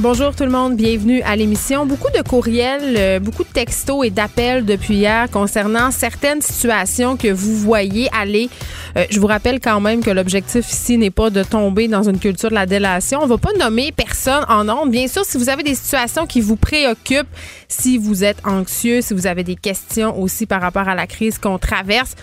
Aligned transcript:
Bonjour 0.00 0.32
tout 0.32 0.44
le 0.44 0.50
monde, 0.50 0.76
bienvenue 0.76 1.22
à 1.22 1.34
l'émission. 1.34 1.84
Beaucoup 1.84 2.12
de 2.16 2.22
courriels, 2.22 2.94
euh, 2.96 3.18
beaucoup 3.18 3.42
de 3.42 3.48
textos 3.48 4.06
et 4.06 4.10
d'appels 4.10 4.64
depuis 4.64 4.94
hier 4.94 5.28
concernant 5.28 5.90
certaines 5.90 6.40
situations 6.40 7.16
que 7.16 7.26
vous 7.26 7.56
voyez 7.56 8.08
aller. 8.16 8.48
Euh, 8.96 9.06
je 9.10 9.18
vous 9.18 9.26
rappelle 9.26 9.58
quand 9.58 9.80
même 9.80 10.04
que 10.04 10.12
l'objectif 10.12 10.70
ici 10.70 10.98
n'est 10.98 11.10
pas 11.10 11.30
de 11.30 11.42
tomber 11.42 11.88
dans 11.88 12.08
une 12.08 12.20
culture 12.20 12.48
de 12.48 12.54
la 12.54 12.64
délation. 12.64 13.18
On 13.20 13.26
va 13.26 13.38
pas 13.38 13.52
nommer 13.58 13.90
personne 13.90 14.44
en 14.48 14.62
nombre. 14.62 14.86
Bien 14.86 15.08
sûr, 15.08 15.24
si 15.24 15.36
vous 15.36 15.48
avez 15.48 15.64
des 15.64 15.74
situations 15.74 16.28
qui 16.28 16.40
vous 16.40 16.54
préoccupent, 16.54 17.26
si 17.66 17.98
vous 17.98 18.22
êtes 18.22 18.38
anxieux, 18.46 19.00
si 19.00 19.14
vous 19.14 19.26
avez 19.26 19.42
des 19.42 19.56
questions 19.56 20.16
aussi 20.16 20.46
par 20.46 20.60
rapport 20.60 20.86
à 20.86 20.94
la 20.94 21.08
crise 21.08 21.38
qu'on 21.38 21.58
traverse, 21.58 22.14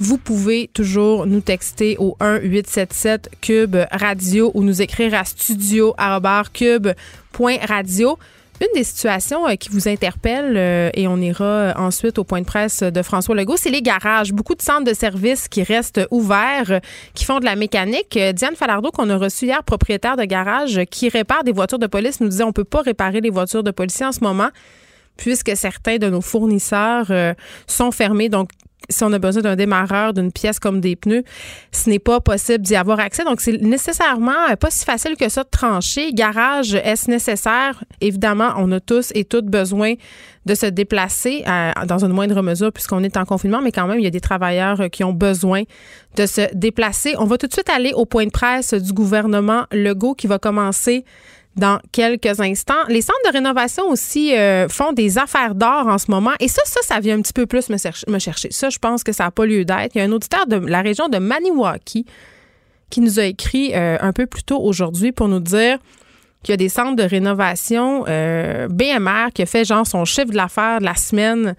vous 0.00 0.18
pouvez 0.18 0.68
toujours 0.72 1.26
nous 1.26 1.40
texter 1.40 1.96
au 1.98 2.16
1-877 2.20 3.26
Cube 3.40 3.76
Radio 3.92 4.50
ou 4.54 4.64
nous 4.64 4.82
écrire 4.82 5.14
à 5.14 5.24
studio.cube.radio. 5.24 8.18
Une 8.60 8.68
des 8.74 8.84
situations 8.84 9.48
euh, 9.48 9.56
qui 9.56 9.68
vous 9.68 9.88
interpelle, 9.88 10.56
euh, 10.56 10.90
et 10.94 11.08
on 11.08 11.16
ira 11.16 11.44
euh, 11.44 11.72
ensuite 11.76 12.18
au 12.18 12.24
point 12.24 12.40
de 12.40 12.46
presse 12.46 12.84
de 12.84 13.02
François 13.02 13.34
Legault, 13.34 13.56
c'est 13.56 13.70
les 13.70 13.82
garages. 13.82 14.32
Beaucoup 14.32 14.54
de 14.54 14.62
centres 14.62 14.84
de 14.84 14.94
services 14.94 15.48
qui 15.48 15.64
restent 15.64 16.00
ouverts, 16.12 16.80
qui 17.14 17.24
font 17.24 17.40
de 17.40 17.44
la 17.44 17.56
mécanique. 17.56 18.16
Diane 18.34 18.54
Falardeau, 18.54 18.92
qu'on 18.92 19.10
a 19.10 19.16
reçu 19.16 19.46
hier, 19.46 19.64
propriétaire 19.64 20.16
de 20.16 20.24
garage, 20.24 20.80
qui 20.90 21.08
répare 21.08 21.42
des 21.42 21.52
voitures 21.52 21.80
de 21.80 21.88
police, 21.88 22.20
nous 22.20 22.28
disait 22.28 22.44
on 22.44 22.52
peut 22.52 22.64
pas 22.64 22.82
réparer 22.82 23.20
les 23.20 23.30
voitures 23.30 23.64
de 23.64 23.72
policiers 23.72 24.06
en 24.06 24.12
ce 24.12 24.20
moment 24.20 24.50
puisque 25.16 25.56
certains 25.56 25.98
de 25.98 26.10
nos 26.10 26.20
fournisseurs 26.20 27.06
sont 27.68 27.92
fermés. 27.92 28.28
Donc, 28.28 28.50
si 28.88 29.04
on 29.04 29.12
a 29.12 29.18
besoin 29.18 29.42
d'un 29.42 29.56
démarreur, 29.56 30.12
d'une 30.12 30.32
pièce 30.32 30.58
comme 30.58 30.80
des 30.80 30.96
pneus, 30.96 31.24
ce 31.72 31.90
n'est 31.90 31.98
pas 31.98 32.20
possible 32.20 32.64
d'y 32.64 32.76
avoir 32.76 33.00
accès. 33.00 33.24
Donc, 33.24 33.40
c'est 33.40 33.60
nécessairement 33.60 34.50
euh, 34.50 34.56
pas 34.56 34.70
si 34.70 34.84
facile 34.84 35.16
que 35.16 35.28
ça 35.28 35.44
de 35.44 35.48
trancher. 35.48 36.12
Garage, 36.12 36.74
est-ce 36.74 37.10
nécessaire? 37.10 37.84
Évidemment, 38.00 38.52
on 38.58 38.70
a 38.72 38.80
tous 38.80 39.10
et 39.14 39.24
toutes 39.24 39.46
besoin 39.46 39.94
de 40.46 40.54
se 40.54 40.66
déplacer 40.66 41.42
euh, 41.46 41.72
dans 41.86 42.04
une 42.04 42.12
moindre 42.12 42.42
mesure 42.42 42.72
puisqu'on 42.72 43.02
est 43.02 43.16
en 43.16 43.24
confinement, 43.24 43.60
mais 43.62 43.72
quand 43.72 43.86
même, 43.86 43.98
il 43.98 44.04
y 44.04 44.08
a 44.08 44.10
des 44.10 44.20
travailleurs 44.20 44.80
euh, 44.82 44.88
qui 44.88 45.04
ont 45.04 45.12
besoin 45.12 45.62
de 46.16 46.26
se 46.26 46.54
déplacer. 46.54 47.14
On 47.18 47.24
va 47.24 47.38
tout 47.38 47.46
de 47.46 47.52
suite 47.52 47.70
aller 47.70 47.92
au 47.94 48.04
point 48.04 48.26
de 48.26 48.30
presse 48.30 48.74
du 48.74 48.92
gouvernement 48.92 49.64
Legault 49.72 50.14
qui 50.14 50.26
va 50.26 50.38
commencer 50.38 51.04
dans 51.56 51.78
quelques 51.92 52.40
instants. 52.40 52.84
Les 52.88 53.00
centres 53.00 53.18
de 53.26 53.32
rénovation 53.32 53.88
aussi 53.88 54.36
euh, 54.36 54.68
font 54.68 54.92
des 54.92 55.18
affaires 55.18 55.54
d'or 55.54 55.86
en 55.86 55.98
ce 55.98 56.10
moment. 56.10 56.32
Et 56.40 56.48
ça, 56.48 56.62
ça, 56.64 56.80
ça 56.82 57.00
vient 57.00 57.18
un 57.18 57.22
petit 57.22 57.32
peu 57.32 57.46
plus 57.46 57.68
me, 57.68 57.76
chercher. 58.18 58.48
Ça, 58.50 58.70
je 58.70 58.78
pense 58.78 59.04
que 59.04 59.12
ça 59.12 59.24
n'a 59.24 59.30
pas 59.30 59.46
lieu 59.46 59.64
d'être. 59.64 59.94
Il 59.94 59.98
y 59.98 60.00
a 60.00 60.04
un 60.04 60.12
auditeur 60.12 60.46
de 60.46 60.56
la 60.56 60.82
région 60.82 61.08
de 61.08 61.18
Maniwaki 61.18 62.06
qui 62.90 63.00
nous 63.00 63.18
a 63.18 63.24
écrit 63.24 63.74
euh, 63.74 63.96
un 64.00 64.12
peu 64.12 64.26
plus 64.26 64.42
tôt 64.42 64.60
aujourd'hui 64.60 65.12
pour 65.12 65.28
nous 65.28 65.40
dire 65.40 65.78
qu'il 66.42 66.52
y 66.52 66.54
a 66.54 66.58
des 66.58 66.68
centres 66.68 66.96
de 66.96 67.02
rénovation 67.02 68.04
euh, 68.08 68.68
BMR 68.68 69.32
qui 69.32 69.42
a 69.42 69.46
fait 69.46 69.64
genre 69.64 69.86
son 69.86 70.04
chiffre 70.04 70.30
de 70.30 70.36
l'affaire 70.36 70.80
de 70.80 70.84
la 70.84 70.94
semaine 70.94 71.54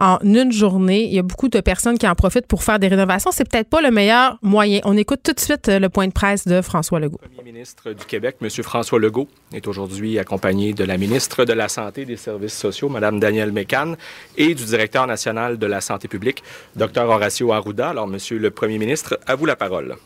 en 0.00 0.18
une 0.22 0.50
journée. 0.50 1.04
Il 1.04 1.12
y 1.12 1.18
a 1.18 1.22
beaucoup 1.22 1.48
de 1.48 1.60
personnes 1.60 1.98
qui 1.98 2.08
en 2.08 2.14
profitent 2.14 2.46
pour 2.46 2.64
faire 2.64 2.78
des 2.78 2.88
rénovations. 2.88 3.30
C'est 3.30 3.48
peut-être 3.48 3.68
pas 3.68 3.80
le 3.80 3.90
meilleur 3.90 4.38
moyen. 4.42 4.80
On 4.84 4.96
écoute 4.96 5.20
tout 5.22 5.32
de 5.32 5.40
suite 5.40 5.68
euh, 5.68 5.78
le 5.78 5.88
point 5.88 6.08
de 6.08 6.12
presse 6.12 6.48
de 6.48 6.62
François 6.62 6.98
Legault. 6.98 7.20
Le 7.22 7.28
premier 7.28 7.52
ministre 7.52 7.92
du 7.92 8.04
Québec, 8.04 8.36
M. 8.40 8.48
François 8.62 8.98
Legault, 8.98 9.28
est 9.52 9.68
aujourd'hui 9.68 10.18
accompagné 10.18 10.72
de 10.72 10.84
la 10.84 10.96
ministre 10.96 11.44
de 11.44 11.52
la 11.52 11.68
Santé 11.68 12.02
et 12.02 12.06
des 12.06 12.16
Services 12.16 12.56
sociaux, 12.56 12.88
Mme 12.88 13.20
Danielle 13.20 13.52
Mécan, 13.52 13.94
et 14.36 14.54
du 14.54 14.64
directeur 14.64 15.06
national 15.06 15.58
de 15.58 15.66
la 15.66 15.80
santé 15.80 16.08
publique, 16.08 16.42
Dr. 16.76 17.02
Horacio 17.02 17.52
Arruda. 17.52 17.90
Alors, 17.90 18.08
Monsieur 18.08 18.38
le 18.38 18.50
premier 18.50 18.78
ministre, 18.78 19.18
à 19.26 19.34
vous 19.34 19.46
la 19.46 19.56
parole. 19.56 19.96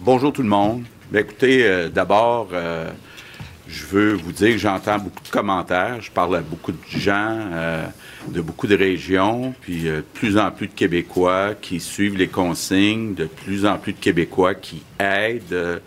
Bonjour 0.00 0.32
tout 0.32 0.42
le 0.42 0.48
monde. 0.48 0.84
écoutez, 1.14 1.66
euh, 1.66 1.88
d'abord, 1.88 2.48
euh, 2.52 2.90
je 3.68 3.84
veux 3.86 4.14
vous 4.14 4.32
dire 4.32 4.52
que 4.52 4.58
j'entends 4.58 4.98
beaucoup 4.98 5.22
de 5.22 5.28
commentaires. 5.28 6.00
Je 6.00 6.10
parle 6.10 6.36
à 6.36 6.40
beaucoup 6.40 6.72
de 6.72 6.78
gens 6.88 7.38
euh, 7.52 7.86
de 8.28 8.40
beaucoup 8.40 8.66
de 8.66 8.76
régions, 8.76 9.54
puis 9.60 9.88
euh, 9.88 9.96
de 9.96 10.04
plus 10.14 10.38
en 10.38 10.50
plus 10.50 10.66
de 10.66 10.72
Québécois 10.72 11.54
qui 11.60 11.80
suivent 11.80 12.16
les 12.16 12.28
consignes, 12.28 13.14
de 13.14 13.26
plus 13.26 13.66
en 13.66 13.78
plus 13.78 13.92
de 13.92 13.98
Québécois 13.98 14.54
qui 14.54 14.82
aident 14.98 15.52
euh, 15.52 15.78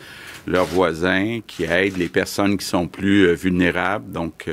leurs 0.48 0.66
voisins, 0.66 1.40
qui 1.46 1.64
aident 1.64 1.98
les 1.98 2.10
personnes 2.10 2.58
qui 2.58 2.66
sont 2.66 2.88
plus 2.88 3.34
vulnérables. 3.34 4.12
Donc, 4.12 4.50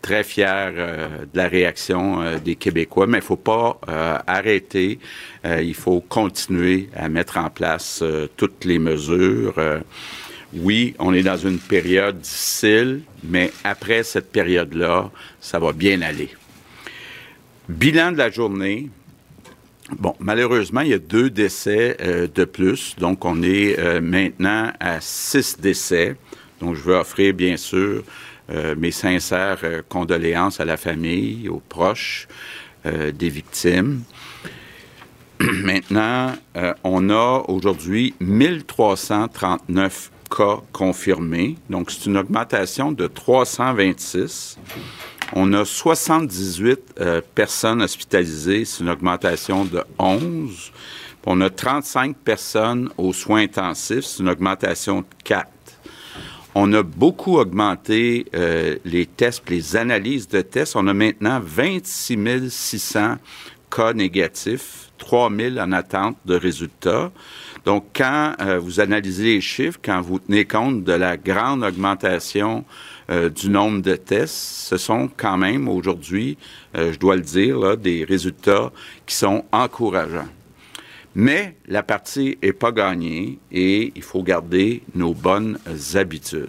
très 0.00 0.24
fier 0.24 0.72
de 0.72 1.36
la 1.36 1.48
réaction 1.48 2.38
des 2.42 2.56
Québécois, 2.56 3.06
mais 3.06 3.18
il 3.18 3.22
faut 3.22 3.36
pas 3.36 3.78
arrêter. 4.26 4.98
il 5.44 5.74
faut 5.74 6.00
continuer 6.00 6.88
à 6.96 7.10
mettre 7.10 7.36
en 7.36 7.50
place 7.50 8.02
toutes 8.38 8.64
les 8.64 8.78
mesures 8.78 9.54
oui, 10.54 10.94
on 10.98 11.14
est 11.14 11.22
dans 11.22 11.36
une 11.36 11.58
période 11.58 12.20
difficile, 12.20 13.02
mais 13.24 13.50
après 13.64 14.02
cette 14.02 14.30
période-là, 14.30 15.10
ça 15.40 15.58
va 15.58 15.72
bien 15.72 16.02
aller. 16.02 16.30
Bilan 17.72 18.12
de 18.12 18.18
la 18.18 18.30
journée. 18.30 18.90
Bon, 19.98 20.14
malheureusement, 20.20 20.82
il 20.82 20.88
y 20.88 20.94
a 20.94 20.98
deux 20.98 21.30
décès 21.30 21.96
euh, 22.02 22.28
de 22.32 22.44
plus. 22.44 22.94
Donc, 22.98 23.24
on 23.24 23.42
est 23.42 23.78
euh, 23.78 24.02
maintenant 24.02 24.72
à 24.78 25.00
six 25.00 25.58
décès. 25.58 26.16
Donc, 26.60 26.76
je 26.76 26.82
veux 26.82 26.94
offrir, 26.94 27.32
bien 27.32 27.56
sûr, 27.56 28.02
euh, 28.50 28.74
mes 28.76 28.90
sincères 28.90 29.58
condoléances 29.88 30.60
à 30.60 30.66
la 30.66 30.76
famille, 30.76 31.48
aux 31.48 31.62
proches 31.66 32.28
des 32.84 33.28
victimes. 33.28 34.02
Maintenant, 35.40 36.32
on 36.82 37.10
a 37.10 37.44
aujourd'hui 37.46 38.12
1339 38.18 40.10
cas 40.36 40.58
confirmés. 40.72 41.56
Donc, 41.70 41.92
c'est 41.92 42.06
une 42.06 42.16
augmentation 42.16 42.90
de 42.90 43.06
326. 43.06 44.58
On 45.34 45.52
a 45.54 45.64
78 45.64 46.78
euh, 47.00 47.20
personnes 47.34 47.80
hospitalisées, 47.80 48.66
c'est 48.66 48.82
une 48.82 48.90
augmentation 48.90 49.64
de 49.64 49.82
11. 49.98 50.72
On 51.24 51.40
a 51.40 51.48
35 51.48 52.16
personnes 52.16 52.90
aux 52.98 53.14
soins 53.14 53.42
intensifs, 53.42 54.04
c'est 54.04 54.22
une 54.22 54.28
augmentation 54.28 55.00
de 55.00 55.06
4. 55.24 55.48
On 56.54 56.70
a 56.74 56.82
beaucoup 56.82 57.38
augmenté 57.38 58.26
euh, 58.34 58.76
les 58.84 59.06
tests, 59.06 59.48
les 59.48 59.74
analyses 59.74 60.28
de 60.28 60.42
tests. 60.42 60.76
On 60.76 60.86
a 60.86 60.92
maintenant 60.92 61.40
26 61.42 62.50
600 62.50 63.16
cas 63.74 63.94
négatifs, 63.94 64.90
3 64.98 65.30
000 65.34 65.58
en 65.58 65.72
attente 65.72 66.18
de 66.26 66.34
résultats. 66.34 67.10
Donc, 67.64 67.86
quand 67.96 68.34
euh, 68.40 68.58
vous 68.58 68.80
analysez 68.80 69.24
les 69.24 69.40
chiffres, 69.40 69.78
quand 69.82 70.02
vous 70.02 70.18
tenez 70.18 70.44
compte 70.44 70.84
de 70.84 70.92
la 70.92 71.16
grande 71.16 71.64
augmentation 71.64 72.66
euh, 73.10 73.28
du 73.28 73.48
nombre 73.48 73.82
de 73.82 73.96
tests, 73.96 74.34
ce 74.34 74.76
sont 74.76 75.08
quand 75.16 75.36
même 75.36 75.68
aujourd'hui, 75.68 76.38
euh, 76.76 76.92
je 76.92 76.98
dois 76.98 77.16
le 77.16 77.22
dire, 77.22 77.76
des 77.76 78.04
résultats 78.04 78.72
qui 79.06 79.14
sont 79.14 79.44
encourageants. 79.52 80.28
Mais 81.14 81.56
la 81.68 81.82
partie 81.82 82.38
n'est 82.42 82.52
pas 82.52 82.72
gagnée 82.72 83.38
et 83.50 83.92
il 83.94 84.02
faut 84.02 84.22
garder 84.22 84.82
nos 84.94 85.12
bonnes 85.12 85.58
habitudes. 85.94 86.48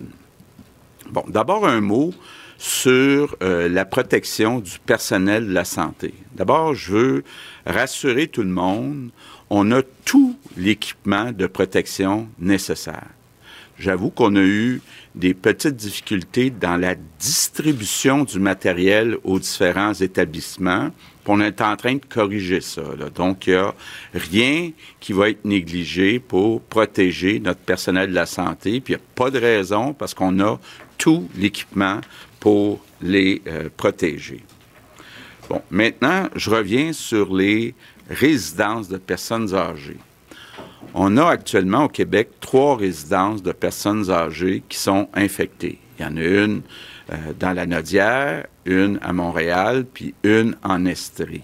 Bon, 1.09 1.25
d'abord 1.27 1.67
un 1.67 1.81
mot 1.81 2.13
sur 2.57 3.35
la 3.41 3.83
protection 3.83 4.59
du 4.59 4.79
personnel 4.79 5.47
de 5.47 5.53
la 5.53 5.65
santé. 5.65 6.13
D'abord, 6.33 6.73
je 6.75 6.93
veux 6.93 7.23
rassurer 7.65 8.27
tout 8.27 8.43
le 8.43 8.47
monde 8.47 9.09
on 9.55 9.71
a 9.71 9.83
tout 10.03 10.35
l'équipement 10.57 11.31
de 11.31 11.45
protection 11.45 12.27
nécessaire. 12.39 13.05
J'avoue 13.77 14.09
qu'on 14.09 14.35
a 14.35 14.41
eu 14.41 14.81
des 15.15 15.33
petites 15.33 15.75
difficultés 15.75 16.49
dans 16.49 16.77
la 16.77 16.95
distribution 17.19 18.23
du 18.23 18.39
matériel 18.39 19.17
aux 19.23 19.39
différents 19.39 19.93
établissements. 19.93 20.89
On 21.25 21.39
est 21.39 21.61
en 21.61 21.75
train 21.77 21.95
de 21.95 22.05
corriger 22.05 22.61
ça. 22.61 22.81
Donc, 23.15 23.47
il 23.47 23.53
n'y 23.53 23.59
a 23.59 23.73
rien 24.13 24.71
qui 24.99 25.13
va 25.13 25.29
être 25.29 25.45
négligé 25.45 26.19
pour 26.19 26.61
protéger 26.61 27.39
notre 27.39 27.61
personnel 27.61 28.09
de 28.09 28.15
la 28.15 28.25
santé. 28.25 28.81
Puis, 28.81 28.93
il 28.93 28.97
n'y 28.97 29.03
a 29.03 29.05
pas 29.15 29.29
de 29.29 29.39
raison 29.39 29.93
parce 29.93 30.13
qu'on 30.13 30.39
a 30.39 30.59
tout 30.97 31.29
l'équipement 31.37 32.01
pour 32.39 32.83
les 33.01 33.41
euh, 33.47 33.69
protéger. 33.75 34.43
Bon, 35.49 35.61
maintenant, 35.69 36.27
je 36.35 36.49
reviens 36.49 36.91
sur 36.91 37.33
les 37.33 37.73
résidences 38.09 38.89
de 38.89 38.97
personnes 38.97 39.53
âgées. 39.53 39.99
On 40.95 41.17
a 41.17 41.25
actuellement 41.25 41.85
au 41.85 41.89
Québec 41.89 42.29
trois 42.39 42.77
résidences 42.77 43.41
de 43.41 43.51
personnes 43.51 44.11
âgées 44.11 44.63
qui 44.69 44.77
sont 44.77 45.09
infectées. 45.15 45.79
Il 45.97 46.03
y 46.03 46.07
en 46.07 46.17
a 46.17 46.21
une 46.21 46.61
euh, 47.11 47.15
dans 47.39 47.51
la 47.51 47.65
Nodière, 47.65 48.45
une 48.65 48.99
à 49.01 49.11
Montréal, 49.11 49.85
puis 49.91 50.13
une 50.23 50.55
en 50.63 50.85
Estrie. 50.85 51.41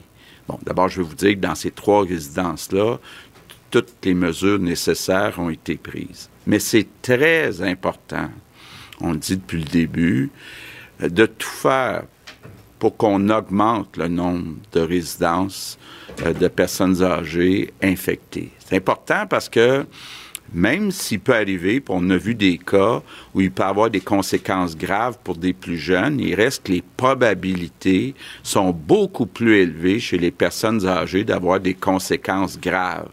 Bon, 0.48 0.60
d'abord, 0.64 0.88
je 0.88 1.02
vais 1.02 1.08
vous 1.08 1.16
dire 1.16 1.34
que 1.34 1.40
dans 1.40 1.56
ces 1.56 1.72
trois 1.72 2.04
résidences-là, 2.04 2.98
toutes 3.72 3.94
les 4.04 4.14
mesures 4.14 4.60
nécessaires 4.60 5.40
ont 5.40 5.50
été 5.50 5.78
prises. 5.78 6.30
Mais 6.46 6.60
c'est 6.60 6.88
très 7.02 7.62
important, 7.62 8.30
on 9.02 9.12
le 9.12 9.18
dit 9.18 9.38
depuis 9.38 9.60
le 9.60 9.70
début, 9.70 10.32
de 11.00 11.26
tout 11.26 11.48
faire 11.48 12.04
pour 12.78 12.98
qu'on 12.98 13.30
augmente 13.30 13.98
le 13.98 14.08
nombre 14.08 14.56
de 14.72 14.80
résidences 14.80 15.78
euh, 16.26 16.34
de 16.34 16.48
personnes 16.48 17.02
âgées 17.04 17.74
infectées. 17.82 18.52
C'est 18.70 18.76
important 18.76 19.26
parce 19.28 19.50
que 19.50 19.84
même 20.54 20.92
s'il 20.92 21.20
peut 21.20 21.34
arriver, 21.34 21.84
on 21.90 22.08
a 22.12 22.18
vu 22.18 22.36
des 22.36 22.60
cas 22.60 23.02
où 23.34 23.42
il 23.42 23.52
peut 23.52 23.64
avoir 23.64 23.90
des 23.90 24.00
conséquences 24.00 24.78
graves 24.78 25.18
pour 25.24 25.36
des 25.36 25.54
plus 25.54 25.78
jeunes, 25.78 26.20
il 26.20 26.36
reste 26.36 26.68
que 26.68 26.74
les 26.74 26.84
probabilités 26.96 28.14
sont 28.44 28.72
beaucoup 28.72 29.26
plus 29.26 29.58
élevées 29.58 30.00
chez 30.00 30.20
les 30.20 30.32
personnes 30.32 30.86
âgées 30.86 31.24
d'avoir 31.24 31.60
des 31.60 31.74
conséquences 31.74 32.60
graves. 32.60 33.10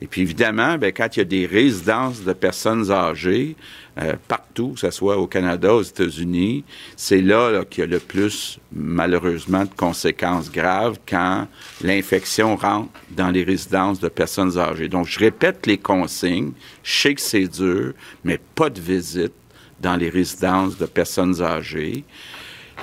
Et 0.00 0.06
puis 0.06 0.22
évidemment, 0.22 0.78
bien, 0.78 0.92
quand 0.92 1.14
il 1.16 1.18
y 1.18 1.22
a 1.22 1.26
des 1.26 1.44
résidences 1.44 2.24
de 2.24 2.32
personnes 2.32 2.90
âgées, 2.90 3.56
euh, 4.00 4.14
partout, 4.28 4.70
que 4.74 4.80
ce 4.80 4.90
soit 4.90 5.18
au 5.18 5.26
Canada, 5.26 5.74
aux 5.74 5.82
États-Unis, 5.82 6.64
c'est 6.96 7.20
là, 7.20 7.64
qu'il 7.68 7.82
y 7.82 7.86
a 7.86 7.86
le 7.86 7.98
plus, 7.98 8.58
malheureusement, 8.72 9.64
de 9.64 9.74
conséquences 9.76 10.50
graves 10.50 10.98
quand 11.08 11.46
l'infection 11.82 12.56
rentre 12.56 12.88
dans 13.10 13.30
les 13.30 13.44
résidences 13.44 14.00
de 14.00 14.08
personnes 14.08 14.58
âgées. 14.58 14.88
Donc, 14.88 15.06
je 15.06 15.18
répète 15.18 15.66
les 15.66 15.78
consignes. 15.78 16.52
Je 16.82 17.00
sais 17.00 17.14
que 17.14 17.20
c'est 17.20 17.48
dur, 17.48 17.92
mais 18.24 18.38
pas 18.54 18.70
de 18.70 18.80
visite 18.80 19.32
dans 19.80 19.96
les 19.96 20.08
résidences 20.08 20.78
de 20.78 20.86
personnes 20.86 21.42
âgées. 21.42 22.04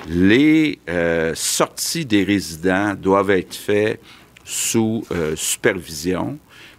Les 0.08 0.78
euh, 0.88 1.32
sorties 1.34 2.06
des 2.06 2.22
résidents 2.22 2.94
doivent 2.94 3.30
être 3.30 3.54
faites 3.54 4.00
sous 4.44 5.04
euh, 5.12 5.34
supervision. 5.36 6.38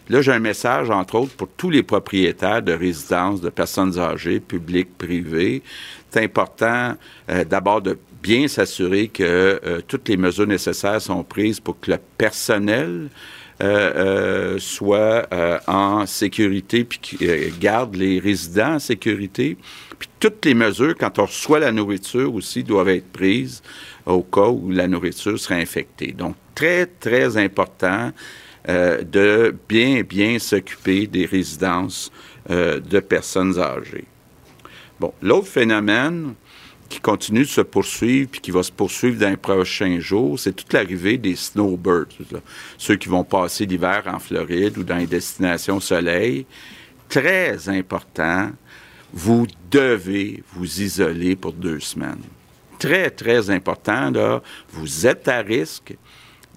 Là, 0.09 0.23
j'ai 0.23 0.31
un 0.31 0.39
message, 0.39 0.89
entre 0.89 1.15
autres, 1.15 1.35
pour 1.35 1.49
tous 1.55 1.69
les 1.69 1.83
propriétaires 1.83 2.63
de 2.63 2.73
résidences 2.73 3.41
de 3.41 3.49
personnes 3.49 3.99
âgées, 3.99 4.39
publiques, 4.39 4.97
privées. 4.97 5.61
C'est 6.09 6.23
important 6.23 6.95
euh, 7.29 7.43
d'abord 7.43 7.83
de 7.83 7.97
bien 8.23 8.47
s'assurer 8.47 9.07
que 9.09 9.23
euh, 9.23 9.81
toutes 9.87 10.09
les 10.09 10.17
mesures 10.17 10.47
nécessaires 10.47 10.99
sont 10.99 11.23
prises 11.23 11.59
pour 11.59 11.79
que 11.79 11.91
le 11.91 11.99
personnel 12.17 13.09
euh, 13.61 14.57
soit 14.57 15.27
en 15.67 16.05
sécurité 16.05 16.85
puis 16.85 17.17
garde 17.59 17.95
les 17.95 18.19
résidents 18.19 18.75
en 18.75 18.79
sécurité. 18.79 19.57
Puis 19.99 20.09
toutes 20.19 20.43
les 20.45 20.53
mesures, 20.53 20.95
quand 20.97 21.19
on 21.19 21.25
reçoit 21.25 21.59
la 21.59 21.71
nourriture 21.71 22.33
aussi, 22.33 22.63
doivent 22.63 22.89
être 22.89 23.11
prises 23.11 23.61
au 24.05 24.23
cas 24.23 24.47
où 24.47 24.71
la 24.71 24.87
nourriture 24.87 25.37
serait 25.37 25.61
infectée. 25.61 26.13
Donc, 26.13 26.35
très, 26.55 26.85
très 26.85 27.37
important 27.37 28.11
euh, 28.67 29.03
de 29.03 29.55
bien, 29.69 30.01
bien 30.01 30.37
s'occuper 30.37 31.07
des 31.07 31.25
résidences 31.25 32.11
euh, 32.49 32.79
de 32.79 32.99
personnes 32.99 33.57
âgées. 33.57 34.05
Bon, 34.99 35.13
l'autre 35.21 35.47
phénomène 35.47 36.33
qui 36.89 36.99
continue 36.99 37.41
de 37.41 37.45
se 37.45 37.61
poursuivre 37.61 38.29
puis 38.31 38.41
qui 38.41 38.51
va 38.51 38.63
se 38.63 38.71
poursuivre 38.71 39.17
dans 39.17 39.29
les 39.29 39.37
prochains 39.37 39.99
jours, 39.99 40.37
c'est 40.37 40.53
toute 40.53 40.73
l'arrivée 40.73 41.17
des 41.17 41.35
snowbirds, 41.35 42.07
ceux 42.77 42.95
qui 42.95 43.07
vont 43.07 43.23
passer 43.23 43.65
l'hiver 43.65 44.03
en 44.07 44.19
Floride 44.19 44.77
ou 44.77 44.83
dans 44.83 44.97
les 44.97 45.07
destinations 45.07 45.79
soleil. 45.79 46.45
Très 47.07 47.69
important, 47.69 48.51
vous 49.13 49.47
devez 49.71 50.43
vous 50.53 50.81
isoler 50.81 51.35
pour 51.35 51.53
deux 51.53 51.79
semaines. 51.79 52.23
Très, 52.77 53.09
très 53.09 53.49
important, 53.49 54.09
là, 54.11 54.41
vous 54.71 55.05
êtes 55.05 55.27
à 55.27 55.39
risque, 55.39 55.95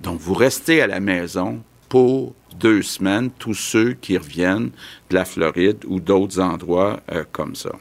donc 0.00 0.20
vous 0.20 0.34
restez 0.34 0.80
à 0.82 0.86
la 0.86 1.00
maison, 1.00 1.62
pour 1.92 2.34
deux 2.58 2.80
semaines 2.80 3.30
tous 3.38 3.52
ceux 3.52 3.92
qui 3.92 4.16
reviennent 4.16 4.70
de 5.10 5.14
la 5.14 5.26
Floride 5.26 5.84
ou 5.86 6.00
d'autres 6.00 6.40
endroits 6.40 7.00
euh, 7.12 7.24
comme 7.32 7.54
ça. 7.54 7.72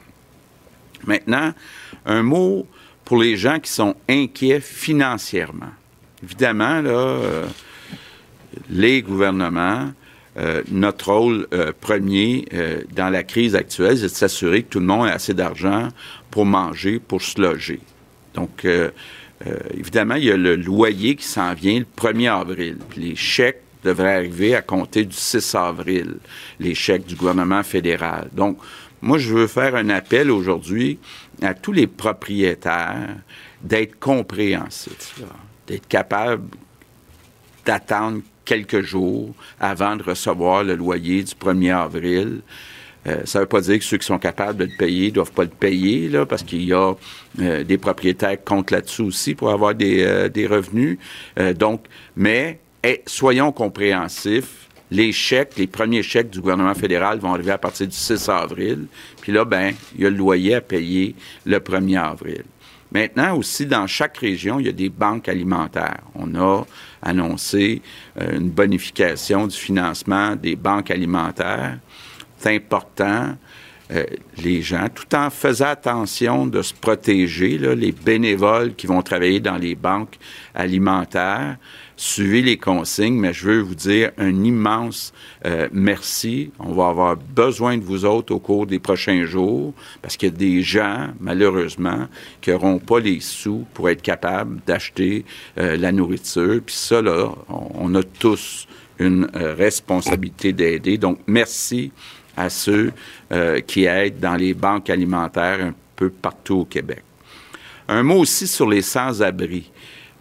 Maintenant, 1.06 1.54
un 2.04 2.22
mot 2.22 2.66
pour 3.06 3.22
les 3.22 3.38
gens 3.38 3.58
qui 3.58 3.70
sont 3.70 3.96
inquiets 4.10 4.60
financièrement. 4.60 5.72
Évidemment, 6.22 6.82
euh, 6.84 7.46
les 8.68 9.00
gouvernements, 9.00 9.90
euh, 10.36 10.62
notre 10.70 11.10
rôle 11.10 11.48
premier 11.80 12.44
dans 12.94 13.08
la 13.08 13.22
crise 13.22 13.56
actuelle, 13.56 13.96
c'est 13.96 14.02
de 14.02 14.08
s'assurer 14.08 14.62
que 14.62 14.72
tout 14.72 14.80
le 14.80 14.86
monde 14.86 15.08
a 15.08 15.14
assez 15.14 15.32
d'argent 15.32 15.88
pour 16.30 16.44
manger, 16.44 16.98
pour 16.98 17.22
se 17.22 17.40
loger. 17.40 17.80
Donc, 18.34 18.66
évidemment, 19.74 20.16
il 20.16 20.24
y 20.24 20.30
a 20.30 20.36
le 20.36 20.56
loyer 20.56 21.16
qui 21.16 21.24
s'en 21.24 21.54
vient 21.54 21.78
le 21.78 21.86
1er 21.96 22.30
avril. 22.30 22.76
Les 22.98 23.16
chèques 23.16 23.62
devrait 23.82 24.14
arriver 24.14 24.54
à 24.54 24.62
compter 24.62 25.04
du 25.04 25.16
6 25.16 25.54
avril, 25.54 26.16
les 26.60 26.74
chèques 26.74 27.06
du 27.06 27.14
gouvernement 27.14 27.62
fédéral. 27.62 28.28
Donc, 28.32 28.58
moi, 29.00 29.18
je 29.18 29.34
veux 29.34 29.46
faire 29.48 29.74
un 29.74 29.88
appel 29.88 30.30
aujourd'hui 30.30 30.98
à 31.42 31.54
tous 31.54 31.72
les 31.72 31.88
propriétaires 31.88 33.16
d'être 33.60 33.98
compréhensifs, 33.98 35.20
d'être 35.66 35.88
capables 35.88 36.44
d'attendre 37.64 38.22
quelques 38.44 38.82
jours 38.82 39.34
avant 39.60 39.96
de 39.96 40.02
recevoir 40.02 40.64
le 40.64 40.74
loyer 40.74 41.22
du 41.22 41.34
1er 41.34 41.76
avril. 41.76 42.42
Euh, 43.06 43.22
ça 43.24 43.40
ne 43.40 43.44
veut 43.44 43.48
pas 43.48 43.60
dire 43.60 43.78
que 43.78 43.84
ceux 43.84 43.98
qui 43.98 44.06
sont 44.06 44.18
capables 44.18 44.58
de 44.58 44.64
le 44.64 44.76
payer 44.78 45.08
ne 45.08 45.14
doivent 45.14 45.32
pas 45.32 45.42
le 45.42 45.50
payer, 45.50 46.08
là, 46.08 46.24
parce 46.24 46.44
qu'il 46.44 46.62
y 46.62 46.72
a 46.72 46.94
euh, 47.40 47.64
des 47.64 47.78
propriétaires 47.78 48.38
qui 48.38 48.44
comptent 48.44 48.70
là-dessus 48.70 49.02
aussi 49.02 49.34
pour 49.34 49.50
avoir 49.50 49.74
des, 49.74 50.04
euh, 50.04 50.28
des 50.28 50.46
revenus. 50.46 50.98
donc, 51.56 51.84
mais 52.14 52.60
et 52.82 53.02
soyons 53.06 53.52
compréhensifs. 53.52 54.68
Les 54.90 55.12
chèques, 55.12 55.56
les 55.56 55.66
premiers 55.66 56.02
chèques 56.02 56.30
du 56.30 56.40
gouvernement 56.40 56.74
fédéral 56.74 57.18
vont 57.18 57.32
arriver 57.32 57.52
à 57.52 57.58
partir 57.58 57.86
du 57.86 57.96
6 57.96 58.28
avril. 58.28 58.86
Puis 59.22 59.32
là, 59.32 59.44
ben, 59.44 59.72
il 59.94 60.02
y 60.02 60.06
a 60.06 60.10
le 60.10 60.16
loyer 60.16 60.56
à 60.56 60.60
payer 60.60 61.14
le 61.46 61.58
1er 61.58 61.98
avril. 61.98 62.44
Maintenant 62.92 63.38
aussi, 63.38 63.64
dans 63.64 63.86
chaque 63.86 64.18
région, 64.18 64.60
il 64.60 64.66
y 64.66 64.68
a 64.68 64.72
des 64.72 64.90
banques 64.90 65.28
alimentaires. 65.28 66.02
On 66.14 66.34
a 66.34 66.66
annoncé 67.00 67.80
euh, 68.20 68.36
une 68.36 68.50
bonification 68.50 69.46
du 69.46 69.56
financement 69.56 70.36
des 70.36 70.56
banques 70.56 70.90
alimentaires. 70.90 71.78
C'est 72.36 72.54
important. 72.54 73.34
Euh, 73.92 74.04
les 74.42 74.60
gens, 74.60 74.88
tout 74.94 75.14
en 75.14 75.30
faisant 75.30 75.68
attention 75.68 76.46
de 76.46 76.60
se 76.60 76.74
protéger, 76.74 77.56
les 77.58 77.92
bénévoles 77.92 78.74
qui 78.74 78.86
vont 78.86 79.02
travailler 79.02 79.40
dans 79.40 79.56
les 79.56 79.74
banques 79.74 80.18
alimentaires, 80.54 81.56
suivez 82.02 82.42
les 82.42 82.56
consignes, 82.56 83.14
mais 83.14 83.32
je 83.32 83.46
veux 83.46 83.60
vous 83.60 83.76
dire 83.76 84.10
un 84.18 84.42
immense 84.42 85.12
euh, 85.46 85.68
merci. 85.72 86.50
On 86.58 86.72
va 86.72 86.88
avoir 86.88 87.16
besoin 87.16 87.78
de 87.78 87.84
vous 87.84 88.04
autres 88.04 88.34
au 88.34 88.40
cours 88.40 88.66
des 88.66 88.80
prochains 88.80 89.24
jours 89.24 89.72
parce 90.02 90.16
qu'il 90.16 90.30
y 90.30 90.32
a 90.32 90.36
des 90.36 90.62
gens, 90.62 91.10
malheureusement, 91.20 92.08
qui 92.40 92.50
n'auront 92.50 92.80
pas 92.80 92.98
les 92.98 93.20
sous 93.20 93.64
pour 93.72 93.88
être 93.88 94.02
capables 94.02 94.60
d'acheter 94.66 95.24
euh, 95.58 95.76
la 95.76 95.92
nourriture. 95.92 96.60
Puis 96.66 96.74
ça, 96.74 97.00
là, 97.00 97.30
on, 97.48 97.94
a 97.94 98.02
tous 98.02 98.66
une 98.98 99.28
euh, 99.36 99.54
responsabilité 99.54 100.52
d'aider. 100.52 100.98
Donc, 100.98 101.20
merci 101.28 101.92
à 102.36 102.48
ceux 102.48 102.92
qui 103.66 103.84
aident 103.84 104.20
dans 104.20 104.36
les 104.36 104.54
banques 104.54 104.88
alimentaires 104.88 105.60
un 105.62 105.74
peu 105.96 106.08
partout 106.08 106.60
au 106.60 106.64
Québec. 106.64 107.02
Un 107.88 108.02
mot 108.02 108.20
aussi 108.20 108.46
sur 108.46 108.68
les 108.68 108.80
sans-abri. 108.80 109.70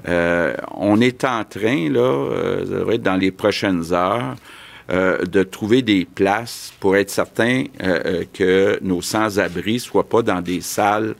Euh, 0.08 0.56
on 0.76 1.00
est 1.02 1.24
en 1.24 1.44
train, 1.44 1.90
là, 1.90 2.00
euh, 2.00 2.98
dans 2.98 3.16
les 3.16 3.32
prochaines 3.32 3.94
heures, 3.94 4.36
euh, 4.92 5.24
de 5.24 5.44
trouver 5.44 5.82
des 5.82 6.06
places 6.06 6.74
pour 6.80 6.96
être 6.96 7.10
certain 7.10 7.66
que 8.34 8.80
nos 8.82 9.02
sans-abri 9.02 9.76
ne 9.76 9.80
soient 9.80 10.10
pas 10.10 10.22
dans 10.22 10.42
des 10.42 10.62
salles 10.62 11.16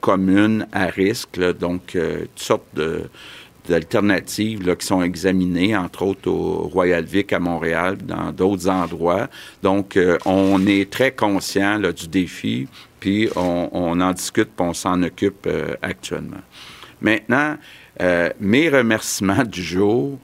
communes 0.00 0.66
à 0.72 0.86
risque, 0.86 1.40
donc 1.58 1.92
toutes 1.92 2.38
sortes 2.38 2.78
d'alternatives 3.66 4.76
qui 4.76 4.86
sont 4.86 5.02
examinées, 5.02 5.74
entre 5.74 6.02
autres 6.02 6.28
au 6.28 6.68
Royal 6.68 7.02
Vic 7.02 7.32
à 7.32 7.38
Montréal, 7.38 7.96
dans 7.96 8.30
d'autres 8.30 8.68
endroits. 8.68 9.28
Donc, 9.62 9.98
on 10.26 10.66
est 10.66 10.90
très 10.90 11.12
conscient 11.12 11.78
du 11.78 12.08
défi, 12.08 12.68
puis 13.00 13.30
on 13.36 13.98
en 13.98 14.12
discute, 14.12 14.50
puis 14.54 14.66
on 14.66 14.74
s'en 14.74 15.02
occupe 15.02 15.48
actuellement. 15.80 16.42
Maintenant, 17.00 17.56
euh, 18.00 18.30
mes 18.40 18.68
remerciements 18.68 19.44
du 19.44 19.62
jour, 19.62 20.18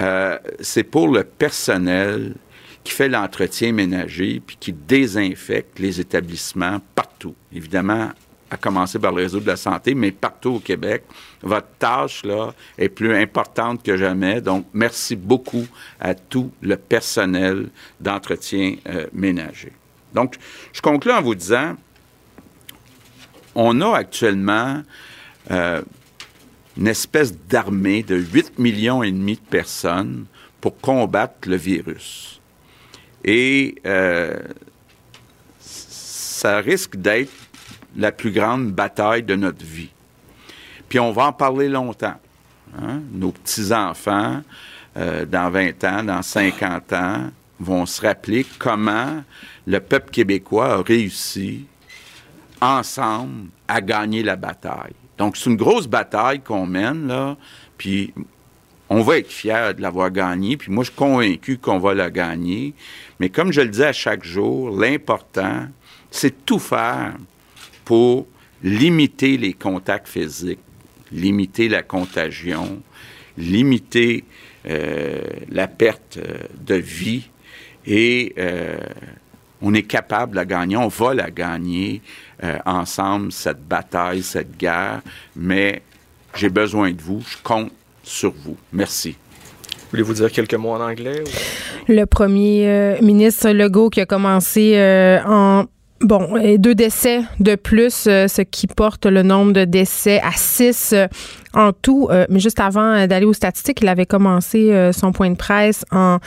euh, 0.00 0.38
c'est 0.60 0.84
pour 0.84 1.08
le 1.08 1.24
personnel 1.24 2.34
qui 2.84 2.92
fait 2.92 3.08
l'entretien 3.08 3.72
ménager 3.72 4.40
puis 4.44 4.56
qui 4.58 4.72
désinfecte 4.72 5.78
les 5.78 6.00
établissements 6.00 6.80
partout. 6.94 7.34
Évidemment, 7.52 8.10
à 8.50 8.56
commencer 8.56 8.98
par 8.98 9.12
le 9.12 9.22
réseau 9.22 9.40
de 9.40 9.46
la 9.46 9.56
santé, 9.56 9.94
mais 9.94 10.10
partout 10.10 10.54
au 10.54 10.58
Québec. 10.60 11.04
Votre 11.42 11.68
tâche, 11.78 12.24
là, 12.24 12.54
est 12.78 12.88
plus 12.88 13.14
importante 13.14 13.82
que 13.82 13.96
jamais. 13.96 14.40
Donc, 14.40 14.66
merci 14.72 15.16
beaucoup 15.16 15.66
à 16.00 16.14
tout 16.14 16.50
le 16.62 16.76
personnel 16.76 17.68
d'entretien 18.00 18.76
euh, 18.88 19.06
ménager. 19.12 19.72
Donc, 20.14 20.36
je 20.72 20.80
conclue 20.80 21.12
en 21.12 21.20
vous 21.20 21.34
disant, 21.34 21.76
on 23.54 23.80
a 23.80 23.96
actuellement 23.96 24.82
une 26.78 26.86
espèce 26.86 27.36
d'armée 27.36 28.02
de 28.04 28.14
8 28.14 28.58
millions 28.58 29.02
et 29.02 29.10
demi 29.10 29.34
de 29.34 29.40
personnes 29.40 30.26
pour 30.60 30.78
combattre 30.78 31.48
le 31.48 31.56
virus. 31.56 32.40
Et 33.24 33.74
euh, 33.84 34.38
ça 35.60 36.58
risque 36.58 36.96
d'être 36.96 37.32
la 37.96 38.12
plus 38.12 38.30
grande 38.30 38.70
bataille 38.70 39.24
de 39.24 39.34
notre 39.34 39.64
vie. 39.64 39.90
Puis 40.88 41.00
on 41.00 41.10
va 41.10 41.26
en 41.26 41.32
parler 41.32 41.68
longtemps. 41.68 42.16
Hein? 42.80 43.00
Nos 43.12 43.32
petits-enfants, 43.32 44.42
euh, 44.96 45.24
dans 45.26 45.50
20 45.50 45.84
ans, 45.84 46.04
dans 46.04 46.22
50 46.22 46.92
ans, 46.92 47.30
vont 47.58 47.86
se 47.86 48.00
rappeler 48.00 48.46
comment 48.58 49.24
le 49.66 49.80
peuple 49.80 50.10
québécois 50.10 50.74
a 50.74 50.82
réussi 50.82 51.66
ensemble 52.60 53.48
à 53.66 53.80
gagner 53.80 54.22
la 54.22 54.36
bataille. 54.36 54.94
Donc, 55.18 55.36
c'est 55.36 55.50
une 55.50 55.56
grosse 55.56 55.86
bataille 55.86 56.40
qu'on 56.40 56.66
mène, 56.66 57.08
là, 57.08 57.36
puis 57.76 58.14
on 58.88 59.02
va 59.02 59.18
être 59.18 59.30
fiers 59.30 59.74
de 59.76 59.82
l'avoir 59.82 60.10
gagnée, 60.10 60.56
puis 60.56 60.72
moi, 60.72 60.84
je 60.84 60.90
suis 60.90 60.96
convaincu 60.96 61.58
qu'on 61.58 61.78
va 61.78 61.94
la 61.94 62.10
gagner. 62.10 62.74
Mais 63.20 63.28
comme 63.28 63.52
je 63.52 63.60
le 63.60 63.68
dis 63.68 63.82
à 63.82 63.92
chaque 63.92 64.24
jour, 64.24 64.70
l'important, 64.70 65.66
c'est 66.10 66.46
tout 66.46 66.58
faire 66.58 67.14
pour 67.84 68.26
limiter 68.62 69.36
les 69.36 69.52
contacts 69.52 70.08
physiques, 70.08 70.58
limiter 71.12 71.68
la 71.68 71.82
contagion, 71.82 72.80
limiter 73.36 74.24
euh, 74.66 75.20
la 75.50 75.68
perte 75.68 76.18
euh, 76.18 76.38
de 76.60 76.74
vie 76.74 77.28
et 77.86 78.34
euh, 78.38 78.78
on 79.62 79.74
est 79.74 79.82
capable 79.82 80.32
de 80.32 80.36
la 80.36 80.44
gagner, 80.44 80.76
on 80.76 80.88
va 80.88 81.14
la 81.14 81.30
gagner 81.30 82.02
ensemble, 82.64 83.32
cette 83.32 83.66
bataille, 83.66 84.22
cette 84.22 84.56
guerre, 84.56 85.00
mais 85.34 85.82
j'ai 86.34 86.48
besoin 86.48 86.92
de 86.92 87.00
vous, 87.02 87.20
je 87.28 87.36
compte 87.42 87.72
sur 88.04 88.32
vous. 88.32 88.56
Merci. 88.72 89.16
Voulez-vous 89.90 90.14
dire 90.14 90.30
quelques 90.30 90.54
mots 90.54 90.70
en 90.70 90.80
anglais? 90.80 91.24
Le 91.88 92.04
premier 92.04 92.98
ministre 93.02 93.50
Legault 93.50 93.90
qui 93.90 94.00
a 94.00 94.06
commencé 94.06 94.76
en 95.26 95.64
Bon, 96.00 96.36
et 96.36 96.58
deux 96.58 96.76
décès 96.76 97.22
de 97.40 97.56
plus, 97.56 98.06
euh, 98.06 98.28
ce 98.28 98.42
qui 98.42 98.68
porte 98.68 99.04
le 99.06 99.24
nombre 99.24 99.52
de 99.52 99.64
décès 99.64 100.20
à 100.20 100.30
six 100.36 100.92
euh, 100.92 101.08
en 101.54 101.72
tout. 101.72 102.06
Euh, 102.10 102.24
mais 102.28 102.38
juste 102.38 102.60
avant 102.60 103.06
d'aller 103.08 103.26
aux 103.26 103.32
statistiques, 103.32 103.80
il 103.82 103.88
avait 103.88 104.06
commencé 104.06 104.90
son 104.92 105.10
point 105.10 105.30
de 105.30 105.36
presse 105.36 105.84
en 105.90 106.18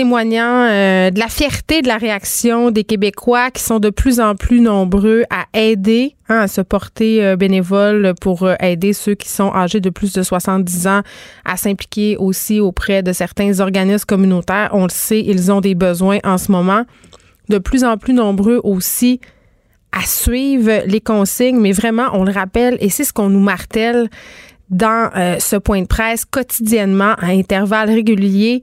témoignant 0.00 0.64
de 0.64 1.18
la 1.18 1.28
fierté 1.28 1.82
de 1.82 1.88
la 1.88 1.98
réaction 1.98 2.70
des 2.70 2.84
Québécois 2.84 3.50
qui 3.50 3.62
sont 3.62 3.80
de 3.80 3.90
plus 3.90 4.18
en 4.18 4.34
plus 4.34 4.60
nombreux 4.60 5.24
à 5.28 5.44
aider, 5.52 6.16
hein, 6.30 6.38
à 6.38 6.48
se 6.48 6.62
porter 6.62 7.36
bénévole 7.36 8.14
pour 8.18 8.48
aider 8.60 8.94
ceux 8.94 9.14
qui 9.14 9.28
sont 9.28 9.52
âgés 9.54 9.80
de 9.80 9.90
plus 9.90 10.14
de 10.14 10.22
70 10.22 10.86
ans, 10.86 11.02
à 11.44 11.58
s'impliquer 11.58 12.16
aussi 12.16 12.60
auprès 12.60 13.02
de 13.02 13.12
certains 13.12 13.60
organismes 13.60 14.06
communautaires. 14.06 14.70
On 14.72 14.84
le 14.84 14.90
sait, 14.90 15.20
ils 15.20 15.52
ont 15.52 15.60
des 15.60 15.74
besoins 15.74 16.18
en 16.24 16.38
ce 16.38 16.50
moment 16.50 16.84
de 17.50 17.58
plus 17.58 17.84
en 17.84 17.98
plus 17.98 18.14
nombreux 18.14 18.58
aussi 18.64 19.20
à 19.92 20.06
suivre 20.06 20.82
les 20.86 21.02
consignes, 21.02 21.60
mais 21.60 21.72
vraiment, 21.72 22.08
on 22.14 22.24
le 22.24 22.32
rappelle, 22.32 22.78
et 22.80 22.88
c'est 22.88 23.04
ce 23.04 23.12
qu'on 23.12 23.28
nous 23.28 23.40
martèle 23.40 24.08
dans 24.70 25.10
euh, 25.16 25.36
ce 25.40 25.56
point 25.56 25.82
de 25.82 25.86
presse 25.86 26.24
quotidiennement 26.24 27.14
à 27.18 27.26
intervalles 27.26 27.90
réguliers, 27.90 28.62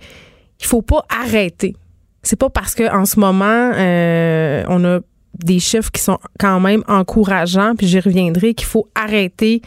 il 0.59 0.65
faut 0.65 0.81
pas 0.81 1.03
arrêter. 1.09 1.75
C'est 2.23 2.35
pas 2.35 2.49
parce 2.49 2.75
qu'en 2.75 3.05
ce 3.05 3.19
moment, 3.19 3.71
euh, 3.75 4.63
on 4.67 4.83
a 4.83 4.99
des 5.33 5.59
chiffres 5.59 5.91
qui 5.91 6.01
sont 6.01 6.19
quand 6.39 6.59
même 6.59 6.83
encourageants, 6.87 7.75
puis 7.75 7.87
j'y 7.87 7.99
reviendrai, 7.99 8.53
qu'il 8.53 8.67
faut 8.67 8.89
arrêter 8.95 9.61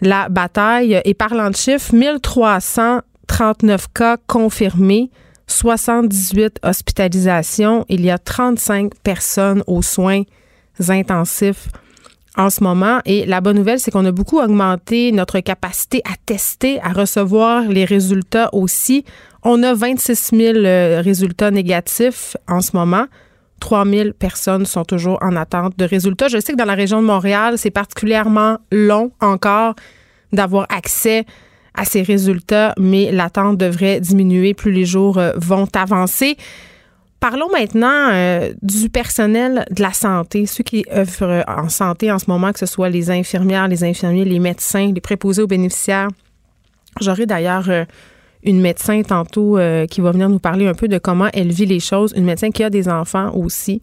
la 0.00 0.28
bataille. 0.28 1.00
Et 1.04 1.14
parlant 1.14 1.50
de 1.50 1.56
chiffres, 1.56 1.94
1339 1.94 3.86
cas 3.92 4.16
confirmés, 4.26 5.10
78 5.46 6.58
hospitalisations. 6.62 7.84
Il 7.88 8.04
y 8.04 8.10
a 8.10 8.18
35 8.18 8.92
personnes 9.02 9.62
aux 9.66 9.82
soins 9.82 10.22
intensifs 10.88 11.68
en 12.36 12.50
ce 12.50 12.62
moment. 12.62 13.00
Et 13.04 13.26
la 13.26 13.40
bonne 13.40 13.56
nouvelle, 13.56 13.80
c'est 13.80 13.90
qu'on 13.90 14.04
a 14.04 14.12
beaucoup 14.12 14.38
augmenté 14.38 15.10
notre 15.12 15.40
capacité 15.40 16.02
à 16.04 16.14
tester, 16.24 16.80
à 16.82 16.92
recevoir 16.92 17.62
les 17.62 17.84
résultats 17.84 18.50
aussi. 18.52 19.04
On 19.44 19.62
a 19.62 19.74
26 19.74 20.30
000 20.32 20.58
euh, 20.58 21.00
résultats 21.02 21.50
négatifs 21.50 22.36
en 22.48 22.60
ce 22.60 22.76
moment. 22.76 23.06
3 23.60 23.84
000 23.86 24.10
personnes 24.12 24.66
sont 24.66 24.84
toujours 24.84 25.18
en 25.20 25.36
attente 25.36 25.78
de 25.78 25.84
résultats. 25.84 26.28
Je 26.28 26.38
sais 26.38 26.52
que 26.52 26.58
dans 26.58 26.64
la 26.64 26.74
région 26.74 27.00
de 27.00 27.06
Montréal, 27.06 27.58
c'est 27.58 27.70
particulièrement 27.70 28.58
long 28.70 29.10
encore 29.20 29.74
d'avoir 30.32 30.66
accès 30.70 31.24
à 31.74 31.84
ces 31.84 32.02
résultats, 32.02 32.74
mais 32.78 33.12
l'attente 33.12 33.56
devrait 33.56 34.00
diminuer 34.00 34.54
plus 34.54 34.72
les 34.72 34.84
jours 34.84 35.18
euh, 35.18 35.32
vont 35.36 35.68
avancer. 35.74 36.36
Parlons 37.20 37.48
maintenant 37.50 38.10
euh, 38.12 38.52
du 38.62 38.88
personnel 38.90 39.64
de 39.70 39.82
la 39.82 39.92
santé, 39.92 40.46
ceux 40.46 40.62
qui 40.62 40.84
œuvrent 40.92 41.44
en 41.48 41.68
santé 41.68 42.12
en 42.12 42.18
ce 42.18 42.26
moment, 42.28 42.52
que 42.52 42.60
ce 42.60 42.66
soit 42.66 42.88
les 42.88 43.10
infirmières, 43.10 43.66
les 43.66 43.82
infirmiers, 43.82 44.24
les 44.24 44.38
médecins, 44.38 44.92
les 44.92 45.00
préposés 45.00 45.42
aux 45.42 45.48
bénéficiaires. 45.48 46.08
J'aurai 47.00 47.26
d'ailleurs 47.26 47.68
une 48.48 48.60
médecin 48.60 49.02
tantôt 49.02 49.58
qui 49.90 50.00
va 50.00 50.10
venir 50.10 50.28
nous 50.28 50.38
parler 50.38 50.66
un 50.66 50.74
peu 50.74 50.88
de 50.88 50.98
comment 50.98 51.28
elle 51.32 51.52
vit 51.52 51.66
les 51.66 51.80
choses, 51.80 52.12
une 52.16 52.24
médecin 52.24 52.50
qui 52.50 52.64
a 52.64 52.70
des 52.70 52.88
enfants 52.88 53.32
aussi. 53.34 53.80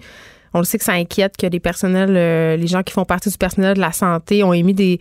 On 0.54 0.60
le 0.60 0.66
sait 0.66 0.78
que 0.78 0.84
ça 0.84 0.94
inquiète 0.94 1.38
que 1.38 1.48
les 1.48 1.60
personnels, 1.60 2.60
les 2.60 2.68
gens 2.68 2.84
qui 2.84 2.94
font 2.94 3.06
partie 3.06 3.30
du 3.30 3.38
personnel 3.38 3.76
de 3.76 3.82
la 3.82 3.92
santé 3.92 4.44
ont 4.44 4.54
émis 4.54 4.74
des, 4.74 5.00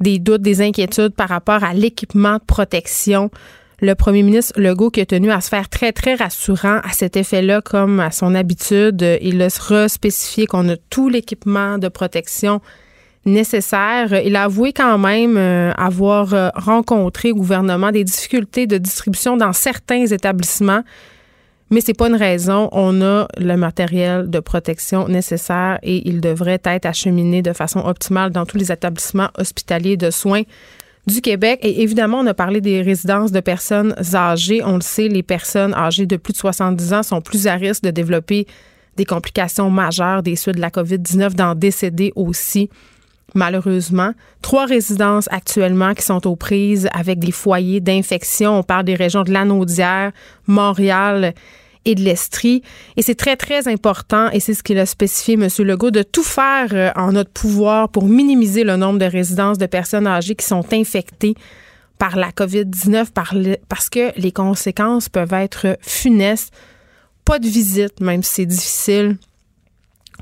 des 0.00 0.18
doutes, 0.18 0.42
des 0.42 0.60
inquiétudes 0.60 1.14
par 1.14 1.28
rapport 1.28 1.64
à 1.64 1.74
l'équipement 1.74 2.34
de 2.34 2.44
protection. 2.46 3.30
Le 3.80 3.94
premier 3.94 4.22
ministre 4.22 4.60
Legault 4.60 4.90
qui 4.90 5.00
a 5.00 5.06
tenu 5.06 5.30
à 5.30 5.40
se 5.40 5.48
faire 5.48 5.68
très, 5.68 5.92
très 5.92 6.14
rassurant 6.14 6.80
à 6.82 6.90
cet 6.92 7.16
effet-là, 7.16 7.60
comme 7.60 8.00
à 8.00 8.10
son 8.10 8.34
habitude. 8.34 9.04
Il 9.20 9.40
a 9.40 9.88
spécifié 9.88 10.46
qu'on 10.46 10.68
a 10.68 10.76
tout 10.90 11.08
l'équipement 11.08 11.78
de 11.78 11.88
protection 11.88 12.60
nécessaire. 13.24 14.20
Il 14.24 14.36
a 14.36 14.44
avoué 14.44 14.72
quand 14.72 14.98
même 14.98 15.36
euh, 15.36 15.72
avoir 15.72 16.34
euh, 16.34 16.48
rencontré 16.54 17.32
au 17.32 17.36
gouvernement 17.36 17.92
des 17.92 18.04
difficultés 18.04 18.66
de 18.66 18.78
distribution 18.78 19.36
dans 19.36 19.52
certains 19.52 20.06
établissements 20.06 20.82
mais 21.70 21.80
c'est 21.80 21.94
pas 21.94 22.08
une 22.08 22.16
raison. 22.16 22.68
On 22.72 23.02
a 23.02 23.28
le 23.36 23.56
matériel 23.56 24.30
de 24.30 24.40
protection 24.40 25.08
nécessaire 25.08 25.78
et 25.82 26.08
il 26.08 26.20
devrait 26.20 26.60
être 26.64 26.86
acheminé 26.86 27.42
de 27.42 27.52
façon 27.52 27.80
optimale 27.80 28.30
dans 28.30 28.46
tous 28.46 28.56
les 28.56 28.72
établissements 28.72 29.28
hospitaliers 29.36 29.96
de 29.96 30.10
soins 30.10 30.42
du 31.06 31.20
Québec. 31.20 31.60
Et 31.62 31.82
évidemment, 31.82 32.20
on 32.20 32.26
a 32.26 32.34
parlé 32.34 32.60
des 32.60 32.80
résidences 32.82 33.32
de 33.32 33.40
personnes 33.40 33.94
âgées. 34.14 34.62
On 34.64 34.76
le 34.76 34.80
sait, 34.80 35.08
les 35.08 35.22
personnes 35.22 35.74
âgées 35.74 36.06
de 36.06 36.16
plus 36.16 36.32
de 36.32 36.38
70 36.38 36.92
ans 36.94 37.02
sont 37.02 37.20
plus 37.20 37.46
à 37.46 37.54
risque 37.54 37.82
de 37.82 37.90
développer 37.90 38.46
des 38.96 39.04
complications 39.04 39.70
majeures 39.70 40.22
des 40.22 40.36
suites 40.36 40.56
de 40.56 40.60
la 40.60 40.70
COVID-19, 40.70 41.34
d'en 41.34 41.54
décéder 41.54 42.12
aussi 42.16 42.68
malheureusement. 43.34 44.12
Trois 44.42 44.66
résidences 44.66 45.28
actuellement 45.30 45.94
qui 45.94 46.02
sont 46.02 46.26
aux 46.26 46.36
prises 46.36 46.88
avec 46.92 47.18
des 47.18 47.32
foyers 47.32 47.80
d'infection. 47.80 48.58
On 48.58 48.62
parle 48.62 48.84
des 48.84 48.94
régions 48.94 49.22
de 49.22 49.32
Lanaudière, 49.32 50.12
Montréal 50.46 51.34
et 51.84 51.94
de 51.94 52.02
l'Estrie. 52.02 52.62
Et 52.96 53.02
c'est 53.02 53.14
très, 53.14 53.36
très 53.36 53.68
important, 53.68 54.30
et 54.30 54.40
c'est 54.40 54.54
ce 54.54 54.62
qu'il 54.62 54.78
a 54.78 54.86
spécifié, 54.86 55.34
M. 55.34 55.48
Legault, 55.58 55.90
de 55.90 56.02
tout 56.02 56.22
faire 56.22 56.68
euh, 56.72 56.90
en 56.96 57.12
notre 57.12 57.30
pouvoir 57.30 57.88
pour 57.88 58.06
minimiser 58.06 58.64
le 58.64 58.76
nombre 58.76 58.98
de 58.98 59.06
résidences 59.06 59.58
de 59.58 59.66
personnes 59.66 60.06
âgées 60.06 60.34
qui 60.34 60.46
sont 60.46 60.64
infectées 60.72 61.34
par 61.98 62.16
la 62.16 62.30
COVID-19 62.30 63.06
parce 63.68 63.88
que 63.88 64.18
les 64.18 64.32
conséquences 64.32 65.08
peuvent 65.08 65.32
être 65.32 65.76
funestes. 65.80 66.52
Pas 67.24 67.38
de 67.38 67.48
visite, 67.48 68.00
même 68.00 68.22
si 68.22 68.34
c'est 68.34 68.46
difficile 68.46 69.16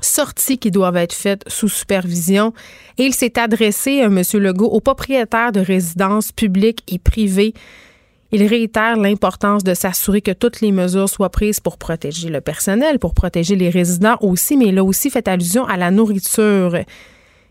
sorties 0.01 0.57
qui 0.57 0.71
doivent 0.71 0.97
être 0.97 1.13
faites 1.13 1.43
sous 1.47 1.69
supervision. 1.69 2.53
Et 2.97 3.05
il 3.05 3.13
s'est 3.13 3.39
adressé, 3.39 4.01
euh, 4.01 4.05
M. 4.05 4.21
Legault, 4.41 4.67
aux 4.67 4.81
propriétaires 4.81 5.51
de 5.51 5.59
résidences 5.59 6.31
publiques 6.31 6.83
et 6.87 6.99
privées. 6.99 7.53
Il 8.31 8.45
réitère 8.45 8.97
l'importance 8.97 9.63
de 9.63 9.73
s'assurer 9.73 10.21
que 10.21 10.31
toutes 10.31 10.59
les 10.59 10.73
mesures 10.73 11.07
soient 11.07 11.29
prises 11.29 11.61
pour 11.61 11.77
protéger 11.77 12.29
le 12.29 12.41
personnel, 12.41 12.99
pour 12.99 13.13
protéger 13.13 13.55
les 13.55 13.69
résidents 13.69 14.17
aussi, 14.21 14.57
mais 14.57 14.65
il 14.65 14.77
a 14.77 14.83
aussi 14.83 15.09
fait 15.09 15.27
allusion 15.29 15.65
à 15.65 15.77
la 15.77 15.91
nourriture. 15.91 16.77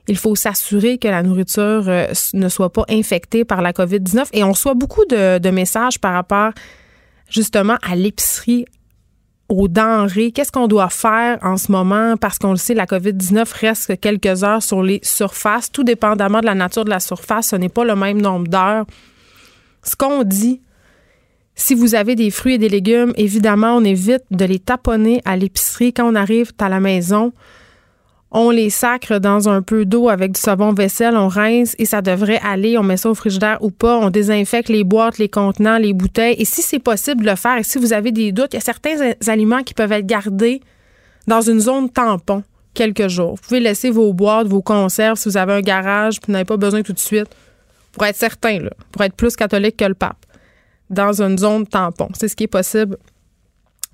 Il 0.09 0.19
faut 0.19 0.37
s'assurer 0.37 0.99
que 0.99 1.09
la 1.09 1.23
nourriture 1.23 1.89
euh, 1.89 2.07
ne 2.35 2.49
soit 2.49 2.73
pas 2.73 2.85
infectée 2.91 3.45
par 3.45 3.63
la 3.63 3.73
COVID-19 3.73 4.27
et 4.33 4.45
on 4.45 4.53
reçoit 4.53 4.75
beaucoup 4.75 5.05
de, 5.07 5.39
de 5.39 5.51
messages 5.51 5.99
par 5.99 6.13
rapport 6.13 6.53
justement 7.29 7.77
à 7.83 7.97
l'épicerie 7.97 8.67
aux 9.49 9.69
denrées, 9.69 10.33
qu'est-ce 10.33 10.51
qu'on 10.51 10.67
doit 10.67 10.89
faire 10.89 11.39
en 11.43 11.57
ce 11.57 11.71
moment? 11.71 12.17
Parce 12.17 12.39
qu'on 12.39 12.51
le 12.51 12.57
sait, 12.57 12.75
la 12.75 12.87
COVID-19 12.87 13.47
reste 13.61 14.01
quelques 14.01 14.43
heures 14.43 14.63
sur 14.63 14.83
les 14.83 15.01
surfaces, 15.03 15.71
tout 15.71 15.85
dépendamment 15.85 16.41
de 16.41 16.47
la 16.47 16.55
nature 16.55 16.85
de 16.85 16.91
la 16.91 17.01
surface, 17.01 17.49
ce 17.49 17.57
n'est 17.57 17.69
pas 17.69 17.85
le 17.85 17.95
même 17.95 18.21
nombre 18.21 18.49
d'heures. 18.49 18.87
Ce 19.83 19.95
qu'on 19.95 20.25
dit, 20.25 20.61
si 21.55 21.75
vous 21.75 21.95
avez 21.95 22.17
des 22.17 22.31
fruits 22.31 22.55
et 22.55 22.59
des 22.59 22.69
légumes, 22.69 23.13
évidemment, 23.17 23.77
on 23.77 23.85
évite 23.85 24.25
de 24.31 24.45
les 24.45 24.59
taponner 24.59 25.23
à 25.25 25.37
l'épicerie 25.37 25.93
quand 25.93 26.11
on 26.11 26.15
arrive 26.15 26.53
à 26.59 26.69
la 26.69 26.81
maison. 26.81 27.33
On 28.39 28.51
les 28.51 28.69
sacre 28.69 29.19
dans 29.19 29.49
un 29.49 29.63
peu 29.63 29.87
d'eau 29.87 30.11
avec 30.11 30.33
du 30.33 30.41
savon 30.41 30.75
vaisselle, 30.75 31.17
on 31.17 31.27
rince 31.27 31.75
et 31.79 31.87
ça 31.87 32.03
devrait 32.03 32.39
aller. 32.45 32.77
On 32.77 32.83
met 32.83 32.99
ça 32.99 33.09
au 33.09 33.15
frigidaire 33.15 33.57
ou 33.63 33.71
pas. 33.71 33.97
On 33.97 34.11
désinfecte 34.11 34.69
les 34.69 34.85
boîtes, 34.85 35.17
les 35.17 35.31
contenants, 35.31 35.79
les 35.79 35.95
bouteilles. 35.95 36.37
Et 36.39 36.45
si 36.45 36.61
c'est 36.61 36.79
possible 36.79 37.25
de 37.25 37.31
le 37.31 37.37
faire, 37.37 37.57
et 37.57 37.63
si 37.63 37.79
vous 37.79 37.95
avez 37.95 38.13
des 38.13 38.33
doutes, 38.33 38.53
il 38.53 38.57
y 38.57 38.59
a 38.59 38.61
certains 38.61 39.15
aliments 39.27 39.63
qui 39.63 39.73
peuvent 39.73 39.91
être 39.91 40.05
gardés 40.05 40.61
dans 41.27 41.41
une 41.41 41.61
zone 41.61 41.89
tampon 41.89 42.45
quelques 42.75 43.09
jours. 43.09 43.37
Vous 43.37 43.49
pouvez 43.49 43.61
laisser 43.61 43.89
vos 43.89 44.13
boîtes, 44.13 44.49
vos 44.49 44.61
conserves 44.61 45.17
si 45.17 45.31
vous 45.31 45.39
avez 45.39 45.55
un 45.55 45.63
garage, 45.63 46.21
puis 46.21 46.27
vous 46.27 46.33
n'avez 46.35 46.45
pas 46.45 46.59
besoin 46.59 46.83
tout 46.83 46.93
de 46.93 46.99
suite, 46.99 47.35
pour 47.93 48.05
être 48.05 48.17
certain, 48.17 48.59
pour 48.93 49.03
être 49.03 49.15
plus 49.15 49.35
catholique 49.35 49.79
que 49.79 49.87
le 49.87 49.95
pape, 49.95 50.27
dans 50.91 51.23
une 51.23 51.39
zone 51.39 51.67
tampon. 51.67 52.11
C'est 52.13 52.29
ce 52.29 52.37
qui 52.37 52.45
est 52.45 52.49
possible 52.49 52.99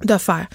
de 0.05 0.17
faire. 0.17 0.49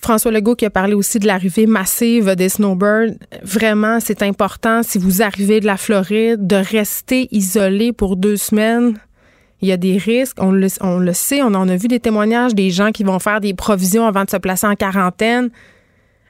François 0.00 0.30
Legault 0.30 0.56
qui 0.56 0.64
a 0.64 0.70
parlé 0.70 0.94
aussi 0.94 1.18
de 1.18 1.26
l'arrivée 1.26 1.66
massive 1.66 2.34
des 2.34 2.48
snowbirds. 2.48 3.12
Vraiment, 3.42 4.00
c'est 4.00 4.22
important, 4.22 4.82
si 4.82 4.98
vous 4.98 5.22
arrivez 5.22 5.60
de 5.60 5.66
la 5.66 5.76
Floride, 5.76 6.46
de 6.46 6.56
rester 6.56 7.28
isolé 7.30 7.92
pour 7.92 8.16
deux 8.16 8.36
semaines. 8.36 8.98
Il 9.60 9.68
y 9.68 9.72
a 9.72 9.76
des 9.76 9.98
risques, 9.98 10.38
on 10.40 10.52
le, 10.52 10.68
sait, 11.12 11.42
on 11.42 11.54
en 11.54 11.68
a 11.68 11.76
vu 11.76 11.86
des 11.86 12.00
témoignages 12.00 12.54
des 12.54 12.70
gens 12.70 12.92
qui 12.92 13.04
vont 13.04 13.18
faire 13.18 13.40
des 13.40 13.52
provisions 13.52 14.06
avant 14.06 14.24
de 14.24 14.30
se 14.30 14.38
placer 14.38 14.66
en 14.66 14.74
quarantaine. 14.74 15.50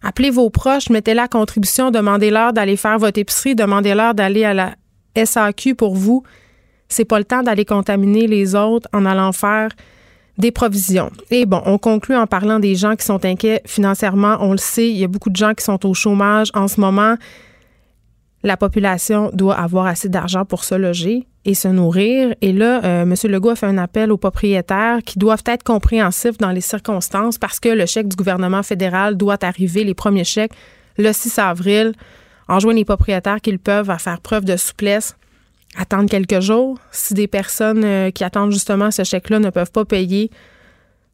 Appelez 0.02 0.30
vos 0.30 0.50
proches, 0.50 0.90
mettez 0.90 1.14
la 1.14 1.28
contribution, 1.28 1.92
demandez-leur 1.92 2.52
d'aller 2.52 2.76
faire 2.76 2.98
votre 2.98 3.20
épicerie, 3.20 3.54
demandez-leur 3.54 4.14
d'aller 4.14 4.44
à 4.44 4.54
la 4.54 4.74
SAQ 5.14 5.76
pour 5.76 5.94
vous. 5.94 6.24
C'est 6.88 7.04
pas 7.04 7.18
le 7.18 7.24
temps 7.24 7.44
d'aller 7.44 7.64
contaminer 7.64 8.26
les 8.26 8.56
autres 8.56 8.88
en 8.92 9.06
allant 9.06 9.30
faire 9.30 9.70
des 10.40 10.50
provisions. 10.50 11.10
Et 11.30 11.46
bon, 11.46 11.62
on 11.66 11.78
conclut 11.78 12.16
en 12.16 12.26
parlant 12.26 12.58
des 12.58 12.74
gens 12.74 12.96
qui 12.96 13.04
sont 13.04 13.24
inquiets 13.24 13.62
financièrement. 13.66 14.38
On 14.40 14.52
le 14.52 14.58
sait, 14.58 14.88
il 14.88 14.96
y 14.96 15.04
a 15.04 15.08
beaucoup 15.08 15.30
de 15.30 15.36
gens 15.36 15.54
qui 15.54 15.64
sont 15.64 15.86
au 15.86 15.94
chômage 15.94 16.50
en 16.54 16.68
ce 16.68 16.80
moment. 16.80 17.16
La 18.42 18.56
population 18.56 19.30
doit 19.34 19.54
avoir 19.54 19.86
assez 19.86 20.08
d'argent 20.08 20.44
pour 20.46 20.64
se 20.64 20.74
loger 20.74 21.26
et 21.44 21.54
se 21.54 21.68
nourrir. 21.68 22.34
Et 22.40 22.52
là, 22.52 22.82
euh, 22.84 23.02
M. 23.02 23.14
Legault 23.24 23.50
a 23.50 23.56
fait 23.56 23.66
un 23.66 23.78
appel 23.78 24.10
aux 24.10 24.16
propriétaires 24.16 25.00
qui 25.04 25.18
doivent 25.18 25.42
être 25.46 25.62
compréhensifs 25.62 26.38
dans 26.38 26.50
les 26.50 26.62
circonstances 26.62 27.36
parce 27.36 27.60
que 27.60 27.68
le 27.68 27.84
chèque 27.84 28.08
du 28.08 28.16
gouvernement 28.16 28.62
fédéral 28.62 29.16
doit 29.16 29.42
arriver, 29.44 29.84
les 29.84 29.94
premiers 29.94 30.24
chèques, 30.24 30.52
le 30.96 31.12
6 31.12 31.38
avril. 31.38 31.92
Enjoignent 32.48 32.78
les 32.78 32.84
propriétaires 32.84 33.40
qu'ils 33.40 33.58
peuvent 33.58 33.94
faire 33.98 34.20
preuve 34.20 34.44
de 34.44 34.56
souplesse 34.56 35.14
attendre 35.76 36.08
quelques 36.08 36.40
jours. 36.40 36.78
Si 36.90 37.14
des 37.14 37.28
personnes 37.28 37.84
euh, 37.84 38.10
qui 38.10 38.24
attendent 38.24 38.52
justement 38.52 38.90
ce 38.90 39.04
chèque-là 39.04 39.38
ne 39.38 39.50
peuvent 39.50 39.70
pas 39.70 39.84
payer, 39.84 40.30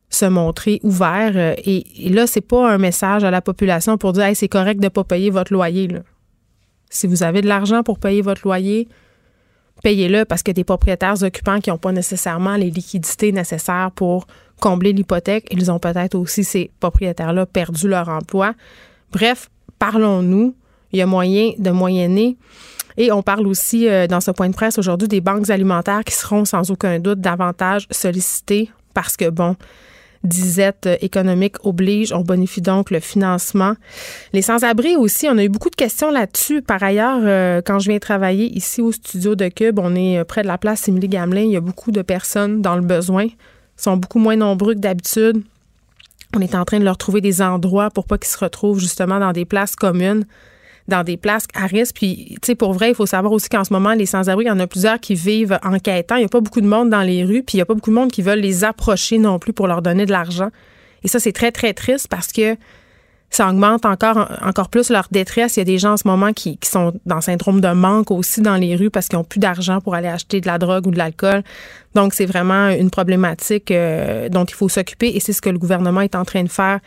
se 0.08 0.24
montrer 0.24 0.80
ouverts. 0.82 1.32
Euh, 1.36 1.54
et, 1.64 2.08
là, 2.10 2.26
c'est 2.26 2.40
pas 2.40 2.70
un 2.70 2.78
message 2.78 3.24
à 3.24 3.30
la 3.30 3.42
population 3.42 3.98
pour 3.98 4.12
dire 4.12 4.28
c'est 4.34 4.48
correct 4.48 4.78
de 4.78 4.84
ne 4.84 4.88
pas 4.88 5.04
payer 5.04 5.30
votre 5.30 5.52
loyer. 5.52 5.88
Si 6.90 7.06
vous 7.06 7.22
avez 7.22 7.42
de 7.42 7.48
l'argent 7.48 7.82
pour 7.82 7.98
payer 7.98 8.22
votre 8.22 8.42
loyer, 8.44 8.88
payez-le 9.82 10.24
parce 10.24 10.42
que 10.42 10.52
des 10.52 10.64
propriétaires 10.64 11.22
occupants 11.22 11.60
qui 11.60 11.70
n'ont 11.70 11.78
pas 11.78 11.92
nécessairement 11.92 12.56
les 12.56 12.70
liquidités 12.70 13.32
nécessaires 13.32 13.90
pour 13.94 14.26
combler 14.60 14.92
l'hypothèque, 14.92 15.48
ils 15.50 15.70
ont 15.70 15.78
peut-être 15.78 16.14
aussi, 16.14 16.44
ces 16.44 16.70
propriétaires-là, 16.80 17.44
perdu 17.44 17.88
leur 17.88 18.08
emploi. 18.08 18.54
Bref, 19.12 19.50
parlons-nous. 19.78 20.54
Il 20.92 21.00
y 21.00 21.02
a 21.02 21.06
moyen 21.06 21.52
de 21.58 21.70
moyenner. 21.70 22.36
Et 22.96 23.12
on 23.12 23.22
parle 23.22 23.46
aussi 23.46 23.88
euh, 23.88 24.06
dans 24.06 24.20
ce 24.20 24.30
point 24.30 24.48
de 24.48 24.54
presse 24.54 24.78
aujourd'hui 24.78 25.08
des 25.08 25.20
banques 25.20 25.50
alimentaires 25.50 26.04
qui 26.04 26.14
seront 26.14 26.44
sans 26.44 26.70
aucun 26.70 26.98
doute 26.98 27.20
davantage 27.20 27.86
sollicitées 27.90 28.70
parce 28.94 29.16
que, 29.16 29.28
bon, 29.28 29.56
disette 30.24 30.88
économique 31.02 31.56
oblige. 31.64 32.12
On 32.12 32.22
bonifie 32.22 32.62
donc 32.62 32.90
le 32.90 33.00
financement. 33.00 33.74
Les 34.32 34.42
sans-abri 34.42 34.96
aussi, 34.96 35.28
on 35.28 35.36
a 35.36 35.44
eu 35.44 35.48
beaucoup 35.48 35.70
de 35.70 35.76
questions 35.76 36.10
là-dessus. 36.10 36.62
Par 36.62 36.82
ailleurs, 36.82 37.20
euh, 37.22 37.60
quand 37.64 37.78
je 37.78 37.90
viens 37.90 37.98
travailler 37.98 38.46
ici 38.56 38.80
au 38.80 38.92
studio 38.92 39.34
de 39.34 39.48
Cube, 39.48 39.78
on 39.78 39.94
est 39.94 40.24
près 40.24 40.42
de 40.42 40.48
la 40.48 40.58
place 40.58 40.88
Émilie 40.88 41.08
Gamelin. 41.08 41.42
Il 41.42 41.52
y 41.52 41.56
a 41.56 41.60
beaucoup 41.60 41.92
de 41.92 42.02
personnes 42.02 42.62
dans 42.62 42.76
le 42.76 42.82
besoin. 42.82 43.24
Ils 43.24 43.34
sont 43.82 43.96
beaucoup 43.98 44.18
moins 44.18 44.36
nombreux 44.36 44.74
que 44.74 44.80
d'habitude. 44.80 45.42
On 46.34 46.40
est 46.40 46.54
en 46.54 46.64
train 46.64 46.78
de 46.78 46.84
leur 46.84 46.96
trouver 46.96 47.20
des 47.20 47.40
endroits 47.40 47.90
pour 47.90 48.06
pas 48.06 48.18
qu'ils 48.18 48.30
se 48.30 48.38
retrouvent 48.38 48.80
justement 48.80 49.20
dans 49.20 49.32
des 49.32 49.44
places 49.44 49.76
communes 49.76 50.24
dans 50.88 51.02
des 51.02 51.16
places 51.16 51.46
à 51.54 51.66
risque. 51.66 51.96
Puis, 51.96 52.36
tu 52.42 52.46
sais, 52.46 52.54
pour 52.54 52.72
vrai, 52.72 52.90
il 52.90 52.94
faut 52.94 53.06
savoir 53.06 53.32
aussi 53.32 53.48
qu'en 53.48 53.64
ce 53.64 53.72
moment, 53.72 53.92
les 53.92 54.06
sans-abri, 54.06 54.44
il 54.44 54.48
y 54.48 54.50
en 54.50 54.60
a 54.60 54.66
plusieurs 54.66 55.00
qui 55.00 55.14
vivent 55.14 55.58
en 55.62 55.78
quêtant. 55.78 56.16
Il 56.16 56.20
n'y 56.20 56.26
a 56.26 56.28
pas 56.28 56.40
beaucoup 56.40 56.60
de 56.60 56.66
monde 56.66 56.90
dans 56.90 57.02
les 57.02 57.24
rues, 57.24 57.42
puis 57.42 57.54
il 57.54 57.56
n'y 57.56 57.62
a 57.62 57.66
pas 57.66 57.74
beaucoup 57.74 57.90
de 57.90 57.96
monde 57.96 58.10
qui 58.10 58.22
veulent 58.22 58.40
les 58.40 58.64
approcher 58.64 59.18
non 59.18 59.38
plus 59.38 59.52
pour 59.52 59.66
leur 59.66 59.82
donner 59.82 60.06
de 60.06 60.12
l'argent. 60.12 60.50
Et 61.02 61.08
ça, 61.08 61.18
c'est 61.18 61.32
très, 61.32 61.52
très 61.52 61.72
triste 61.72 62.08
parce 62.08 62.32
que 62.32 62.56
ça 63.30 63.48
augmente 63.48 63.84
encore, 63.84 64.30
encore 64.42 64.68
plus 64.68 64.90
leur 64.90 65.08
détresse. 65.10 65.56
Il 65.56 65.60
y 65.60 65.62
a 65.62 65.64
des 65.64 65.78
gens 65.78 65.92
en 65.92 65.96
ce 65.96 66.06
moment 66.06 66.32
qui, 66.32 66.58
sont 66.64 66.94
dans 67.06 67.20
syndrome 67.20 67.60
de 67.60 67.68
manque 67.68 68.10
aussi 68.10 68.40
dans 68.40 68.56
les 68.56 68.76
rues 68.76 68.90
parce 68.90 69.08
qu'ils 69.08 69.18
n'ont 69.18 69.24
plus 69.24 69.40
d'argent 69.40 69.80
pour 69.80 69.94
aller 69.94 70.08
acheter 70.08 70.40
de 70.40 70.46
la 70.46 70.58
drogue 70.58 70.86
ou 70.86 70.90
de 70.90 70.98
l'alcool. 70.98 71.42
Donc, 71.94 72.14
c'est 72.14 72.26
vraiment 72.26 72.68
une 72.68 72.90
problématique 72.90 73.70
euh, 73.70 74.28
dont 74.28 74.44
il 74.44 74.54
faut 74.54 74.68
s'occuper 74.68 75.08
et 75.14 75.20
c'est 75.20 75.32
ce 75.32 75.42
que 75.42 75.50
le 75.50 75.58
gouvernement 75.58 76.00
est 76.00 76.14
en 76.14 76.24
train 76.24 76.44
de 76.44 76.48
faire 76.48 76.80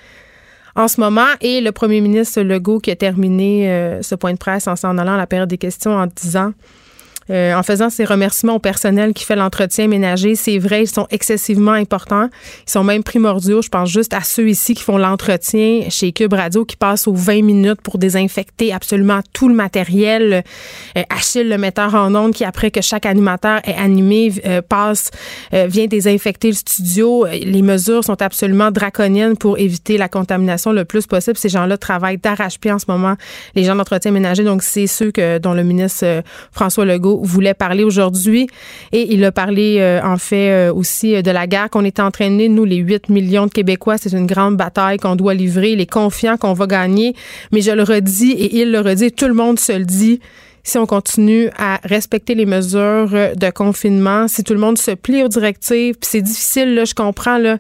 en 0.80 0.88
ce 0.88 1.00
moment. 1.00 1.28
Et 1.42 1.62
le 1.62 1.72
premier 1.72 2.02
ministre 2.02 2.42
Legault 2.42 2.80
qui 2.80 2.89
a 2.89 2.96
terminé 2.96 3.70
euh, 3.70 4.02
ce 4.02 4.15
point 4.15 4.34
de 4.34 4.38
presse 4.38 4.68
en 4.68 4.76
s'en 4.76 4.98
allant 4.98 5.13
à 5.13 5.18
la 5.18 5.28
période 5.28 5.50
des 5.50 5.58
questions 5.58 5.92
en 5.92 6.08
disant 6.08 6.54
euh, 7.32 7.54
en 7.54 7.62
faisant 7.62 7.89
ses 7.92 8.06
remerciements 8.06 8.56
au 8.56 8.60
personnel 8.60 9.13
qui 9.13 9.24
fait 9.24 9.36
l'entretien 9.36 9.88
ménager. 9.88 10.34
C'est 10.34 10.58
vrai, 10.58 10.84
ils 10.84 10.89
sont 10.89 11.06
excessivement 11.12 11.74
importants. 11.74 12.30
Ils 12.68 12.72
sont 12.72 12.84
même 12.84 13.04
primordiaux. 13.04 13.62
Je 13.62 13.70
pense 13.70 13.89
juste 13.89 14.15
à 14.15 14.22
ceux 14.22 14.50
ici 14.50 14.74
qui 14.74 14.82
font 14.82 14.98
l'entretien 14.98 15.89
chez 15.89 16.12
Cube 16.12 16.34
Radio, 16.34 16.65
qui 16.65 16.76
passent 16.76 17.08
aux 17.08 17.13
20 17.13 17.44
minutes 17.44 17.82
pour 17.82 18.00
désinfecter 18.00 18.74
absolument 18.74 19.20
tout 19.32 19.48
le 19.48 19.54
matériel. 19.54 20.44
Euh, 20.98 21.04
Achille, 21.10 21.48
le 21.48 21.58
metteur 21.60 21.94
en 21.94 22.15
ondes, 22.15 22.34
qui 22.34 22.44
après 22.44 22.72
que 22.72 22.82
chaque 22.82 23.06
animateur 23.06 23.62
est 23.63 23.76
animé, 23.76 24.34
euh, 24.46 24.62
passe, 24.62 25.12
vient 25.52 25.86
désinfecter 25.86 26.48
le 26.48 26.56
studio. 26.56 27.26
Les 27.26 27.62
mesures 27.62 28.04
sont 28.04 28.22
absolument 28.22 28.72
draconiennes 28.72 29.38
pour 29.38 29.58
éviter 29.60 29.98
la 29.98 30.10
contamination 30.10 30.72
le 30.72 30.86
plus 30.86 31.06
possible. 31.06 31.38
Ces 31.38 31.50
gens-là 31.50 31.78
travaillent 31.78 32.18
d'arrache-pied 32.18 32.72
en 32.72 32.80
ce 32.80 32.86
moment, 32.88 33.15
les 33.56 33.63
gens 33.63 33.76
d'entretien 33.76 34.12
ménager. 34.12 34.44
Donc, 34.44 34.63
c'est 34.63 34.88
ceux 34.88 35.12
que, 35.12 35.38
dont 35.38 35.54
le 35.54 35.63
ministre 35.63 36.24
François 36.52 36.86
Legault 36.86 37.18
voulait 37.21 37.53
parler 37.53 37.84
aujourd'hui. 37.84 38.47
Et 38.91 39.13
il 39.13 39.23
a 39.25 39.32
parlé, 39.32 39.77
euh, 39.79 40.01
en 40.03 40.17
fait, 40.17 40.51
euh, 40.51 40.73
aussi 40.73 41.15
euh, 41.15 41.21
de 41.21 41.32
la 41.32 41.47
guerre 41.47 41.69
qu'on 41.69 41.84
est 41.84 41.99
en 41.99 42.12
train 42.12 42.29
de 42.29 42.36
mener, 42.36 42.49
nous, 42.49 42.65
les 42.65 42.77
8 42.77 43.10
millions 43.10 43.45
de 43.45 43.51
Québécois. 43.51 43.97
C'est 43.97 44.13
une 44.13 44.27
grande 44.27 44.58
bataille 44.58 44.97
qu'on 44.97 45.15
doit 45.15 45.34
livrer. 45.34 45.71
Il 45.71 45.82
est 45.82 45.91
confiant 45.91 46.38
qu'on 46.38 46.53
va 46.53 46.67
gagner. 46.67 47.15
Mais 47.51 47.62
je 47.62 47.71
le 47.71 47.84
redis 47.84 48.32
et 48.32 48.62
il 48.62 48.71
le 48.71 48.79
redit, 48.79 49.12
tout 49.12 49.27
le 49.27 49.34
monde 49.34 49.60
se 49.60 49.73
le 49.73 49.86
dit 49.86 50.19
si 50.62 50.77
on 50.77 50.86
continue 50.86 51.49
à 51.58 51.79
respecter 51.84 52.36
les 52.36 52.45
mesures 52.45 53.10
de 53.10 53.49
confinement, 53.49 54.27
si 54.27 54.43
tout 54.43 54.53
le 54.53 54.60
monde 54.60 54.77
se 54.77 54.91
plie 54.91 55.23
aux 55.23 55.27
directives, 55.27 55.95
puis 55.95 56.10
c'est 56.12 56.21
difficile, 56.21 56.75
là, 56.75 56.86
je 56.86 56.93
comprends, 56.93 57.38
là. 57.38 57.58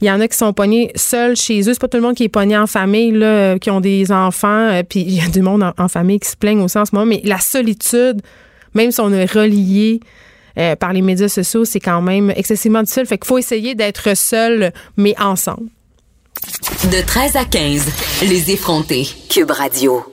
Il 0.00 0.06
y 0.06 0.10
en 0.10 0.20
a 0.20 0.28
qui 0.28 0.36
sont 0.36 0.52
pognés 0.52 0.92
seuls 0.94 1.36
chez 1.36 1.60
eux. 1.60 1.72
C'est 1.72 1.80
pas 1.80 1.88
tout 1.88 1.96
le 1.96 2.04
monde 2.04 2.14
qui 2.14 2.24
est 2.24 2.28
pogné 2.28 2.56
en 2.56 2.68
famille, 2.68 3.10
là, 3.10 3.58
qui 3.58 3.70
ont 3.70 3.80
des 3.80 4.12
enfants. 4.12 4.80
Puis 4.88 5.00
il 5.00 5.14
y 5.14 5.20
a 5.20 5.28
du 5.28 5.42
monde 5.42 5.62
en, 5.62 5.72
en, 5.76 5.88
famille 5.88 6.20
qui 6.20 6.28
se 6.28 6.36
plaignent 6.36 6.62
aussi 6.62 6.78
en 6.78 6.84
ce 6.84 6.94
moment. 6.94 7.06
Mais 7.06 7.20
la 7.24 7.38
solitude, 7.38 8.22
même 8.74 8.90
si 8.90 9.00
on 9.00 9.12
est 9.12 9.30
relié 9.30 10.00
euh, 10.58 10.76
par 10.76 10.92
les 10.92 11.02
médias 11.02 11.28
sociaux, 11.28 11.64
c'est 11.64 11.80
quand 11.80 12.02
même 12.02 12.32
excessivement 12.34 12.82
difficile. 12.82 13.06
Fait 13.06 13.18
qu'il 13.18 13.26
faut 13.26 13.38
essayer 13.38 13.74
d'être 13.74 14.16
seul, 14.16 14.72
mais 14.96 15.14
ensemble. 15.20 15.68
De 16.90 17.04
13 17.04 17.36
à 17.36 17.44
15, 17.44 17.86
les 18.28 18.50
effrontés. 18.50 19.06
Cube 19.28 19.50
Radio. 19.50 20.04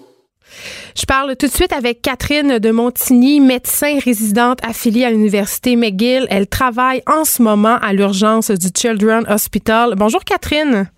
Je 0.98 1.06
parle 1.06 1.36
tout 1.36 1.48
de 1.48 1.52
suite 1.52 1.74
avec 1.74 2.02
Catherine 2.02 2.58
de 2.58 2.72
Montigny, 2.72 3.42
médecin 3.42 4.00
résidente 4.04 4.60
affiliée 4.64 5.04
à 5.04 5.12
l'Université 5.12 5.76
McGill. 5.76 6.26
Elle 6.30 6.48
travaille 6.48 7.04
en 7.06 7.26
ce 7.26 7.42
moment 7.42 7.78
à 7.82 7.92
l'urgence 7.92 8.50
du 8.50 8.70
Children's 8.76 9.30
Hospital. 9.30 9.96
Bonjour 9.98 10.24
Catherine. 10.24 10.90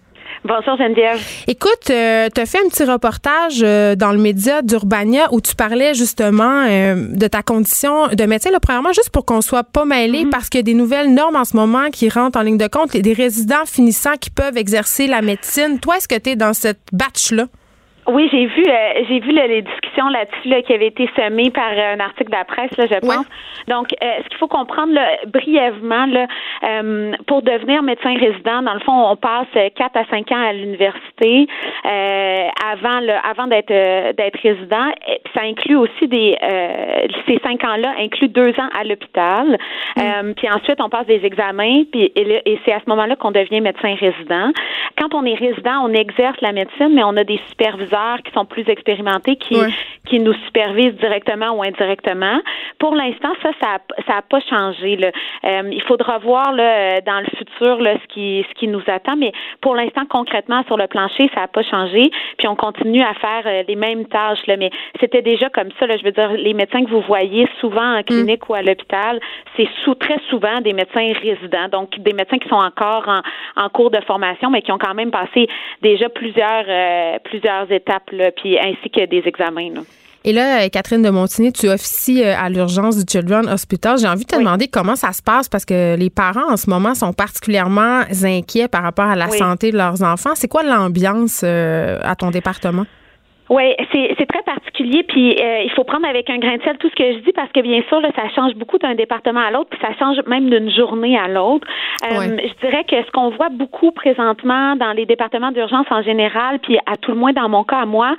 Bonjour 0.44 0.78
Geneviève. 0.78 1.20
Écoute, 1.48 1.90
euh, 1.90 2.30
tu 2.34 2.42
as 2.42 2.46
fait 2.46 2.60
un 2.60 2.70
petit 2.70 2.84
reportage 2.84 3.62
euh, 3.64 3.96
dans 3.96 4.12
le 4.12 4.20
média 4.20 4.62
d'Urbania 4.62 5.28
où 5.32 5.42
tu 5.42 5.56
parlais 5.56 5.94
justement 5.94 6.66
euh, 6.68 7.08
de 7.12 7.28
ta 7.28 7.42
condition 7.42 8.08
de 8.08 8.24
médecin. 8.26 8.52
Là, 8.52 8.60
premièrement, 8.60 8.94
juste 8.94 9.10
pour 9.10 9.26
qu'on 9.26 9.42
soit 9.42 9.64
pas 9.64 9.86
mêlés, 9.86 10.26
mhm. 10.26 10.30
parce 10.30 10.50
qu'il 10.50 10.60
y 10.60 10.62
a 10.62 10.64
des 10.64 10.74
nouvelles 10.74 11.14
normes 11.14 11.36
en 11.36 11.46
ce 11.46 11.56
moment 11.56 11.90
qui 11.92 12.10
rentrent 12.10 12.40
en 12.40 12.44
ligne 12.44 12.58
de 12.58 12.68
compte, 12.68 12.96
des 12.96 13.14
résidents 13.14 13.66
finissants 13.66 14.18
qui 14.20 14.30
peuvent 14.30 14.58
exercer 14.58 15.08
la 15.08 15.22
médecine. 15.22 15.80
Toi, 15.80 15.98
est-ce 15.98 16.08
que 16.08 16.18
tu 16.18 16.32
es 16.32 16.36
dans 16.36 16.54
cette 16.54 16.82
batch-là? 16.94 17.48
Oui, 18.08 18.30
j'ai 18.32 18.46
vu, 18.46 18.64
euh, 18.66 19.04
j'ai 19.10 19.20
vu 19.20 19.32
les 19.32 19.62
discussions 19.62 20.08
là-dessus 20.08 20.48
là, 20.48 20.62
qui 20.62 20.74
avaient 20.74 20.88
été 20.88 21.10
semées 21.18 21.52
par 21.52 21.72
euh, 21.72 21.96
un 21.96 22.00
article 22.00 22.32
de 22.32 22.38
la 22.38 22.46
presse, 22.46 22.76
là, 22.78 22.86
je 22.90 23.00
pense. 23.00 23.26
Donc, 23.68 23.88
euh, 24.02 24.06
ce 24.24 24.30
qu'il 24.30 24.38
faut 24.38 24.48
comprendre 24.48 24.94
là, 24.94 25.18
brièvement, 25.28 26.06
là, 26.06 26.28
pour 27.28 27.42
devenir 27.42 27.84
médecin 27.84 28.16
résident, 28.18 28.62
dans 28.62 28.74
le 28.74 28.80
fond, 28.80 29.10
on 29.12 29.16
passe 29.18 29.48
quatre 29.76 29.98
à 29.98 30.06
cinq 30.06 30.32
ans 30.32 30.42
à 30.42 30.54
l'université 30.54 31.48
avant, 31.84 33.00
le, 33.02 33.14
avant 33.30 33.48
d'être 33.48 33.68
d'être 33.68 34.40
résident. 34.42 34.92
Ça 35.34 35.42
inclut 35.42 35.76
aussi 35.76 36.08
des 36.08 36.38
ces 37.28 37.40
cinq 37.44 37.64
ans-là 37.64 37.94
inclut 38.00 38.30
deux 38.30 38.52
ans 38.52 38.70
à 38.78 38.84
l'hôpital. 38.84 39.58
Mm. 39.98 40.34
puis 40.36 40.50
ensuite, 40.50 40.80
on 40.82 40.90
passe 40.90 41.08
des 41.08 41.26
examens, 41.26 41.84
puis 41.92 42.12
et, 42.16 42.42
et 42.46 42.60
c'est 42.66 42.74
à 42.74 42.80
ce 42.80 42.90
moment-là 42.90 43.16
qu'on 43.16 43.32
devient 43.32 43.62
médecin 43.62 43.96
résident. 44.00 44.52
Quand 44.98 45.14
on 45.14 45.26
est 45.26 45.36
résident, 45.36 45.84
on 45.84 45.94
exerce 45.94 46.40
la 46.42 46.52
médecine, 46.52 46.94
mais 46.94 47.04
on 47.04 47.18
a 47.18 47.24
des 47.24 47.40
superviseurs 47.50 47.97
superviseurs 47.98 48.24
qui 48.24 48.32
sont 48.34 48.46
plus 48.46 48.68
expérimentés, 48.68 49.36
qui, 49.36 49.56
qui 50.06 50.20
nous 50.20 50.34
supervisent 50.46 50.96
directement 50.96 51.52
ou 51.52 51.64
indirectement. 51.64 52.40
Pour 52.80 52.96
l'instant, 52.96 53.34
ça, 53.42 53.50
ça 53.62 54.14
n'a 54.14 54.22
pas 54.22 54.40
changé. 54.50 54.96
Là. 54.98 55.12
Euh, 55.46 55.70
il 55.72 55.82
faudra 55.84 56.18
voir 56.20 56.54
là, 56.54 57.02
dans 57.02 57.20
le 57.20 57.28
futur 57.38 57.82
là, 57.82 57.96
ce, 58.02 58.14
qui, 58.14 58.46
ce 58.48 58.54
qui 58.56 58.68
nous 58.68 58.82
attend, 58.88 59.16
mais 59.16 59.32
pour 59.62 59.76
l'instant, 59.76 60.04
concrètement, 60.10 60.64
sur 60.68 60.78
le 60.78 60.88
plancher, 60.88 61.30
ça 61.34 61.42
n'a 61.42 61.48
pas 61.48 61.64
changé. 61.64 62.10
Puis 62.38 62.48
on 62.48 62.56
continue 62.56 63.02
à 63.02 63.14
faire 63.14 63.44
euh, 63.46 63.64
les 63.68 63.76
mêmes 63.76 64.06
tâches. 64.06 64.46
Là, 64.48 64.58
mais 64.58 64.70
c'était 65.00 65.22
déjà 65.22 65.50
comme 65.50 65.70
ça. 65.80 65.88
Là, 65.88 65.96
je 65.98 66.04
veux 66.04 66.12
dire, 66.12 66.32
les 66.32 66.54
médecins 66.54 66.84
que 66.84 66.90
vous 66.90 67.02
voyez 67.02 67.48
souvent 67.60 67.98
en 67.98 68.04
clinique 68.04 68.50
ou 68.50 68.54
à 68.54 68.62
l'hôpital, 68.62 69.20
c'est 69.56 69.68
sous, 69.84 69.96
très 69.96 70.20
souvent 70.30 70.62
des 70.62 70.74
médecins 70.74 71.14
résidents, 71.22 71.68
donc 71.72 71.98
des 72.00 72.14
médecins 72.14 72.38
qui 72.38 72.48
sont 72.48 72.56
encore 72.56 73.08
en, 73.08 73.64
en 73.64 73.70
cours 73.70 73.92
de 73.92 74.00
formation, 74.06 74.50
mais 74.50 74.62
qui 74.62 74.72
ont 74.72 74.78
quand 74.78 74.94
même 74.94 75.12
passé 75.12 75.48
déjà 75.82 76.10
plusieurs, 76.10 76.66
euh, 76.68 77.18
plusieurs 77.24 77.72
étapes, 77.72 77.87
là, 78.12 78.32
puis 78.32 78.58
ainsi 78.58 78.90
que 78.90 79.06
des 79.06 79.24
examens. 79.26 79.70
Là. 79.74 79.82
Et 80.24 80.34
là, 80.34 80.64
euh, 80.64 80.70
Catherine 80.70 81.02
de 81.02 81.10
Montigny, 81.10 81.54
tu 81.54 81.70
officies 81.70 82.24
euh, 82.24 82.36
à 82.38 82.50
l'urgence 82.50 82.98
du 82.98 83.04
Children 83.10 83.48
Hospital. 83.48 83.98
J'ai 83.98 84.08
envie 84.08 84.26
de 84.26 84.30
te 84.30 84.36
demander 84.36 84.68
comment 84.68 84.96
ça 84.96 85.14
se 85.14 85.22
passe 85.22 85.48
parce 85.48 85.64
que 85.64 85.96
les 85.96 86.10
parents 86.10 86.52
en 86.52 86.58
ce 86.58 86.70
moment 86.70 86.96
sont 86.96 87.14
particulièrement 87.14 88.02
inquiets 88.24 88.68
par 88.68 88.84
rapport 88.84 89.06
à 89.06 89.16
la 89.16 89.30
santé 89.30 89.72
de 89.72 89.78
leurs 89.78 90.04
enfants. 90.04 90.32
C'est 90.36 90.48
quoi 90.48 90.64
l'ambiance 90.64 91.44
à 91.44 92.16
ton 92.18 92.32
département? 92.32 92.86
Oui, 93.50 93.74
c'est 93.94 94.26
très 94.28 94.42
particulier, 94.44 95.04
puis 95.04 95.36
euh, 95.40 95.62
il 95.64 95.72
faut 95.72 95.86
prendre 95.86 96.06
avec 96.06 96.30
un 96.30 96.38
grain 96.38 96.58
de 96.58 96.64
sel 96.64 96.78
tout 96.78 96.90
ce 96.90 96.96
que 96.96 97.14
je 97.14 97.20
dis 97.20 97.32
parce 97.32 97.50
que 97.54 97.62
bien 97.62 97.82
sûr, 97.88 98.02
là, 98.02 98.10
ça 98.14 98.28
change 98.36 98.54
beaucoup 98.56 98.78
d'un 98.78 98.94
département 98.94 99.40
à 99.40 99.52
l'autre, 99.52 99.70
puis 99.70 99.80
ça 99.82 99.94
change 99.98 100.18
même 100.28 100.50
d'une 100.50 100.70
journée 100.70 101.18
à 101.18 101.30
l'autre. 101.30 101.66
Euh, 102.04 102.38
je 102.44 102.68
dirais 102.68 102.84
que 102.84 103.02
ce 103.02 103.12
qu'on 103.12 103.30
voit 103.30 103.50
beaucoup 103.50 103.92
présentement 103.92 104.76
dans 104.76 104.92
les 104.92 105.06
départements 105.06 105.52
d'urgence 105.52 105.88
en 105.92 106.02
général, 106.02 106.60
puis 106.60 106.78
à 106.86 106.98
tout 106.98 107.12
le 107.12 107.18
moins 107.18 107.32
dans 107.32 107.48
mon 107.48 107.64
cas 107.64 107.78
à 107.78 107.86
moi, 107.86 108.18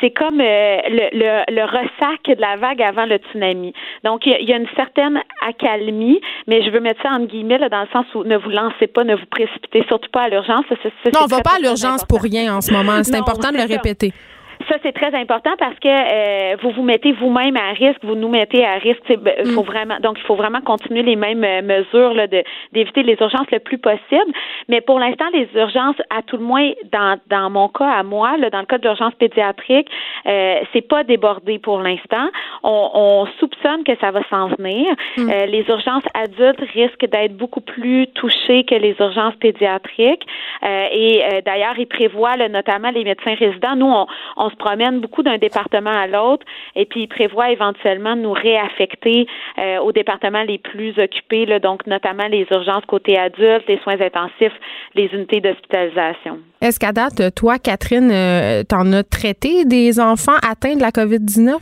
c'est 0.00 0.10
comme 0.10 0.40
euh, 0.40 0.76
le, 0.88 1.18
le, 1.18 1.54
le, 1.56 1.64
ressac 1.64 2.22
de 2.26 2.40
la 2.40 2.54
vague 2.56 2.80
avant 2.80 3.04
le 3.04 3.16
tsunami. 3.16 3.72
Donc, 4.04 4.26
il 4.26 4.48
y, 4.48 4.52
a 4.52 4.56
une 4.56 4.68
certaine 4.76 5.20
accalmie, 5.46 6.20
mais 6.46 6.62
je 6.62 6.70
veux 6.70 6.80
mettre 6.80 7.02
ça 7.02 7.10
en 7.10 7.20
guillemets 7.24 7.58
là, 7.58 7.68
dans 7.68 7.80
le 7.80 7.88
sens 7.92 8.06
où 8.14 8.22
ne 8.22 8.36
vous 8.36 8.50
lancez 8.50 8.86
pas, 8.86 9.02
ne 9.02 9.16
vous 9.16 9.26
précipitez 9.26 9.84
surtout 9.88 10.10
pas 10.10 10.22
à 10.22 10.28
l'urgence. 10.28 10.64
Non, 11.12 11.20
on 11.24 11.26
va 11.26 11.40
pas 11.40 11.56
à 11.56 11.60
l'urgence 11.60 12.04
pour 12.04 12.22
rien 12.22 12.54
en 12.54 12.60
ce 12.60 12.72
moment. 12.72 13.02
C'est 13.02 13.16
important 13.16 13.50
de 13.50 13.56
le 13.56 13.66
répéter 13.66 14.12
ça, 14.12 14.37
c'est 14.82 14.92
très 14.92 15.14
important 15.14 15.52
parce 15.58 15.78
que 15.78 15.88
euh, 15.88 16.56
vous 16.62 16.70
vous 16.70 16.82
mettez 16.82 17.12
vous-même 17.12 17.56
à 17.56 17.72
risque, 17.72 17.98
vous 18.02 18.14
nous 18.14 18.28
mettez 18.28 18.64
à 18.64 18.74
risque. 18.74 19.02
Ben, 19.08 19.34
il 19.44 19.52
faut 19.52 19.62
mm. 19.62 19.66
vraiment, 19.66 19.96
donc, 20.00 20.18
il 20.18 20.24
faut 20.24 20.34
vraiment 20.34 20.60
continuer 20.60 21.02
les 21.02 21.16
mêmes 21.16 21.44
euh, 21.44 21.62
mesures 21.62 22.14
là, 22.14 22.26
de, 22.26 22.42
d'éviter 22.72 23.02
les 23.02 23.16
urgences 23.20 23.50
le 23.50 23.60
plus 23.60 23.78
possible. 23.78 24.32
Mais 24.68 24.80
pour 24.80 24.98
l'instant, 24.98 25.24
les 25.32 25.48
urgences, 25.54 25.96
à 26.10 26.22
tout 26.22 26.36
le 26.36 26.44
moins 26.44 26.70
dans, 26.92 27.18
dans 27.28 27.50
mon 27.50 27.68
cas, 27.68 27.88
à 27.88 28.02
moi, 28.02 28.36
là, 28.36 28.50
dans 28.50 28.60
le 28.60 28.66
cas 28.66 28.78
de 28.78 28.82
l'urgence 28.82 29.14
pédiatrique, 29.14 29.88
euh, 30.26 30.60
c'est 30.72 30.86
pas 30.86 31.04
débordé 31.04 31.58
pour 31.58 31.80
l'instant. 31.80 32.28
On, 32.62 32.90
on, 32.94 33.26
soupçonne 33.38 33.84
que 33.84 33.96
ça 34.00 34.10
va 34.10 34.20
s'en 34.30 34.48
venir. 34.48 34.92
Mm. 35.16 35.30
Euh, 35.30 35.46
les 35.46 35.64
urgences 35.68 36.04
adultes 36.14 36.60
risquent 36.74 37.08
d'être 37.08 37.36
beaucoup 37.36 37.60
plus 37.60 38.06
touchées 38.08 38.64
que 38.64 38.74
les 38.74 38.94
urgences 38.98 39.36
pédiatriques. 39.36 40.26
et 40.62 41.22
d'ailleurs, 41.44 41.78
ils 41.78 41.86
prévoient 41.86 42.36
notamment 42.48 42.90
les 42.90 43.04
médecins 43.04 43.34
résidents. 43.34 43.76
Nous, 43.76 43.86
on, 43.86 44.06
on 44.36 44.50
se 44.50 44.56
promène 44.58 45.00
beaucoup 45.00 45.22
d'un 45.22 45.38
département 45.38 45.90
à 45.90 46.06
l'autre 46.06 46.44
et 46.76 46.84
puis 46.84 47.02
il 47.02 47.08
prévoit 47.08 47.50
éventuellement 47.50 48.16
nous 48.16 48.32
réaffecter 48.32 49.26
euh, 49.58 49.78
aux 49.78 49.92
départements 49.92 50.42
les 50.42 50.58
plus 50.58 50.98
occupés, 50.98 51.46
donc 51.60 51.86
notamment 51.86 52.26
les 52.28 52.46
urgences 52.50 52.84
côté 52.86 53.18
adultes, 53.18 53.64
les 53.68 53.78
soins 53.78 54.00
intensifs, 54.00 54.52
les 54.94 55.06
unités 55.06 55.40
d'hospitalisation. 55.40 56.38
Est-ce 56.60 56.78
qu'à 56.78 56.92
date, 56.92 57.34
toi, 57.34 57.58
Catherine, 57.58 58.10
euh, 58.12 58.62
t'en 58.64 58.92
as 58.92 59.04
traité 59.04 59.64
des 59.64 60.00
enfants 60.00 60.36
atteints 60.42 60.76
de 60.76 60.82
la 60.82 60.90
COVID-19? 60.90 61.56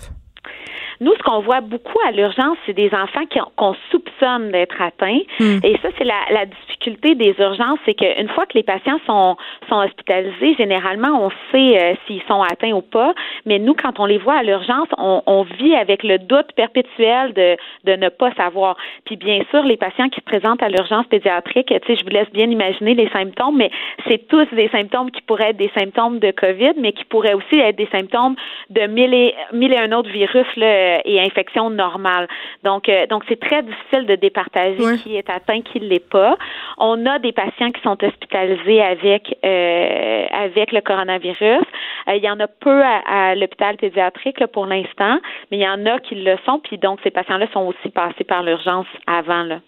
Nous, 1.01 1.13
ce 1.15 1.23
qu'on 1.23 1.41
voit 1.41 1.61
beaucoup 1.61 1.99
à 2.07 2.11
l'urgence, 2.11 2.57
c'est 2.67 2.73
des 2.73 2.91
enfants 2.95 3.25
qu'on 3.57 3.75
soupçonne 3.91 4.51
d'être 4.51 4.81
atteints. 4.81 5.21
Hmm. 5.41 5.59
Et 5.63 5.77
ça, 5.83 5.89
c'est 5.99 6.05
la, 6.05 6.21
la, 6.31 6.47
difficulté 6.47 7.15
des 7.15 7.35
urgences, 7.39 7.79
c'est 7.85 7.95
qu'une 7.95 8.29
fois 8.29 8.47
que 8.47 8.55
les 8.55 8.63
patients 8.63 8.99
sont, 9.07 9.37
sont 9.69 9.77
hospitalisés, 9.77 10.55
généralement, 10.57 11.27
on 11.27 11.31
sait 11.51 11.83
euh, 11.83 11.95
s'ils 12.07 12.23
sont 12.29 12.43
atteints 12.43 12.73
ou 12.73 12.83
pas. 12.83 13.15
Mais 13.45 13.59
nous, 13.59 13.75
quand 13.75 13.99
on 13.99 14.07
les 14.07 14.19
voit 14.19 14.39
à 14.39 14.43
l'urgence, 14.43 14.89
on, 14.97 15.23
on, 15.27 15.43
vit 15.43 15.75
avec 15.75 16.03
le 16.03 16.19
doute 16.19 16.53
perpétuel 16.57 17.33
de, 17.35 17.57
de 17.85 17.97
ne 17.97 18.09
pas 18.09 18.33
savoir. 18.35 18.77
Puis 19.05 19.17
bien 19.17 19.43
sûr, 19.51 19.63
les 19.63 19.77
patients 19.77 20.09
qui 20.09 20.21
se 20.21 20.25
présentent 20.25 20.63
à 20.63 20.69
l'urgence 20.69 21.07
pédiatrique, 21.07 21.69
tu 21.69 21.75
sais, 21.87 21.97
je 21.99 22.05
vous 22.05 22.11
laisse 22.11 22.31
bien 22.33 22.51
imaginer 22.51 22.95
les 22.95 23.09
symptômes, 23.11 23.57
mais 23.57 23.71
c'est 24.09 24.27
tous 24.29 24.47
des 24.53 24.69
symptômes 24.69 25.11
qui 25.11 25.23
pourraient 25.23 25.51
être 25.51 25.57
des 25.57 25.71
symptômes 25.77 26.19
de 26.19 26.31
COVID, 26.31 26.73
mais 26.79 26.93
qui 26.93 27.05
pourraient 27.05 27.35
aussi 27.35 27.59
être 27.59 27.77
des 27.77 27.89
symptômes 27.93 28.37
de 28.71 28.87
mille 28.87 29.15
et, 29.15 29.35
mille 29.53 29.73
et 29.73 29.79
un 29.79 29.93
autres 29.93 30.11
virus 30.11 30.47
là, 30.57 30.86
et 31.05 31.21
infection 31.21 31.71
normale. 31.71 32.29
Donc, 32.63 32.89
euh, 32.89 33.07
donc 33.07 33.25
c'est 33.29 33.41
très 33.41 33.63
difficile 33.63 34.07
de 34.07 34.17
départager 34.17 34.99
qui 35.03 35.17
est 35.17 35.29
atteint, 35.31 35.61
qui 35.63 35.81
ne 35.81 35.87
l'est 35.87 36.09
pas. 36.09 36.37
On 36.79 37.07
a 37.07 37.19
des 37.19 37.33
patients 37.33 37.71
qui 37.71 37.81
sont 37.83 37.97
hospitalisés 38.03 38.83
avec 38.83 39.37
euh, 39.45 40.27
avec 40.33 40.73
le 40.73 40.81
coronavirus. 40.81 41.65
il 42.09 42.25
y 42.25 42.31
en 42.31 42.41
a 42.41 42.47
peu 42.47 42.83
à, 42.83 43.35
l'hôpital 43.35 43.77
pédiatrique 43.77 44.47
pour 44.49 44.67
l'instant, 44.67 45.19
mais 45.51 45.59
il 45.59 45.63
y 45.63 45.69
en 45.69 45.85
a 45.87 45.99
qui 46.01 46.15
le 46.15 46.37
sont. 46.45 46.61
Puis 46.61 46.79
donc, 46.79 47.01
ces 47.03 47.11
patients-là 47.11 47.47
sont 47.53 47.67
aussi 47.67 47.91
passés 47.91 48.25
par 48.25 48.43
l'urgence 48.43 48.87
avant. 49.07 49.43
Là. 49.43 49.59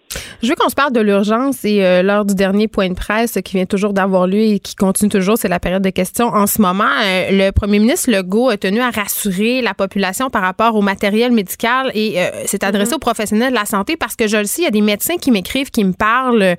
Je 0.41 0.47
veux 0.47 0.55
qu'on 0.55 0.69
se 0.69 0.75
parle 0.75 0.93
de 0.93 1.01
l'urgence 1.01 1.65
et 1.65 1.83
euh, 1.83 2.01
lors 2.01 2.23
du 2.23 2.33
dernier 2.33 2.69
point 2.69 2.87
de 2.87 2.93
presse 2.93 3.37
qui 3.43 3.57
vient 3.57 3.65
toujours 3.65 3.91
d'avoir 3.91 4.25
lieu 4.25 4.39
et 4.39 4.59
qui 4.59 4.73
continue 4.73 5.09
toujours, 5.09 5.37
c'est 5.37 5.49
la 5.49 5.59
période 5.59 5.81
de 5.81 5.89
questions. 5.89 6.27
En 6.27 6.47
ce 6.47 6.61
moment, 6.61 6.85
euh, 7.03 7.31
le 7.31 7.51
premier 7.51 7.79
ministre 7.79 8.09
Legault 8.09 8.47
a 8.47 8.55
tenu 8.55 8.79
à 8.79 8.89
rassurer 8.89 9.61
la 9.61 9.73
population 9.73 10.29
par 10.29 10.41
rapport 10.41 10.77
au 10.77 10.81
matériel 10.81 11.33
médical 11.33 11.91
et 11.93 12.21
euh, 12.21 12.29
s'est 12.45 12.63
adressé 12.63 12.91
mm-hmm. 12.91 12.95
aux 12.95 12.99
professionnels 12.99 13.49
de 13.49 13.57
la 13.57 13.65
santé 13.65 13.97
parce 13.97 14.15
que 14.15 14.27
je 14.27 14.37
le 14.37 14.45
sais, 14.45 14.61
il 14.61 14.63
y 14.63 14.67
a 14.67 14.71
des 14.71 14.79
médecins 14.79 15.17
qui 15.17 15.29
m'écrivent, 15.29 15.71
qui 15.71 15.83
me 15.83 15.91
parlent 15.91 16.55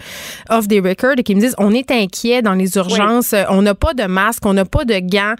off 0.50 0.68
the 0.68 0.84
record 0.84 1.14
et 1.16 1.22
qui 1.22 1.34
me 1.34 1.40
disent 1.40 1.54
on 1.56 1.72
est 1.72 1.90
inquiet 1.90 2.42
dans 2.42 2.54
les 2.54 2.76
urgences, 2.76 3.34
on 3.48 3.62
n'a 3.62 3.74
pas 3.74 3.94
de 3.94 4.04
masque, 4.04 4.44
on 4.44 4.52
n'a 4.52 4.66
pas 4.66 4.84
de 4.84 4.98
gants, 4.98 5.36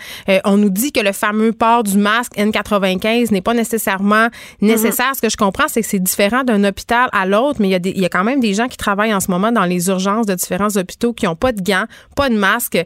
on 0.46 0.57
nous 0.57 0.70
dit 0.70 0.92
que 0.92 1.00
le 1.00 1.12
fameux 1.12 1.53
port 1.53 1.83
du 1.83 1.98
masque 1.98 2.33
N95 2.38 3.33
n'est 3.33 3.42
pas 3.42 3.55
nécessairement 3.55 4.29
mm-hmm. 4.29 4.31
nécessaire. 4.62 5.12
Ce 5.14 5.20
que 5.20 5.29
je 5.29 5.37
comprends, 5.37 5.68
c'est 5.68 5.83
que 5.83 5.87
c'est 5.87 5.98
différent 5.98 6.42
d'un 6.42 6.64
hôpital 6.64 7.11
à 7.12 7.26
l'autre, 7.26 7.61
mais 7.61 7.68
il 7.68 7.72
y, 7.72 7.74
a 7.74 7.79
des, 7.79 7.90
il 7.90 8.00
y 8.00 8.07
a 8.07 8.09
quand 8.09 8.24
même 8.24 8.30
des 8.38 8.55
gens 8.55 8.69
qui 8.69 8.77
travaillent 8.77 9.14
en 9.14 9.21
ce 9.21 9.31
moment 9.31 9.51
dans 9.51 9.64
les 9.64 9.88
urgences 9.88 10.27
de 10.27 10.35
différents 10.35 10.77
hôpitaux 10.77 11.12
qui 11.12 11.27
n'ont 11.27 11.37
pas 11.37 11.53
de 11.53 11.62
gants, 11.62 11.87
pas 12.14 12.29
de 12.29 12.37
masque. 12.37 12.77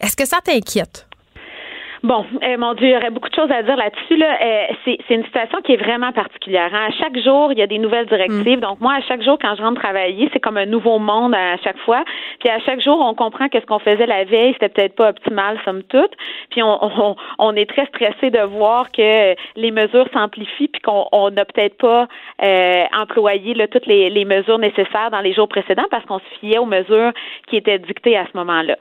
Est-ce 0.00 0.16
que 0.16 0.26
ça 0.26 0.38
t'inquiète? 0.42 1.06
Bon, 2.04 2.26
euh, 2.42 2.58
mon 2.58 2.74
Dieu, 2.74 2.88
il 2.88 2.92
y 2.92 2.96
aurait 2.98 3.08
beaucoup 3.08 3.30
de 3.30 3.34
choses 3.34 3.50
à 3.50 3.62
dire 3.62 3.76
là-dessus. 3.76 4.18
Là. 4.18 4.36
Euh, 4.38 4.64
c'est, 4.84 5.14
une 5.14 5.24
situation 5.24 5.62
qui 5.62 5.72
est 5.72 5.82
vraiment 5.82 6.12
particulière. 6.12 6.68
Hein. 6.74 6.88
À 6.88 6.90
chaque 6.90 7.18
jour, 7.18 7.50
il 7.50 7.58
y 7.58 7.62
a 7.62 7.66
des 7.66 7.78
nouvelles 7.78 8.04
directives. 8.04 8.58
Mm. 8.58 8.60
Donc, 8.60 8.78
moi, 8.82 8.92
à 8.92 9.00
chaque 9.00 9.22
jour, 9.22 9.38
quand 9.40 9.54
je 9.54 9.62
rentre 9.62 9.80
travailler, 9.80 10.28
c'est 10.30 10.38
comme 10.38 10.58
un 10.58 10.66
nouveau 10.66 10.98
monde 10.98 11.34
à 11.34 11.56
chaque 11.64 11.78
fois. 11.78 12.04
Puis 12.40 12.50
à 12.50 12.58
chaque 12.58 12.82
jour, 12.82 13.00
on 13.00 13.14
comprend 13.14 13.48
que 13.48 13.58
ce 13.58 13.64
qu'on 13.64 13.78
faisait 13.78 14.04
la 14.04 14.24
veille, 14.24 14.52
c'était 14.52 14.68
peut-être 14.68 14.96
pas 14.96 15.08
optimal, 15.08 15.58
somme 15.64 15.82
toute. 15.84 16.10
Puis 16.50 16.62
on, 16.62 17.16
on, 17.38 17.54
est 17.54 17.64
très 17.64 17.86
stressé 17.86 18.30
de 18.30 18.40
voir 18.40 18.92
que 18.92 19.34
les 19.56 19.70
mesures 19.70 20.06
s'amplifient 20.12 20.68
puis 20.68 20.82
qu'on 20.82 21.30
n'a 21.30 21.46
peut-être 21.46 21.78
pas 21.78 22.06
euh, 22.44 22.84
employé 22.94 23.54
là, 23.54 23.66
toutes 23.66 23.86
les, 23.86 24.10
les, 24.10 24.26
mesures 24.26 24.58
nécessaires 24.58 25.10
dans 25.10 25.20
les 25.20 25.32
jours 25.32 25.48
précédents 25.48 25.86
parce 25.90 26.04
qu'on 26.04 26.18
se 26.18 26.38
fiait 26.38 26.58
aux 26.58 26.66
mesures 26.66 27.12
qui 27.46 27.56
étaient 27.56 27.78
dictées 27.78 28.18
à 28.18 28.26
ce 28.30 28.36
moment-là. 28.36 28.76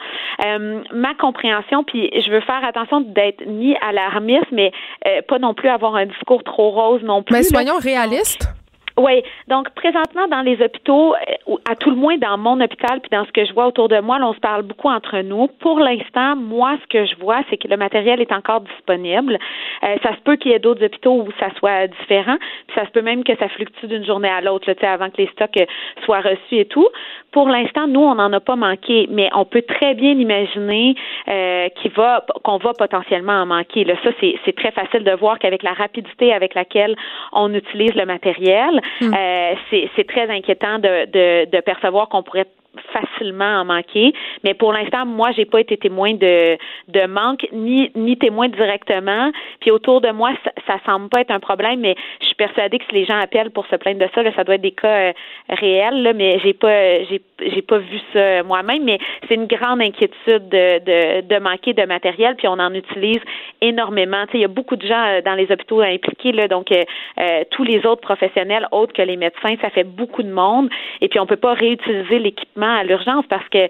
Euh, 0.45 0.81
ma 0.91 1.13
compréhension, 1.13 1.85
puis 1.85 2.09
je 2.19 2.29
veux 2.29 2.41
faire 2.41 2.65
attention 2.65 3.12
d'être 3.13 3.45
ni 3.45 3.75
alarmiste, 3.77 4.51
mais 4.51 4.71
euh, 5.07 5.21
pas 5.27 5.39
non 5.39 5.53
plus 5.53 5.69
avoir 5.69 5.95
un 5.95 6.05
discours 6.05 6.43
trop 6.43 6.71
rose 6.71 7.01
non 7.03 7.23
plus. 7.23 7.35
Mais 7.35 7.43
soyons 7.43 7.77
réalistes. 7.77 8.47
Oui, 8.95 9.23
donc 9.47 9.69
présentement 9.71 10.27
dans 10.27 10.41
les 10.41 10.61
hôpitaux, 10.61 11.15
euh, 11.15 11.55
à 11.69 11.75
tout 11.75 11.89
le 11.89 11.95
moins 11.95 12.17
dans 12.17 12.37
mon 12.37 12.61
hôpital 12.61 13.01
puis 13.01 13.09
dans 13.11 13.25
ce 13.25 13.31
que 13.31 13.43
je 13.43 13.51
vois 13.51 13.65
autour 13.65 13.87
de 13.87 13.99
moi, 13.99 14.19
là, 14.19 14.27
on 14.27 14.33
se 14.33 14.39
parle 14.39 14.61
beaucoup 14.61 14.87
entre 14.87 15.19
nous. 15.21 15.47
Pour 15.47 15.79
l'instant, 15.79 16.35
moi, 16.35 16.77
ce 16.83 16.87
que 16.87 17.05
je 17.05 17.15
vois, 17.15 17.41
c'est 17.49 17.57
que 17.57 17.67
le 17.67 17.77
matériel 17.77 18.21
est 18.21 18.31
encore 18.31 18.61
disponible. 18.61 19.39
Euh, 19.83 19.95
ça 20.03 20.15
se 20.15 20.21
peut 20.21 20.35
qu'il 20.35 20.51
y 20.51 20.53
ait 20.53 20.59
d'autres 20.59 20.85
hôpitaux 20.85 21.23
où 21.23 21.29
ça 21.39 21.47
soit 21.57 21.87
différent, 21.87 22.37
puis 22.67 22.75
ça 22.75 22.85
se 22.85 22.91
peut 22.91 23.01
même 23.01 23.23
que 23.23 23.35
ça 23.37 23.49
fluctue 23.49 23.87
d'une 23.87 24.05
journée 24.05 24.29
à 24.29 24.41
l'autre, 24.41 24.71
avant 24.83 25.09
que 25.09 25.17
les 25.17 25.27
stocks 25.27 25.57
euh, 25.57 25.65
soient 26.05 26.21
reçus 26.21 26.59
et 26.59 26.65
tout. 26.65 26.87
Pour 27.31 27.49
l'instant, 27.49 27.87
nous, 27.87 28.01
on 28.01 28.15
n'en 28.15 28.31
a 28.31 28.39
pas 28.39 28.55
manqué, 28.55 29.07
mais 29.09 29.29
on 29.33 29.43
peut 29.43 29.63
très 29.63 29.95
bien 29.95 30.11
imaginer 30.11 30.93
euh, 31.27 31.67
qu'il 31.81 31.91
va, 31.91 32.23
qu'on 32.43 32.57
va 32.57 32.73
potentiellement 32.73 33.33
en 33.33 33.47
manquer. 33.47 33.85
Là, 33.85 33.95
ça, 34.03 34.11
c'est 34.19 34.55
très 34.55 34.71
facile 34.71 35.03
de 35.03 35.11
voir 35.13 35.39
qu'avec 35.39 35.63
la 35.63 35.73
rapidité 35.73 36.31
avec 36.31 36.53
laquelle 36.53 36.95
on 37.31 37.51
utilise 37.53 37.95
le 37.95 38.05
matériel, 38.05 38.81
Euh, 39.01 39.55
c'est 39.69 40.07
très 40.07 40.29
inquiétant 40.29 40.79
de, 40.79 41.05
de, 41.05 41.49
de 41.49 41.61
percevoir 41.61 42.09
qu'on 42.09 42.23
pourrait 42.23 42.47
facilement 42.91 43.61
en 43.61 43.65
manquer. 43.65 44.13
Mais 44.43 44.53
pour 44.53 44.73
l'instant, 44.73 45.05
moi, 45.05 45.31
j'ai 45.35 45.45
pas 45.45 45.59
été 45.59 45.77
témoin 45.77 46.13
de, 46.13 46.57
de 46.87 47.05
manque, 47.07 47.45
ni, 47.51 47.91
ni 47.95 48.17
témoin 48.17 48.49
directement. 48.49 49.31
Puis 49.59 49.71
autour 49.71 50.01
de 50.01 50.09
moi, 50.09 50.31
ça, 50.43 50.51
ça 50.67 50.79
semble 50.85 51.09
pas 51.09 51.21
être 51.21 51.31
un 51.31 51.39
problème, 51.39 51.81
mais 51.81 51.95
je 52.21 52.25
suis 52.27 52.35
persuadée 52.35 52.79
que 52.79 52.85
si 52.89 52.95
les 52.95 53.05
gens 53.05 53.19
appellent 53.19 53.51
pour 53.51 53.67
se 53.67 53.75
plaindre 53.75 53.99
de 53.99 54.09
ça, 54.13 54.23
là, 54.23 54.31
ça 54.35 54.43
doit 54.43 54.55
être 54.55 54.61
des 54.61 54.71
cas 54.71 55.09
euh, 55.09 55.13
réels, 55.49 56.01
là, 56.01 56.13
mais 56.13 56.39
j'ai 56.39 56.53
pas 56.53 57.03
j'ai, 57.03 57.21
j'ai 57.39 57.61
pas 57.61 57.77
vu 57.77 57.99
ça 58.13 58.43
moi-même, 58.43 58.83
mais 58.83 58.97
c'est 59.27 59.35
une 59.35 59.47
grande 59.47 59.81
inquiétude 59.81 60.49
de, 60.49 60.79
de, 60.79 61.21
de 61.21 61.39
manquer 61.39 61.73
de 61.73 61.83
matériel, 61.85 62.35
puis 62.35 62.47
on 62.47 62.59
en 62.59 62.73
utilise 62.73 63.21
énormément. 63.61 64.25
Tu 64.25 64.31
sais, 64.31 64.37
il 64.39 64.41
y 64.41 64.45
a 64.45 64.49
beaucoup 64.49 64.75
de 64.75 64.85
gens 64.85 65.05
euh, 65.05 65.21
dans 65.21 65.35
les 65.35 65.51
hôpitaux 65.51 65.81
impliqués, 65.81 66.31
là, 66.31 66.47
donc 66.47 66.71
euh, 66.71 67.43
tous 67.51 67.63
les 67.63 67.85
autres 67.85 68.01
professionnels 68.01 68.67
autres 68.71 68.93
que 68.93 69.01
les 69.01 69.17
médecins, 69.17 69.55
ça 69.61 69.69
fait 69.69 69.83
beaucoup 69.83 70.23
de 70.23 70.31
monde, 70.31 70.69
et 71.01 71.07
puis 71.07 71.19
on 71.19 71.25
peut 71.25 71.35
pas 71.35 71.53
réutiliser 71.53 72.19
l'équipement 72.19 72.62
à 72.67 72.83
l'urgence 72.83 73.25
parce 73.29 73.47
que 73.49 73.67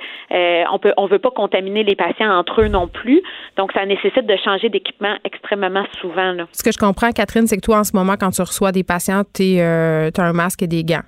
on 0.72 0.80
peut 0.80 0.94
veut 1.10 1.20
pas 1.20 1.32
contaminer 1.32 1.84
les 1.84 1.96
patients 1.96 2.32
entre 2.32 2.62
eux 2.62 2.68
non 2.68 2.88
plus, 2.88 3.22
donc 3.58 3.72
ça 3.74 3.86
nécessite 3.86 4.26
de 4.26 4.36
changer 4.44 4.70
d'équipement 4.70 5.16
extrêmement 5.24 5.86
souvent. 6.00 6.32
Là. 6.32 6.48
Ce 6.52 6.64
que 6.64 6.72
je 6.72 6.78
comprends, 6.78 7.12
Catherine, 7.12 7.48
c'est 7.48 7.58
que 7.58 7.66
toi 7.66 7.80
en 7.80 7.84
ce 7.84 7.96
moment, 7.96 8.16
quand 8.20 8.32
tu 8.32 8.42
reçois 8.42 8.72
des 8.72 8.84
patients, 8.84 9.24
tu 9.34 9.60
as 9.60 10.12
un 10.18 10.34
masque 10.34 10.64
et 10.64 10.68
des 10.68 10.84
gants. 10.84 11.04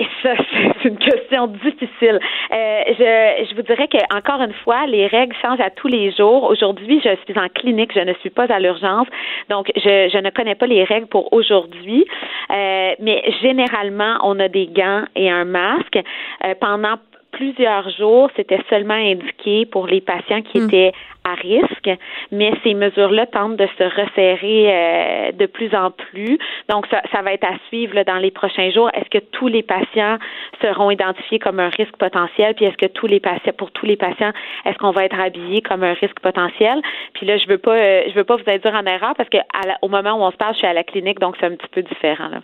Et 0.00 0.06
ça, 0.22 0.32
c'est 0.82 0.88
une 0.88 0.96
question 0.96 1.46
difficile. 1.46 2.18
Euh, 2.52 2.82
je, 2.88 3.46
je 3.48 3.54
vous 3.54 3.62
dirais 3.62 3.86
que 3.86 3.98
encore 4.16 4.40
une 4.40 4.54
fois, 4.64 4.86
les 4.86 5.06
règles 5.06 5.36
changent 5.42 5.60
à 5.60 5.70
tous 5.70 5.88
les 5.88 6.10
jours. 6.12 6.44
Aujourd'hui, 6.44 7.00
je 7.04 7.10
suis 7.24 7.38
en 7.38 7.48
clinique, 7.48 7.92
je 7.94 8.00
ne 8.00 8.14
suis 8.14 8.30
pas 8.30 8.46
à 8.50 8.58
l'urgence, 8.58 9.06
donc 9.50 9.70
je, 9.76 10.08
je 10.10 10.18
ne 10.18 10.30
connais 10.30 10.54
pas 10.54 10.66
les 10.66 10.84
règles 10.84 11.06
pour 11.06 11.32
aujourd'hui. 11.34 12.06
Euh, 12.50 12.92
mais 12.98 13.22
généralement, 13.42 14.16
on 14.22 14.40
a 14.40 14.48
des 14.48 14.68
gants 14.68 15.04
et 15.14 15.30
un 15.30 15.44
masque. 15.44 15.98
Euh, 16.44 16.54
pendant 16.58 16.96
plusieurs 17.32 17.88
jours, 17.90 18.30
c'était 18.36 18.60
seulement 18.68 18.94
indiqué 18.94 19.66
pour 19.66 19.86
les 19.86 20.00
patients 20.00 20.42
qui 20.42 20.60
hmm. 20.60 20.66
étaient 20.66 20.92
à 21.24 21.34
risque, 21.34 21.90
mais 22.30 22.52
ces 22.64 22.74
mesures-là 22.74 23.26
tentent 23.26 23.56
de 23.56 23.68
se 23.78 23.84
resserrer 23.84 24.66
euh, 24.68 25.32
de 25.32 25.46
plus 25.46 25.74
en 25.74 25.90
plus. 25.90 26.38
Donc, 26.68 26.86
ça, 26.90 27.02
ça 27.12 27.22
va 27.22 27.32
être 27.34 27.44
à 27.44 27.56
suivre 27.68 28.02
dans 28.04 28.16
les 28.16 28.30
prochains 28.30 28.70
jours. 28.70 28.90
Est-ce 28.94 29.10
que 29.10 29.24
tous 29.32 29.48
les 29.48 29.62
patients 29.62 30.18
seront 30.62 30.90
identifiés 30.90 31.38
comme 31.38 31.60
un 31.60 31.68
risque 31.68 31.96
potentiel? 31.98 32.54
Puis 32.54 32.64
est-ce 32.64 32.76
que 32.76 32.86
tous 32.86 33.06
les 33.06 33.20
patients, 33.20 33.52
pour 33.56 33.70
tous 33.70 33.86
les 33.86 33.96
patients, 33.96 34.32
est-ce 34.64 34.78
qu'on 34.78 34.92
va 34.92 35.04
être 35.04 35.20
habillé 35.20 35.60
comme 35.60 35.82
un 35.82 35.92
risque 35.92 36.20
potentiel? 36.20 36.80
Puis 37.12 37.26
là, 37.26 37.36
je 37.36 37.46
veux 37.46 37.58
pas, 37.58 37.76
euh, 37.76 38.02
je 38.08 38.14
veux 38.14 38.24
pas 38.24 38.36
vous 38.36 38.50
induire 38.50 38.74
en 38.74 38.86
erreur 38.86 39.14
parce 39.14 39.28
que 39.28 39.38
au 39.82 39.88
moment 39.88 40.14
où 40.14 40.22
on 40.22 40.30
se 40.30 40.36
parle, 40.36 40.54
je 40.54 40.58
suis 40.58 40.66
à 40.66 40.72
la 40.72 40.84
clinique, 40.84 41.18
donc 41.18 41.36
c'est 41.38 41.46
un 41.46 41.54
petit 41.54 41.68
peu 41.70 41.82
différent. 41.82 42.28
Là. 42.28 42.40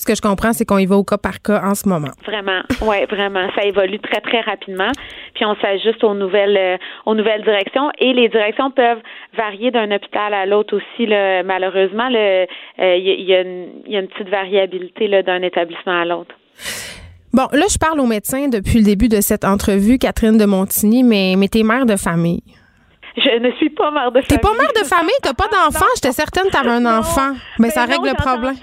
Ce 0.00 0.06
que 0.06 0.14
je 0.14 0.22
comprends, 0.22 0.54
c'est 0.54 0.64
qu'on 0.64 0.78
y 0.78 0.86
va 0.86 0.96
au 0.96 1.04
cas 1.04 1.18
par 1.18 1.42
cas 1.42 1.60
en 1.62 1.74
ce 1.74 1.86
moment. 1.86 2.08
Vraiment, 2.24 2.62
oui, 2.80 3.04
vraiment. 3.10 3.46
Ça 3.54 3.66
évolue 3.66 3.98
très, 3.98 4.22
très 4.22 4.40
rapidement. 4.40 4.90
Puis 5.34 5.44
on 5.44 5.54
s'ajuste 5.56 6.02
aux 6.02 6.14
nouvelles, 6.14 6.56
euh, 6.56 6.76
aux 7.04 7.14
nouvelles 7.14 7.42
directions. 7.42 7.90
Et 7.98 8.14
les 8.14 8.30
directions 8.30 8.70
peuvent 8.70 9.02
varier 9.36 9.70
d'un 9.70 9.94
hôpital 9.94 10.32
à 10.32 10.46
l'autre 10.46 10.74
aussi. 10.78 11.04
Là. 11.04 11.42
Malheureusement, 11.42 12.08
il 12.08 12.16
euh, 12.16 12.46
y, 12.96 13.24
y, 13.24 13.34
a 13.34 13.42
une 14.00 14.08
petite 14.08 14.30
variabilité 14.30 15.22
d'un 15.22 15.42
établissement 15.42 16.00
à 16.00 16.06
l'autre. 16.06 16.34
Bon, 17.34 17.48
là, 17.52 17.66
je 17.70 17.76
parle 17.76 18.00
aux 18.00 18.06
médecins 18.06 18.48
depuis 18.48 18.78
le 18.78 18.84
début 18.84 19.08
de 19.08 19.20
cette 19.20 19.44
entrevue, 19.44 19.98
Catherine 19.98 20.38
de 20.38 20.46
Montigny, 20.46 21.02
mais, 21.02 21.34
mais 21.36 21.48
t'es 21.48 21.62
mère 21.62 21.84
de 21.84 21.96
famille. 21.96 22.42
Je 23.16 23.38
ne 23.38 23.50
suis 23.52 23.70
pas 23.70 23.90
mère 23.90 24.12
de 24.12 24.20
famille. 24.20 24.28
T'es 24.28 24.38
pas 24.38 24.52
mère 24.52 24.72
de 24.72 24.86
famille, 24.86 25.14
t'as 25.22 25.34
pas 25.34 25.48
d'enfant? 25.48 25.86
J'étais 25.96 26.12
certaine 26.12 26.44
que 26.44 26.50
t'avais 26.50 26.70
un 26.70 26.86
enfant. 26.86 27.32
Mais 27.58 27.68
ben 27.68 27.70
ça 27.70 27.84
règle 27.84 28.08
le 28.08 28.14
problème. 28.14 28.54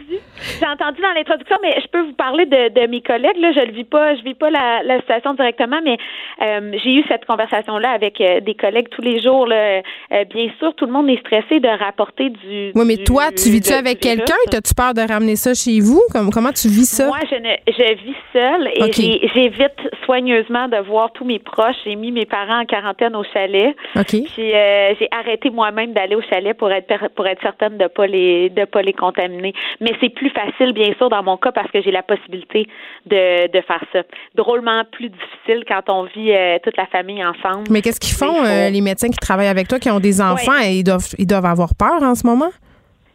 J'ai 0.60 0.67
entendu 0.67 1.01
dans 1.01 1.12
l'introduction, 1.13 1.57
mais 1.62 1.79
je 1.81 1.88
peux 1.88 2.01
vous 2.01 2.13
parler 2.13 2.45
de, 2.45 2.69
de, 2.69 2.88
mes 2.88 3.01
collègues. 3.01 3.38
Là, 3.38 3.51
je 3.53 3.60
le 3.60 3.71
vis 3.71 3.83
pas, 3.83 4.15
je 4.15 4.23
vis 4.23 4.36
pas 4.36 4.49
la, 4.49 4.83
la 4.83 4.99
situation 4.99 5.33
directement, 5.33 5.79
mais 5.83 5.97
euh, 6.41 6.71
j'ai 6.83 6.95
eu 6.95 7.03
cette 7.07 7.25
conversation-là 7.25 7.89
avec 7.89 8.21
euh, 8.21 8.39
des 8.41 8.53
collègues 8.53 8.89
tous 8.89 9.01
les 9.01 9.21
jours. 9.21 9.47
Là. 9.47 9.81
Euh, 10.12 10.23
bien 10.25 10.49
sûr, 10.60 10.73
tout 10.75 10.86
le 10.86 10.91
monde 10.91 11.10
est 11.10 11.19
stressé 11.19 11.60
de 11.60 11.67
rapporter 11.67 12.29
du. 12.29 12.71
Oui, 12.75 12.86
mais 12.86 12.97
toi, 12.97 13.31
tu 13.31 13.49
vis-tu 13.49 13.73
avec 13.73 13.99
quelqu'un? 13.99 14.36
T'as-tu 14.51 14.73
peur 14.73 14.93
de 14.93 15.01
ramener 15.01 15.36
ça 15.36 15.53
chez 15.53 15.79
vous? 15.79 16.01
Comment, 16.12 16.29
comment 16.29 16.51
tu 16.51 16.67
vis 16.67 16.89
ça? 16.89 17.07
Moi, 17.07 17.19
je, 17.29 17.36
ne, 17.36 17.55
je 17.67 17.93
vis 18.03 18.15
seule 18.33 18.67
et 18.67 19.29
j'évite 19.33 19.79
soigneusement 20.05 20.67
de 20.67 20.77
voir 20.77 21.12
tous 21.13 21.25
mes 21.25 21.39
proches. 21.39 21.75
J'ai 21.86 21.95
mis 21.95 22.12
mes 22.12 22.25
parents 22.25 22.62
en 22.62 22.65
quarantaine 22.65 23.15
au 23.15 23.23
chalet. 23.33 23.75
OK. 23.95 24.15
Puis 24.38 24.52
j'ai 24.52 25.08
arrêté 25.10 25.50
moi-même 25.50 25.93
d'aller 25.93 26.13
au 26.13 26.21
chalet 26.21 26.56
pour 26.56 26.71
être 26.71 27.10
pour 27.15 27.26
être 27.26 27.41
certaine 27.41 27.78
de 27.80 27.88
pas 27.88 28.06
les 28.06 28.52
de 28.52 28.65
pas 28.65 28.84
les 28.84 28.93
contaminer. 28.93 29.52
Mais 29.82 29.93
c'est 30.00 30.10
plus 30.10 30.30
facile, 30.30 30.73
bien 30.73 30.93
sûr, 30.93 31.10
dans 31.10 31.23
mon 31.23 31.38
cas, 31.38 31.52
parce 31.52 31.71
que 31.71 31.82
j'ai 31.82 31.89
la 31.89 32.04
possibilité 32.04 32.67
de, 33.08 33.47
de 33.52 33.62
faire 33.62 33.84
ça. 33.91 34.04
Drôlement 34.36 34.84
plus 34.91 35.10
difficile 35.10 35.63
quand 35.67 35.89
on 35.89 36.04
vit 36.04 36.32
euh, 36.34 36.60
toute 36.63 36.78
la 36.78 36.86
famille 36.86 37.26
ensemble. 37.26 37.63
Mais 37.71 37.82
qu'est-ce 37.82 38.00
qu'ils 38.00 38.15
font, 38.15 38.45
euh, 38.45 38.69
les 38.69 38.82
médecins 38.82 39.10
qui 39.10 39.17
travaillent 39.17 39.47
avec 39.47 39.67
toi, 39.67 39.80
qui 39.80 39.89
ont 39.89 40.00
des 40.00 40.21
enfants, 40.21 40.62
et 40.63 40.73
ils 40.73 40.84
doivent, 40.84 41.15
ils 41.17 41.26
doivent 41.26 41.45
avoir 41.45 41.69
peur 41.73 42.04
en 42.04 42.13
ce 42.13 42.28
moment? 42.28 42.52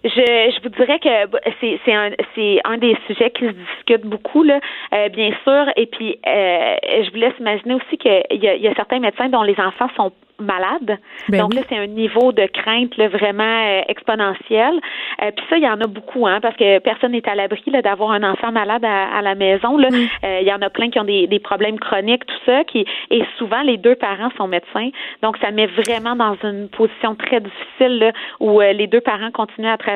Je, 0.04 0.08
je 0.10 0.62
vous 0.62 0.68
dirais 0.70 0.98
que 0.98 1.26
bah, 1.26 1.38
c'est 1.60 1.78
c'est 1.84 1.94
un 1.94 2.10
c'est 2.34 2.60
un 2.64 2.78
des 2.78 2.96
sujets 3.06 3.30
qui 3.30 3.46
se 3.46 3.52
discute 3.52 4.04
beaucoup 4.04 4.42
là, 4.42 4.60
euh, 4.94 5.08
bien 5.08 5.32
sûr. 5.44 5.66
Et 5.76 5.86
puis 5.86 6.18
je 6.24 7.10
vous 7.10 7.16
laisse 7.16 7.34
imaginer 7.38 7.74
aussi 7.74 7.98
qu'il 7.98 8.10
y 8.10 8.48
a, 8.48 8.54
il 8.54 8.62
y 8.62 8.68
a 8.68 8.74
certains 8.74 8.98
médecins 8.98 9.28
dont 9.28 9.42
les 9.42 9.58
enfants 9.58 9.88
sont 9.96 10.12
malades. 10.42 10.98
Ben 11.28 11.38
Donc 11.38 11.54
là, 11.54 11.62
c'est 11.68 11.78
un 11.78 11.86
niveau 11.86 12.32
de 12.32 12.46
crainte 12.46 12.96
là, 12.96 13.08
vraiment 13.08 13.42
euh, 13.44 13.82
exponentiel. 13.88 14.74
Euh, 15.22 15.30
puis 15.34 15.44
ça, 15.48 15.56
il 15.56 15.64
y 15.64 15.68
en 15.68 15.80
a 15.80 15.86
beaucoup, 15.86 16.26
hein, 16.26 16.40
parce 16.40 16.56
que 16.56 16.78
personne 16.80 17.12
n'est 17.12 17.28
à 17.28 17.34
l'abri 17.34 17.62
d'avoir 17.82 18.10
un 18.10 18.22
enfant 18.22 18.52
malade 18.52 18.84
à, 18.84 19.22
la 19.22 19.34
maison. 19.34 19.78
Là. 19.78 19.88
Euh, 20.24 20.38
il 20.40 20.46
y 20.46 20.52
en 20.52 20.60
a 20.62 20.70
plein 20.70 20.90
qui 20.90 20.98
ont 20.98 21.04
des, 21.04 21.26
des, 21.26 21.38
problèmes 21.38 21.78
chroniques, 21.78 22.26
tout 22.26 22.40
ça, 22.44 22.64
qui 22.64 22.84
et 23.10 23.22
souvent 23.38 23.62
les 23.62 23.76
deux 23.76 23.94
parents 23.94 24.30
sont 24.36 24.48
médecins. 24.48 24.90
Donc 25.22 25.36
ça 25.38 25.50
met 25.50 25.66
vraiment 25.66 26.16
dans 26.16 26.36
une 26.42 26.68
position 26.68 27.14
très 27.14 27.40
difficile 27.40 27.98
là, 27.98 28.12
où 28.40 28.60
les 28.60 28.86
deux 28.86 29.00
parents 29.00 29.30
continuent 29.30 29.68
à 29.68 29.76
travailler, 29.76 29.91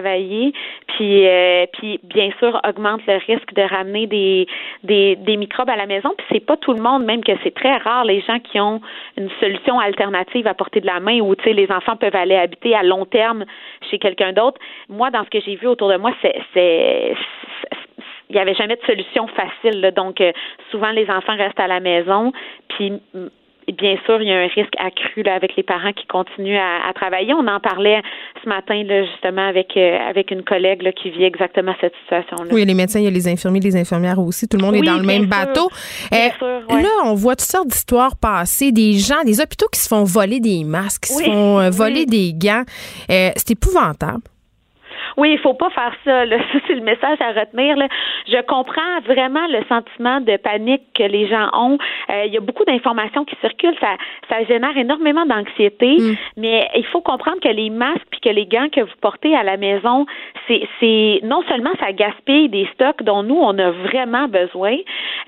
puis 0.89 1.27
puis 1.73 2.01
bien 2.05 2.31
sûr 2.39 2.61
augmente 2.67 3.01
le 3.07 3.17
risque 3.27 3.53
de 3.55 3.63
ramener 3.63 4.07
des 4.07 4.47
des, 4.83 5.17
des 5.17 5.37
microbes 5.37 5.71
à 5.71 5.77
la 5.77 5.87
maison. 5.87 6.13
Puis 6.17 6.27
c'est 6.33 6.47
pas 6.47 6.57
tout 6.57 6.73
le 6.73 6.83
monde, 6.83 7.05
même 7.05 7.23
que 7.23 7.33
c'est 7.43 7.55
très 7.55 7.77
rare 7.77 8.05
les 8.05 8.21
gens 8.23 8.39
qui 8.41 8.61
ont 8.61 8.81
une 9.17 9.31
solution 9.41 9.79
alternative 9.79 10.47
à 10.47 10.55
portée 10.55 10.81
de 10.81 10.87
la 10.87 11.01
main 11.01 11.21
où 11.21 11.35
les 11.45 11.71
enfants 11.71 11.97
peuvent 11.97 12.17
aller 12.17 12.37
habiter 12.37 12.75
à 12.75 12.83
long 12.83 13.05
terme 13.05 13.45
chez 13.91 13.99
quelqu'un 13.99 14.33
d'autre. 14.33 14.61
Moi, 14.89 15.11
dans 15.11 15.25
ce 15.25 15.31
que 15.31 15.41
j'ai 15.41 15.57
vu 15.57 15.67
autour 15.67 15.89
de 15.89 15.97
moi, 15.97 16.13
c'est 16.23 17.15
il 18.29 18.35
n'y 18.35 18.41
avait 18.41 18.55
jamais 18.55 18.77
de 18.77 18.85
solution 18.85 19.29
facile. 19.29 19.93
Donc, 19.95 20.21
euh, 20.21 20.33
souvent, 20.71 20.91
les 20.91 21.09
enfants 21.09 21.37
restent 21.37 21.61
à 21.61 21.69
la 21.69 21.79
maison. 21.79 22.33
Puis, 22.69 22.93
bien 23.73 23.97
sûr, 24.05 24.23
il 24.23 24.29
y 24.29 24.33
a 24.33 24.39
un 24.39 24.47
risque 24.47 24.75
accru 24.79 25.23
là, 25.23 25.35
avec 25.35 25.57
les 25.57 25.63
parents 25.63 25.93
qui 25.93 26.07
continuent 26.07 26.59
à, 26.59 26.93
travailler. 26.95 27.35
On 27.35 27.47
en 27.47 27.61
parlait 27.61 28.01
ce 28.43 28.49
matin 28.49 28.83
là, 28.85 29.05
justement 29.05 29.47
avec 29.47 29.77
euh, 29.77 29.99
avec 30.09 30.31
une 30.31 30.43
collègue 30.43 30.83
là, 30.83 30.93
qui 30.93 31.11
vit 31.11 31.25
exactement 31.25 31.75
cette 31.81 31.95
situation-là. 32.03 32.51
Oui, 32.53 32.65
les 32.65 32.75
médecins, 32.75 33.01
il 33.01 33.05
y 33.05 33.09
a 33.09 33.11
les 33.11 33.29
infirmiers, 33.29 33.61
les 33.61 33.77
infirmières 33.77 34.19
aussi. 34.19 34.49
Tout 34.49 34.57
le 34.57 34.63
monde 34.63 34.77
est 34.77 34.83
dans 34.83 34.99
le 34.99 35.03
même 35.03 35.27
bateau. 35.27 35.69
Euh, 36.13 36.29
là, 36.69 36.89
on 37.05 37.15
voit 37.15 37.35
toutes 37.35 37.49
sortes 37.49 37.69
d'histoires 37.69 38.17
passer, 38.17 38.73
des 38.73 38.93
gens, 38.93 39.23
des 39.25 39.41
hôpitaux 39.41 39.69
qui 39.73 39.81
se 39.81 39.89
font 39.89 40.05
voler 40.05 40.41
des 40.41 40.65
masques, 40.65 41.05
qui 41.05 41.15
se 41.15 41.25
font 41.25 41.61
euh, 41.61 41.71
voler 41.71 42.07
des 42.07 42.33
gants. 42.35 42.65
c'est 43.09 43.51
épouvantable. 43.51 44.23
Oui, 45.17 45.33
il 45.33 45.39
faut 45.39 45.55
pas 45.55 45.71
faire 45.71 45.95
ça. 46.05 46.25
Là. 46.25 46.39
Ça, 46.53 46.59
c'est 46.67 46.75
le 46.75 46.83
message 46.83 47.19
à 47.21 47.33
retenir. 47.33 47.77
Là. 47.77 47.89
Je 48.29 48.41
comprends 48.43 49.01
vraiment 49.07 49.47
le 49.49 49.63
sentiment 49.69 50.21
de 50.21 50.37
panique 50.37 50.83
que 50.95 51.03
les 51.03 51.29
gens 51.29 51.49
ont. 51.53 51.79
Euh, 52.11 52.25
il 52.27 52.33
y 52.33 52.37
a 52.37 52.41
beaucoup 52.41 52.65
d'informations 52.65 53.25
qui 53.25 53.37
circulent. 53.41 53.77
Ça, 53.81 53.97
ça 54.29 54.45
génère 54.45 54.77
énormément 54.77 55.27
d'anxiété. 55.27 55.97
Mm. 55.99 56.17
Mais 56.37 56.69
il 56.77 56.87
faut 56.87 57.01
comprendre 57.01 57.41
que 57.41 57.49
les 57.49 57.71
masques 57.71 58.07
puis 58.11 58.21
que 58.21 58.31
les 58.31 58.47
gants 58.47 58.69
que 58.69 58.81
vous 58.81 58.97
portez 59.01 59.35
à 59.35 59.43
la 59.43 59.57
maison, 59.57 60.07
c'est, 60.49 61.21
non 61.23 61.43
seulement 61.49 61.71
ça 61.81 61.93
gaspille 61.93 62.49
des 62.49 62.69
stocks 62.75 63.03
dont 63.03 63.23
nous 63.23 63.37
on 63.37 63.59
a 63.59 63.71
vraiment 63.71 64.29
besoin, 64.29 64.77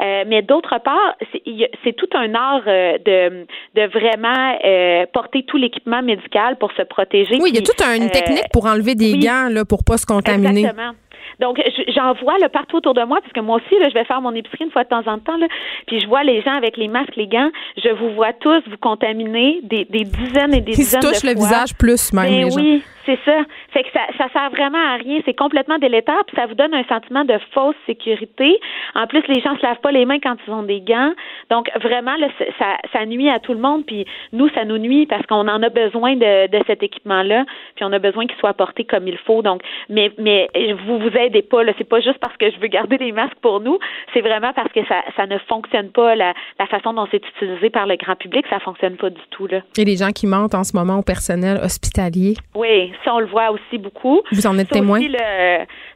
euh, 0.00 0.24
mais 0.26 0.42
d'autre 0.42 0.78
part, 0.82 1.14
c'est, 1.32 1.96
tout 1.96 2.08
un 2.14 2.34
art 2.34 2.62
euh, 2.66 2.98
de, 2.98 3.46
de 3.74 3.86
vraiment 3.88 4.58
euh, 4.64 5.06
porter 5.12 5.42
tout 5.42 5.56
l'équipement 5.56 6.02
médical 6.02 6.56
pour 6.56 6.72
se 6.72 6.82
protéger. 6.82 7.38
Oui, 7.40 7.50
il 7.50 7.56
y 7.56 7.58
a 7.58 7.62
toute 7.62 7.80
une 7.82 8.10
technique 8.10 8.48
pour 8.52 8.66
enlever 8.66 8.94
des 8.94 9.18
gants 9.18 9.48
là, 9.50 9.64
pour 9.64 9.77
pas 9.84 9.98
se 9.98 10.06
contaminer. 10.06 10.60
Exactement. 10.60 10.92
Donc, 11.40 11.60
j'en 11.94 12.14
vois 12.14 12.38
là, 12.38 12.48
partout 12.48 12.76
autour 12.78 12.94
de 12.94 13.04
moi, 13.04 13.20
parce 13.20 13.32
que 13.32 13.40
moi 13.40 13.56
aussi, 13.56 13.78
là, 13.80 13.88
je 13.88 13.94
vais 13.94 14.04
faire 14.04 14.20
mon 14.20 14.34
épicerie 14.34 14.64
une 14.64 14.70
fois 14.70 14.84
de 14.84 14.88
temps 14.88 15.06
en 15.06 15.18
temps, 15.18 15.36
là, 15.36 15.46
puis 15.86 16.00
je 16.00 16.08
vois 16.08 16.24
les 16.24 16.42
gens 16.42 16.52
avec 16.52 16.76
les 16.76 16.88
masques, 16.88 17.14
les 17.16 17.28
gants, 17.28 17.50
je 17.76 17.90
vous 17.90 18.10
vois 18.14 18.32
tous 18.32 18.60
vous 18.68 18.76
contaminer 18.80 19.60
des, 19.62 19.84
des 19.84 20.04
dizaines 20.04 20.54
et 20.54 20.60
des 20.60 20.72
dizaines 20.72 21.00
de 21.00 21.06
fois. 21.06 21.12
Ils 21.12 21.16
se 21.16 21.20
touchent 21.20 21.30
le 21.30 21.38
visage 21.38 21.74
plus 21.76 22.12
même. 22.12 22.48
Ben 22.48 22.50
oui, 22.56 22.82
c'est 23.06 23.18
ça. 23.24 23.42
Fait 23.78 23.84
que 23.84 23.92
ça, 23.92 24.00
ça 24.18 24.28
sert 24.32 24.50
vraiment 24.50 24.84
à 24.92 24.96
rien. 24.96 25.20
C'est 25.24 25.38
complètement 25.38 25.78
délétère, 25.78 26.24
puis 26.26 26.34
ça 26.34 26.46
vous 26.46 26.56
donne 26.56 26.74
un 26.74 26.82
sentiment 26.88 27.24
de 27.24 27.38
fausse 27.52 27.76
sécurité. 27.86 28.58
En 28.96 29.06
plus, 29.06 29.22
les 29.28 29.40
gens 29.40 29.56
se 29.56 29.62
lavent 29.62 29.78
pas 29.80 29.92
les 29.92 30.04
mains 30.04 30.18
quand 30.18 30.34
ils 30.44 30.52
ont 30.52 30.64
des 30.64 30.80
gants. 30.80 31.12
Donc, 31.48 31.70
vraiment, 31.80 32.16
là, 32.16 32.26
ça, 32.58 32.76
ça 32.92 33.06
nuit 33.06 33.30
à 33.30 33.38
tout 33.38 33.52
le 33.52 33.60
monde. 33.60 33.86
Puis 33.86 34.04
nous, 34.32 34.48
ça 34.48 34.64
nous 34.64 34.78
nuit 34.78 35.06
parce 35.06 35.24
qu'on 35.26 35.46
en 35.46 35.62
a 35.62 35.68
besoin 35.68 36.16
de, 36.16 36.48
de 36.48 36.64
cet 36.66 36.82
équipement-là. 36.82 37.44
Puis 37.76 37.84
on 37.84 37.92
a 37.92 38.00
besoin 38.00 38.26
qu'il 38.26 38.36
soit 38.38 38.54
porté 38.54 38.82
comme 38.82 39.06
il 39.06 39.16
faut. 39.18 39.42
Donc, 39.42 39.62
mais, 39.88 40.10
mais 40.18 40.48
vous 40.84 40.98
vous 40.98 41.16
aidez 41.16 41.42
pas. 41.42 41.62
Là, 41.62 41.72
c'est 41.78 41.88
pas 41.88 42.00
juste 42.00 42.18
parce 42.18 42.36
que 42.36 42.50
je 42.50 42.58
veux 42.58 42.66
garder 42.66 42.98
les 42.98 43.12
masques 43.12 43.38
pour 43.42 43.60
nous. 43.60 43.78
C'est 44.12 44.22
vraiment 44.22 44.52
parce 44.54 44.72
que 44.72 44.84
ça, 44.86 45.04
ça 45.14 45.26
ne 45.26 45.38
fonctionne 45.38 45.92
pas. 45.92 46.16
La, 46.16 46.34
la 46.58 46.66
façon 46.66 46.94
dont 46.94 47.06
c'est 47.12 47.22
utilisé 47.24 47.70
par 47.70 47.86
le 47.86 47.94
grand 47.94 48.16
public, 48.16 48.44
ça 48.50 48.58
fonctionne 48.58 48.96
pas 48.96 49.10
du 49.10 49.22
tout. 49.30 49.46
Là. 49.46 49.60
Et 49.78 49.84
les 49.84 49.98
gens 49.98 50.10
qui 50.10 50.26
mentent 50.26 50.56
en 50.56 50.64
ce 50.64 50.76
moment 50.76 50.98
au 50.98 51.02
personnel 51.02 51.60
hospitalier? 51.62 52.34
Oui, 52.56 52.92
ça 53.04 53.14
on 53.14 53.20
le 53.20 53.26
voit 53.26 53.52
aussi 53.52 53.67
beaucoup. 53.76 54.22
Vous 54.32 54.46
en 54.46 54.58
êtes 54.58 54.70
témoin? 54.70 55.00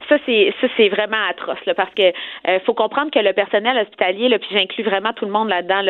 ça 0.09 0.19
c'est 0.27 0.53
ça 0.61 0.67
c'est 0.77 0.89
vraiment 0.91 1.17
atroce 1.31 1.65
là, 1.65 1.75
parce 1.75 1.95
que 1.95 2.03
euh, 2.03 2.59
faut 2.67 2.75
comprendre 2.75 3.11
que 3.11 3.21
le 3.21 3.33
personnel 3.33 3.79
hospitalier, 3.79 4.29
là, 4.29 4.39
puis 4.39 4.49
j'inclus 4.53 4.83
vraiment 4.83 5.13
tout 5.15 5.25
le 5.25 5.31
monde 5.31 5.49
là-dedans, 5.49 5.81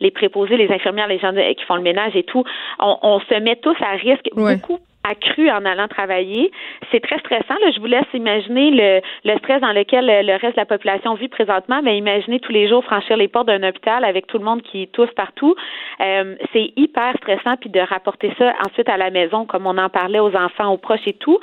les 0.00 0.10
préposés, 0.10 0.56
les 0.56 0.70
infirmières, 0.70 1.06
les 1.06 1.18
gens 1.18 1.32
qui 1.32 1.64
font 1.64 1.76
le 1.76 1.82
ménage 1.82 2.14
et 2.16 2.24
tout, 2.24 2.44
on, 2.78 2.98
on 3.02 3.20
se 3.20 3.40
met 3.40 3.56
tous 3.56 3.76
à 3.80 3.92
risque 3.92 4.28
beaucoup 4.34 4.80
accru 5.04 5.50
en 5.50 5.64
allant 5.64 5.88
travailler. 5.88 6.50
C'est 6.90 7.00
très 7.00 7.18
stressant. 7.18 7.54
Là. 7.60 7.70
Je 7.74 7.80
vous 7.80 7.86
laisse 7.86 8.04
imaginer 8.12 8.70
le, 8.70 9.00
le, 9.24 9.38
stress 9.38 9.60
dans 9.60 9.72
lequel 9.72 10.06
le 10.06 10.32
reste 10.32 10.56
de 10.56 10.60
la 10.60 10.66
population 10.66 11.14
vit 11.14 11.28
présentement, 11.28 11.80
mais 11.82 11.96
imaginez 11.96 12.40
tous 12.40 12.52
les 12.52 12.68
jours 12.68 12.84
franchir 12.84 13.16
les 13.16 13.28
portes 13.28 13.46
d'un 13.46 13.62
hôpital 13.66 14.04
avec 14.04 14.26
tout 14.26 14.38
le 14.38 14.44
monde 14.44 14.62
qui 14.62 14.88
tousse 14.88 15.10
partout. 15.16 15.54
Euh, 16.00 16.34
c'est 16.52 16.72
hyper 16.76 17.14
stressant, 17.16 17.56
puis 17.58 17.70
de 17.70 17.80
rapporter 17.80 18.32
ça 18.38 18.52
ensuite 18.66 18.88
à 18.88 18.96
la 18.96 19.10
maison, 19.10 19.46
comme 19.46 19.66
on 19.66 19.78
en 19.78 19.88
parlait 19.88 20.18
aux 20.18 20.34
enfants, 20.36 20.72
aux 20.72 20.78
proches 20.78 21.06
et 21.06 21.14
tout. 21.14 21.38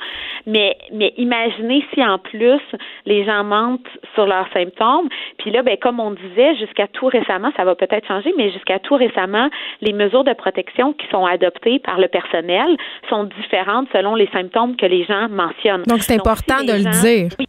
Mais, 0.46 0.76
mais 0.92 1.12
imaginez 1.16 1.84
si 1.92 2.04
en 2.04 2.18
plus 2.18 2.60
les 3.06 3.24
gens 3.24 3.44
mentent 3.44 3.88
sur 4.14 4.26
leurs 4.26 4.48
symptômes. 4.52 5.08
Puis 5.38 5.50
là, 5.50 5.62
ben, 5.62 5.76
comme 5.76 6.00
on 6.00 6.12
disait, 6.12 6.54
jusqu'à 6.56 6.86
tout 6.86 7.06
récemment, 7.06 7.50
ça 7.56 7.64
va 7.64 7.74
peut-être 7.74 8.06
changer, 8.06 8.32
mais 8.36 8.50
jusqu'à 8.50 8.78
tout 8.78 8.94
récemment, 8.94 9.48
les 9.80 9.92
mesures 9.92 10.24
de 10.24 10.32
protection 10.32 10.92
qui 10.92 11.06
sont 11.08 11.24
adoptées 11.24 11.78
par 11.80 11.98
le 11.98 12.08
personnel 12.08 12.76
sont 13.08 13.24
différentes 13.48 13.88
selon 13.92 14.14
les 14.14 14.28
symptômes 14.28 14.76
que 14.76 14.86
les 14.86 15.04
gens 15.04 15.28
mentionnent. 15.28 15.84
Donc, 15.84 16.02
c'est 16.02 16.14
important 16.14 16.62
de 16.62 16.72
le 16.72 17.02
dire. 17.02 17.30
Oui. 17.38 17.46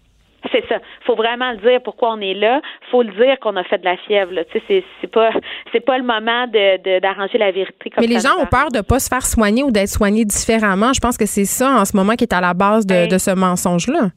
C'est 0.52 0.66
ça. 0.68 0.78
Faut 1.06 1.16
vraiment 1.16 1.52
le 1.52 1.58
dire 1.58 1.82
pourquoi 1.84 2.14
on 2.14 2.22
est 2.22 2.34
là. 2.34 2.62
Faut 2.92 3.04
le 3.04 3.12
dire 3.12 3.38
qu'on 3.40 3.56
a 3.58 3.64
fait 3.64 3.78
de 3.78 3.86
la 3.86 3.98
fièvre. 3.98 4.32
Tu 4.52 4.62
sais, 4.68 4.84
c'est 5.02 5.12
pas 5.12 5.32
c'est 5.72 5.82
pas 5.82 5.98
le 5.98 6.04
moment 6.04 6.48
de 6.48 7.00
d'arranger 7.00 7.38
la 7.38 7.52
vérité. 7.52 7.90
Comme 7.90 8.02
Mais 8.02 8.08
les 8.08 8.20
gens 8.20 8.40
ont 8.40 8.46
peur 8.46 8.72
de 8.72 8.82
pas 8.82 9.00
se 9.00 9.10
faire 9.10 9.26
soigner 9.26 9.64
ou 9.64 9.72
d'être 9.72 9.90
soignés 9.90 10.26
différemment. 10.26 10.94
Je 10.94 11.00
pense 11.00 11.18
que 11.18 11.26
c'est 11.26 11.46
ça 11.46 11.72
en 11.72 11.86
ce 11.86 11.96
moment 11.96 12.14
qui 12.14 12.24
est 12.24 12.34
à 12.34 12.42
la 12.42 12.54
base 12.54 12.86
de, 12.86 13.10
ben, 13.10 13.20
ce 13.20 13.32
mensonge-là. 13.32 14.10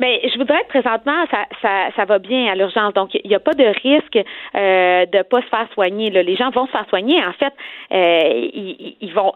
Mais 0.00 0.20
ben, 0.22 0.30
je 0.32 0.38
voudrais 0.38 0.62
que 0.64 0.68
présentement, 0.68 1.24
ça, 1.30 1.46
ça, 1.62 1.88
ça 1.94 2.04
va 2.04 2.18
bien 2.18 2.50
à 2.50 2.54
l'urgence. 2.54 2.92
Donc, 2.94 3.14
il 3.14 3.28
n'y 3.28 3.34
a 3.34 3.40
pas 3.40 3.54
de 3.54 3.64
risque 3.64 4.16
euh, 4.16 5.06
de 5.06 5.22
pas 5.22 5.40
se 5.40 5.46
faire 5.46 5.68
soigner. 5.72 6.10
Là. 6.10 6.22
Les 6.22 6.36
gens 6.36 6.50
vont 6.50 6.66
se 6.66 6.72
faire 6.72 6.86
soigner. 6.88 7.24
En 7.24 7.32
fait, 7.32 7.52
euh, 7.92 8.48
ils, 8.52 8.96
ils, 9.00 9.14
vont 9.14 9.32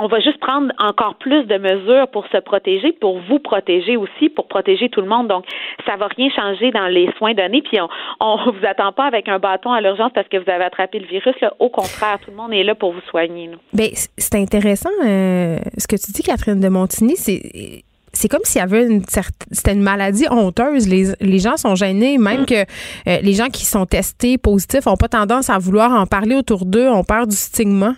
on 0.00 0.06
va 0.06 0.20
juste 0.20 0.38
prendre 0.38 0.72
encore 0.78 1.16
plus 1.16 1.44
de 1.44 1.58
mesures 1.58 2.08
pour 2.08 2.26
se 2.28 2.38
protéger, 2.38 2.92
pour 2.92 3.18
vous 3.20 3.38
protéger 3.38 3.96
aussi, 3.96 4.28
pour 4.28 4.48
protéger 4.48 4.88
tout 4.88 5.00
le 5.00 5.08
monde. 5.08 5.28
Donc, 5.28 5.44
ça 5.86 5.96
va 5.96 6.08
rien 6.08 6.28
changer 6.30 6.70
dans 6.70 6.86
les 6.86 7.10
soins 7.18 7.34
donnés. 7.34 7.62
Puis, 7.62 7.80
on, 7.80 7.88
on 8.20 8.50
vous 8.52 8.66
attend 8.66 8.92
pas 8.92 9.04
avec 9.04 9.28
un 9.28 9.38
bâton 9.38 9.72
à 9.72 9.80
l'urgence 9.80 10.12
parce 10.14 10.28
que 10.28 10.36
vous 10.36 10.50
avez 10.50 10.64
attrapé 10.64 10.98
le 10.98 11.06
virus. 11.06 11.34
Là. 11.40 11.52
Au 11.58 11.68
contraire, 11.68 12.18
tout 12.24 12.30
le 12.30 12.36
monde 12.36 12.52
est 12.52 12.64
là 12.64 12.74
pour 12.74 12.92
vous 12.92 13.00
soigner. 13.10 13.50
Bien, 13.72 13.88
c'est 14.16 14.34
intéressant 14.36 14.90
euh, 15.04 15.58
ce 15.76 15.86
que 15.86 15.96
tu 15.96 16.12
dis, 16.12 16.22
Catherine 16.22 16.60
de 16.60 16.68
Montigny. 16.68 17.16
C'est 17.16 17.82
c'est 18.14 18.28
comme 18.28 18.42
s'il 18.44 18.58
y 18.58 18.62
avait 18.62 18.84
une 18.84 19.02
c'était 19.50 19.72
une 19.72 19.82
maladie 19.82 20.26
honteuse. 20.30 20.86
Les, 20.86 21.12
les 21.20 21.38
gens 21.38 21.56
sont 21.56 21.74
gênés, 21.74 22.18
même 22.18 22.44
que 22.44 22.62
euh, 22.62 23.18
les 23.22 23.32
gens 23.32 23.48
qui 23.48 23.64
sont 23.64 23.86
testés 23.86 24.38
positifs 24.38 24.86
n'ont 24.86 24.96
pas 24.96 25.08
tendance 25.08 25.48
à 25.48 25.58
vouloir 25.58 25.92
en 25.92 26.06
parler 26.06 26.34
autour 26.34 26.66
d'eux, 26.66 26.88
ont 26.88 27.04
peur 27.04 27.26
du 27.26 27.36
stigma. 27.36 27.94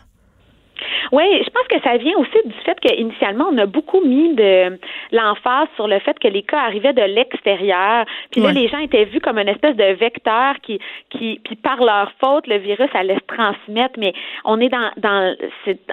Oui, 1.13 1.25
je 1.45 1.51
pense 1.51 1.67
que 1.69 1.81
ça 1.83 1.97
vient 1.97 2.17
aussi 2.19 2.39
du 2.45 2.55
fait 2.65 2.79
qu'initialement, 2.81 3.47
on 3.53 3.59
a 3.59 3.67
beaucoup 3.67 4.01
mis 4.01 4.35
de 4.35 4.79
l'emphase 5.13 5.69
sur 5.77 5.89
le 5.89 5.99
fait 6.01 6.19
que 6.19 6.29
les 6.29 6.43
cas 6.43 6.61
arrivaient 6.61 6.93
de 6.93 7.03
l'extérieur. 7.03 8.05
Puis 8.31 8.41
là, 8.41 8.53
les 8.53 8.69
gens 8.69 8.79
étaient 8.79 9.05
vus 9.05 9.21
comme 9.21 9.39
une 9.39 9.49
espèce 9.49 9.77
de 9.77 9.93
vecteur 9.95 10.55
qui, 10.63 10.79
qui, 11.11 11.41
puis 11.45 11.57
par 11.57 11.83
leur 11.83 12.13
faute, 12.23 12.47
le 12.47 12.59
virus 12.59 12.89
allait 12.95 13.17
se 13.17 13.35
transmettre. 13.35 13.99
Mais 13.99 14.13
on 14.45 14.61
est 14.61 14.69
dans, 14.69 14.91
dans 14.97 15.35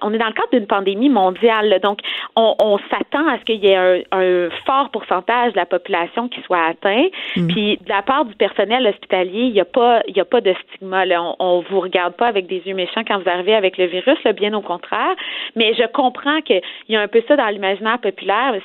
on 0.02 0.14
est 0.14 0.18
dans 0.18 0.28
le 0.28 0.34
cadre 0.34 0.52
d'une 0.52 0.68
pandémie 0.68 1.10
mondiale. 1.10 1.80
Donc, 1.82 2.00
on, 2.36 2.56
on 2.60 2.78
s'attend 2.90 3.28
à 3.28 3.40
ce 3.40 3.46
qu'il 3.46 3.64
y 3.64 3.68
ait 3.68 3.76
un, 3.76 4.00
un, 4.12 4.50
fort 4.66 4.90
pourcentage 4.92 5.54
de 5.54 5.58
la 5.58 5.66
population 5.66 6.28
qui 6.28 6.42
soit 6.42 6.64
atteint. 6.64 7.08
Mm. 7.36 7.48
Puis 7.48 7.78
de 7.78 7.90
la 7.90 8.02
part 8.02 8.26
du 8.26 8.36
personnel 8.36 8.88
hospitalier, 8.88 9.44
il 9.44 9.54
n'y 9.54 9.62
a 9.62 9.66
pas, 9.66 10.02
il 10.08 10.16
y 10.16 10.20
a 10.20 10.26
pas 10.26 10.42
de 10.42 10.54
stigma. 10.68 11.06
Là. 11.06 11.22
On, 11.22 11.36
on 11.40 11.62
vous 11.70 11.80
regarde 11.80 12.14
pas 12.16 12.28
avec 12.28 12.48
des 12.48 12.62
yeux 12.66 12.76
méchants 12.76 13.04
quand 13.08 13.20
vous 13.20 13.30
arrivez 13.30 13.56
avec 13.56 13.78
le 13.78 13.86
virus. 13.86 14.18
Là, 14.24 14.34
bien 14.34 14.54
au 14.54 14.62
contraire. 14.62 14.81
Mais 15.56 15.74
je 15.74 15.86
comprends 15.88 16.42
qu'il 16.42 16.62
y 16.90 16.96
a 16.96 17.02
un 17.02 17.08
peu 17.08 17.24
ça 17.28 17.36
dans 17.36 17.48
l'imaginaire 17.48 18.00
populaire 18.00 18.56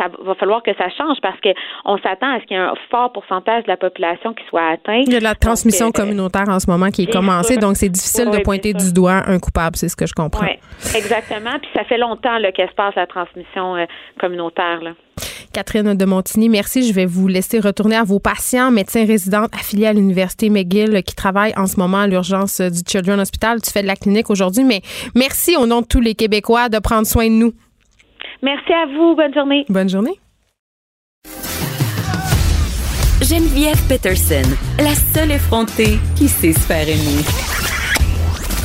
ça 0.00 0.08
va 0.24 0.34
falloir 0.34 0.62
que 0.62 0.70
ça 0.76 0.88
change 0.96 1.18
parce 1.20 1.38
qu'on 1.40 1.98
s'attend 1.98 2.34
à 2.34 2.40
ce 2.40 2.46
qu'il 2.46 2.56
y 2.56 2.60
ait 2.60 2.62
un 2.62 2.74
fort 2.90 3.12
pourcentage 3.12 3.64
de 3.64 3.68
la 3.68 3.76
population 3.76 4.32
qui 4.32 4.42
soit 4.48 4.66
atteint. 4.66 5.02
Il 5.06 5.12
y 5.12 5.16
a 5.16 5.18
de 5.18 5.24
la 5.24 5.34
transmission 5.34 5.88
euh, 5.88 5.90
communautaire 5.90 6.48
en 6.48 6.58
ce 6.58 6.70
moment 6.70 6.90
qui 6.90 7.02
est 7.02 7.12
commencée, 7.12 7.58
donc 7.58 7.76
c'est 7.76 7.88
difficile 7.90 8.30
de 8.30 8.38
pointer 8.38 8.72
du 8.72 8.92
doigt 8.92 9.22
un 9.26 9.38
coupable, 9.38 9.76
c'est 9.76 9.88
ce 9.88 9.96
que 9.96 10.06
je 10.06 10.14
comprends. 10.14 10.46
Oui, 10.46 10.58
exactement. 10.96 11.58
Puis 11.60 11.70
ça 11.74 11.84
fait 11.84 11.98
longtemps 11.98 12.38
qu'elle 12.54 12.68
se 12.68 12.74
passe 12.74 12.94
la 12.94 13.06
transmission 13.06 13.76
euh, 13.76 13.84
communautaire. 14.18 14.80
Là. 14.80 14.92
Catherine 15.52 15.94
de 15.94 16.04
Montigny, 16.04 16.48
merci. 16.48 16.88
Je 16.88 16.94
vais 16.94 17.06
vous 17.06 17.28
laisser 17.28 17.58
retourner 17.58 17.96
à 17.96 18.04
vos 18.04 18.20
patients, 18.20 18.70
médecins 18.70 19.04
résidents 19.04 19.46
affiliés 19.52 19.88
à 19.88 19.92
l'Université 19.92 20.48
McGill 20.48 21.02
qui 21.02 21.14
travaillent 21.14 21.54
en 21.56 21.66
ce 21.66 21.76
moment 21.76 21.98
à 21.98 22.06
l'urgence 22.06 22.60
du 22.60 22.80
Children's 22.86 23.22
Hospital. 23.22 23.60
Tu 23.60 23.70
fais 23.70 23.82
de 23.82 23.88
la 23.88 23.96
clinique 23.96 24.30
aujourd'hui, 24.30 24.64
mais 24.64 24.80
merci 25.14 25.56
au 25.56 25.66
nom 25.66 25.82
de 25.82 25.86
tous 25.86 26.00
les 26.00 26.14
Québécois 26.14 26.68
de 26.68 26.78
prendre 26.78 27.06
soin 27.06 27.26
de 27.26 27.32
nous. 27.34 27.52
Merci 28.42 28.72
à 28.72 28.86
vous. 28.86 29.14
Bonne 29.14 29.34
journée. 29.34 29.64
Bonne 29.68 29.88
journée. 29.88 30.18
Geneviève 33.22 33.80
Peterson, 33.86 34.48
la 34.78 34.94
seule 34.94 35.32
effrontée 35.32 35.98
qui 36.16 36.26
sait 36.26 36.52
se 36.52 36.60
faire 36.60 36.88
aimer. 36.88 37.22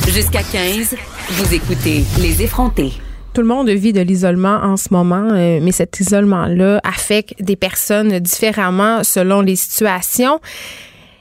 Jusqu'à 0.08 0.42
15, 0.42 0.96
vous 1.28 1.54
écoutez 1.54 2.04
Les 2.20 2.42
effrontés. 2.42 2.92
Tout 3.34 3.42
le 3.42 3.48
monde 3.48 3.68
vit 3.68 3.92
de 3.92 4.00
l'isolement 4.00 4.60
en 4.62 4.78
ce 4.78 4.88
moment, 4.92 5.28
euh, 5.30 5.60
mais 5.60 5.72
cet 5.72 6.00
isolement-là 6.00 6.80
affecte 6.84 7.34
des 7.42 7.56
personnes 7.56 8.18
différemment 8.18 9.04
selon 9.04 9.42
les 9.42 9.56
situations 9.56 10.40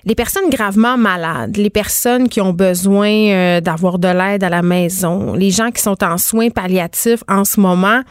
les 0.06 0.16
personnes 0.16 0.50
gravement 0.50 0.98
malades, 0.98 1.58
les 1.58 1.70
personnes 1.70 2.30
qui 2.30 2.40
ont 2.40 2.54
besoin 2.54 3.10
euh, 3.10 3.62
d'avoir 3.62 3.98
de 3.98 4.08
l'aide 4.08 4.44
à 4.44 4.50
la 4.50 4.62
maison, 4.62 5.34
les 5.34 5.52
gens 5.52 5.72
qui 5.72 5.82
sont 5.82 6.04
en 6.04 6.18
soins 6.18 6.50
palliatifs 6.50 7.24
en 7.28 7.44
ce 7.44 7.60
moment 7.60 8.02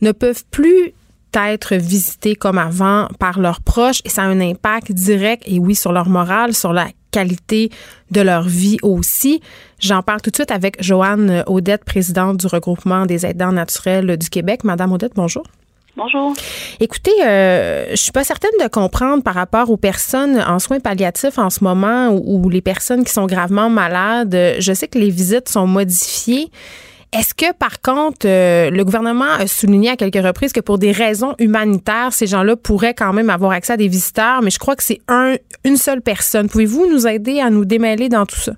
ne 0.00 0.12
peuvent 0.12 0.44
plus 0.50 0.92
être 1.34 1.76
visités 1.76 2.34
comme 2.34 2.58
avant 2.58 3.08
par 3.18 3.38
leurs 3.38 3.60
proches 3.60 4.00
et 4.04 4.08
ça 4.08 4.22
a 4.22 4.26
un 4.26 4.40
impact 4.40 4.92
direct 4.92 5.42
et 5.46 5.58
oui 5.58 5.74
sur 5.74 5.92
leur 5.92 6.08
morale, 6.08 6.54
sur 6.54 6.72
la 6.72 6.88
qualité 7.10 7.70
de 8.10 8.22
leur 8.22 8.42
vie 8.42 8.78
aussi. 8.82 9.40
J'en 9.78 10.02
parle 10.02 10.20
tout 10.22 10.30
de 10.30 10.36
suite 10.36 10.50
avec 10.50 10.82
Joanne 10.82 11.44
Audette, 11.46 11.84
présidente 11.84 12.38
du 12.38 12.46
regroupement 12.46 13.06
des 13.06 13.26
aidants 13.26 13.52
naturels 13.52 14.16
du 14.16 14.30
Québec. 14.30 14.64
Madame 14.64 14.92
Audette, 14.92 15.12
bonjour. 15.14 15.44
Bonjour. 15.94 16.32
Écoutez, 16.80 17.12
euh, 17.22 17.90
je 17.90 17.96
suis 17.96 18.12
pas 18.12 18.24
certaine 18.24 18.50
de 18.62 18.68
comprendre 18.68 19.22
par 19.22 19.34
rapport 19.34 19.68
aux 19.68 19.76
personnes 19.76 20.40
en 20.40 20.58
soins 20.58 20.80
palliatifs 20.80 21.38
en 21.38 21.50
ce 21.50 21.62
moment 21.62 22.08
ou, 22.10 22.48
les 22.48 22.62
personnes 22.62 23.04
qui 23.04 23.12
sont 23.12 23.26
gravement 23.26 23.68
malades. 23.68 24.56
Je 24.58 24.72
sais 24.72 24.88
que 24.88 24.98
les 24.98 25.10
visites 25.10 25.50
sont 25.50 25.66
modifiées. 25.66 26.50
Est-ce 27.12 27.34
que, 27.34 27.52
par 27.52 27.82
contre, 27.82 28.26
euh, 28.26 28.70
le 28.70 28.84
gouvernement 28.84 29.32
a 29.38 29.46
souligné 29.46 29.90
à 29.90 29.96
quelques 29.96 30.24
reprises 30.24 30.54
que 30.54 30.60
pour 30.60 30.78
des 30.78 30.92
raisons 30.92 31.34
humanitaires, 31.38 32.10
ces 32.10 32.26
gens-là 32.26 32.56
pourraient 32.56 32.94
quand 32.94 33.12
même 33.12 33.28
avoir 33.28 33.52
accès 33.52 33.74
à 33.74 33.76
des 33.76 33.88
visiteurs, 33.88 34.40
mais 34.40 34.50
je 34.50 34.58
crois 34.58 34.76
que 34.76 34.82
c'est 34.82 35.02
un, 35.08 35.34
une 35.64 35.76
seule 35.76 36.00
personne. 36.00 36.48
Pouvez-vous 36.48 36.86
nous 36.90 37.06
aider 37.06 37.38
à 37.40 37.50
nous 37.50 37.66
démêler 37.66 38.08
dans 38.08 38.24
tout 38.24 38.40
ça? 38.40 38.52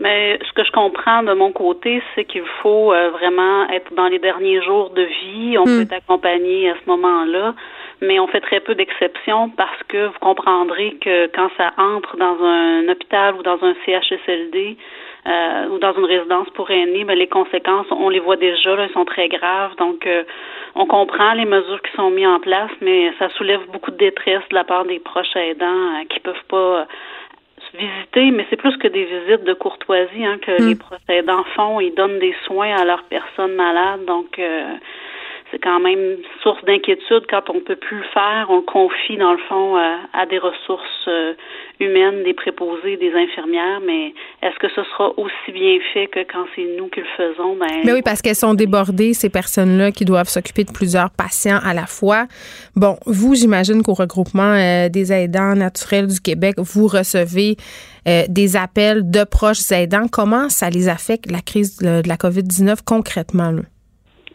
Mais 0.00 0.38
ce 0.46 0.52
que 0.52 0.64
je 0.64 0.72
comprends 0.72 1.22
de 1.22 1.32
mon 1.34 1.52
côté, 1.52 2.02
c'est 2.14 2.24
qu'il 2.24 2.46
faut 2.62 2.92
euh, 2.92 3.10
vraiment 3.10 3.68
être 3.70 3.94
dans 3.94 4.08
les 4.08 4.18
derniers 4.18 4.60
jours 4.62 4.90
de 4.90 5.02
vie. 5.02 5.56
On 5.58 5.64
hmm. 5.64 5.86
peut 5.86 5.94
accompagner 5.94 6.70
à 6.70 6.74
ce 6.74 6.90
moment-là, 6.90 7.54
mais 8.00 8.18
on 8.18 8.26
fait 8.26 8.40
très 8.40 8.60
peu 8.60 8.74
d'exceptions 8.74 9.50
parce 9.50 9.82
que 9.88 10.06
vous 10.06 10.18
comprendrez 10.20 10.96
que 11.00 11.26
quand 11.28 11.48
ça 11.56 11.72
entre 11.78 12.16
dans 12.16 12.42
un 12.42 12.88
hôpital 12.88 13.36
ou 13.36 13.42
dans 13.42 13.62
un 13.62 13.74
CHSLD, 13.86 14.76
euh, 15.26 15.68
ou 15.68 15.78
dans 15.78 15.94
une 15.94 16.04
résidence 16.04 16.50
pour 16.50 16.70
aînés, 16.70 17.04
ben, 17.04 17.16
les 17.16 17.28
conséquences, 17.28 17.86
on 17.90 18.10
les 18.10 18.20
voit 18.20 18.36
déjà, 18.36 18.74
elles 18.74 18.92
sont 18.92 19.06
très 19.06 19.28
graves. 19.28 19.74
Donc, 19.76 20.06
euh, 20.06 20.22
on 20.74 20.84
comprend 20.84 21.32
les 21.32 21.46
mesures 21.46 21.80
qui 21.80 21.92
sont 21.96 22.10
mises 22.10 22.26
en 22.26 22.40
place, 22.40 22.70
mais 22.82 23.10
ça 23.18 23.30
soulève 23.30 23.62
beaucoup 23.72 23.90
de 23.90 23.96
détresse 23.96 24.42
de 24.50 24.54
la 24.54 24.64
part 24.64 24.84
des 24.84 24.98
proches 24.98 25.34
aidants 25.34 25.64
euh, 25.66 26.04
qui 26.10 26.20
peuvent 26.20 26.44
pas 26.48 26.86
visiter, 27.78 28.30
mais 28.30 28.46
c'est 28.50 28.56
plus 28.56 28.76
que 28.76 28.88
des 28.88 29.04
visites 29.04 29.44
de 29.44 29.54
courtoisie 29.54 30.24
hein, 30.24 30.38
que 30.38 30.62
hmm. 30.62 30.68
les 30.68 30.74
proches 30.74 31.00
aidants 31.08 31.44
font. 31.54 31.80
Ils 31.80 31.94
donnent 31.94 32.18
des 32.18 32.34
soins 32.44 32.74
à 32.74 32.84
leurs 32.84 33.04
personnes 33.04 33.54
malades. 33.54 34.04
Donc, 34.06 34.38
c'est 35.54 35.60
quand 35.62 35.78
même 35.78 36.16
source 36.42 36.62
d'inquiétude 36.64 37.26
quand 37.30 37.48
on 37.48 37.60
peut 37.60 37.76
plus 37.76 37.98
le 37.98 38.08
faire. 38.12 38.46
On 38.48 38.56
le 38.56 38.62
confie, 38.62 39.16
dans 39.16 39.32
le 39.32 39.38
fond, 39.48 39.76
à, 39.76 40.26
des 40.26 40.38
ressources 40.38 41.06
euh, 41.06 41.34
humaines, 41.78 42.24
des 42.24 42.34
préposés, 42.34 42.96
des 42.96 43.12
infirmières, 43.14 43.80
mais 43.86 44.14
est-ce 44.42 44.58
que 44.58 44.68
ce 44.68 44.82
sera 44.90 45.10
aussi 45.16 45.52
bien 45.52 45.78
fait 45.92 46.08
que 46.08 46.20
quand 46.20 46.44
c'est 46.56 46.66
nous 46.76 46.88
qui 46.88 47.00
le 47.00 47.06
faisons? 47.16 47.56
Ben, 47.56 47.82
mais 47.84 47.92
oui, 47.92 48.02
parce 48.02 48.20
qu'elles 48.20 48.34
sont 48.34 48.54
débordées, 48.54 49.14
ces 49.14 49.30
personnes-là 49.30 49.92
qui 49.92 50.04
doivent 50.04 50.28
s'occuper 50.28 50.64
de 50.64 50.72
plusieurs 50.72 51.10
patients 51.10 51.60
à 51.64 51.72
la 51.72 51.86
fois. 51.86 52.26
Bon, 52.74 52.96
vous, 53.06 53.36
j'imagine 53.36 53.82
qu'au 53.82 53.94
regroupement 53.94 54.54
euh, 54.54 54.88
des 54.88 55.12
aidants 55.12 55.54
naturels 55.54 56.08
du 56.08 56.20
Québec, 56.20 56.56
vous 56.58 56.88
recevez 56.88 57.56
euh, 58.08 58.24
des 58.28 58.56
appels 58.56 59.08
de 59.08 59.22
proches 59.22 59.70
aidants. 59.70 60.08
Comment 60.10 60.48
ça 60.48 60.68
les 60.68 60.88
affecte, 60.88 61.30
la 61.30 61.40
crise 61.40 61.76
de, 61.78 62.02
la 62.06 62.16
COVID-19, 62.16 62.78
concrètement? 62.84 63.52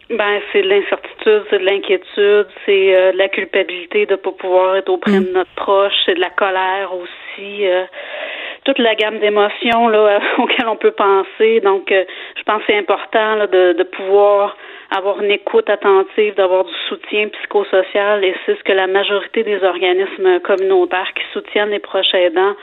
Ben, 0.09 0.41
c'est 0.51 0.63
de 0.63 0.69
l'incertitude, 0.69 1.43
c'est 1.51 1.59
de 1.59 1.65
l'inquiétude, 1.65 2.47
c'est 2.65 2.95
euh, 2.95 3.11
de 3.11 3.17
la 3.17 3.29
culpabilité 3.29 4.07
de 4.07 4.13
ne 4.13 4.15
pas 4.15 4.31
pouvoir 4.31 4.77
être 4.77 4.89
auprès 4.89 5.19
mm. 5.19 5.25
de 5.25 5.31
notre 5.33 5.53
proche, 5.55 5.93
c'est 6.03 6.15
de 6.15 6.19
la 6.19 6.31
colère 6.31 6.91
aussi, 6.95 7.67
euh, 7.67 7.83
toute 8.63 8.79
la 8.79 8.95
gamme 8.95 9.19
d'émotions 9.19 9.87
là 9.87 10.19
auxquelles 10.39 10.67
on 10.67 10.77
peut 10.77 10.91
penser. 10.91 11.59
Donc, 11.59 11.91
euh, 11.91 12.05
je 12.35 12.41
pense 12.41 12.59
que 12.61 12.63
c'est 12.67 12.77
important 12.79 13.35
là, 13.35 13.45
de, 13.45 13.73
de 13.73 13.83
pouvoir 13.83 14.57
avoir 14.89 15.21
une 15.21 15.29
écoute 15.29 15.69
attentive, 15.69 16.33
d'avoir 16.33 16.63
du 16.63 16.73
soutien 16.87 17.27
psychosocial, 17.27 18.25
et 18.25 18.33
c'est 18.47 18.57
ce 18.57 18.63
que 18.63 18.73
la 18.73 18.87
majorité 18.87 19.43
des 19.43 19.63
organismes 19.63 20.39
communautaires 20.39 21.13
qui 21.13 21.23
soutiennent 21.33 21.69
les 21.69 21.77
proches 21.77 22.15
aidants 22.15 22.55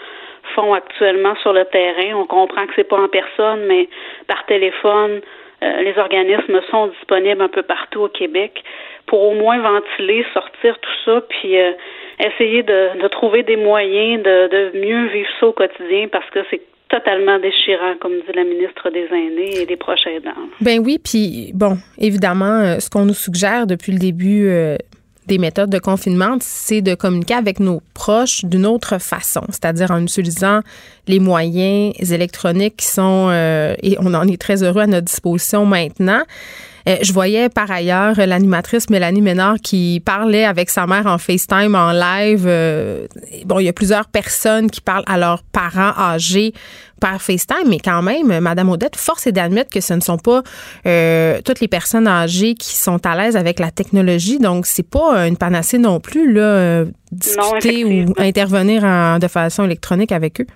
font 0.57 0.75
actuellement 0.75 1.37
sur 1.43 1.53
le 1.53 1.65
terrain. 1.67 2.17
On 2.17 2.27
comprend 2.27 2.67
que 2.67 2.73
c'est 2.75 2.89
pas 2.89 2.99
en 2.99 3.09
personne, 3.09 3.67
mais 3.67 3.89
par 4.27 4.45
téléphone 4.47 5.21
euh, 5.63 5.83
les 5.83 5.97
organismes 5.99 6.61
sont 6.71 6.89
disponibles 6.89 7.41
un 7.41 7.49
peu 7.49 7.63
partout 7.63 8.03
au 8.03 8.09
Québec 8.09 8.63
pour 9.07 9.23
au 9.23 9.35
moins 9.35 9.59
ventiler, 9.59 10.25
sortir 10.35 10.79
tout 10.79 10.91
ça, 11.05 11.23
puis 11.29 11.59
euh, 11.59 11.73
essayer 12.19 12.63
de, 12.63 13.09
trouver 13.09 13.43
des 13.43 13.57
moyens 13.57 14.23
de, 14.23 14.73
mieux 14.75 15.07
vivre 15.07 15.29
ça 15.41 15.47
au 15.47 15.53
quotidien 15.53 16.09
parce 16.11 16.29
que 16.31 16.41
c'est 16.51 16.61
totalement 16.89 17.39
déchirant, 17.39 17.95
comme 18.01 18.13
dit 18.13 18.33
la 18.35 18.45
ministre 18.45 18.91
des 18.91 19.07
Aînés 19.11 19.63
et 19.63 19.67
des 19.67 19.77
proches 19.77 20.07
aidants. 20.07 20.31
Ben 20.61 20.79
oui, 20.85 20.99
puis 21.03 21.51
bon, 21.55 21.79
évidemment, 21.99 22.61
euh, 22.61 22.79
ce 22.79 22.91
qu'on 22.91 23.05
nous 23.05 23.15
suggère 23.15 23.67
depuis 23.67 23.93
le 23.93 23.99
début 23.99 24.49
des 25.27 25.39
méthodes 25.39 25.70
de 25.70 25.79
confinement, 25.79 26.37
c'est 26.41 26.83
de 26.83 26.95
communiquer 26.95 27.35
avec 27.35 27.61
nos 27.61 27.83
proches 27.95 28.45
d'une 28.45 28.66
autre 28.66 28.99
façon, 28.99 29.43
c'est-à-dire 29.49 29.91
en 29.91 30.03
utilisant 30.03 30.61
les 31.09 31.18
moyens 31.18 31.95
électroniques 32.12 32.77
qui 32.77 32.87
sont, 32.87 33.29
euh, 33.31 33.74
et 33.83 33.97
on 34.01 34.14
en 34.14 34.27
est 34.27 34.41
très 34.41 34.62
heureux 34.62 34.83
à 34.83 34.87
notre 34.87 35.07
disposition 35.07 35.66
maintenant. 35.66 36.22
Euh, 36.89 36.97
je 37.03 37.12
voyais 37.12 37.49
par 37.49 37.70
ailleurs 37.70 38.14
l'animatrice 38.16 38.91
Mélanie 38.91 39.20
Ménard 39.20 39.57
qui 39.62 40.01
parlait 40.05 40.45
avec 40.45 40.70
sa 40.70 40.87
mère 40.87 41.07
en 41.07 41.18
FaceTime, 41.18 41.74
en 41.74 41.93
live. 41.93 42.45
Euh, 42.47 43.07
bon, 43.45 43.59
il 43.59 43.64
y 43.64 43.68
a 43.68 43.72
plusieurs 43.72 44.07
personnes 44.07 44.70
qui 44.70 44.80
parlent 44.80 45.05
à 45.07 45.18
leurs 45.18 45.43
parents 45.43 45.93
âgés 45.99 46.53
par 47.01 47.20
FaceTime, 47.20 47.68
mais 47.68 47.78
quand 47.78 48.03
même, 48.03 48.41
Madame 48.41 48.70
Odette, 48.70 48.97
force 48.97 49.26
est 49.26 49.32
d'admettre 49.32 49.70
que 49.70 49.80
ce 49.80 49.95
ne 49.95 50.01
sont 50.01 50.16
pas 50.16 50.43
euh, 50.87 51.41
toutes 51.45 51.61
les 51.61 51.68
personnes 51.68 52.09
âgées 52.09 52.55
qui 52.55 52.74
sont 52.74 53.05
à 53.05 53.16
l'aise 53.16 53.37
avec 53.37 53.59
la 53.59 53.70
technologie. 53.70 54.39
Donc, 54.39 54.64
c'est 54.64 54.89
pas 54.89 55.26
une 55.26 55.37
panacée 55.37 55.78
non 55.78 56.01
plus, 56.01 56.32
là, 56.32 56.84
discuter 57.12 57.84
ou 57.84 58.14
intervenir 58.16 59.18
de 59.18 59.28
façon 59.28 59.64
électronique 59.64 60.12
avec 60.12 60.41
eux. 60.41 60.47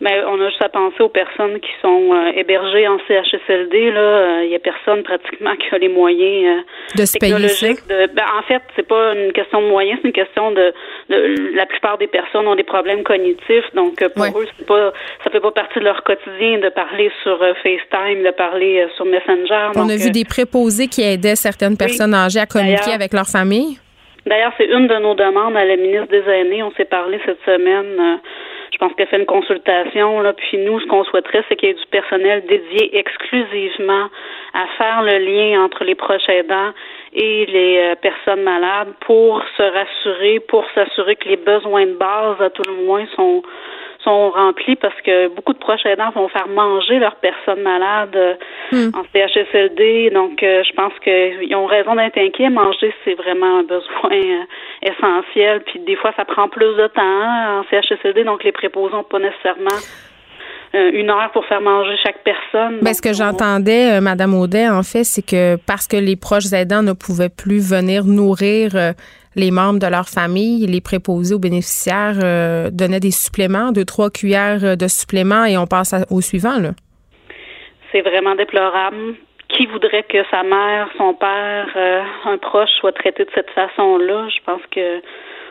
Mais 0.00 0.22
on 0.26 0.40
a 0.40 0.48
juste 0.48 0.62
à 0.62 0.70
penser 0.70 1.02
aux 1.02 1.10
personnes 1.10 1.60
qui 1.60 1.70
sont 1.82 2.14
euh, 2.14 2.32
hébergées 2.34 2.88
en 2.88 2.98
CHSLD. 3.06 3.90
Là, 3.90 4.40
il 4.42 4.46
euh, 4.46 4.52
y 4.52 4.54
a 4.54 4.58
personne 4.58 5.02
pratiquement 5.02 5.54
qui 5.56 5.74
a 5.74 5.78
les 5.78 5.90
moyens 5.90 6.62
euh, 6.96 7.00
de 7.00 7.04
se 7.04 7.18
technologiques. 7.18 7.86
De, 7.86 8.06
ben, 8.06 8.24
en 8.38 8.42
fait, 8.44 8.62
c'est 8.76 8.88
pas 8.88 9.12
une 9.12 9.32
question 9.32 9.60
de 9.60 9.66
moyens, 9.66 9.98
c'est 10.00 10.08
une 10.08 10.14
question 10.14 10.52
de, 10.52 10.72
de, 11.10 11.54
la 11.54 11.66
plupart 11.66 11.98
des 11.98 12.06
personnes 12.06 12.48
ont 12.48 12.54
des 12.54 12.62
problèmes 12.64 13.02
cognitifs. 13.02 13.74
Donc 13.74 14.02
pour 14.14 14.40
eux, 14.40 14.46
c'est 14.56 14.66
pas 14.66 14.92
ça 15.22 15.30
fait 15.30 15.40
pas 15.40 15.50
partie 15.50 15.78
de 15.78 15.84
leur 15.84 16.02
quotidien 16.02 16.58
de 16.60 16.70
parler 16.70 17.12
sur 17.22 17.38
FaceTime, 17.62 18.22
de 18.24 18.30
parler 18.30 18.86
sur 18.96 19.04
Messenger. 19.04 19.72
On 19.76 19.88
a 19.90 19.96
vu 19.96 20.10
des 20.10 20.24
préposés 20.24 20.86
qui 20.86 21.02
aidaient 21.02 21.36
certaines 21.36 21.76
personnes 21.76 22.14
âgées 22.14 22.40
à 22.40 22.46
communiquer 22.46 22.92
avec 22.92 23.12
leur 23.12 23.26
famille. 23.26 23.78
D'ailleurs, 24.24 24.52
c'est 24.56 24.66
une 24.66 24.86
de 24.86 24.96
nos 24.96 25.14
demandes 25.14 25.56
à 25.56 25.64
la 25.64 25.76
ministre 25.76 26.08
des 26.08 26.22
Aînés. 26.30 26.62
On 26.62 26.72
s'est 26.72 26.84
parlé 26.84 27.20
cette 27.26 27.42
semaine 27.44 28.20
pense 28.80 28.92
qu'elle 28.94 29.06
fait 29.06 29.18
une 29.18 29.26
consultation. 29.26 30.20
Là, 30.22 30.32
puis 30.32 30.58
nous, 30.58 30.80
ce 30.80 30.86
qu'on 30.86 31.04
souhaiterait, 31.04 31.44
c'est 31.48 31.56
qu'il 31.56 31.68
y 31.68 31.72
ait 31.72 31.74
du 31.74 31.86
personnel 31.86 32.44
dédié 32.46 32.98
exclusivement 32.98 34.08
à 34.54 34.66
faire 34.78 35.02
le 35.02 35.18
lien 35.18 35.62
entre 35.62 35.84
les 35.84 35.94
proches 35.94 36.28
aidants 36.28 36.72
et 37.12 37.46
les 37.46 37.78
euh, 37.78 37.94
personnes 37.96 38.42
malades 38.42 38.92
pour 39.00 39.42
se 39.56 39.62
rassurer, 39.62 40.40
pour 40.40 40.64
s'assurer 40.74 41.16
que 41.16 41.28
les 41.28 41.36
besoins 41.36 41.86
de 41.86 41.92
base, 41.92 42.40
à 42.40 42.50
tout 42.50 42.62
le 42.66 42.84
moins, 42.84 43.06
sont 43.14 43.42
sont 44.02 44.30
remplis 44.30 44.76
parce 44.76 44.98
que 45.02 45.28
beaucoup 45.28 45.52
de 45.52 45.58
proches 45.58 45.84
aidants 45.84 46.10
vont 46.14 46.28
faire 46.28 46.48
manger 46.48 46.98
leurs 46.98 47.16
personnes 47.16 47.60
malades 47.60 48.38
euh, 48.72 48.88
hmm. 48.88 48.92
en 48.94 49.04
CHSLD. 49.12 50.10
Donc, 50.10 50.42
euh, 50.42 50.62
je 50.66 50.72
pense 50.74 50.92
qu'ils 51.02 51.54
ont 51.54 51.66
raison 51.66 51.94
d'être 51.94 52.18
inquiets. 52.18 52.50
Manger, 52.50 52.92
c'est 53.04 53.14
vraiment 53.14 53.60
un 53.60 53.62
besoin 53.62 54.12
euh, 54.12 54.44
essentiel. 54.82 55.62
Puis 55.66 55.80
des 55.80 55.96
fois, 55.96 56.12
ça 56.16 56.24
prend 56.24 56.48
plus 56.48 56.76
de 56.76 56.86
temps 56.88 57.02
hein, 57.02 57.60
en 57.60 57.64
CHSLD, 57.70 58.24
donc 58.24 58.44
les 58.44 58.52
préposés 58.52 58.94
n'ont 58.94 59.04
pas 59.04 59.18
nécessairement 59.18 59.78
une 60.72 61.10
heure 61.10 61.30
pour 61.32 61.44
faire 61.46 61.60
manger 61.60 61.96
chaque 62.00 62.22
personne. 62.22 62.78
Ben, 62.80 62.94
ce 62.94 63.02
que 63.02 63.12
j'entendais, 63.12 64.00
Madame 64.00 64.34
Audet, 64.34 64.68
en 64.68 64.84
fait, 64.84 65.02
c'est 65.02 65.26
que 65.26 65.56
parce 65.66 65.88
que 65.88 65.96
les 65.96 66.14
proches 66.14 66.52
aidants 66.52 66.84
ne 66.84 66.92
pouvaient 66.92 67.28
plus 67.28 67.58
venir 67.58 68.04
nourrir 68.04 68.70
les 69.36 69.50
membres 69.50 69.78
de 69.78 69.86
leur 69.86 70.08
famille, 70.08 70.66
les 70.66 70.80
préposés 70.80 71.34
aux 71.34 71.38
bénéficiaires 71.38 72.18
euh, 72.22 72.70
donnaient 72.70 73.00
des 73.00 73.10
suppléments, 73.10 73.72
deux, 73.72 73.84
trois 73.84 74.10
cuillères 74.10 74.76
de 74.76 74.88
suppléments 74.88 75.44
et 75.44 75.56
on 75.56 75.66
passe 75.66 75.94
au 76.10 76.20
suivant. 76.20 76.58
Là. 76.58 76.70
C'est 77.92 78.02
vraiment 78.02 78.34
déplorable. 78.34 79.14
Qui 79.48 79.66
voudrait 79.66 80.04
que 80.04 80.22
sa 80.30 80.42
mère, 80.44 80.88
son 80.96 81.12
père, 81.14 81.68
euh, 81.74 82.02
un 82.26 82.38
proche 82.38 82.70
soit 82.78 82.92
traité 82.92 83.24
de 83.24 83.30
cette 83.34 83.50
façon-là? 83.50 84.28
Je 84.28 84.40
pense 84.44 84.62
que 84.70 85.00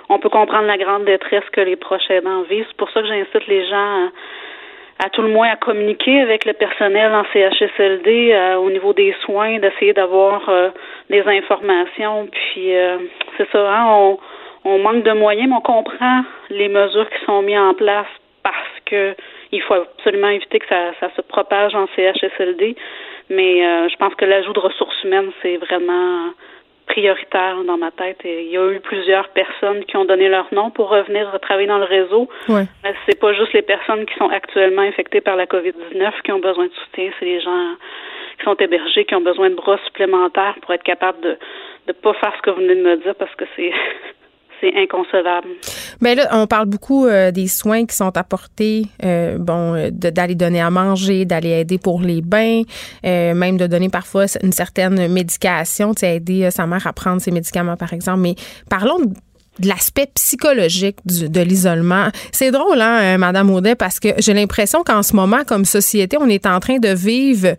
on 0.08 0.20
peut 0.20 0.30
comprendre 0.30 0.66
la 0.66 0.78
grande 0.78 1.06
détresse 1.06 1.44
que 1.52 1.62
les 1.62 1.76
proches 1.76 2.10
aidants 2.10 2.44
vivent. 2.44 2.66
C'est 2.68 2.78
pour 2.78 2.90
ça 2.92 3.02
que 3.02 3.08
j'incite 3.08 3.46
les 3.48 3.68
gens 3.68 4.08
à 4.08 4.10
à 5.02 5.10
tout 5.10 5.22
le 5.22 5.30
moins 5.30 5.48
à 5.48 5.56
communiquer 5.56 6.20
avec 6.20 6.44
le 6.44 6.52
personnel 6.52 7.14
en 7.14 7.24
CHSLD 7.32 8.34
euh, 8.34 8.56
au 8.58 8.70
niveau 8.70 8.92
des 8.92 9.16
soins, 9.24 9.58
d'essayer 9.58 9.94
d'avoir 9.94 10.50
euh, 10.50 10.72
des 11.10 11.22
informations. 11.26 12.28
Puis 12.28 12.74
c'est 13.38 13.50
ça, 13.50 13.60
hein, 13.60 13.86
on, 13.88 14.20
on 14.66 14.80
manque 14.80 15.04
de 15.04 15.12
moyens, 15.14 15.50
mais 15.50 15.56
on 15.56 15.62
comprend 15.62 16.24
les 16.50 16.68
mesures 16.68 17.10
qui 17.10 17.26
sont 17.26 17.42
mises 17.42 17.58
en 17.58 17.74
place 17.74 18.08
parce 18.44 18.80
que 18.86 19.16
il 19.52 19.62
faut 19.62 19.74
absolument 19.74 20.30
éviter 20.30 20.60
que 20.60 20.68
ça, 20.68 20.94
ça 21.00 21.10
se 21.16 21.22
propage 21.22 21.74
en 21.76 21.88
CHSLD. 21.96 22.76
Mais 23.30 23.62
je 23.90 23.96
pense 23.98 24.16
que 24.16 24.26
l'ajout 24.26 24.54
de 24.54 24.60
ressources 24.60 25.04
humaines, 25.04 25.32
c'est 25.42 25.58
vraiment 25.58 26.32
prioritaire 26.90 27.64
dans 27.66 27.78
ma 27.78 27.92
tête. 27.92 28.18
Et 28.26 28.46
il 28.46 28.52
y 28.52 28.58
a 28.58 28.72
eu 28.72 28.80
plusieurs 28.80 29.30
personnes 29.30 29.86
qui 29.86 29.96
ont 29.96 30.06
donné 30.06 30.28
leur 30.28 30.48
nom 30.54 30.72
pour 30.72 30.90
revenir 30.90 31.32
travailler 31.42 31.68
dans 31.68 31.78
le 31.78 31.86
réseau. 31.86 32.28
Ouais. 32.50 32.66
Mais 32.84 32.94
c'est 33.06 33.20
pas 33.20 33.32
juste 33.34 33.54
les 33.54 33.62
personnes 33.62 34.06
qui 34.06 34.16
sont 34.16 34.30
actuellement 34.30 34.82
infectées 34.82 35.22
par 35.22 35.36
la 35.36 35.46
COVID-19 35.46 36.22
qui 36.24 36.32
ont 36.32 36.40
besoin 36.40 36.66
de 36.66 36.74
soutien, 36.84 37.12
c'est 37.20 37.26
les 37.26 37.40
gens 37.40 37.76
qui 38.40 38.46
sont 38.46 38.56
hébergés, 38.56 39.06
qui 39.06 39.16
ont 39.16 39.22
besoin 39.22 39.50
de 39.50 39.56
bras 39.56 39.78
supplémentaires 39.86 40.56
pour 40.62 40.74
être 40.74 40.84
capables 40.84 41.22
de 41.22 41.38
ne 41.88 41.94
pas 41.94 42.14
faire 42.14 42.34
ce 42.36 42.42
que 42.42 42.50
vous 42.50 42.62
venez 42.62 42.76
de 42.76 42.82
me 42.82 42.98
dire 42.98 43.16
parce 43.16 43.34
que 43.36 43.46
c'est 43.56 43.72
c'est 44.62 44.74
inconcevable. 44.76 45.48
Bien 46.02 46.16
là, 46.16 46.28
on 46.32 46.48
parle 46.48 46.66
beaucoup 46.66 47.06
euh, 47.06 47.32
des 47.32 47.48
soins 47.48 47.86
qui 47.86 47.96
sont 47.96 48.16
apportés, 48.18 48.86
euh, 49.04 49.38
bon, 49.38 49.76
euh, 49.76 49.90
d'aller 49.92 50.36
donner 50.36 50.62
à 50.62 50.70
manger, 50.70 51.26
d'aller 51.26 51.50
aider 51.50 51.78
pour 51.78 52.02
les 52.02 52.22
bains, 52.22 52.64
même 53.04 53.58
de 53.58 53.68
donner 53.68 53.90
parfois 53.90 54.26
une 54.44 54.52
certaine 54.52 55.12
médication, 55.12 55.94
tu 55.94 56.02
sais, 56.02 56.18
aider 56.18 56.50
sa 56.52 56.66
mère 56.68 56.86
à 56.88 56.94
prendre 56.94 57.22
ses 57.22 57.32
médicaments, 57.32 57.78
par 57.78 57.94
exemple. 57.94 58.20
Mais 58.20 58.36
parlons 58.70 59.00
de 59.00 59.68
l'aspect 59.68 60.08
psychologique 60.16 60.98
de 61.06 61.42
l'isolement. 61.42 62.08
C'est 62.32 62.52
drôle, 62.52 62.82
hein, 62.82 63.18
Madame 63.18 63.50
Audet, 63.52 63.76
parce 63.76 64.00
que 64.00 64.10
j'ai 64.18 64.34
l'impression 64.34 64.84
qu'en 64.84 65.04
ce 65.04 65.16
moment, 65.16 65.44
comme 65.46 65.66
société, 65.66 66.18
on 66.20 66.28
est 66.28 66.46
en 66.46 66.60
train 66.60 66.78
de 66.78 66.90
vivre 66.90 67.56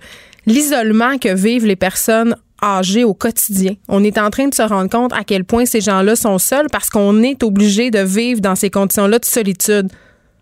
l'isolement 0.46 1.18
que 1.18 1.34
vivent 1.34 1.66
les 1.66 1.76
personnes 1.76 2.36
âgés 2.62 3.04
au 3.04 3.14
quotidien. 3.14 3.72
On 3.88 4.02
est 4.04 4.18
en 4.18 4.30
train 4.30 4.48
de 4.48 4.54
se 4.54 4.62
rendre 4.62 4.90
compte 4.90 5.12
à 5.12 5.24
quel 5.24 5.44
point 5.44 5.64
ces 5.64 5.80
gens-là 5.80 6.16
sont 6.16 6.38
seuls 6.38 6.66
parce 6.70 6.90
qu'on 6.90 7.22
est 7.22 7.42
obligé 7.42 7.90
de 7.90 8.00
vivre 8.00 8.40
dans 8.40 8.54
ces 8.54 8.70
conditions-là 8.70 9.18
de 9.18 9.24
solitude. 9.24 9.88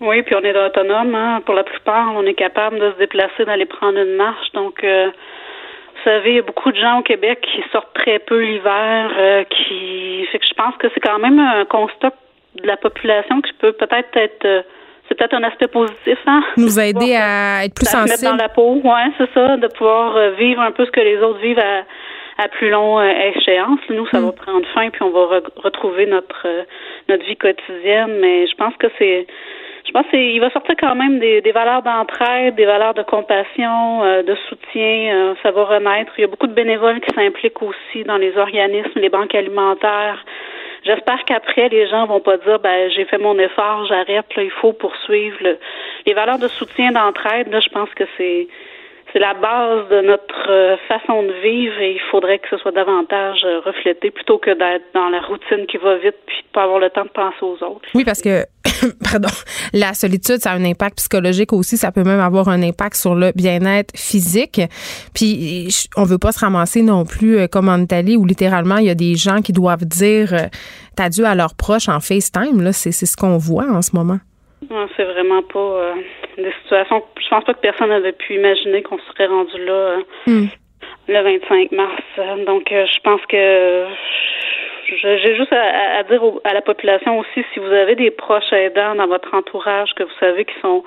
Oui, 0.01 0.23
puis 0.23 0.35
on 0.37 0.43
est 0.43 0.57
autonome. 0.57 1.15
Hein. 1.15 1.41
Pour 1.45 1.55
la 1.55 1.65
plupart, 1.65 2.13
on 2.15 2.25
est 2.25 2.35
capable 2.35 2.79
de 2.79 2.93
se 2.93 2.99
déplacer, 2.99 3.45
d'aller 3.45 3.67
prendre 3.67 3.99
une 3.99 4.15
marche. 4.15 4.53
Donc, 4.55 4.85
euh, 4.85 5.07
vous 5.07 6.05
savez, 6.05 6.31
il 6.31 6.37
y 6.37 6.39
a 6.39 6.43
beaucoup 6.43 6.71
de 6.71 6.77
gens 6.77 7.01
au 7.01 7.03
Québec 7.03 7.41
qui 7.41 7.63
sortent 7.73 7.95
très 7.95 8.21
peu 8.21 8.41
l'hiver, 8.41 9.11
euh, 9.19 9.45
qui 9.45 10.25
fait 10.31 10.39
que 10.39 10.47
je 10.47 10.55
pense 10.55 10.77
que 10.77 10.87
c'est 10.95 11.01
quand 11.01 11.19
même 11.19 11.41
un 11.41 11.65
constat 11.65 12.13
de 12.63 12.67
la 12.67 12.77
population 12.77 13.41
qui 13.41 13.53
peut 13.55 13.73
peut-être 13.73 14.17
être, 14.17 14.45
euh, 14.45 14.63
c'est 15.09 15.17
peut-être 15.17 15.35
un 15.35 15.43
aspect 15.43 15.67
positif, 15.67 16.19
hein? 16.27 16.45
Nous 16.57 16.79
aider 16.79 17.17
à 17.17 17.65
être 17.65 17.75
plus 17.75 17.87
sensibles. 17.91 18.11
mettre 18.11 18.37
dans 18.37 18.43
la 18.43 18.49
peau, 18.49 18.81
ouais, 18.85 19.11
c'est 19.19 19.33
ça, 19.35 19.57
de 19.57 19.67
pouvoir 19.67 20.31
vivre 20.39 20.61
un 20.61 20.71
peu 20.71 20.87
ce 20.87 20.93
que 20.93 21.01
les 21.01 21.19
autres 21.19 21.41
vivent 21.41 21.59
à, 21.59 21.83
à 22.39 22.49
plus 22.49 22.71
long 22.71 23.01
échéance. 23.03 23.81
Nous, 23.91 24.07
ça 24.09 24.21
va 24.21 24.29
mm. 24.29 24.33
prendre 24.33 24.67
fin, 24.69 24.91
puis 24.91 25.03
on 25.03 25.11
va 25.11 25.41
retrouver 25.57 26.07
notre 26.07 26.47
notre 27.09 27.25
vie 27.25 27.37
quotidienne. 27.37 28.19
Mais 28.21 28.47
je 28.47 28.55
pense 28.55 28.75
que 28.77 28.87
c'est 28.99 29.27
je 29.89 29.93
pense 29.93 30.07
qu'il 30.09 30.39
va 30.39 30.51
sortir 30.51 30.75
quand 30.79 30.95
même 30.95 31.19
des, 31.19 31.41
des 31.41 31.53
valeurs 31.53 31.83
d'entraide, 31.83 32.55
des 32.57 32.67
valeurs 32.67 32.93
de 32.93 33.03
compassion, 33.03 34.05
euh, 34.05 34.23
de 34.23 34.35
soutien. 34.49 35.15
Euh, 35.15 35.35
ça 35.43 35.51
va 35.51 35.65
renaître. 35.65 36.13
Il 36.19 36.21
y 36.21 36.25
a 36.25 36.27
beaucoup 36.27 36.47
de 36.47 36.53
bénévoles 36.53 37.01
qui 37.01 37.15
s'impliquent 37.15 37.63
aussi 37.63 38.05
dans 38.05 38.19
les 38.19 38.37
organismes, 38.37 39.01
les 39.01 39.09
banques 39.09 39.35
alimentaires. 39.35 40.23
J'espère 40.85 41.25
qu'après, 41.25 41.71
les 41.71 41.89
gens 41.89 42.07
vont 42.07 42.21
pas 42.21 42.37
dire, 42.37 42.59
ben, 42.59 42.91
j'ai 42.91 43.07
fait 43.07 43.19
mon 43.19 43.39
effort, 43.39 43.87
j'arrête, 43.87 44.27
là, 44.37 44.43
il 44.43 44.51
faut 44.51 44.75
poursuivre. 44.75 45.39
Les 46.07 46.15
valeurs 46.15 46.39
de 46.39 46.49
soutien, 46.49 46.93
d'entraide, 46.93 47.51
là, 47.51 47.61
je 47.61 47.69
pense 47.71 47.89
que 47.95 48.05
c'est, 48.19 48.47
c'est 49.13 49.19
la 49.19 49.35
base 49.35 49.89
de 49.89 50.03
notre 50.03 50.51
euh, 50.51 50.77
façon 50.87 51.23
de 51.23 51.33
vivre 51.43 51.79
et 51.81 51.93
il 51.93 52.01
faudrait 52.11 52.39
que 52.39 52.49
ce 52.51 52.59
soit 52.59 52.73
davantage 52.73 53.41
euh, 53.45 53.61
reflété 53.61 54.11
plutôt 54.11 54.39
que 54.39 54.51
d'être 54.51 54.85
dans 54.95 55.09
la 55.09 55.21
routine 55.21 55.67
qui 55.67 55.79
va 55.79 55.97
vite 55.97 56.17
puis 56.27 56.37
de 56.43 56.53
pas 56.53 56.65
avoir 56.65 56.79
le 56.79 56.91
temps 56.91 57.05
de 57.05 57.11
penser 57.11 57.43
aux 57.43 57.65
autres. 57.65 57.89
Oui, 57.95 58.05
parce 58.05 58.21
que 58.21 58.45
pardon, 59.11 59.29
la 59.73 59.95
solitude, 59.95 60.39
ça 60.39 60.53
a 60.53 60.57
un 60.57 60.65
impact 60.65 60.99
psychologique 60.99 61.53
aussi, 61.53 61.77
ça 61.77 61.91
peut 61.91 62.05
même 62.05 62.21
avoir 62.21 62.49
un 62.49 62.63
impact 62.63 62.97
sur 62.97 63.15
le 63.15 63.33
bien-être 63.35 63.97
physique. 63.97 64.61
Puis 65.15 65.69
on 65.97 66.05
veut 66.05 66.19
pas 66.19 66.33
se 66.33 66.41
ramasser 66.41 66.83
non 66.83 67.05
plus 67.05 67.39
euh, 67.39 67.47
comme 67.47 67.69
en 67.69 67.79
Italie 67.79 68.17
où 68.17 68.27
littéralement 68.27 68.77
il 68.77 68.87
y 68.87 68.91
a 68.91 68.95
des 68.95 69.15
gens 69.15 69.41
qui 69.41 69.53
doivent 69.53 69.85
dire 69.85 70.35
adieu 70.99 71.25
à 71.25 71.37
leurs 71.37 71.55
proches 71.55 71.89
en 71.89 72.01
FaceTime 72.01 72.61
là, 72.61 72.73
c'est 72.73 72.91
ce 72.91 73.17
qu'on 73.17 73.39
voit 73.39 73.71
en 73.71 73.83
ce 73.83 73.95
moment. 73.95 74.19
C'est 74.97 75.05
vraiment 75.05 75.43
pas 75.43 75.59
euh, 75.59 75.95
des 76.37 76.53
situations. 76.63 77.03
Je 77.21 77.29
pense 77.29 77.45
pas 77.45 77.55
que 77.55 77.61
personne 77.61 77.89
n'avait 77.89 78.13
pu 78.13 78.35
imaginer 78.35 78.83
qu'on 78.83 78.99
serait 78.99 79.27
rendu 79.27 79.65
là 79.65 79.73
euh, 79.73 79.99
hmm. 80.27 80.49
le 81.09 81.23
25 81.23 81.73
mars. 81.73 82.03
Donc, 82.47 82.71
euh, 82.73 82.87
je 82.87 83.01
pense 83.01 83.21
que 83.27 83.87
j'ai 85.03 85.37
juste 85.37 85.53
à, 85.53 86.03
dire 86.05 86.23
à 86.45 86.55
la 86.55 86.63
population 86.63 87.19
aussi, 87.19 87.45
si 87.53 87.61
vous 87.61 87.73
avez 87.73 87.95
des 87.95 88.11
proches 88.11 88.53
aidants 88.53 88.95
dans 88.95 89.07
votre 89.07 89.35
entourage 89.35 89.91
que 89.95 90.03
vous 90.03 90.19
savez 90.21 90.45
qui 90.45 90.55
sont 90.61 90.83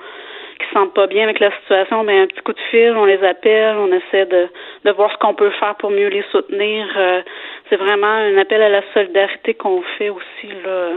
qui 0.58 0.68
se 0.68 0.72
sentent 0.74 0.94
pas 0.94 1.06
bien 1.06 1.24
avec 1.24 1.40
la 1.40 1.50
situation, 1.60 2.04
mais 2.04 2.18
ben, 2.18 2.22
un 2.22 2.26
petit 2.26 2.42
coup 2.42 2.52
de 2.52 2.60
fil, 2.70 2.94
on 2.96 3.04
les 3.04 3.22
appelle, 3.24 3.76
on 3.78 3.92
essaie 3.92 4.26
de, 4.26 4.48
de 4.84 4.90
voir 4.92 5.10
ce 5.12 5.16
qu'on 5.18 5.34
peut 5.34 5.50
faire 5.58 5.74
pour 5.76 5.90
mieux 5.90 6.08
les 6.08 6.24
soutenir. 6.30 6.86
Euh, 6.96 7.22
c'est 7.72 7.78
vraiment 7.78 8.06
un 8.06 8.36
appel 8.36 8.60
à 8.60 8.68
la 8.68 8.82
solidarité 8.92 9.54
qu'on 9.54 9.80
fait 9.96 10.10
aussi 10.10 10.48
là, 10.62 10.90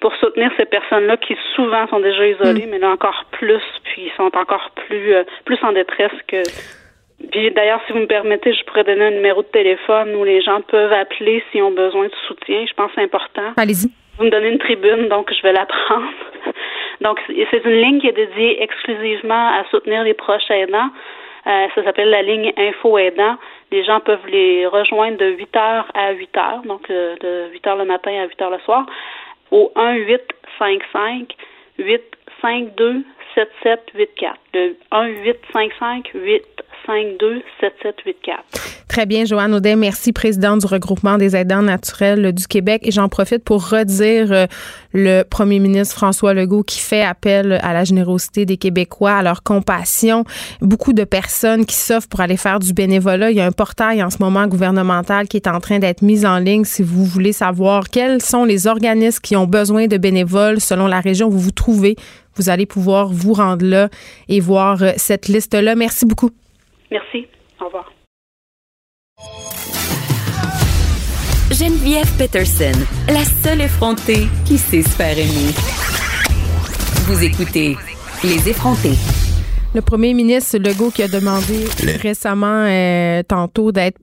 pour 0.00 0.16
soutenir 0.16 0.50
ces 0.58 0.64
personnes-là 0.64 1.18
qui 1.18 1.36
souvent 1.54 1.86
sont 1.88 2.00
déjà 2.00 2.26
isolées, 2.26 2.66
mm. 2.66 2.70
mais 2.70 2.78
là 2.78 2.88
encore 2.88 3.26
plus, 3.32 3.62
puis 3.84 4.10
sont 4.16 4.34
encore 4.34 4.70
plus 4.86 5.12
euh, 5.12 5.24
plus 5.44 5.58
en 5.62 5.72
détresse 5.72 6.12
que 6.26 6.42
puis 7.30 7.50
d'ailleurs, 7.52 7.80
si 7.86 7.92
vous 7.92 8.00
me 8.00 8.06
permettez, 8.06 8.52
je 8.52 8.64
pourrais 8.64 8.82
donner 8.82 9.04
un 9.04 9.10
numéro 9.10 9.42
de 9.42 9.48
téléphone 9.48 10.14
où 10.16 10.24
les 10.24 10.42
gens 10.42 10.60
peuvent 10.62 10.92
appeler 10.92 11.44
s'ils 11.50 11.62
ont 11.62 11.70
besoin 11.70 12.06
de 12.06 12.14
soutien. 12.26 12.64
Je 12.66 12.74
pense 12.74 12.88
que 12.88 12.94
c'est 12.96 13.04
important. 13.04 13.52
Allez-y. 13.56 13.90
Vous 14.18 14.24
me 14.24 14.30
donnez 14.30 14.48
une 14.48 14.58
tribune, 14.58 15.08
donc 15.08 15.32
je 15.32 15.40
vais 15.42 15.52
la 15.52 15.66
prendre. 15.86 16.08
Donc, 17.00 17.20
c'est 17.28 17.64
une 17.64 17.80
ligne 17.80 18.00
qui 18.00 18.08
est 18.08 18.12
dédiée 18.12 18.62
exclusivement 18.62 19.48
à 19.48 19.64
soutenir 19.70 20.02
les 20.02 20.14
proches 20.14 20.50
aidants. 20.50 20.90
Euh, 21.46 21.66
ça 21.74 21.84
s'appelle 21.84 22.10
la 22.10 22.22
ligne 22.22 22.52
Info 22.56 22.98
Aidant. 22.98 23.36
Les 23.70 23.84
gens 23.84 24.00
peuvent 24.00 24.26
les 24.28 24.66
rejoindre 24.66 25.16
de 25.18 25.26
8 25.26 25.54
h 25.54 25.84
à 25.94 26.12
8 26.12 26.34
h, 26.34 26.66
donc 26.66 26.88
euh, 26.90 27.16
de 27.16 27.52
8 27.52 27.64
h 27.66 27.78
le 27.78 27.84
matin 27.84 28.12
à 28.22 28.26
8 28.26 28.40
h 28.40 28.50
le 28.50 28.58
soir, 28.60 28.86
au 29.50 29.72
1 29.74 29.94
8 29.94 30.20
5 30.58 30.82
5 30.92 31.34
8 31.78 32.02
5 32.40 32.74
2 32.76 33.04
7 33.34 33.50
7 33.62 33.80
8 33.94 34.14
4. 34.14 34.38
Le 34.54 34.76
1 34.90 35.06
8 35.06 35.36
5 35.52 35.72
5 35.78 36.10
8 36.14 36.44
5 36.86 37.18
2 37.18 37.42
7 37.60 37.72
7 37.82 37.94
8 38.04 38.16
4. 38.22 38.72
Très 38.88 39.06
bien, 39.06 39.24
Joanne 39.24 39.54
Audet, 39.54 39.74
merci, 39.74 40.12
présidente 40.12 40.60
du 40.60 40.66
regroupement 40.66 41.16
des 41.16 41.34
aidants 41.34 41.62
naturels 41.62 42.32
du 42.32 42.46
Québec. 42.46 42.82
Et 42.84 42.90
j'en 42.90 43.08
profite 43.08 43.42
pour 43.42 43.70
redire 43.70 44.30
euh, 44.32 44.46
le 44.92 45.22
premier 45.22 45.60
ministre 45.60 45.94
François 45.94 46.34
Legault 46.34 46.62
qui 46.62 46.78
fait 46.78 47.02
appel 47.02 47.58
à 47.62 47.72
la 47.72 47.84
générosité 47.84 48.44
des 48.44 48.58
Québécois, 48.58 49.12
à 49.12 49.22
leur 49.22 49.42
compassion. 49.42 50.24
Beaucoup 50.60 50.92
de 50.92 51.04
personnes 51.04 51.64
qui 51.64 51.76
s'offrent 51.76 52.08
pour 52.08 52.20
aller 52.20 52.36
faire 52.36 52.58
du 52.58 52.74
bénévolat. 52.74 53.30
Il 53.30 53.36
y 53.36 53.40
a 53.40 53.46
un 53.46 53.52
portail 53.52 54.02
en 54.02 54.10
ce 54.10 54.18
moment 54.20 54.46
gouvernemental 54.46 55.26
qui 55.26 55.38
est 55.38 55.48
en 55.48 55.60
train 55.60 55.78
d'être 55.78 56.02
mis 56.02 56.26
en 56.26 56.38
ligne 56.38 56.64
si 56.64 56.82
vous 56.82 57.04
voulez 57.04 57.32
savoir 57.32 57.88
quels 57.88 58.20
sont 58.20 58.44
les 58.44 58.66
organismes 58.66 59.20
qui 59.22 59.36
ont 59.36 59.46
besoin 59.46 59.86
de 59.86 59.96
bénévoles 59.96 60.60
selon 60.60 60.86
la 60.86 61.00
région 61.00 61.28
où 61.28 61.30
vous 61.30 61.40
vous 61.40 61.50
trouvez. 61.50 61.96
Vous 62.36 62.50
allez 62.50 62.66
pouvoir 62.66 63.08
vous 63.08 63.32
rendre 63.32 63.64
là 63.64 63.88
et 64.28 64.40
voir 64.40 64.82
euh, 64.82 64.92
cette 64.96 65.28
liste-là. 65.28 65.74
Merci 65.74 66.04
beaucoup. 66.04 66.30
Merci. 66.92 67.26
Au 67.58 67.64
revoir. 67.64 67.90
Geneviève 71.50 72.10
Peterson, 72.18 72.78
la 73.08 73.24
seule 73.24 73.62
effrontée 73.62 74.26
qui 74.44 74.58
sait 74.58 74.82
se 74.82 74.90
faire 74.90 75.16
aimer. 75.16 75.52
Vous 77.06 77.24
écoutez 77.24 77.76
Les 78.22 78.50
effrontés. 78.50 78.98
Le 79.74 79.80
premier 79.80 80.12
ministre 80.12 80.58
Legault 80.58 80.90
qui 80.90 81.02
a 81.02 81.08
demandé 81.08 81.64
récemment, 82.02 82.66
euh, 82.68 83.22
tantôt, 83.22 83.72
d'être 83.72 83.98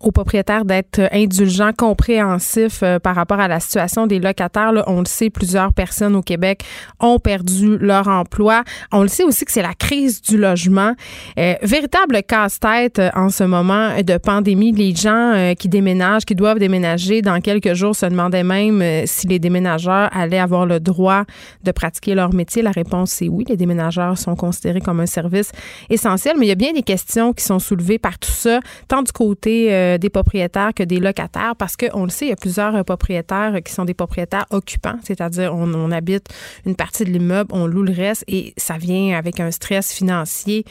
aux 0.00 0.12
propriétaires 0.12 0.64
d'être 0.64 1.00
indulgents, 1.12 1.72
compréhensifs 1.76 2.82
euh, 2.82 2.98
par 2.98 3.14
rapport 3.14 3.40
à 3.40 3.48
la 3.48 3.60
situation 3.60 4.06
des 4.06 4.18
locataires. 4.18 4.72
On 4.86 5.00
le 5.00 5.06
sait, 5.06 5.30
plusieurs 5.30 5.72
personnes 5.72 6.14
au 6.14 6.22
Québec 6.22 6.64
ont 7.00 7.18
perdu 7.18 7.78
leur 7.78 8.08
emploi. 8.08 8.62
On 8.92 9.02
le 9.02 9.08
sait 9.08 9.24
aussi 9.24 9.44
que 9.44 9.52
c'est 9.52 9.62
la 9.62 9.74
crise 9.74 10.22
du 10.22 10.38
logement. 10.38 10.94
Euh, 11.38 11.54
véritable 11.62 12.22
casse-tête 12.22 12.98
euh, 12.98 13.10
en 13.14 13.28
ce 13.28 13.44
moment 13.44 13.90
de 14.02 14.16
pandémie. 14.18 14.72
Les 14.72 14.94
gens 14.94 15.54
qui 15.58 15.68
déménagent, 15.68 16.24
qui 16.24 16.34
doivent 16.34 16.58
déménager 16.58 17.22
dans 17.22 17.40
quelques 17.40 17.74
jours 17.74 17.94
se 17.94 18.06
demandaient 18.06 18.44
même 18.44 18.82
si 19.06 19.26
les 19.26 19.38
déménageurs 19.38 20.08
allaient 20.12 20.38
avoir 20.38 20.66
le 20.66 20.80
droit 20.80 21.24
de 21.64 21.72
pratiquer 21.72 22.14
leur 22.14 22.32
métier. 22.32 22.62
La 22.62 22.70
réponse 22.70 23.10
c'est 23.10 23.28
oui. 23.28 23.44
Les 23.48 23.56
déménageurs 23.56 24.18
sont 24.18 24.36
considérés 24.36 24.80
comme 24.80 25.00
un 25.00 25.06
service 25.06 25.50
essentiel, 25.90 26.36
mais 26.38 26.46
il 26.46 26.48
y 26.48 26.52
a 26.52 26.56
bien 26.56 26.72
des 26.72 26.82
questions 26.82 27.32
qui 27.32 27.44
sont 27.44 27.58
soulevées 27.58 27.98
par 27.98 28.18
tout 28.18 28.30
ça, 28.30 28.60
tant 28.88 29.02
du 29.02 29.12
côté 29.12 29.68
euh, 29.88 29.98
des 29.98 30.10
propriétaires 30.10 30.72
que 30.74 30.82
des 30.82 31.00
locataires 31.00 31.54
parce 31.56 31.76
qu'on 31.76 32.04
le 32.04 32.10
sait, 32.10 32.26
il 32.26 32.28
y 32.28 32.32
a 32.32 32.36
plusieurs 32.36 32.74
euh, 32.74 32.82
propriétaires 32.82 33.58
qui 33.64 33.72
sont 33.72 33.84
des 33.84 33.94
propriétaires 33.94 34.46
occupants, 34.50 34.98
c'est-à-dire 35.02 35.54
on, 35.54 35.90
habite 35.90 36.28
une 36.66 36.76
partie 36.76 37.04
de 37.04 37.10
l'immeuble, 37.10 37.50
on 37.52 37.66
loue 37.66 37.82
le 37.82 37.92
reste 37.92 38.24
et 38.28 38.52
ça 38.56 38.76
vient 38.76 39.16
avec 39.16 39.40
un 39.40 39.50
stress 39.50 39.92
financier 39.92 40.64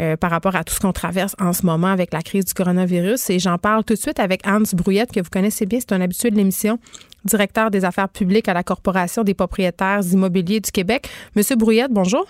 euh, 0.00 0.16
par 0.16 0.30
rapport 0.30 0.56
à 0.56 0.64
tout 0.64 0.74
ce 0.74 0.80
qu'on 0.80 0.92
traverse 0.92 1.36
en 1.40 1.52
ce 1.52 1.64
moment 1.64 1.88
avec 1.88 2.12
la 2.12 2.22
crise 2.22 2.44
du 2.44 2.54
coronavirus. 2.54 3.30
Et 3.30 3.38
j'en 3.38 3.58
parle 3.58 3.84
tout 3.84 3.94
de 3.94 3.98
suite 3.98 4.18
avec 4.18 4.46
Hans 4.46 4.62
Brouillette, 4.74 5.12
que 5.12 5.20
vous 5.20 5.30
connaissez 5.30 5.66
bien, 5.66 5.78
c'est 5.80 5.92
un 5.92 6.00
habitué 6.00 6.30
de 6.30 6.36
l'émission 6.36 6.78
directeur 7.24 7.70
des 7.70 7.84
affaires 7.84 8.08
publiques 8.08 8.48
à 8.48 8.54
la 8.54 8.62
Corporation 8.62 9.24
des 9.24 9.34
propriétaires 9.34 10.00
immobiliers 10.12 10.60
du 10.60 10.70
Québec. 10.70 11.08
Monsieur 11.34 11.56
Brouillette, 11.56 11.92
bonjour. 11.92 12.26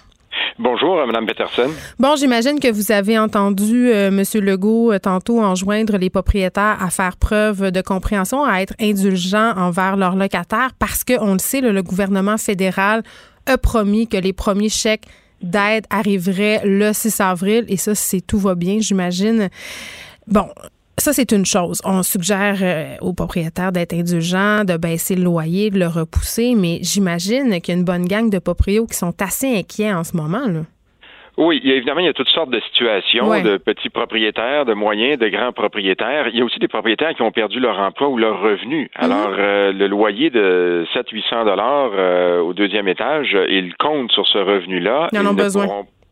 Bonjour, 0.59 0.99
euh, 0.99 1.07
Mme 1.07 1.27
Peterson. 1.27 1.71
Bon, 1.99 2.17
j'imagine 2.17 2.59
que 2.61 2.71
vous 2.71 2.91
avez 2.91 3.19
entendu 3.19 3.89
euh, 3.89 4.09
M. 4.09 4.23
Legault 4.43 4.93
euh, 4.93 4.99
tantôt 4.99 5.41
enjoindre 5.41 5.99
les 5.99 6.11
propriétaires 6.11 6.79
à 6.81 6.91
faire 6.91 7.17
preuve 7.17 7.71
de 7.71 7.81
compréhension, 7.83 8.45
à 8.45 8.61
être 8.61 8.75
indulgents 8.81 9.53
envers 9.57 9.97
leurs 9.97 10.17
locataires 10.17 10.71
parce 10.79 11.05
que, 11.05 11.19
on 11.21 11.35
le 11.35 11.39
sait, 11.39 11.61
le 11.61 11.83
gouvernement 11.83 12.39
fédéral 12.39 13.03
a 13.47 13.59
promis 13.59 14.09
que 14.09 14.17
les 14.17 14.33
premiers 14.33 14.69
chèques 14.69 15.07
d'aide 15.43 15.85
arriveraient 15.91 16.63
le 16.65 16.93
6 16.93 17.21
avril 17.21 17.65
et 17.69 17.77
ça, 17.77 17.95
c'est 17.95 18.21
tout 18.21 18.39
va 18.39 18.55
bien, 18.55 18.79
j'imagine. 18.81 19.51
Bon, 20.27 20.49
ça, 20.99 21.13
c'est 21.13 21.33
une 21.33 21.45
chose. 21.45 21.81
On 21.85 22.03
suggère 22.03 22.57
euh, 22.63 22.97
aux 23.01 23.13
propriétaires 23.13 23.73
d'être 23.73 23.93
indulgents, 23.93 24.65
de 24.65 24.77
baisser 24.77 25.15
le 25.15 25.25
loyer, 25.25 25.71
de 25.71 25.79
le 25.79 25.87
repousser, 25.87 26.55
mais 26.57 26.79
j'imagine 26.83 27.61
qu'il 27.61 27.75
y 27.75 27.77
a 27.77 27.79
une 27.79 27.85
bonne 27.85 28.07
gang 28.07 28.31
de 28.31 28.39
proprios 28.39 28.87
qui 28.87 28.97
sont 28.97 29.15
assez 29.21 29.59
inquiets 29.59 29.93
en 29.93 30.05
ce 30.05 30.17
moment. 30.17 30.47
Là. 30.47 30.63
Oui, 31.39 31.61
évidemment, 31.65 32.01
il 32.01 32.07
y 32.07 32.09
a 32.09 32.15
toutes 32.15 32.31
sortes 32.31 32.51
de 32.51 32.61
situations, 32.61 33.29
de 33.43 33.59
petits 33.59 33.91
propriétaires, 33.91 34.65
de 34.65 34.73
moyens, 34.73 35.19
de 35.19 35.29
grands 35.29 35.53
propriétaires. 35.53 36.29
Il 36.29 36.39
y 36.39 36.41
a 36.41 36.45
aussi 36.45 36.59
des 36.59 36.69
propriétaires 36.69 37.15
qui 37.15 37.21
ont 37.21 37.31
perdu 37.31 37.61
leur 37.61 37.79
emploi 37.79 38.09
ou 38.09 38.17
leur 38.17 38.41
revenu. 38.41 38.91
Mhm. 38.99 39.05
Alors, 39.05 39.35
euh, 39.39 39.73
le 39.73 39.87
loyer 39.87 40.31
de 40.31 40.87
700-800 40.95 41.45
dollars 41.45 41.91
euh, 41.95 42.41
au 42.41 42.55
deuxième 42.55 42.89
étage, 42.89 43.37
ils 43.51 43.75
comptent 43.77 44.13
sur 44.13 44.27
ce 44.27 44.39
revenu-là. 44.39 45.09
Ils 45.13 45.19
en 45.19 45.27
ont 45.27 45.35
besoin. 45.35 45.67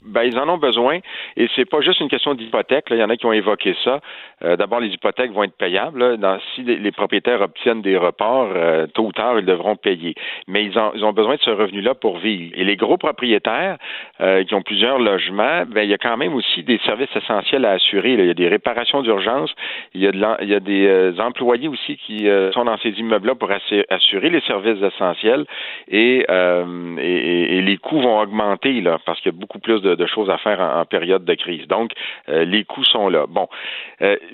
Ben, 0.04 0.22
ils 0.24 0.38
en 0.38 0.48
ont 0.50 0.58
besoin 0.58 0.98
et 1.36 1.48
c'est 1.56 1.64
pas 1.64 1.80
juste 1.80 2.00
une 2.00 2.08
question 2.08 2.34
d'hypothèque. 2.34 2.86
Il 2.90 2.98
y 2.98 3.02
en 3.02 3.08
a 3.08 3.16
qui 3.16 3.24
ont 3.24 3.32
évoqué 3.32 3.74
ça. 3.84 4.00
Euh, 4.42 4.56
d'abord, 4.56 4.80
les 4.80 4.88
hypothèques 4.88 5.32
vont 5.32 5.44
être 5.44 5.56
payables. 5.56 6.18
Dans, 6.18 6.38
si 6.54 6.62
les, 6.62 6.92
propriétaires 6.92 7.40
obtiennent 7.40 7.80
des 7.80 7.96
reports, 7.96 8.50
euh, 8.54 8.86
tôt 8.86 9.06
ou 9.06 9.12
tard, 9.12 9.38
ils 9.38 9.46
devront 9.46 9.76
payer. 9.76 10.14
Mais 10.46 10.64
ils 10.64 10.78
ont, 10.78 10.92
ils 10.94 11.04
ont 11.04 11.12
besoin 11.12 11.36
de 11.36 11.40
ce 11.40 11.50
revenu-là 11.50 11.94
pour 11.94 12.18
vivre. 12.18 12.52
Et 12.54 12.64
les 12.64 12.76
gros 12.76 12.98
propriétaires 12.98 13.78
euh, 14.20 14.44
qui 14.44 14.54
ont 14.54 14.62
plusieurs 14.62 14.98
logements, 14.98 15.64
ben, 15.66 15.82
il 15.82 15.90
y 15.90 15.94
a 15.94 15.98
quand 15.98 16.16
même 16.18 16.34
aussi 16.34 16.62
des 16.62 16.78
services 16.84 17.14
essentiels 17.16 17.64
à 17.64 17.72
assurer. 17.72 18.12
Il 18.12 18.26
y 18.26 18.30
a 18.30 18.34
des 18.34 18.48
réparations 18.48 19.00
d'urgence. 19.00 19.54
Il 19.94 20.02
y 20.02 20.06
a, 20.06 20.12
de 20.12 20.58
des 20.58 21.20
employés 21.20 21.68
aussi 21.68 21.96
qui 21.96 22.26
sont 22.52 22.64
dans 22.64 22.76
ces 22.78 22.90
immeubles-là 22.90 23.34
pour 23.34 23.50
assurer 23.90 24.30
les 24.30 24.40
services 24.42 24.82
essentiels 24.82 25.44
et, 25.88 26.24
et, 26.28 27.56
et, 27.56 27.62
les 27.62 27.76
coûts 27.76 28.00
vont 28.00 28.20
augmenter 28.20 28.80
là, 28.80 28.98
parce 29.04 29.20
qu'il 29.20 29.32
y 29.32 29.34
a 29.34 29.38
beaucoup 29.38 29.58
plus 29.58 29.80
de 29.82 29.93
de, 29.96 30.06
choses 30.06 30.30
à 30.30 30.38
faire 30.38 30.60
en, 30.60 30.84
période 30.84 31.24
de 31.24 31.34
crise. 31.34 31.66
Donc, 31.66 31.92
les 32.28 32.64
coûts 32.64 32.84
sont 32.84 33.08
là. 33.08 33.26
Bon, 33.28 33.48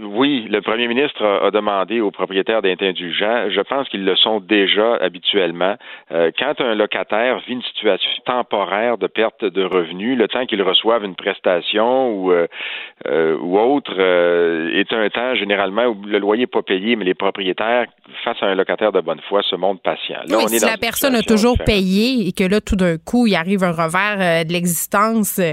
oui, 0.01 0.47
le 0.51 0.61
premier 0.61 0.89
ministre 0.89 1.25
a, 1.25 1.51
demandé 1.51 2.01
aux 2.01 2.11
propriétaires 2.11 2.63
d'être 2.63 2.83
indulgents. 2.83 3.51
Je 3.51 3.61
pense 3.61 3.89
qu'ils 3.89 4.05
le 4.05 4.17
sont 4.17 4.41
déjà 4.41 4.97
habituellement. 4.97 5.77
quand 6.11 6.61
un 6.61 6.75
locataire 6.75 7.41
vit 7.47 7.55
une 7.55 7.63
situation 7.63 8.11
temporaire 8.25 8.99
de 8.99 9.07
perte 9.07 9.45
de 9.45 9.65
revenus, 9.65 10.19
le 10.19 10.29
temps 10.29 10.47
qu'il 10.47 10.63
reçoive 10.63 11.05
une 11.05 11.15
prestation 11.15 12.11
ou, 12.11 12.33
ou 12.33 13.59
autre 13.59 13.99
est 14.01 14.93
un 14.93 15.09
temps 15.09 15.35
généralement 15.35 15.87
où 15.87 16.03
le 16.05 16.19
loyer 16.19 16.43
n'est 16.43 16.47
pas 16.47 16.63
payé, 16.63 16.97
mais 16.97 17.05
les 17.05 17.15
propriétaires, 17.15 17.87
face 18.25 18.37
à 18.41 18.47
un 18.47 18.55
locataire 18.55 18.93
de 18.93 19.01
bonne 19.01 19.21
foi, 19.29 19.43
se 19.43 19.57
montrent 19.57 19.83
patients. 19.83 20.23
Là, 20.27 20.47
si 20.49 20.65
la 20.65 20.77
personne 20.77 21.15
a 21.15 21.23
toujours 21.23 21.57
payé 21.59 22.29
et 22.29 22.33
que 22.33 22.45
là, 22.45 22.61
tout 22.61 22.77
d'un 22.77 22.97
coup, 22.99 23.27
il 23.27 23.35
arrive 23.35 23.65
un 23.65 23.73
revers 23.73 24.19
euh, 24.21 24.45
de 24.45 24.53
l'existence, 24.53 25.39
euh, 25.39 25.50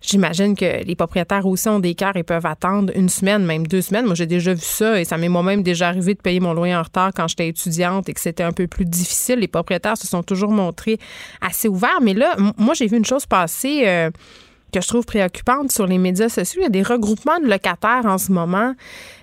j'imagine 0.00 0.56
que 0.56 0.84
les 0.84 0.94
propriétaires 0.94 1.46
aussi 1.46 1.68
ont 1.68 1.80
des 1.80 1.94
cœurs 1.94 2.16
et 2.16 2.22
peuvent 2.22 2.46
attendre 2.46 2.92
une 2.94 3.08
semaine, 3.08 3.44
même 3.44 3.66
deux 3.66 3.82
semaines. 3.82 4.06
Moi, 4.06 4.14
j'ai 4.14 4.26
déjà 4.26 4.54
vu 4.54 4.62
ça 4.62 5.00
et 5.00 5.04
ça 5.04 5.16
m'est 5.16 5.28
moi-même 5.28 5.62
déjà 5.62 5.88
arrivé 5.88 6.14
de 6.14 6.20
payer 6.20 6.40
mon 6.40 6.52
loyer 6.52 6.74
en 6.74 6.82
retard 6.82 7.10
quand 7.14 7.28
j'étais 7.28 7.48
étudiante 7.48 8.08
et 8.08 8.14
que 8.14 8.20
c'était 8.20 8.42
un 8.42 8.52
peu 8.52 8.66
plus 8.66 8.84
difficile. 8.84 9.40
Les 9.40 9.48
propriétaires 9.48 9.96
se 9.96 10.06
sont 10.06 10.22
toujours 10.22 10.50
montrés 10.50 10.98
assez 11.40 11.68
ouverts. 11.68 12.00
Mais 12.02 12.14
là, 12.14 12.36
moi, 12.56 12.74
j'ai 12.74 12.86
vu 12.86 12.96
une 12.96 13.04
chose 13.04 13.26
passer. 13.26 13.82
Euh, 13.86 14.10
que 14.72 14.80
je 14.80 14.88
trouve 14.88 15.04
préoccupante 15.04 15.72
sur 15.72 15.86
les 15.86 15.98
médias 15.98 16.28
sociaux. 16.28 16.60
Il 16.60 16.64
y 16.64 16.66
a 16.66 16.70
des 16.70 16.82
regroupements 16.82 17.38
de 17.40 17.46
locataires 17.46 18.04
en 18.04 18.18
ce 18.18 18.32
moment 18.32 18.74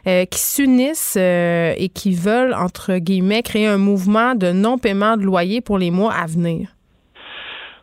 euh, 0.07 0.25
qui 0.25 0.39
s'unissent 0.39 1.17
euh, 1.17 1.73
et 1.77 1.89
qui 1.89 2.15
veulent, 2.15 2.53
entre 2.53 2.97
guillemets, 2.97 3.43
créer 3.43 3.67
un 3.67 3.77
mouvement 3.77 4.35
de 4.35 4.51
non-paiement 4.51 5.17
de 5.17 5.23
loyer 5.23 5.61
pour 5.61 5.77
les 5.77 5.91
mois 5.91 6.13
à 6.13 6.25
venir. 6.25 6.74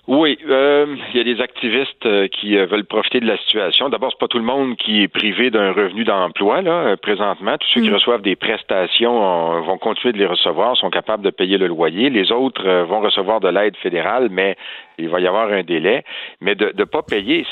Oui, 0.08 0.36
euh, 0.48 0.96
il 1.14 1.16
y 1.16 1.20
a 1.20 1.24
des 1.24 1.40
activistes 1.40 2.06
euh, 2.06 2.26
qui 2.26 2.56
euh, 2.56 2.66
veulent 2.66 2.84
profiter 2.84 3.20
de 3.20 3.26
la 3.26 3.36
situation. 3.36 3.88
D'abord, 3.88 4.10
c'est 4.10 4.18
pas 4.18 4.26
tout 4.26 4.38
le 4.38 4.44
monde 4.44 4.76
qui 4.76 5.02
est 5.02 5.08
privé 5.08 5.50
d'un 5.52 5.70
revenu 5.70 6.02
d'emploi 6.02 6.60
là 6.60 6.96
présentement. 6.96 7.56
Tous 7.56 7.68
ceux 7.68 7.82
qui 7.82 7.90
mm. 7.90 7.94
reçoivent 7.94 8.22
des 8.22 8.34
prestations 8.34 9.60
vont 9.62 9.78
continuer 9.78 10.12
de 10.12 10.18
les 10.18 10.26
recevoir, 10.26 10.76
sont 10.76 10.90
capables 10.90 11.22
de 11.22 11.30
payer 11.30 11.56
le 11.56 11.68
loyer. 11.68 12.10
Les 12.10 12.32
autres 12.32 12.68
vont 12.82 13.00
recevoir 13.00 13.38
de 13.38 13.48
l'aide 13.48 13.76
fédérale, 13.76 14.26
mais 14.28 14.56
il 14.98 15.08
va 15.08 15.20
y 15.20 15.26
avoir 15.26 15.50
un 15.52 15.62
délai. 15.62 16.04
Mais 16.40 16.54
de 16.54 16.72
ne 16.76 16.84
pas 16.84 17.02
payer, 17.02 17.46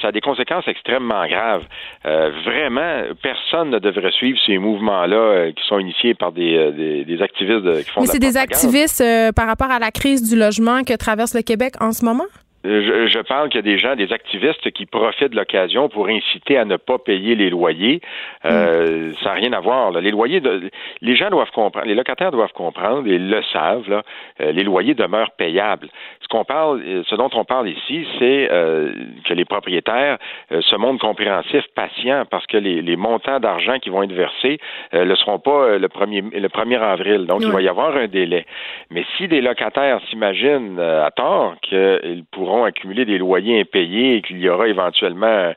ça 0.00 0.08
a 0.08 0.12
des 0.12 0.20
conséquences 0.20 0.66
extrêmement 0.68 1.26
graves. 1.26 1.64
vraiment, 2.04 3.02
personne 3.22 3.70
ne 3.70 3.78
devrait 3.78 4.12
suivre 4.12 4.38
ces 4.46 4.58
mouvements-là 4.58 5.52
qui 5.52 5.64
sont 5.66 5.78
initiés 5.78 6.14
par 6.14 6.32
des, 6.32 7.04
des, 7.06 7.22
activistes 7.22 7.84
qui 7.84 7.90
font. 7.90 8.00
Mais 8.02 8.06
c'est 8.06 8.18
des 8.18 8.36
activistes 8.36 9.02
par 9.34 9.46
rapport 9.46 9.70
à 9.70 9.78
la 9.78 9.90
crise 9.90 10.28
du 10.28 10.38
logement 10.38 10.82
que 10.82 10.94
traverse 10.96 11.34
le 11.34 11.42
Québec 11.42 11.74
en 11.80 11.92
ce 11.92 12.04
moment? 12.04 12.24
Je, 12.64 13.06
je, 13.08 13.18
parle 13.20 13.50
qu'il 13.50 13.58
y 13.58 13.58
a 13.58 13.62
des 13.62 13.78
gens, 13.78 13.94
des 13.94 14.12
activistes 14.12 14.70
qui 14.70 14.86
profitent 14.86 15.32
de 15.32 15.36
l'occasion 15.36 15.90
pour 15.90 16.08
inciter 16.08 16.56
à 16.56 16.64
ne 16.64 16.76
pas 16.76 16.98
payer 16.98 17.34
les 17.34 17.50
loyers. 17.50 18.00
Euh, 18.46 19.10
mm. 19.10 19.14
Ça 19.22 19.30
n'a 19.30 19.32
rien 19.34 19.52
à 19.52 19.60
voir. 19.60 19.90
Là. 19.90 20.00
Les 20.00 20.10
loyers, 20.10 20.40
de, 20.40 20.70
les 21.02 21.16
gens 21.16 21.28
doivent 21.28 21.50
comprendre, 21.50 21.86
les 21.86 21.94
locataires 21.94 22.30
doivent 22.30 22.52
comprendre, 22.52 23.06
ils 23.06 23.28
le 23.28 23.42
savent. 23.52 23.88
Là, 23.90 24.02
euh, 24.40 24.52
les 24.52 24.62
loyers 24.62 24.94
demeurent 24.94 25.32
payables. 25.32 25.88
Ce 26.24 26.28
qu'on 26.28 26.44
parle, 26.44 26.82
euh, 26.86 27.02
ce 27.06 27.16
dont 27.16 27.28
on 27.34 27.44
parle 27.44 27.68
ici, 27.68 28.06
c'est 28.18 28.48
euh, 28.50 28.92
que 29.26 29.34
les 29.34 29.44
propriétaires 29.44 30.16
euh, 30.52 30.62
se 30.62 30.74
montrent 30.76 31.00
compréhensifs, 31.00 31.66
patients, 31.74 32.24
parce 32.30 32.46
que 32.46 32.56
les, 32.56 32.80
les 32.80 32.96
montants 32.96 33.40
d'argent 33.40 33.78
qui 33.78 33.90
vont 33.90 34.02
être 34.02 34.12
versés 34.12 34.58
ne 34.92 35.14
seront 35.16 35.38
pas 35.38 35.76
le 35.76 35.88
premier 35.88 36.22
le 36.22 36.48
1er 36.48 36.80
avril. 36.80 37.26
Donc, 37.26 37.42
il 37.42 37.50
va 37.50 37.60
y 37.60 37.68
avoir 37.68 37.96
un 37.96 38.06
délai. 38.06 38.46
Mais 38.90 39.04
si 39.16 39.28
des 39.28 39.40
locataires 39.40 40.00
s'imaginent 40.08 40.78
à 40.78 41.10
tort 41.10 41.56
qu'ils 41.62 42.24
pourront 42.30 42.53
accumuler 42.62 43.04
des 43.04 43.18
loyers 43.18 43.60
impayés 43.60 44.16
et 44.16 44.22
qu'il 44.22 44.38
y 44.38 44.48
aura 44.48 44.68
éventuellement 44.68 45.26
euh, 45.26 45.52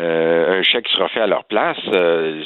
un 0.00 0.62
chèque 0.62 0.88
sera 0.88 1.08
fait 1.08 1.20
à 1.20 1.26
leur 1.26 1.44
place, 1.44 1.78
euh, 1.92 2.42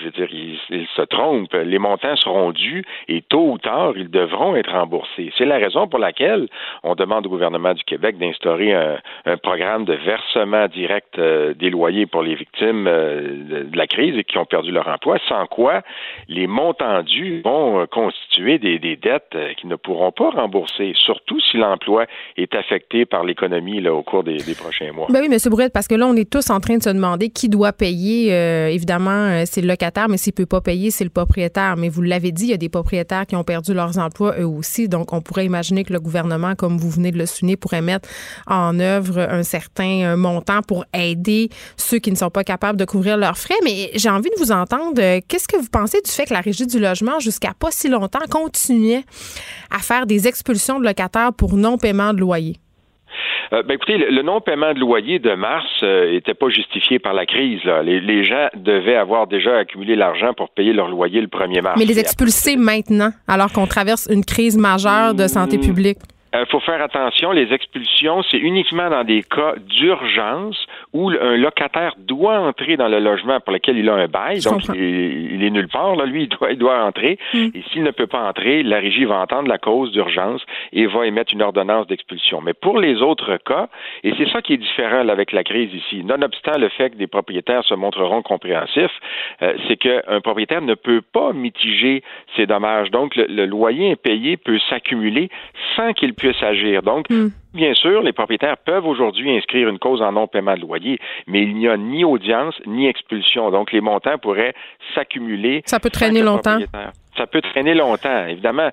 je 0.00 0.04
veux 0.04 0.10
dire, 0.10 0.28
ils, 0.32 0.86
se 0.96 1.02
trompent. 1.02 1.52
Les 1.52 1.78
montants 1.78 2.16
seront 2.16 2.52
dus 2.52 2.84
et 3.08 3.22
tôt 3.22 3.52
ou 3.52 3.58
tard, 3.58 3.92
ils 3.96 4.10
devront 4.10 4.56
être 4.56 4.72
remboursés. 4.72 5.32
C'est 5.36 5.44
la 5.44 5.58
raison 5.58 5.88
pour 5.88 5.98
laquelle 5.98 6.48
on 6.82 6.94
demande 6.94 7.26
au 7.26 7.30
gouvernement 7.30 7.74
du 7.74 7.84
Québec 7.84 8.18
d'instaurer 8.18 8.72
un, 8.72 8.98
programme 9.42 9.84
de 9.84 9.94
versement 9.94 10.66
direct 10.68 11.18
euh, 11.18 11.54
des 11.54 11.70
loyers 11.70 12.06
pour 12.06 12.22
les 12.22 12.34
victimes 12.34 12.84
de, 12.84 13.66
la 13.74 13.86
crise 13.86 14.16
et 14.16 14.24
qui 14.24 14.38
ont 14.38 14.44
perdu 14.44 14.70
leur 14.70 14.88
emploi, 14.88 15.18
sans 15.28 15.46
quoi 15.46 15.82
les 16.28 16.46
montants 16.46 17.02
dus 17.02 17.42
vont 17.42 17.86
constituer 17.86 18.58
des, 18.58 18.78
dettes 18.96 19.36
qu'ils 19.56 19.68
ne 19.68 19.76
pourront 19.76 20.12
pas 20.12 20.30
rembourser, 20.30 20.92
surtout 20.96 21.40
si 21.40 21.56
l'emploi 21.56 22.06
est 22.36 22.54
affecté 22.54 23.04
par 23.04 23.24
l'économie 23.24 23.86
au 23.88 24.02
cours 24.02 24.24
des, 24.24 24.38
prochains 24.58 24.92
mois. 24.92 25.06
Ben 25.10 25.20
oui, 25.20 25.28
M. 25.30 25.38
Brouette, 25.50 25.72
parce 25.72 25.88
que 25.88 25.94
là, 25.94 26.06
on 26.06 26.16
est 26.16 26.30
tous 26.30 26.50
en 26.50 26.60
train 26.60 26.69
de 26.78 26.82
se 26.82 26.90
demander 26.90 27.30
qui 27.30 27.48
doit 27.48 27.72
payer. 27.72 28.32
Euh, 28.32 28.68
évidemment, 28.68 29.10
euh, 29.10 29.44
c'est 29.46 29.60
le 29.60 29.68
locataire, 29.68 30.08
mais 30.08 30.16
s'il 30.16 30.32
ne 30.32 30.36
peut 30.36 30.46
pas 30.46 30.60
payer, 30.60 30.90
c'est 30.90 31.04
le 31.04 31.10
propriétaire. 31.10 31.76
Mais 31.76 31.88
vous 31.88 32.02
l'avez 32.02 32.32
dit, 32.32 32.44
il 32.44 32.50
y 32.50 32.54
a 32.54 32.58
des 32.58 32.68
propriétaires 32.68 33.26
qui 33.26 33.36
ont 33.36 33.44
perdu 33.44 33.74
leurs 33.74 33.98
emplois 33.98 34.34
eux 34.38 34.46
aussi. 34.46 34.88
Donc, 34.88 35.12
on 35.12 35.20
pourrait 35.20 35.46
imaginer 35.46 35.84
que 35.84 35.92
le 35.92 36.00
gouvernement, 36.00 36.54
comme 36.54 36.78
vous 36.78 36.90
venez 36.90 37.10
de 37.10 37.18
le 37.18 37.26
souligner, 37.26 37.56
pourrait 37.56 37.82
mettre 37.82 38.08
en 38.46 38.78
œuvre 38.80 39.18
un 39.20 39.42
certain 39.42 40.02
euh, 40.02 40.16
montant 40.16 40.62
pour 40.62 40.84
aider 40.94 41.50
ceux 41.76 41.98
qui 41.98 42.10
ne 42.10 42.16
sont 42.16 42.30
pas 42.30 42.44
capables 42.44 42.78
de 42.78 42.84
couvrir 42.84 43.16
leurs 43.16 43.38
frais. 43.38 43.58
Mais 43.64 43.90
j'ai 43.94 44.10
envie 44.10 44.30
de 44.30 44.42
vous 44.42 44.52
entendre. 44.52 45.00
Qu'est-ce 45.28 45.48
que 45.48 45.56
vous 45.56 45.68
pensez 45.70 46.00
du 46.02 46.10
fait 46.10 46.24
que 46.24 46.34
la 46.34 46.40
Régie 46.40 46.66
du 46.66 46.78
logement, 46.78 47.20
jusqu'à 47.20 47.52
pas 47.58 47.70
si 47.70 47.88
longtemps, 47.88 48.20
continuait 48.30 49.04
à 49.70 49.78
faire 49.78 50.06
des 50.06 50.28
expulsions 50.28 50.78
de 50.78 50.84
locataires 50.84 51.32
pour 51.32 51.56
non-paiement 51.56 52.12
de 52.14 52.20
loyer? 52.20 52.56
Euh, 53.52 53.62
ben 53.62 53.74
écoutez, 53.74 53.98
le, 53.98 54.22
non-paiement 54.22 54.72
de 54.74 54.78
loyer 54.78 55.18
de 55.18 55.34
mars 55.34 55.66
n'était 55.82 56.30
euh, 56.30 56.34
pas 56.34 56.48
justifié 56.48 56.98
par 56.98 57.14
la 57.14 57.26
crise. 57.26 57.60
Les, 57.84 58.24
gens 58.24 58.48
devaient 58.54 58.96
avoir 58.96 59.26
déjà 59.26 59.56
accumulé 59.58 59.96
l'argent 59.96 60.32
pour 60.34 60.50
payer 60.50 60.72
leur 60.72 60.88
loyer 60.88 61.20
le 61.20 61.26
1er 61.26 61.62
mars. 61.62 61.76
Mais 61.78 61.84
les 61.84 61.98
expulser 61.98 62.56
maintenant, 62.56 63.10
alors 63.26 63.52
qu'on 63.52 63.66
traverse 63.66 64.08
une 64.10 64.24
crise 64.24 64.56
majeure 64.56 65.14
de 65.14 65.26
santé 65.26 65.58
mmh. 65.58 65.62
Il 66.32 66.38
euh, 66.38 66.44
faut 66.46 66.60
faire 66.60 66.80
attention, 66.80 67.32
les 67.32 67.52
expulsions, 67.52 68.22
c'est 68.30 68.38
uniquement 68.38 68.88
dans 68.88 69.02
des 69.02 69.24
cas 69.24 69.54
d'urgence 69.58 70.64
où 70.92 71.10
un 71.10 71.36
locataire 71.36 71.94
doit 71.98 72.38
entrer 72.38 72.76
dans 72.76 72.86
le 72.86 73.00
logement 73.00 73.40
pour 73.40 73.52
lequel 73.52 73.78
il 73.78 73.88
a 73.88 73.94
un 73.94 74.06
bail, 74.06 74.40
donc 74.40 74.62
il, 74.68 75.42
est 75.42 75.50
nulle 75.50 75.66
part, 75.66 75.96
là, 75.96 76.06
lui, 76.06 76.24
il 76.24 76.28
doit, 76.28 76.52
il 76.52 76.58
doit 76.58 76.84
entrer, 76.84 77.18
hmm. 77.34 77.48
et 77.54 77.62
s'il 77.70 77.82
ne 77.82 77.90
peut 77.90 78.06
pas 78.06 78.28
entrer, 78.28 78.62
la 78.62 78.78
régie 78.78 79.06
va 79.06 79.16
entendre 79.16 79.48
la 79.48 79.58
cause 79.58 79.90
d'urgence 79.90 80.40
et 80.72 80.86
va 80.86 81.04
émettre 81.04 81.32
une 81.34 81.42
ordonnance 81.42 81.88
d'expulsion. 81.88 82.40
Mais 82.40 82.54
pour 82.54 82.78
les 82.78 83.02
autres 83.02 83.36
cas, 83.38 83.68
et 84.04 84.14
c'est 84.16 84.28
ça 84.30 84.40
qui 84.40 84.52
est 84.52 84.58
différent 84.58 85.08
avec 85.08 85.32
la 85.32 85.42
crise 85.42 85.74
ici, 85.74 86.04
nonobstant 86.04 86.58
le 86.58 86.68
fait 86.68 86.90
que 86.90 86.96
des 86.96 87.08
propriétaires 87.08 87.64
se 87.64 87.74
montreront 87.74 88.22
compréhensifs, 88.22 89.00
euh, 89.42 89.54
c'est 89.66 89.76
qu'un 89.76 90.20
propriétaire 90.20 90.62
ne 90.62 90.74
peut 90.74 91.02
pas 91.02 91.32
mitiger 91.32 92.04
ses 92.36 92.46
dommages. 92.46 92.92
Donc, 92.92 93.16
le, 93.16 93.26
le 93.26 93.46
loyer 93.46 93.90
impayé 93.90 94.36
peut 94.36 94.60
s'accumuler 94.68 95.28
sans 95.74 95.92
qu'il 95.92 96.14
puisse 96.20 96.42
agir. 96.42 96.82
Donc, 96.82 97.08
hmm. 97.10 97.28
bien 97.54 97.74
sûr, 97.74 98.02
les 98.02 98.12
propriétaires 98.12 98.56
peuvent 98.58 98.86
aujourd'hui 98.86 99.36
inscrire 99.36 99.68
une 99.68 99.78
cause 99.78 100.02
en 100.02 100.12
non-paiement 100.12 100.54
de 100.54 100.60
loyer, 100.60 100.98
mais 101.26 101.42
il 101.42 101.56
n'y 101.56 101.68
a 101.68 101.76
ni 101.76 102.04
audience 102.04 102.54
ni 102.66 102.86
expulsion. 102.86 103.50
Donc, 103.50 103.72
les 103.72 103.80
montants 103.80 104.18
pourraient 104.18 104.54
s'accumuler. 104.94 105.62
Ça 105.66 105.80
peut 105.80 105.90
traîner 105.90 106.22
longtemps 106.22 106.58
ça 107.20 107.26
peut 107.26 107.42
traîner 107.42 107.74
longtemps. 107.74 108.26
Évidemment, 108.26 108.70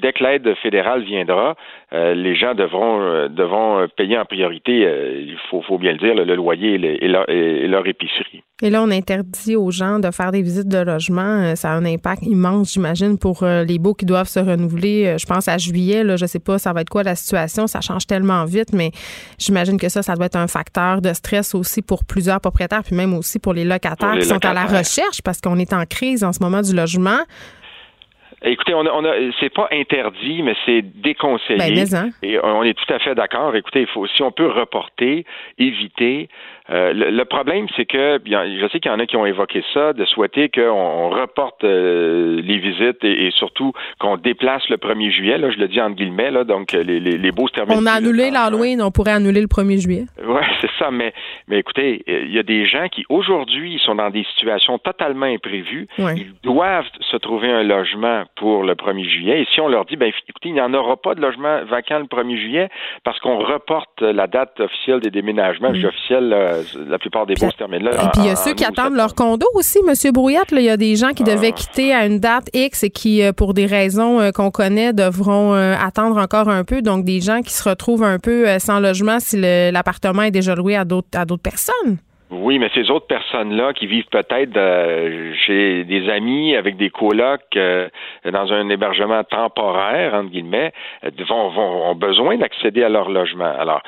dès 0.00 0.12
que 0.12 0.22
l'aide 0.22 0.54
fédérale 0.62 1.02
viendra, 1.02 1.56
euh, 1.92 2.14
les 2.14 2.36
gens 2.36 2.54
devront, 2.54 3.00
euh, 3.00 3.28
devront 3.28 3.86
payer 3.96 4.18
en 4.18 4.24
priorité, 4.24 4.84
euh, 4.84 5.20
il 5.20 5.36
faut, 5.50 5.62
faut, 5.62 5.78
bien 5.78 5.92
le 5.92 5.98
dire, 5.98 6.14
le, 6.14 6.34
loyer 6.34 6.74
et, 6.74 7.08
leur, 7.08 7.86
épicerie. 7.86 8.42
Et 8.62 8.70
là, 8.70 8.84
on 8.84 8.90
interdit 8.92 9.56
aux 9.56 9.72
gens 9.72 9.98
de 9.98 10.10
faire 10.12 10.30
des 10.30 10.40
visites 10.40 10.68
de 10.68 10.78
logement. 10.78 11.56
Ça 11.56 11.72
a 11.72 11.74
un 11.74 11.84
impact 11.84 12.22
immense, 12.22 12.74
j'imagine, 12.74 13.18
pour 13.18 13.44
les 13.44 13.78
baux 13.80 13.94
qui 13.94 14.06
doivent 14.06 14.28
se 14.28 14.38
renouveler. 14.38 15.16
Je 15.18 15.26
pense 15.26 15.48
à 15.48 15.58
juillet, 15.58 16.04
là, 16.04 16.16
je 16.16 16.24
sais 16.24 16.38
pas, 16.38 16.58
ça 16.58 16.72
va 16.72 16.82
être 16.82 16.88
quoi 16.88 17.02
la 17.02 17.16
situation. 17.16 17.66
Ça 17.66 17.80
change 17.80 18.06
tellement 18.06 18.44
vite, 18.44 18.72
mais 18.72 18.92
j'imagine 19.38 19.76
que 19.76 19.88
ça, 19.88 20.02
ça 20.02 20.14
doit 20.14 20.26
être 20.26 20.36
un 20.36 20.46
facteur 20.46 21.00
de 21.00 21.12
stress 21.12 21.52
aussi 21.56 21.82
pour 21.82 22.04
plusieurs 22.04 22.40
propriétaires, 22.40 22.84
puis 22.84 22.94
même 22.94 23.12
aussi 23.14 23.40
pour 23.40 23.54
les 23.54 23.64
locataires 23.64 24.14
qui 24.14 24.24
sont 24.24 24.44
à 24.44 24.54
la 24.54 24.66
recherche 24.66 25.20
parce 25.24 25.40
qu'on 25.40 25.58
est 25.58 25.72
en 25.72 25.84
crise 25.84 26.22
en 26.22 26.32
ce 26.32 26.40
moment 26.40 26.62
du 26.62 26.76
logement. 26.76 27.18
Écoutez, 28.46 28.74
on 28.74 28.84
a, 28.84 28.90
on 28.90 29.04
a 29.06 29.14
c'est 29.40 29.52
pas 29.52 29.68
interdit, 29.72 30.42
mais 30.42 30.54
c'est 30.66 30.82
déconseillé. 30.82 31.56
Ben, 31.56 31.94
hein. 31.94 32.10
Et 32.22 32.38
on 32.42 32.62
est 32.62 32.74
tout 32.74 32.92
à 32.92 32.98
fait 32.98 33.14
d'accord. 33.14 33.56
Écoutez, 33.56 33.80
il 33.80 33.86
faut, 33.86 34.06
si 34.06 34.22
on 34.22 34.32
peut 34.32 34.50
reporter, 34.50 35.24
éviter, 35.56 36.28
Euh, 36.70 36.92
le, 36.94 37.24
problème, 37.24 37.66
c'est 37.76 37.84
que 37.84 38.18
je 38.24 38.68
sais 38.72 38.80
qu'il 38.80 38.90
y 38.90 38.94
en 38.94 38.98
a 38.98 39.04
qui 39.04 39.16
ont 39.16 39.26
évoqué 39.26 39.62
ça, 39.74 39.92
de 39.92 40.04
souhaiter 40.06 40.48
qu'on 40.48 41.10
reporte 41.10 41.62
euh, 41.62 42.40
les 42.42 42.58
visites 42.58 43.04
et, 43.04 43.30
surtout 43.32 43.72
qu'on 43.98 44.16
déplace 44.16 44.66
le 44.70 44.76
1er 44.76 45.10
juillet. 45.10 45.36
Là, 45.36 45.50
je 45.50 45.58
le 45.58 45.68
dis 45.68 45.80
en 45.80 45.90
guillemets, 45.90 46.30
là, 46.30 46.44
donc 46.44 46.72
les, 46.72 46.84
les, 46.84 47.18
les 47.18 47.32
beaux 47.32 47.48
se 47.48 47.52
terminent. 47.52 47.78
On 47.82 47.86
a 47.86 47.92
annulé 47.92 48.30
l'Halloween, 48.30 48.80
on 48.80 48.90
pourrait 48.90 49.12
annuler 49.12 49.42
le 49.42 49.46
1er 49.46 49.78
juillet. 49.78 50.04
Oui, 50.26 50.40
c'est 50.62 50.70
ça. 50.78 50.90
Mais, 50.90 51.12
mais 51.48 51.58
écoutez, 51.58 52.02
il 52.06 52.32
y 52.32 52.38
a 52.38 52.42
des 52.42 52.66
gens 52.66 52.88
qui 52.88 53.04
aujourd'hui 53.10 53.78
sont 53.84 53.96
dans 53.96 54.10
des 54.10 54.24
situations 54.34 54.78
totalement 54.78 55.26
imprévues. 55.26 55.86
Ils 55.98 56.32
doivent 56.42 56.88
se 57.00 57.16
trouver 57.18 57.50
un 57.50 57.62
logement 57.62 58.24
pour 58.36 58.64
le 58.64 58.74
1er 58.74 59.08
juillet. 59.08 59.42
Et 59.42 59.46
si 59.50 59.60
on 59.60 59.68
leur 59.68 59.84
dit, 59.84 59.96
ben 59.96 60.06
écoutez, 60.06 60.48
il 60.48 60.54
n'y 60.54 60.60
en 60.60 60.72
aura 60.72 60.96
pas 60.96 61.14
de 61.14 61.20
logement 61.20 61.62
vacant 61.64 61.98
le 61.98 62.06
1er 62.06 62.36
juillet 62.36 62.68
parce 63.02 63.18
qu'on 63.20 63.38
reporte 63.38 64.00
la 64.00 64.26
date 64.26 64.60
officielle 64.60 65.00
des 65.00 65.10
déménagements, 65.10 65.72
mm. 65.72 65.84
officielle, 65.84 66.32
euh, 66.54 66.62
la 66.88 66.98
plupart 66.98 67.26
des 67.26 67.36
se 67.36 67.46
terminent 67.56 67.90
là. 67.90 68.04
Et 68.04 68.08
puis 68.12 68.22
il 68.22 68.26
y 68.26 68.30
a 68.30 68.36
ceux 68.36 68.54
qui 68.54 68.64
attendent 68.64 68.94
leur 68.94 69.14
condo 69.14 69.46
aussi, 69.54 69.78
M. 69.86 70.12
Brouillette. 70.12 70.48
Il 70.52 70.62
y 70.62 70.70
a 70.70 70.76
des 70.76 70.96
gens 70.96 71.10
qui 71.10 71.24
devaient 71.24 71.52
ah. 71.52 71.52
quitter 71.52 71.94
à 71.94 72.06
une 72.06 72.20
date 72.20 72.48
X 72.54 72.84
et 72.84 72.90
qui, 72.90 73.22
euh, 73.22 73.32
pour 73.32 73.54
des 73.54 73.66
raisons 73.66 74.20
euh, 74.20 74.30
qu'on 74.30 74.50
connaît, 74.50 74.92
devront 74.92 75.52
attendre 75.54 76.18
encore 76.18 76.48
un 76.48 76.64
peu. 76.64 76.82
Donc 76.82 77.04
des 77.04 77.20
gens 77.20 77.40
qui 77.42 77.52
se 77.52 77.68
retrouvent 77.68 78.04
un 78.04 78.18
peu 78.18 78.58
sans 78.58 78.80
logement 78.80 79.20
si 79.20 79.40
l'appartement 79.40 80.22
est 80.22 80.30
déjà 80.30 80.54
loué 80.54 80.76
à 80.76 80.84
d'autres 80.84 81.36
personnes. 81.42 81.98
Oui, 82.36 82.58
mais 82.58 82.68
ces 82.74 82.90
autres 82.90 83.06
personnes-là 83.06 83.72
qui 83.72 83.86
vivent 83.86 84.08
peut-être 84.10 84.56
euh, 84.56 85.32
chez 85.46 85.84
des 85.84 86.08
amis 86.08 86.56
avec 86.56 86.76
des 86.76 86.90
colocs 86.90 87.56
euh, 87.56 87.88
dans 88.24 88.52
un 88.52 88.68
hébergement 88.68 89.22
temporaire, 89.24 90.14
entre 90.14 90.30
guillemets, 90.30 90.72
euh, 91.04 91.10
vont, 91.28 91.48
vont 91.50 91.90
ont 91.90 91.94
besoin 91.94 92.36
d'accéder 92.36 92.82
à 92.82 92.88
leur 92.88 93.10
logement. 93.10 93.52
Alors, 93.58 93.82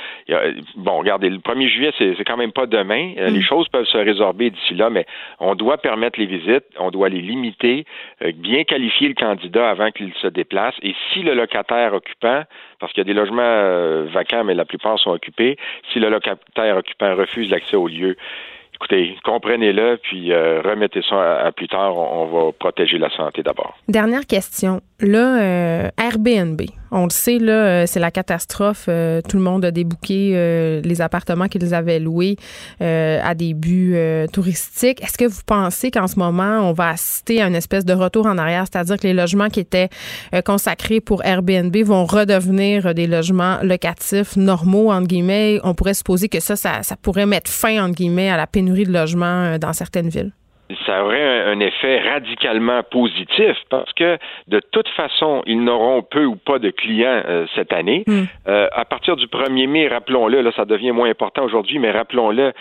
bon, 0.77 0.99
regardez, 0.99 1.29
le 1.29 1.39
1er 1.39 1.69
juillet, 1.69 1.93
c'est 1.99 2.25
quand 2.25 2.37
même 2.37 2.53
pas 2.53 2.67
demain. 2.67 3.13
Les 3.17 3.39
mm. 3.39 3.43
choses 3.43 3.69
peuvent 3.69 3.87
se 3.87 3.99
résorber 3.99 4.51
d'ici 4.51 4.75
là, 4.75 4.91
mais 4.91 5.07
on 5.41 5.55
doit 5.55 5.79
permettre 5.79 6.21
les 6.21 6.27
visites, 6.27 6.65
on 6.79 6.91
doit 6.91 7.09
les 7.09 7.21
limiter, 7.21 7.85
bien 8.35 8.65
qualifier 8.65 9.09
le 9.09 9.15
candidat 9.15 9.69
avant 9.69 9.91
qu'il 9.91 10.13
se 10.15 10.27
déplace. 10.27 10.75
Et 10.83 10.95
si 11.13 11.23
le 11.23 11.35
locataire 11.35 11.95
occupant 11.95 12.45
parce 12.79 12.93
qu'il 12.93 13.01
y 13.01 13.07
a 13.11 13.13
des 13.13 13.19
logements 13.19 13.43
euh, 13.43 14.07
vacants, 14.13 14.45
mais 14.45 14.55
la 14.55 14.65
plupart 14.65 14.99
sont 14.99 15.11
occupés. 15.11 15.57
Si 15.93 15.99
le 15.99 16.09
locataire 16.09 16.77
occupant 16.77 17.15
refuse 17.17 17.51
l'accès 17.51 17.77
au 17.77 17.89
lieu, 17.89 18.17
écoutez, 18.77 19.17
comprenez-le, 19.25 19.99
puis 20.03 20.33
euh, 20.33 20.61
remettez 20.63 21.03
ça 21.09 21.47
à, 21.47 21.53
plus 21.53 21.69
tard. 21.69 21.97
On, 21.97 22.27
va 22.27 22.53
protéger 22.53 22.99
la 22.99 23.11
santé 23.11 23.43
d'abord. 23.43 23.77
Dernière 23.89 24.27
question. 24.27 24.81
Là, 25.01 25.41
euh, 25.41 25.89
Airbnb, 25.99 26.61
on 26.91 27.05
le 27.05 27.11
sait, 27.11 27.39
là, 27.39 27.53
euh, 27.53 27.87
c'est 27.87 28.01
la 28.01 28.11
catastrophe. 28.11 28.87
tout 28.87 29.37
le 29.37 29.43
monde 29.43 29.65
a 29.65 29.71
débouqué 29.71 30.81
les 30.83 31.01
appartements 31.01 31.49
qu'ils 31.49 31.75
avaient 31.75 31.99
loués 31.99 32.37
à 32.81 33.35
des 33.35 33.55
buts 33.55 33.97
touristiques. 34.33 35.03
Est-ce 35.03 35.19
que 35.19 35.25
vous 35.25 35.43
pensez 35.47 35.91
qu'en 35.91 36.07
ce 36.07 36.19
moment, 36.19 36.69
on 36.69 36.73
va 36.73 36.91
assister 36.91 37.43
à 37.43 37.47
une 37.47 37.55
espèce 37.55 37.85
de 37.85 37.93
retour 37.93 38.27
en 38.27 38.39
arrière, 38.39 38.65
c'est-à-dire 38.71 38.97
que 38.97 39.07
les 39.07 39.15
logements 39.15 39.49
qui 39.49 39.61
étaient 39.61 39.89
consacrés 40.45 41.01
pour 41.01 41.25
Airbnb 41.25 41.77
vont 41.85 42.05
redevenir 42.05 42.95
des 42.95 43.07
logements 43.07 43.59
locatifs 43.63 44.37
normaux, 44.37 44.91
entre 44.91 45.09
guillemets? 45.09 45.61
On 45.65 45.75
pourrait 45.75 45.95
supposer 45.95 46.29
que 46.29 46.41
ça, 46.41 46.57
ça, 46.57 46.83
ça 46.83 46.97
pourrait 46.97 47.27
mettre 47.27 47.51
fin, 47.51 47.85
entre 47.85 47.95
guillemets, 47.95 48.31
à 48.31 48.37
la 48.37 48.47
pénurie 48.47 48.66
de 48.85 48.93
logement 48.93 49.45
euh, 49.45 49.59
dans 49.59 49.73
certaines 49.73 50.09
villes? 50.09 50.33
ça 50.85 51.05
aurait 51.05 51.45
un, 51.45 51.61
effet 51.61 52.01
radicalement 52.01 52.83
positif 52.83 53.57
parce 53.71 53.93
que 53.93 54.19
de 54.49 54.61
toute 54.73 54.89
façon, 54.91 55.43
ils 55.47 55.63
n'auront 55.63 56.03
peu 56.03 56.25
ou 56.25 56.37
pas 56.37 56.59
de 56.59 56.71
clients 56.71 57.23
euh, 57.25 57.47
cette 57.55 57.73
année. 57.73 58.05
Hmm. 58.07 58.25
Euh, 58.49 58.69
à 58.73 58.85
partir 58.85 59.17
du 59.17 59.27
1er 59.27 59.69
mai, 59.69 59.89
rappelons-le, 59.89 60.41
là, 60.43 60.51
ça 60.57 60.65
devient 60.65 60.91
moins 60.91 61.09
important 61.09 61.45
aujourd'hui, 61.45 61.79
mais 61.79 61.91
rappelons-le, 61.91 62.53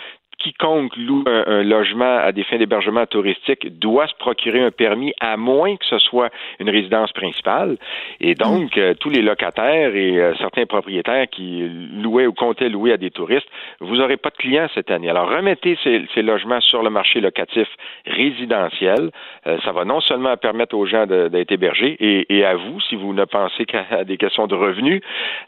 quiconque 0.46 0.96
loue 0.96 1.24
un, 1.26 1.62
logement 1.64 2.18
à 2.18 2.30
des 2.30 2.44
fins 2.44 2.58
d'hébergement 2.58 3.04
touristique 3.06 3.78
doit 3.78 4.06
se 4.06 4.14
procurer 4.14 4.60
un 4.60 4.70
permis 4.70 5.12
à 5.20 5.36
moins 5.36 5.76
que 5.76 5.84
ce 5.84 5.98
soit 5.98 6.30
une 6.60 6.70
résidence 6.70 7.12
principale. 7.12 7.76
Et 8.20 8.34
donc, 8.34 8.78
euh, 8.78 8.94
tous 8.94 9.10
les 9.10 9.22
locataires 9.22 9.94
et 9.96 10.18
euh, 10.20 10.34
certains 10.36 10.66
propriétaires 10.66 11.26
qui 11.30 11.68
louaient 12.00 12.26
ou 12.26 12.32
comptaient 12.32 12.68
louer 12.68 12.92
à 12.92 12.96
des 12.96 13.10
touristes, 13.10 13.48
vous 13.80 13.96
n'aurez 13.96 14.16
pas 14.16 14.30
de 14.30 14.36
clients 14.36 14.68
cette 14.74 14.90
année. 14.90 15.10
Alors, 15.10 15.28
remettez 15.28 15.76
ces, 15.82 16.22
logements 16.22 16.60
sur 16.60 16.82
le 16.82 16.90
marché 16.90 17.20
locatif 17.20 17.68
résidentiel. 18.06 19.10
Euh, 19.46 19.58
ça 19.64 19.72
va 19.72 19.84
non 19.84 20.00
seulement 20.00 20.36
permettre 20.36 20.76
aux 20.76 20.86
gens 20.86 21.06
d'être 21.06 21.52
hébergés 21.52 21.96
et, 22.00 22.44
à 22.44 22.54
vous, 22.54 22.80
si 22.80 22.94
vous 22.94 23.12
ne 23.12 23.24
pensez 23.24 23.64
qu'à 23.64 24.04
des 24.04 24.16
questions 24.16 24.46
de 24.46 24.54
revenus, 24.54 25.00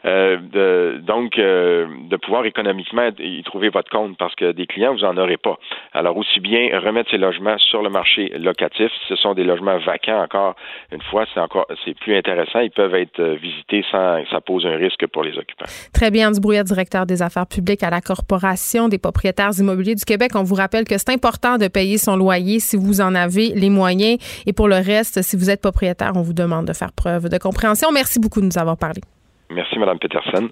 de, 0.03 0.99
donc 1.01 1.35
de 1.37 2.15
pouvoir 2.17 2.45
économiquement 2.45 3.09
y 3.19 3.43
trouver 3.43 3.69
votre 3.69 3.89
compte 3.89 4.17
parce 4.17 4.35
que 4.35 4.51
des 4.51 4.65
clients 4.65 4.88
vous 4.91 4.99
n'en 4.99 5.17
aurez 5.17 5.37
pas. 5.37 5.57
Alors, 5.93 6.17
aussi 6.17 6.39
bien 6.39 6.79
remettre 6.79 7.09
ces 7.11 7.17
logements 7.17 7.57
sur 7.57 7.81
le 7.81 7.89
marché 7.89 8.29
locatif. 8.37 8.91
Ce 9.07 9.15
sont 9.15 9.33
des 9.33 9.43
logements 9.43 9.77
vacants 9.79 10.21
encore. 10.21 10.55
Une 10.91 11.01
fois, 11.01 11.25
c'est 11.33 11.39
encore, 11.39 11.65
c'est 11.85 11.97
plus 11.97 12.15
intéressant. 12.15 12.59
Ils 12.59 12.71
peuvent 12.71 12.95
être 12.95 13.19
euh, 13.19 13.35
visités 13.35 13.83
sans 13.91 14.23
que 14.23 14.29
ça 14.29 14.41
pose 14.41 14.65
un 14.65 14.75
risque 14.75 15.05
pour 15.07 15.23
les 15.23 15.37
occupants. 15.37 15.65
Très 15.93 16.11
bien. 16.11 16.31
Du 16.31 16.39
Brouillard, 16.39 16.63
directeur 16.63 17.05
des 17.05 17.21
affaires 17.21 17.47
publiques 17.47 17.83
à 17.83 17.89
la 17.89 18.01
Corporation 18.01 18.87
des 18.87 18.99
propriétaires 18.99 19.51
immobiliers 19.57 19.95
du 19.95 20.05
Québec. 20.05 20.31
On 20.35 20.43
vous 20.43 20.55
rappelle 20.55 20.85
que 20.85 20.97
c'est 20.97 21.11
important 21.11 21.57
de 21.57 21.67
payer 21.67 21.97
son 21.97 22.15
loyer 22.15 22.59
si 22.59 22.77
vous 22.77 23.01
en 23.01 23.15
avez 23.15 23.49
les 23.49 23.69
moyens. 23.69 24.17
Et 24.45 24.53
pour 24.53 24.67
le 24.67 24.75
reste, 24.75 25.21
si 25.21 25.35
vous 25.35 25.49
êtes 25.49 25.61
propriétaire, 25.61 26.11
on 26.15 26.21
vous 26.21 26.33
demande 26.33 26.65
de 26.65 26.73
faire 26.73 26.91
preuve 26.91 27.29
de 27.29 27.37
compréhension. 27.37 27.89
Merci 27.91 28.19
beaucoup 28.19 28.41
de 28.41 28.45
nous 28.45 28.57
avoir 28.57 28.77
parlé. 28.77 29.01
Merci, 29.49 29.79
Mme 29.79 29.97
Peterson. 29.99 30.49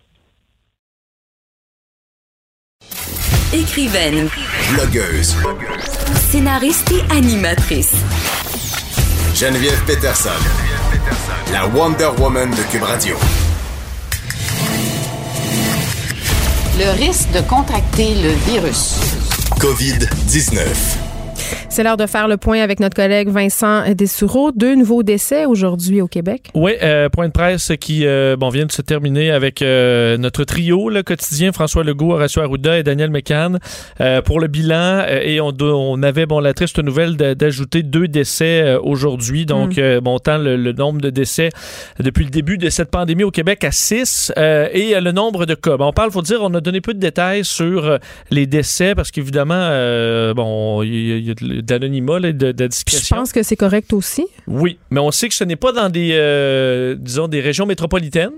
Écrivaine. 3.57 4.29
Blogueuse. 4.73 5.35
Scénariste 6.29 6.91
et 6.91 7.11
animatrice. 7.11 7.93
Geneviève 9.33 9.81
Peterson. 9.85 10.29
La 11.51 11.65
Wonder 11.65 12.09
Woman 12.19 12.51
de 12.51 12.61
Cube 12.71 12.83
Radio. 12.83 13.17
Le 16.77 16.91
risque 16.99 17.31
de 17.31 17.41
contracter 17.41 18.13
le 18.21 18.29
virus. 18.45 18.95
COVID-19. 19.59 21.06
C'est 21.69 21.83
l'heure 21.83 21.97
de 21.97 22.05
faire 22.05 22.27
le 22.27 22.37
point 22.37 22.61
avec 22.61 22.79
notre 22.79 22.95
collègue 22.95 23.27
Vincent 23.27 23.83
Dessoureau. 23.93 24.51
Deux 24.51 24.73
nouveaux 24.75 25.03
décès 25.03 25.45
aujourd'hui 25.45 26.01
au 26.01 26.07
Québec. 26.07 26.49
Oui, 26.55 26.71
euh, 26.81 27.09
point 27.09 27.27
de 27.27 27.33
presse 27.33 27.73
qui 27.79 28.07
euh, 28.07 28.37
bon, 28.37 28.49
vient 28.49 28.65
de 28.65 28.71
se 28.71 28.81
terminer 28.81 29.31
avec 29.31 29.61
euh, 29.61 30.17
notre 30.17 30.45
trio 30.45 30.89
le 30.89 31.03
quotidien, 31.03 31.51
François 31.51 31.83
Legault, 31.83 32.13
Horacio 32.13 32.41
Arruda 32.41 32.79
et 32.79 32.83
Daniel 32.83 33.11
McCann, 33.11 33.59
pour 34.25 34.39
le 34.39 34.47
bilan. 34.47 35.05
et 35.21 35.41
on, 35.41 35.51
on, 35.61 36.01
avait 36.03 36.25
bon, 36.25 36.39
la 36.39 36.53
triste 36.53 36.79
nouvelle 36.79 37.15
d'ajouter 37.17 37.83
deux 37.83 38.07
décès 38.07 38.75
aujourd'hui. 38.81 39.45
Donc, 39.45 39.77
mm. 39.77 39.99
montant 40.03 40.37
le, 40.37 40.71
nombre 40.71 41.01
de 41.01 41.09
décès 41.09 41.49
depuis 41.99 42.23
le 42.23 42.31
début 42.31 42.57
de 42.57 42.69
cette 42.69 42.91
pandémie 42.91 43.23
au 43.23 43.31
Québec 43.31 43.63
à 43.63 43.71
six 43.71 44.31
et 44.37 44.99
le 44.99 45.11
nombre 45.11 45.45
de 45.45 45.53
cas. 45.53 45.75
on 45.79 45.93
parle, 45.93 46.11
faut 46.11 46.21
dire, 46.21 46.39
on 46.41 46.53
a 46.53 46.61
donné 46.61 46.81
peu 46.81 46.93
de 46.93 46.99
détails 46.99 47.43
sur 47.43 47.99
les 48.31 48.47
décès 48.47 48.95
parce 48.95 49.11
qu'évidemment, 49.11 49.69
bon, 50.33 50.81
il 50.83 51.27
y, 51.27 51.31
a 51.31 51.56
d'anonymat, 51.61 52.19
de, 52.19 52.51
de 52.51 52.69
Je 52.71 53.15
pense 53.15 53.31
que 53.31 53.43
c'est 53.43 53.55
correct 53.55 53.93
aussi. 53.93 54.25
Oui, 54.47 54.77
mais 54.89 54.99
on 54.99 55.11
sait 55.11 55.29
que 55.29 55.35
ce 55.35 55.43
n'est 55.43 55.55
pas 55.55 55.71
dans 55.71 55.89
des, 55.89 56.11
euh, 56.13 56.95
disons, 56.97 57.27
des 57.27 57.41
régions 57.41 57.65
métropolitaines 57.65 58.33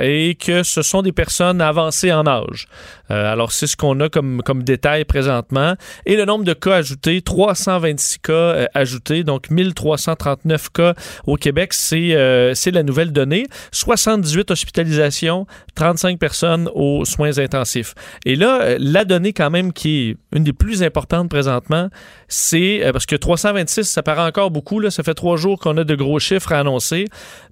et 0.00 0.36
que 0.36 0.62
ce 0.62 0.82
sont 0.82 1.02
des 1.02 1.12
personnes 1.12 1.60
avancées 1.60 2.12
en 2.12 2.26
âge. 2.26 2.66
Euh, 3.10 3.32
alors, 3.32 3.52
c'est 3.52 3.66
ce 3.66 3.76
qu'on 3.76 4.00
a 4.00 4.08
comme, 4.08 4.42
comme 4.42 4.62
détail 4.62 5.04
présentement. 5.04 5.74
Et 6.06 6.16
le 6.16 6.24
nombre 6.24 6.44
de 6.44 6.52
cas 6.52 6.76
ajoutés, 6.76 7.22
326 7.22 8.18
cas 8.18 8.32
euh, 8.32 8.66
ajoutés, 8.74 9.24
donc 9.24 9.50
1339 9.50 10.70
cas 10.70 10.94
au 11.26 11.36
Québec, 11.36 11.72
c'est 11.72 12.14
euh, 12.14 12.54
la 12.72 12.82
nouvelle 12.82 13.12
donnée. 13.12 13.46
78 13.72 14.50
hospitalisations, 14.50 15.46
35 15.76 16.18
personnes 16.18 16.68
aux 16.74 17.04
soins 17.04 17.38
intensifs. 17.38 17.94
Et 18.24 18.34
là, 18.34 18.76
la 18.78 19.04
donnée 19.04 19.32
quand 19.32 19.50
même 19.50 19.72
qui 19.72 20.10
est 20.10 20.16
une 20.36 20.44
des 20.44 20.52
plus 20.52 20.82
importantes 20.82 21.28
présentement, 21.28 21.88
c'est 22.28 22.82
parce 22.92 23.06
que 23.06 23.14
326, 23.14 23.84
ça 23.84 24.02
paraît 24.02 24.26
encore 24.26 24.50
beaucoup, 24.50 24.80
là, 24.80 24.90
ça 24.90 25.02
fait 25.04 25.14
trois 25.14 25.36
jours 25.36 25.58
qu'on 25.60 25.76
a 25.76 25.84
de 25.84 25.94
gros 25.94 26.18
chiffres 26.18 26.52
à 26.52 26.58
annoncer, 26.58 27.06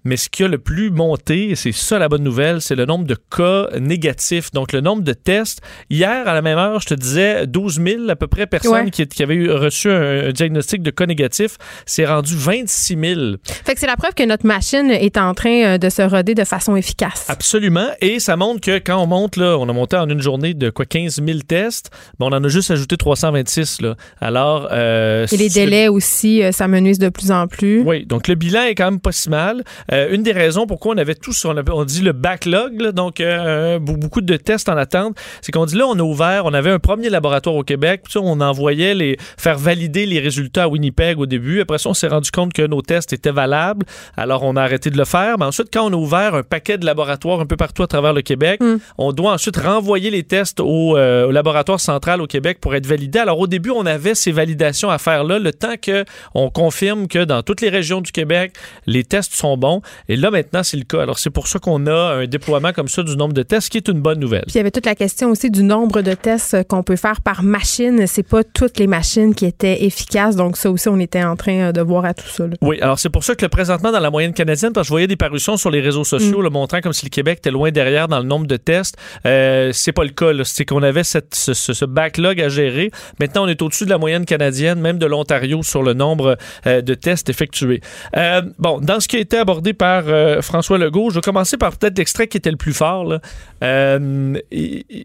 mais 0.05 0.16
ce 0.16 0.28
qui 0.28 0.42
a 0.42 0.48
le 0.48 0.59
plus 0.59 0.90
monté, 0.90 1.55
c'est 1.55 1.72
ça 1.72 1.98
la 1.98 2.09
bonne 2.09 2.24
nouvelle, 2.24 2.61
c'est 2.61 2.74
le 2.74 2.86
nombre 2.86 3.07
de 3.07 3.14
cas 3.14 3.68
négatifs, 3.78 4.50
donc 4.50 4.72
le 4.72 4.80
nombre 4.80 5.02
de 5.02 5.12
tests. 5.12 5.43
Hier, 5.90 6.26
à 6.26 6.34
la 6.34 6.42
même 6.42 6.59
heure, 6.59 6.80
je 6.80 6.86
te 6.86 6.95
disais 6.95 7.47
12 7.47 7.80
000 7.82 8.09
à 8.09 8.16
peu 8.16 8.26
près 8.26 8.47
personnes 8.47 8.90
qui, 8.90 9.07
qui, 9.07 9.22
avaient 9.22 9.34
eu, 9.34 9.51
reçu 9.51 9.90
un, 9.90 10.30
diagnostic 10.32 10.82
de 10.82 10.90
cas 10.90 11.07
négatif. 11.07 11.57
C'est 11.86 12.07
rendu 12.07 12.34
26 12.36 12.99
000. 12.99 13.20
Fait 13.64 13.74
que 13.74 13.80
c'est 13.80 13.86
la 13.86 13.97
preuve 13.97 14.14
que 14.14 14.24
notre 14.24 14.47
machine 14.47 14.90
est 14.90 15.16
en 15.16 15.34
train 15.34 15.64
euh, 15.64 15.78
de 15.78 15.88
se 15.88 16.03
roder 16.03 16.34
de 16.34 16.45
façon 16.45 16.76
efficace. 16.76 17.26
Absolument. 17.28 17.88
Et 18.01 18.20
ça 18.20 18.36
montre 18.36 18.61
que 18.61 18.78
quand 18.78 19.03
on 19.03 19.07
monte, 19.07 19.36
là, 19.36 19.57
on 19.59 19.68
a 19.68 19.72
monté 19.72 19.97
en 19.97 20.09
une 20.09 20.20
journée 20.20 20.55
de 20.55 20.70
quoi 20.70 20.86
15 20.86 21.20
000 21.24 21.40
tests, 21.47 21.90
on 22.20 22.32
en 22.32 22.42
a 22.42 22.49
juste 22.49 22.70
ajouté 22.70 22.97
326. 22.97 23.80
Là. 23.82 23.97
Alors. 24.20 24.68
Euh, 24.72 25.26
Et 25.30 25.36
les 25.36 25.49
délais 25.49 25.88
aussi, 25.88 26.42
euh, 26.42 26.53
ça 26.53 26.68
menuise 26.68 26.99
de 26.99 27.09
plus 27.09 27.30
en 27.30 27.47
plus. 27.47 27.82
Oui. 27.82 28.07
Donc 28.07 28.28
le 28.28 28.34
bilan 28.34 28.62
est 28.62 28.74
quand 28.74 28.90
même 28.90 29.01
pas 29.01 29.12
si 29.12 29.28
mal. 29.28 29.62
une 29.90 30.22
des 30.22 30.32
raisons 30.32 30.66
pourquoi 30.66 30.95
on 30.95 30.99
avait 30.99 31.14
tous, 31.14 31.45
on, 31.45 31.55
on 31.72 31.84
dit 31.84 32.03
le 32.03 32.12
backlog, 32.12 32.90
donc 32.92 33.20
euh, 33.20 33.78
beaucoup 33.78 34.20
de 34.20 34.36
tests 34.36 34.68
en 34.68 34.76
attente, 34.76 35.16
c'est 35.43 35.53
qu'on 35.53 35.66
dit 35.66 35.76
là, 35.76 35.87
on 35.87 35.99
a 35.99 36.03
ouvert, 36.03 36.43
on 36.45 36.55
avait 36.55 36.70
un 36.70 36.78
premier 36.78 37.11
laboratoire 37.11 37.57
au 37.57 37.62
Québec, 37.62 38.03
puis 38.05 38.18
on 38.18 38.41
envoyait 38.41 38.95
les 38.95 39.16
faire 39.39 39.59
valider 39.59 40.07
les 40.07 40.20
résultats 40.20 40.64
à 40.64 40.68
Winnipeg 40.68 41.18
au 41.18 41.26
début. 41.26 41.61
Après 41.61 41.78
ça, 41.78 41.91
on 41.91 41.95
s'est 41.95 42.09
rendu 42.09 42.30
compte 42.30 42.53
que 42.53 42.62
nos 42.62 42.82
tests 42.82 43.12
étaient 43.12 43.32
valables, 43.32 43.87
alors 44.16 44.43
on 44.43 44.57
a 44.57 44.62
arrêté 44.62 44.91
de 44.91 44.99
le 44.99 45.05
faire. 45.05 45.39
Mais 45.39 45.45
ensuite, 45.45 45.68
quand 45.72 45.87
on 45.87 45.93
a 45.93 45.97
ouvert 45.97 46.35
un 46.35 46.43
paquet 46.43 46.78
de 46.78 46.87
laboratoires 46.87 47.41
un 47.41 47.47
peu 47.47 47.57
partout 47.57 47.82
à 47.82 47.87
travers 47.87 48.12
le 48.12 48.22
Québec, 48.22 48.61
mm. 48.62 48.76
on 48.99 49.12
doit 49.12 49.32
ensuite 49.32 49.57
renvoyer 49.57 50.11
les 50.11 50.22
tests 50.22 50.61
au, 50.61 50.97
au, 50.97 51.30
laboratoire 51.30 51.80
central 51.80 52.20
au 52.20 52.26
Québec 52.26 52.59
pour 52.61 52.74
être 52.74 52.87
validés. 52.87 53.18
Alors 53.18 53.39
au 53.39 53.47
début, 53.47 53.70
on 53.70 53.87
avait 53.87 54.14
ces 54.14 54.32
validations 54.32 54.91
à 54.91 54.99
faire 54.99 55.24
là, 55.24 55.39
le 55.39 55.53
temps 55.53 55.74
que 55.80 56.05
on 56.35 56.51
confirme 56.51 57.09
que 57.09 57.24
dans 57.24 57.43
toutes 57.43 57.61
les 57.61 57.68
régions 57.68 58.01
du 58.01 58.12
Québec, 58.12 58.55
les 58.87 59.05
tests 59.05 59.35
sont 59.35 59.57
bons. 59.57 59.82
Et 60.09 60.16
là, 60.16 60.30
maintenant, 60.30 60.62
c'est 60.62 60.76
le 60.76 60.85
cas. 60.85 61.03
Alors, 61.03 61.18
c'est 61.18 61.30
pour 61.30 61.49
ça 61.49 61.59
qu'on 61.59 61.87
a 61.87 62.14
un 62.14 62.26
déploiement 62.26 62.72
comme 62.72 62.89
ça 62.89 63.03
du 63.03 63.16
nombre 63.16 63.35
de 63.35 63.43
tests, 63.43 63.68
qui 63.70 63.78
est 63.78 63.89
une 63.89 64.01
bonne 64.01 64.18
nouvelle. 64.18 64.45
Puis, 64.47 64.55
il 64.55 64.59
y 64.59 64.61
avait 64.61 64.70
toute 64.70 64.87
la 64.87 64.95
question 64.95 65.23
aussi 65.26 65.50
du 65.50 65.62
nombre 65.62 66.02
de 66.02 66.14
tests 66.14 66.66
qu'on 66.68 66.82
peut 66.82 66.96
faire 66.96 67.20
par 67.20 67.42
machine. 67.42 68.06
C'est 68.06 68.22
pas 68.22 68.44
toutes 68.44 68.78
les 68.78 68.86
machines 68.86 69.34
qui 69.34 69.46
étaient 69.46 69.84
efficaces. 69.84 70.36
Donc, 70.36 70.56
ça 70.56 70.70
aussi, 70.70 70.88
on 70.88 70.98
était 70.98 71.24
en 71.24 71.36
train 71.36 71.68
euh, 71.68 71.72
de 71.72 71.80
voir 71.80 72.04
à 72.04 72.14
tout 72.14 72.28
ça. 72.28 72.44
Oui, 72.60 72.80
alors 72.80 72.98
c'est 72.98 73.10
pour 73.10 73.24
ça 73.24 73.34
que 73.34 73.46
présentement, 73.46 73.92
dans 73.92 74.00
la 74.00 74.10
moyenne 74.10 74.32
canadienne, 74.32 74.72
parce 74.72 74.84
que 74.84 74.88
je 74.88 74.92
voyais 74.92 75.06
des 75.06 75.16
parutions 75.16 75.56
sur 75.56 75.70
les 75.70 75.80
réseaux 75.80 76.04
sociaux, 76.04 76.40
mm. 76.40 76.42
le 76.42 76.50
montrant 76.50 76.80
comme 76.80 76.92
si 76.92 77.04
le 77.04 77.10
Québec 77.10 77.38
était 77.38 77.50
loin 77.50 77.70
derrière 77.70 78.08
dans 78.08 78.18
le 78.18 78.24
nombre 78.24 78.46
de 78.46 78.56
tests. 78.56 78.96
Euh, 79.26 79.70
c'est 79.72 79.92
pas 79.92 80.04
le 80.04 80.10
cas. 80.10 80.32
C'est 80.44 80.64
qu'on 80.64 80.82
avait 80.82 81.04
cette, 81.04 81.34
ce, 81.34 81.54
ce, 81.54 81.84
backlog 81.84 82.40
à 82.40 82.48
gérer. 82.48 82.90
Maintenant, 83.20 83.44
on 83.44 83.48
est 83.48 83.60
au-dessus 83.62 83.84
de 83.84 83.90
la 83.90 83.98
moyenne 83.98 84.24
canadienne, 84.24 84.80
même 84.80 84.98
de 84.98 85.06
l'Ontario, 85.06 85.62
sur 85.62 85.82
le 85.82 85.94
nombre 85.94 86.36
euh, 86.66 86.80
de 86.80 86.94
tests 86.94 87.28
effectués. 87.28 87.80
Euh, 88.16 88.42
bon, 88.58 88.80
dans 88.80 89.00
ce 89.00 89.08
qui 89.08 89.16
a 89.16 89.20
été 89.20 89.38
abordé 89.38 89.72
par 89.72 90.04
François 90.42 90.78
Legault, 90.78 91.10
je 91.10 91.16
vais 91.16 91.20
commencer 91.20 91.56
par 91.56 91.76
peut-être 91.76 91.98
l'extrait 91.98 92.28
qui 92.28 92.36
était 92.36 92.50
le 92.50 92.56
plus 92.56 92.72
fort. 92.72 93.18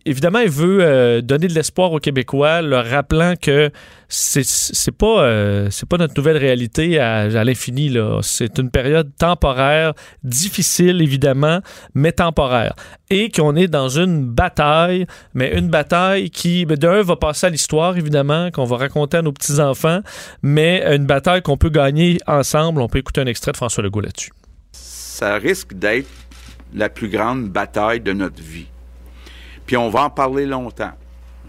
Évidemment, 0.09 0.39
il 0.39 0.49
veut 0.49 1.21
donner 1.21 1.47
de 1.47 1.53
l'espoir 1.53 1.91
aux 1.91 1.99
Québécois, 1.99 2.61
leur 2.61 2.85
rappelant 2.85 3.35
que 3.39 3.71
c'est 4.09 4.91
pas 4.97 5.69
c'est 5.69 5.87
pas 5.87 5.97
notre 5.97 6.15
nouvelle 6.17 6.37
réalité 6.37 6.99
à, 6.99 7.19
à 7.19 7.43
l'infini 7.43 7.95
c'est 8.23 8.57
une 8.57 8.71
période 8.71 9.11
temporaire 9.17 9.93
difficile 10.23 11.01
évidemment 11.01 11.59
mais 11.93 12.11
temporaire. 12.11 12.73
Et 13.11 13.29
qu'on 13.29 13.55
est 13.55 13.67
dans 13.67 13.89
une 13.89 14.25
bataille 14.25 15.05
mais 15.35 15.55
une 15.55 15.69
bataille 15.69 16.31
qui 16.31 16.65
d'un 16.65 17.03
va 17.03 17.15
passer 17.15 17.47
à 17.47 17.49
l'histoire 17.49 17.97
évidemment 17.97 18.49
qu'on 18.51 18.65
va 18.65 18.77
raconter 18.77 19.17
à 19.17 19.21
nos 19.21 19.31
petits 19.31 19.59
enfants 19.59 20.01
mais 20.41 20.83
une 20.95 21.05
bataille 21.05 21.43
qu'on 21.43 21.57
peut 21.57 21.69
gagner 21.69 22.17
ensemble. 22.25 22.81
On 22.81 22.87
peut 22.87 22.99
écouter 22.99 23.21
un 23.21 23.27
extrait 23.27 23.51
de 23.51 23.57
François 23.57 23.83
Legault 23.83 24.01
là-dessus. 24.01 24.31
Ça 24.71 25.35
risque 25.35 25.73
d'être 25.73 26.09
la 26.73 26.89
plus 26.89 27.09
grande 27.09 27.49
bataille 27.49 27.99
de 27.99 28.13
notre 28.13 28.41
vie 28.41 28.67
puis 29.69 29.77
on 29.77 29.91
va 29.91 30.05
en 30.05 30.09
parler 30.09 30.47
longtemps 30.47 30.93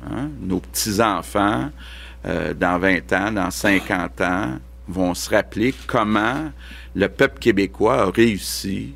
hein? 0.06 0.28
nos 0.42 0.60
petits 0.60 1.00
enfants 1.00 1.70
euh, 2.26 2.52
dans 2.52 2.78
20 2.78 3.10
ans, 3.14 3.32
dans 3.32 3.50
50 3.50 4.20
ans, 4.20 4.58
vont 4.86 5.14
se 5.14 5.30
rappeler 5.30 5.74
comment 5.86 6.52
le 6.94 7.08
peuple 7.08 7.38
québécois 7.38 8.02
a 8.02 8.10
réussi 8.10 8.92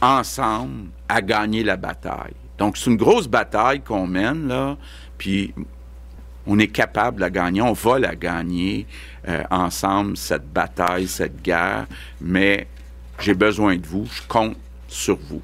ensemble 0.00 0.86
à 1.10 1.20
gagner 1.20 1.62
la 1.62 1.76
bataille. 1.76 2.32
Donc, 2.56 2.78
c'est 2.78 2.88
une 2.88 2.96
grosse 2.96 3.28
bataille 3.28 3.82
qu'on 3.82 4.06
mène, 4.06 4.48
là, 4.48 4.78
puis 5.18 5.52
on 6.46 6.58
est 6.58 6.68
capable 6.68 7.16
de 7.16 7.20
la 7.20 7.30
gagner, 7.30 7.60
on 7.60 7.74
va 7.74 7.98
la 7.98 8.16
gagner 8.16 8.86
euh, 9.28 9.42
ensemble, 9.50 10.16
cette 10.16 10.50
bataille, 10.50 11.06
cette 11.06 11.42
guerre, 11.42 11.84
mais 12.18 12.66
j'ai 13.18 13.34
besoin 13.34 13.76
de 13.76 13.86
vous, 13.86 14.06
je 14.10 14.22
compte 14.26 14.56
sur 14.88 15.18
vous. 15.18 15.42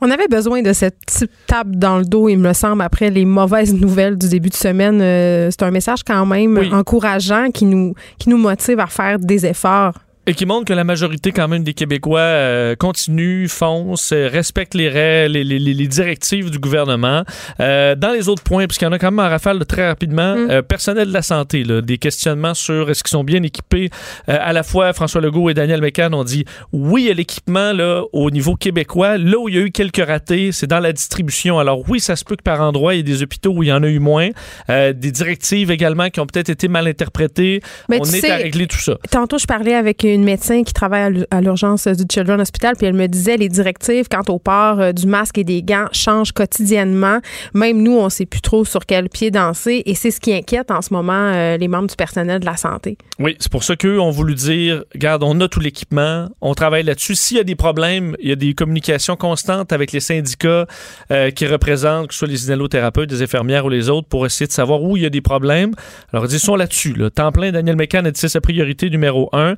On 0.00 0.10
avait 0.10 0.28
besoin 0.28 0.62
de 0.62 0.72
cette 0.72 0.98
petite 1.04 1.30
tape 1.46 1.70
dans 1.70 1.98
le 1.98 2.04
dos, 2.04 2.28
il 2.28 2.38
me 2.38 2.52
semble, 2.54 2.82
après 2.82 3.10
les 3.10 3.26
mauvaises 3.26 3.74
nouvelles 3.74 4.16
du 4.16 4.28
début 4.28 4.48
de 4.48 4.54
semaine. 4.54 5.00
Euh, 5.02 5.50
c'est 5.50 5.62
un 5.62 5.70
message 5.70 6.02
quand 6.04 6.24
même 6.24 6.58
encourageant 6.72 7.50
qui 7.52 7.66
nous, 7.66 7.94
qui 8.18 8.30
nous 8.30 8.38
motive 8.38 8.80
à 8.80 8.86
faire 8.86 9.18
des 9.18 9.44
efforts. 9.44 9.94
Et 10.26 10.34
qui 10.34 10.44
montre 10.44 10.66
que 10.66 10.74
la 10.74 10.84
majorité 10.84 11.32
quand 11.32 11.48
même 11.48 11.64
des 11.64 11.72
Québécois 11.72 12.20
euh, 12.20 12.76
continuent, 12.76 13.48
foncent, 13.48 14.12
euh, 14.12 14.28
respectent 14.28 14.74
les 14.74 14.90
règles, 14.90 15.32
les, 15.32 15.44
les, 15.44 15.58
les, 15.58 15.86
directives 15.86 16.50
du 16.50 16.58
gouvernement. 16.58 17.24
Euh, 17.58 17.94
dans 17.94 18.12
les 18.12 18.28
autres 18.28 18.42
points, 18.42 18.66
puisqu'il 18.66 18.84
y 18.84 18.88
en 18.88 18.92
a 18.92 18.98
quand 18.98 19.10
même 19.10 19.24
en 19.24 19.30
rafale 19.30 19.64
très 19.64 19.88
rapidement, 19.88 20.36
mm. 20.36 20.50
euh, 20.50 20.62
personnel 20.62 21.08
de 21.08 21.12
la 21.14 21.22
santé, 21.22 21.64
là, 21.64 21.80
des 21.80 21.96
questionnements 21.96 22.52
sur 22.52 22.90
est-ce 22.90 23.02
qu'ils 23.02 23.12
sont 23.12 23.24
bien 23.24 23.42
équipés. 23.42 23.88
à 24.26 24.52
la 24.52 24.62
fois, 24.62 24.92
François 24.92 25.22
Legault 25.22 25.48
et 25.48 25.54
Daniel 25.54 25.80
Mécan 25.80 26.12
ont 26.12 26.22
dit 26.22 26.44
oui, 26.72 27.10
a 27.10 27.14
l'équipement 27.14 27.72
là, 27.72 28.02
au 28.12 28.30
niveau 28.30 28.56
québécois. 28.56 29.16
Là 29.16 29.38
où 29.38 29.48
il 29.48 29.54
y 29.54 29.58
a 29.58 29.62
eu 29.62 29.70
quelques 29.70 30.04
ratés, 30.04 30.52
c'est 30.52 30.66
dans 30.66 30.80
la 30.80 30.92
distribution. 30.92 31.58
Alors 31.58 31.82
oui, 31.88 31.98
ça 31.98 32.14
se 32.14 32.24
peut 32.26 32.36
que 32.36 32.42
par 32.42 32.60
endroit, 32.60 32.94
il 32.94 32.98
y 32.98 33.00
ait 33.00 33.04
des 33.04 33.22
hôpitaux 33.22 33.52
où 33.52 33.62
il 33.62 33.70
y 33.70 33.72
en 33.72 33.82
a 33.82 33.88
eu 33.88 34.00
moins. 34.00 34.28
des 34.68 34.92
directives 35.12 35.70
également 35.70 36.10
qui 36.10 36.20
ont 36.20 36.26
peut-être 36.26 36.50
été 36.50 36.68
mal 36.68 36.86
interprétées. 36.86 37.62
Mais 37.88 37.98
On 38.00 38.04
est 38.04 38.30
à 38.30 38.36
régler 38.36 38.66
tout 38.66 38.78
ça. 38.80 38.98
Tantôt, 39.10 39.38
je 39.38 39.46
parlais 39.46 39.74
avec 39.74 40.04
une 40.14 40.24
médecin 40.24 40.62
qui 40.62 40.72
travaille 40.72 41.24
à 41.30 41.40
l'urgence 41.40 41.86
du 41.86 42.04
Children's 42.10 42.42
Hospital, 42.42 42.76
puis 42.76 42.86
elle 42.86 42.94
me 42.94 43.06
disait 43.06 43.36
les 43.36 43.48
directives 43.48 44.08
quant 44.08 44.22
au 44.32 44.38
port 44.38 44.80
euh, 44.80 44.92
du 44.92 45.06
masque 45.06 45.38
et 45.38 45.44
des 45.44 45.62
gants 45.62 45.86
changent 45.92 46.32
quotidiennement. 46.32 47.20
Même 47.54 47.82
nous, 47.82 47.96
on 47.98 48.08
sait 48.08 48.26
plus 48.26 48.40
trop 48.40 48.64
sur 48.64 48.86
quel 48.86 49.08
pied 49.08 49.30
danser, 49.30 49.82
et 49.86 49.94
c'est 49.94 50.10
ce 50.10 50.20
qui 50.20 50.32
inquiète 50.32 50.70
en 50.70 50.82
ce 50.82 50.92
moment 50.92 51.12
euh, 51.12 51.56
les 51.56 51.68
membres 51.68 51.88
du 51.88 51.96
personnel 51.96 52.40
de 52.40 52.46
la 52.46 52.56
santé. 52.56 52.96
Oui, 53.18 53.36
c'est 53.38 53.50
pour 53.50 53.64
ça 53.64 53.76
qu'eux 53.76 54.00
ont 54.00 54.10
voulu 54.10 54.34
dire, 54.34 54.84
regarde, 54.94 55.22
on 55.22 55.40
a 55.40 55.48
tout 55.48 55.60
l'équipement, 55.60 56.28
on 56.40 56.54
travaille 56.54 56.82
là-dessus. 56.82 57.14
S'il 57.14 57.36
y 57.36 57.40
a 57.40 57.44
des 57.44 57.56
problèmes, 57.56 58.16
il 58.20 58.28
y 58.28 58.32
a 58.32 58.36
des 58.36 58.54
communications 58.54 59.16
constantes 59.16 59.72
avec 59.72 59.92
les 59.92 60.00
syndicats 60.00 60.66
euh, 61.10 61.30
qui 61.30 61.46
représentent, 61.46 62.08
que 62.08 62.14
ce 62.14 62.20
soit 62.20 62.28
les 62.28 62.46
inhalothérapeutes, 62.46 63.08
des 63.08 63.22
infirmières 63.22 63.66
ou 63.66 63.68
les 63.68 63.88
autres, 63.88 64.08
pour 64.08 64.26
essayer 64.26 64.46
de 64.46 64.52
savoir 64.52 64.82
où 64.82 64.96
il 64.96 65.02
y 65.02 65.06
a 65.06 65.10
des 65.10 65.20
problèmes. 65.20 65.72
Alors, 66.12 66.26
ils 66.26 66.40
sont 66.40 66.56
là-dessus. 66.56 66.94
Là. 66.94 67.10
Temps 67.10 67.32
plein, 67.32 67.52
Daniel 67.52 67.76
McCann 67.76 68.06
a 68.06 68.10
dit 68.10 68.20
c'est 68.20 68.28
sa 68.28 68.40
priorité 68.40 68.90
numéro 68.90 69.28
un. 69.32 69.56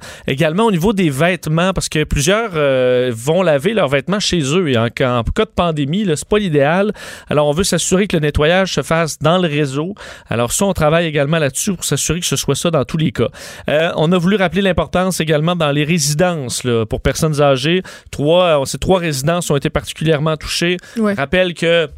Au 0.51 0.70
niveau 0.70 0.93
des 0.93 1.11
vêtements, 1.11 1.72
parce 1.72 1.88
que 1.88 2.05
plusieurs 2.05 2.51
euh, 2.55 3.12
vont 3.14 3.43
laver 3.43 3.74
leurs 3.74 3.88
vêtements 3.88 4.20
chez 4.20 4.40
eux 4.40 4.68
et 4.68 4.76
en, 4.76 4.88
cas 4.88 5.22
de 5.22 5.45
pandémie, 5.55 6.07
c'est 6.14 6.28
pas 6.28 6.38
l'idéal. 6.38 6.93
Alors, 7.28 7.49
on 7.49 7.53
veut 7.53 7.64
s'assurer 7.64 8.07
que 8.07 8.16
le 8.16 8.22
nettoyage 8.22 8.74
se 8.74 8.82
fasse 8.82 9.18
dans 9.18 9.38
le 9.38 9.49
réseau. 9.49 9.95
Alors, 10.28 10.53
ça, 10.53 10.64
on 10.64 10.72
travaille 10.72 11.07
également 11.07 11.38
là-dessus 11.38 11.74
pour 11.74 11.84
s'assurer 11.84 12.20
que 12.20 12.26
ce 12.26 12.36
soit 12.36 12.55
ça 12.55 12.70
dans 12.70 12.84
tous 12.84 12.97
les 12.97 13.12
cas. 13.12 13.28
Euh, 13.68 13.93
on 13.97 14.11
a 14.12 14.18
voulu 14.18 14.36
rappeler 14.36 14.62
l'importance 14.62 15.20
également 15.20 15.57
dans 15.57 15.70
les 15.70 15.84
résidences 15.84 16.62
pour 16.88 17.01
personnes 17.01 17.40
âgées. 17.40 17.82
Trois, 18.11 18.62
ces 18.66 18.78
trois 18.78 18.99
résidences 18.99 19.51
ont 19.51 19.57
été 19.57 19.70
particulièrement 19.70 20.36
touchées. 20.36 20.76
Rappelle 21.16 21.55
que 21.55 21.88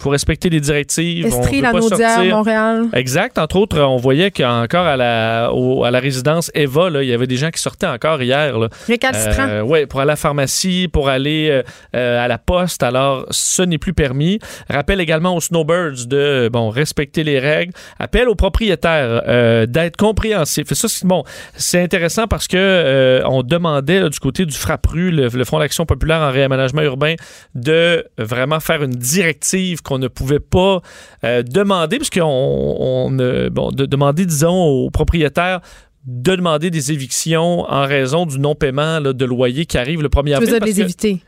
faut 0.00 0.10
respecter 0.10 0.50
les 0.50 0.60
directives. 0.60 1.26
Estrie, 1.26 1.60
la 1.60 1.72
Naudière, 1.72 2.24
Montréal. 2.24 2.86
Exact. 2.92 3.38
Entre 3.38 3.56
autres, 3.56 3.80
on 3.80 3.96
voyait 3.96 4.30
qu'encore 4.30 4.86
à 4.86 4.96
la, 4.96 5.46
à 5.46 5.90
la 5.90 6.00
résidence 6.00 6.50
Eva, 6.54 6.90
là, 6.90 7.02
il 7.02 7.08
y 7.08 7.12
avait 7.12 7.26
des 7.26 7.36
gens 7.36 7.50
qui 7.50 7.60
sortaient 7.60 7.86
encore 7.86 8.22
hier. 8.22 8.54
Récalcitrants. 8.86 9.48
Euh, 9.48 9.60
oui, 9.62 9.86
pour 9.86 10.00
aller 10.00 10.10
à 10.10 10.12
la 10.12 10.16
pharmacie, 10.16 10.88
pour 10.92 11.08
aller 11.08 11.48
euh, 11.50 11.62
euh, 11.96 12.24
à 12.24 12.28
la 12.28 12.38
poste. 12.38 12.82
Alors, 12.82 13.26
ce 13.30 13.62
n'est 13.62 13.78
plus 13.78 13.92
permis. 13.92 14.38
Rappel 14.68 15.00
également 15.00 15.36
aux 15.36 15.40
snowbirds 15.40 16.06
de 16.06 16.48
bon 16.52 16.70
respecter 16.70 17.24
les 17.24 17.38
règles. 17.38 17.72
Appel 17.98 18.28
aux 18.28 18.34
propriétaires 18.34 19.22
euh, 19.28 19.66
d'être 19.66 19.96
compréhensifs. 19.96 20.70
Et 20.72 20.74
ça, 20.74 20.88
c'est 20.88 21.06
bon, 21.06 21.24
c'est 21.56 21.82
intéressant 21.82 22.26
parce 22.26 22.48
que 22.48 23.22
on 23.26 23.42
demandait 23.42 24.08
du 24.08 24.18
côté 24.18 24.46
du 24.46 24.54
FRAPRU, 24.54 25.10
le, 25.10 25.28
le 25.28 25.44
Fonds 25.44 25.58
d'action 25.58 25.86
populaire 25.86 26.20
en 26.20 26.30
réaménagement 26.30 26.82
urbain, 26.82 27.14
de 27.54 28.06
vraiment 28.18 28.60
faire 28.60 28.82
une 28.82 28.94
directive 28.94 29.81
qu'on 29.82 29.98
ne 29.98 30.08
pouvait 30.08 30.40
pas 30.40 30.80
euh, 31.24 31.42
demander, 31.42 31.98
puisqu'on 31.98 32.22
on, 32.22 33.10
bon, 33.50 33.70
de 33.70 33.86
demander, 33.86 34.26
disons, 34.26 34.64
aux 34.64 34.90
propriétaires 34.90 35.60
de 36.04 36.34
demander 36.34 36.70
des 36.70 36.90
évictions 36.90 37.60
en 37.60 37.86
raison 37.86 38.26
du 38.26 38.40
non-paiement 38.40 39.00
de 39.00 39.24
loyer 39.24 39.66
qui 39.66 39.78
arrive 39.78 40.02
le 40.02 40.08
1er 40.08 40.34
avril. 40.34 40.48
Tu 40.48 40.54
veux 40.54 40.66
les 40.66 40.80
éviter? 40.80 41.22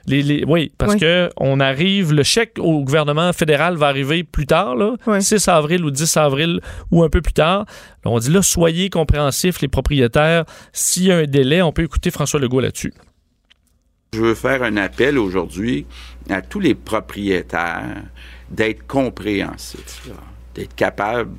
oui, 0.49 0.73
parce 0.79 0.97
que 0.97 1.31
on 1.37 1.61
arrive, 1.61 2.13
le 2.13 2.25
chèque 2.25 2.59
au 2.59 2.83
gouvernement 2.83 3.33
fédéral 3.33 3.77
va 3.77 3.87
arriver 3.87 4.25
plus 4.25 4.47
tard, 4.47 4.75
là, 4.75 4.97
6 5.21 5.47
avril 5.49 5.85
ou 5.85 5.91
10 5.91 6.17
avril 6.17 6.61
ou 6.91 7.05
un 7.05 7.09
peu 7.09 7.21
plus 7.21 7.33
tard. 7.33 7.67
on 8.05 8.19
dit 8.19 8.31
là, 8.31 8.43
soyez 8.43 8.91
compréhensifs, 8.91 9.61
les 9.61 9.69
propriétaires. 9.69 10.45
S'il 10.73 11.05
y 11.05 11.13
a 11.13 11.19
un 11.19 11.25
délai, 11.25 11.63
on 11.63 11.73
peut 11.73 11.83
écouter 11.83 12.11
François 12.11 12.41
Legault 12.41 12.61
là-dessus. 12.61 12.93
Je 14.13 14.21
veux 14.21 14.35
faire 14.35 14.63
un 14.63 14.77
appel 14.77 15.19
aujourd'hui 15.19 15.87
à 16.31 16.43
tous 16.43 16.61
les 16.61 16.75
propriétaires 16.75 18.03
d'être 18.51 18.87
compréhensif, 18.87 20.09
d'être 20.55 20.75
capable 20.75 21.37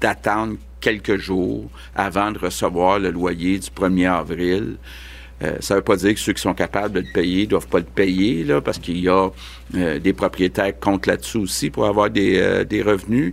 d'attendre 0.00 0.56
quelques 0.80 1.16
jours 1.16 1.70
avant 1.94 2.32
de 2.32 2.38
recevoir 2.38 2.98
le 2.98 3.10
loyer 3.10 3.58
du 3.58 3.68
1er 3.68 4.10
avril. 4.10 4.76
Euh, 5.42 5.56
ça 5.60 5.74
ne 5.74 5.78
veut 5.78 5.84
pas 5.84 5.96
dire 5.96 6.14
que 6.14 6.20
ceux 6.20 6.32
qui 6.32 6.42
sont 6.42 6.54
capables 6.54 6.94
de 6.94 7.00
le 7.00 7.12
payer 7.12 7.44
ne 7.44 7.50
doivent 7.50 7.68
pas 7.68 7.78
le 7.78 7.84
payer, 7.84 8.44
parce 8.64 8.78
qu'il 8.78 8.98
y 8.98 9.08
a 9.08 9.30
euh, 9.74 9.98
des 9.98 10.12
propriétaires 10.12 10.72
qui 10.72 10.80
comptent 10.80 11.06
là-dessus 11.06 11.38
aussi 11.38 11.70
pour 11.70 11.86
avoir 11.86 12.10
des, 12.10 12.38
euh, 12.38 12.64
revenus. 12.84 13.32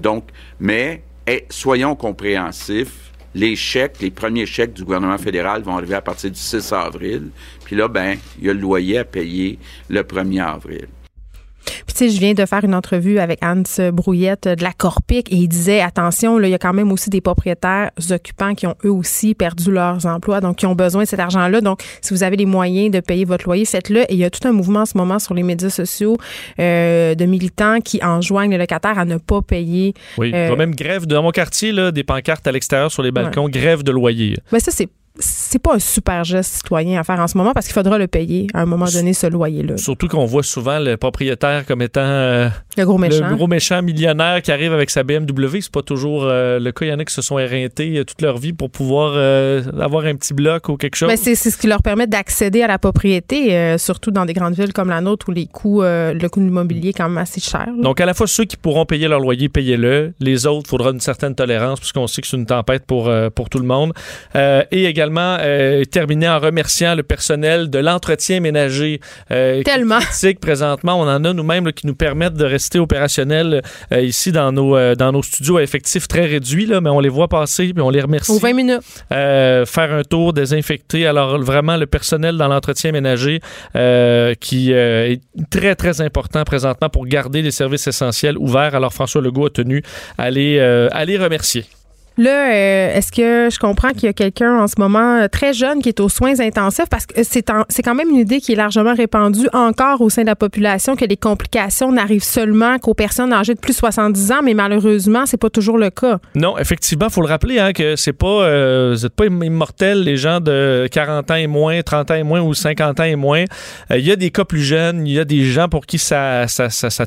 donc, 0.00 0.24
mais 0.58 1.02
soyons 1.48 1.94
compréhensifs 1.94 3.10
les 3.34 3.54
chèques, 3.54 4.00
les 4.00 4.10
premiers 4.10 4.46
chèques 4.46 4.72
du 4.72 4.84
gouvernement 4.84 5.18
fédéral 5.18 5.62
vont 5.62 5.76
arriver 5.76 5.94
à 5.94 6.00
partir 6.00 6.30
du 6.30 6.38
6 6.38 6.72
avril. 6.72 7.28
Puis 7.64 7.76
là, 7.76 7.86
ben, 7.88 8.16
il 8.38 8.46
y 8.46 8.50
a 8.50 8.52
le 8.52 8.60
loyer 8.60 8.98
à 8.98 9.04
payer 9.04 9.58
le 9.88 10.02
1er 10.02 10.42
avril. 10.42 10.88
Puis, 11.64 11.94
tu 11.94 11.94
sais, 11.96 12.08
je 12.08 12.18
viens 12.18 12.34
de 12.34 12.44
faire 12.46 12.64
une 12.64 12.74
entrevue 12.74 13.18
avec 13.18 13.40
Hans 13.44 13.62
Brouillette 13.92 14.48
de 14.48 14.62
la 14.62 14.72
Corpic 14.72 15.32
et 15.32 15.36
il 15.36 15.48
disait, 15.48 15.80
attention, 15.80 16.38
là, 16.38 16.48
il 16.48 16.50
y 16.50 16.54
a 16.54 16.58
quand 16.58 16.72
même 16.72 16.92
aussi 16.92 17.10
des 17.10 17.20
propriétaires 17.20 17.90
occupants 18.10 18.54
qui 18.54 18.66
ont 18.66 18.74
eux 18.84 18.90
aussi 18.90 19.34
perdu 19.34 19.70
leurs 19.70 20.06
emplois, 20.06 20.40
donc 20.40 20.56
qui 20.56 20.66
ont 20.66 20.74
besoin 20.74 21.04
de 21.04 21.08
cet 21.08 21.20
argent-là. 21.20 21.60
Donc, 21.60 21.82
si 22.00 22.14
vous 22.14 22.22
avez 22.22 22.36
les 22.36 22.46
moyens 22.46 22.90
de 22.90 23.00
payer 23.00 23.24
votre 23.24 23.44
loyer, 23.44 23.64
faites-le. 23.64 24.02
Et 24.02 24.14
il 24.14 24.18
y 24.18 24.24
a 24.24 24.30
tout 24.30 24.46
un 24.46 24.52
mouvement 24.52 24.80
en 24.80 24.86
ce 24.86 24.96
moment 24.96 25.18
sur 25.18 25.34
les 25.34 25.42
médias 25.42 25.70
sociaux 25.70 26.16
euh, 26.58 27.14
de 27.14 27.24
militants 27.24 27.80
qui 27.80 28.02
enjoignent 28.02 28.50
les 28.50 28.58
locataires 28.58 28.98
à 28.98 29.04
ne 29.04 29.18
pas 29.18 29.42
payer. 29.42 29.94
Oui, 30.18 30.32
euh, 30.34 30.56
même 30.56 30.74
grève 30.74 31.06
dans 31.06 31.22
mon 31.22 31.30
quartier, 31.30 31.72
là, 31.72 31.90
des 31.90 32.04
pancartes 32.04 32.46
à 32.46 32.52
l'extérieur 32.52 32.90
sur 32.90 33.02
les 33.02 33.10
balcons, 33.10 33.48
grève 33.48 33.82
de 33.82 33.92
loyer. 33.92 34.36
Ben 34.52 34.60
ça, 34.60 34.70
c'est 34.70 34.88
c'est 35.20 35.58
pas 35.58 35.74
un 35.74 35.78
super 35.78 36.24
geste 36.24 36.52
citoyen 36.54 37.00
à 37.00 37.04
faire 37.04 37.20
en 37.20 37.28
ce 37.28 37.36
moment 37.36 37.52
parce 37.52 37.66
qu'il 37.66 37.74
faudra 37.74 37.98
le 37.98 38.06
payer 38.06 38.46
à 38.54 38.62
un 38.62 38.66
moment 38.66 38.86
donné, 38.86 39.12
ce 39.12 39.26
loyer-là. 39.26 39.76
Surtout 39.76 40.08
qu'on 40.08 40.24
voit 40.24 40.42
souvent 40.42 40.78
le 40.78 40.96
propriétaire 40.96 41.66
comme 41.66 41.82
étant 41.82 42.00
euh, 42.00 42.48
le 42.76 42.84
gros 42.84 42.98
méchant. 42.98 43.28
Le 43.28 43.36
gros 43.36 43.46
méchant 43.46 43.82
millionnaire 43.82 44.42
qui 44.42 44.52
arrive 44.52 44.72
avec 44.72 44.90
sa 44.90 45.02
BMW. 45.02 45.60
C'est 45.60 45.72
pas 45.72 45.82
toujours 45.82 46.24
euh, 46.24 46.58
le 46.58 46.72
cas. 46.72 46.86
Il 46.86 46.88
y 46.88 46.92
en 46.92 46.98
a 46.98 47.04
qui 47.04 47.14
se 47.14 47.22
sont 47.22 47.38
éreintés 47.38 47.98
euh, 47.98 48.04
toute 48.04 48.22
leur 48.22 48.38
vie 48.38 48.52
pour 48.52 48.70
pouvoir 48.70 49.10
avoir 49.80 50.04
un 50.04 50.14
petit 50.16 50.34
bloc 50.34 50.68
ou 50.68 50.76
quelque 50.76 50.96
chose. 50.96 51.08
Ben 51.08 51.16
c'est 51.16 51.34
ce 51.34 51.56
qui 51.56 51.66
leur 51.66 51.82
permet 51.82 52.06
d'accéder 52.06 52.62
à 52.62 52.66
la 52.66 52.78
propriété, 52.78 53.76
surtout 53.78 54.10
dans 54.10 54.24
des 54.24 54.32
grandes 54.32 54.54
villes 54.54 54.72
comme 54.72 54.88
la 54.88 55.00
nôtre 55.00 55.28
où 55.28 55.32
les 55.32 55.46
coûts, 55.46 55.82
le 55.82 56.28
coût 56.28 56.40
de 56.40 56.44
l'immobilier 56.44 56.90
est 56.90 56.92
quand 56.92 57.08
même 57.08 57.18
assez 57.18 57.40
cher. 57.40 57.68
Donc, 57.80 58.00
à 58.00 58.06
la 58.06 58.14
fois 58.14 58.26
ceux 58.26 58.44
qui 58.44 58.56
pourront 58.56 58.86
payer 58.86 59.08
leur 59.08 59.20
loyer, 59.20 59.48
payez-le. 59.48 60.12
Les 60.20 60.46
autres, 60.46 60.66
il 60.66 60.68
faudra 60.68 60.90
une 60.90 61.00
certaine 61.00 61.34
tolérance 61.34 61.80
puisqu'on 61.80 62.06
sait 62.06 62.22
que 62.22 62.28
c'est 62.28 62.36
une 62.36 62.46
tempête 62.46 62.84
pour, 62.86 63.10
pour 63.34 63.48
tout 63.48 63.58
le 63.58 63.66
monde. 63.66 63.92
et 64.34 64.84
également, 64.84 65.09
terminer 65.90 66.28
en 66.28 66.38
remerciant 66.38 66.94
le 66.94 67.02
personnel 67.02 67.70
de 67.70 67.78
l'entretien 67.78 68.40
ménager. 68.40 69.00
Euh, 69.30 69.62
Tellement. 69.62 69.98
Critique 70.00 70.40
présentement, 70.40 71.00
on 71.00 71.08
en 71.08 71.24
a 71.24 71.32
nous-mêmes 71.32 71.72
qui 71.72 71.86
nous 71.86 71.94
permettent 71.94 72.34
de 72.34 72.44
rester 72.44 72.78
opérationnels 72.78 73.62
euh, 73.92 74.00
ici 74.00 74.32
dans 74.32 74.52
nos, 74.52 74.76
euh, 74.76 74.94
dans 74.94 75.12
nos 75.12 75.22
studios 75.22 75.58
à 75.58 75.62
effectifs 75.62 76.08
très 76.08 76.26
réduits, 76.26 76.66
là, 76.66 76.80
mais 76.80 76.90
on 76.90 77.00
les 77.00 77.08
voit 77.08 77.28
passer 77.28 77.72
puis 77.72 77.82
on 77.82 77.90
les 77.90 78.00
remercie. 78.00 78.32
Aux 78.32 78.38
20 78.38 78.52
minutes. 78.52 79.04
faire 79.10 79.92
un 79.92 80.02
tour, 80.02 80.32
désinfecter. 80.32 81.06
Alors 81.06 81.38
vraiment, 81.38 81.76
le 81.76 81.86
personnel 81.86 82.36
dans 82.36 82.48
l'entretien 82.48 82.92
ménager 82.92 83.40
qui 84.40 84.72
est 84.72 85.20
très, 85.50 85.74
très 85.74 86.00
important 86.00 86.44
présentement 86.44 86.88
pour 86.88 87.06
garder 87.06 87.42
les 87.42 87.50
services 87.50 87.86
essentiels 87.86 88.38
ouverts. 88.38 88.74
Alors 88.74 88.92
François 88.92 89.20
Legault 89.20 89.46
a 89.46 89.50
tenu 89.50 89.82
à 90.18 90.30
les, 90.30 90.58
à 90.60 91.04
les 91.04 91.18
remercier. 91.18 91.64
Là, 92.18 92.52
euh, 92.52 92.96
est-ce 92.96 93.12
que 93.12 93.48
je 93.52 93.58
comprends 93.58 93.90
qu'il 93.90 94.04
y 94.04 94.08
a 94.08 94.12
quelqu'un 94.12 94.58
en 94.58 94.66
ce 94.66 94.74
moment 94.78 95.20
euh, 95.20 95.28
très 95.28 95.52
jeune 95.52 95.80
qui 95.80 95.88
est 95.88 96.00
aux 96.00 96.08
soins 96.08 96.38
intensifs? 96.40 96.88
Parce 96.90 97.06
que 97.06 97.22
c'est 97.22 97.42
quand 97.42 97.94
même 97.94 98.10
une 98.10 98.16
idée 98.16 98.40
qui 98.40 98.52
est 98.52 98.56
largement 98.56 98.94
répandue 98.94 99.48
encore 99.52 100.00
au 100.00 100.10
sein 100.10 100.22
de 100.22 100.26
la 100.26 100.36
population 100.36 100.96
que 100.96 101.04
les 101.04 101.16
complications 101.16 101.92
n'arrivent 101.92 102.24
seulement 102.24 102.78
qu'aux 102.78 102.94
personnes 102.94 103.32
âgées 103.32 103.54
de 103.54 103.60
plus 103.60 103.72
de 103.72 103.78
70 103.78 104.32
ans, 104.32 104.40
mais 104.42 104.54
malheureusement, 104.54 105.24
c'est 105.24 105.36
pas 105.36 105.50
toujours 105.50 105.78
le 105.78 105.90
cas. 105.90 106.18
Non, 106.34 106.58
effectivement, 106.58 107.08
faut 107.08 107.22
le 107.22 107.28
rappeler 107.28 107.58
hein, 107.58 107.72
que 107.72 107.96
c'est 107.96 108.12
pas 108.12 108.26
euh, 108.26 108.96
vous 109.00 109.08
pas 109.08 109.26
immortel 109.26 110.02
les 110.02 110.16
gens 110.16 110.40
de 110.40 110.88
40 110.90 111.30
ans 111.30 111.34
et 111.36 111.46
moins, 111.46 111.80
30 111.80 112.10
ans 112.10 112.14
et 112.14 112.22
moins 112.22 112.40
ou 112.40 112.54
50 112.54 113.00
ans 113.00 113.04
et 113.04 113.16
moins. 113.16 113.44
Il 113.90 114.04
y 114.04 114.12
a 114.12 114.16
des 114.16 114.30
cas 114.30 114.44
plus 114.44 114.62
jeunes, 114.62 115.06
il 115.06 115.12
y 115.12 115.18
a 115.18 115.24
des 115.24 115.44
gens 115.44 115.68
pour 115.68 115.86
qui 115.86 115.98
ça, 115.98 116.46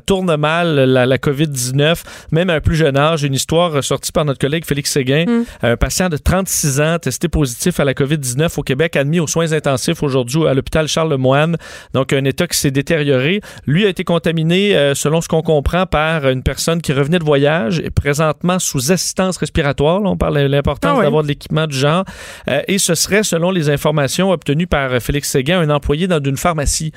tourne 0.06 0.36
mal 0.38 0.76
la, 0.76 1.06
la 1.06 1.18
COVID-19, 1.18 2.02
même 2.32 2.50
à 2.50 2.56
un 2.56 2.62
plus 2.62 2.76
jeune 2.76 2.98
âge, 2.98 3.24
une 3.24 3.34
histoire 3.34 3.84
sortie 3.84 4.12
par 4.12 4.26
notre 4.26 4.40
collègue 4.40 4.66
Félix 4.66 4.94
Mm. 5.04 5.46
un 5.62 5.78
patient 5.78 6.10
de 6.10 6.18
36 6.18 6.82
ans 6.82 6.98
testé 7.00 7.28
positif 7.28 7.80
à 7.80 7.86
la 7.86 7.94
COVID-19 7.94 8.50
au 8.58 8.64
Québec, 8.64 8.96
admis 8.96 9.20
aux 9.20 9.28
soins 9.28 9.52
intensifs 9.54 10.04
aujourd'hui 10.04 10.48
à 10.48 10.54
l'hôpital 10.54 10.88
Charles-Lemoine. 10.88 11.58
Donc, 11.94 12.14
un 12.14 12.24
état 12.26 12.48
qui 12.48 12.58
s'est 12.58 12.72
détérioré. 12.72 13.42
Lui 13.68 13.86
a 13.86 13.90
été 13.90 14.04
contaminé, 14.04 14.76
euh, 14.76 14.96
selon 14.96 15.22
ce 15.22 15.28
qu'on 15.28 15.42
comprend, 15.42 15.86
par 15.86 16.28
une 16.28 16.44
personne 16.44 16.82
qui 16.82 16.94
revenait 16.94 17.20
de 17.20 17.24
voyage 17.24 17.80
et 17.80 17.90
présentement 17.90 18.60
sous 18.60 18.92
assistance 18.92 19.38
respiratoire. 19.38 20.02
on 20.04 20.18
parle 20.18 20.42
de 20.42 20.48
l'importance 20.48 20.98
ah 21.00 21.04
d'avoir 21.04 21.24
de 21.24 21.28
l'équipement 21.28 21.68
du 21.68 21.78
genre. 21.78 22.06
Euh, 22.48 22.62
et 22.68 22.78
ce 22.78 22.96
serait, 22.96 23.24
selon 23.24 23.52
les 23.52 23.70
informations 23.70 24.32
obtenues 24.32 24.68
par 24.68 25.02
Félix 25.02 25.30
Séguin, 25.30 25.60
un 25.60 25.70
employé 25.70 26.08
dans 26.08 26.22
une 26.24 26.38
pharmacie. 26.38 26.92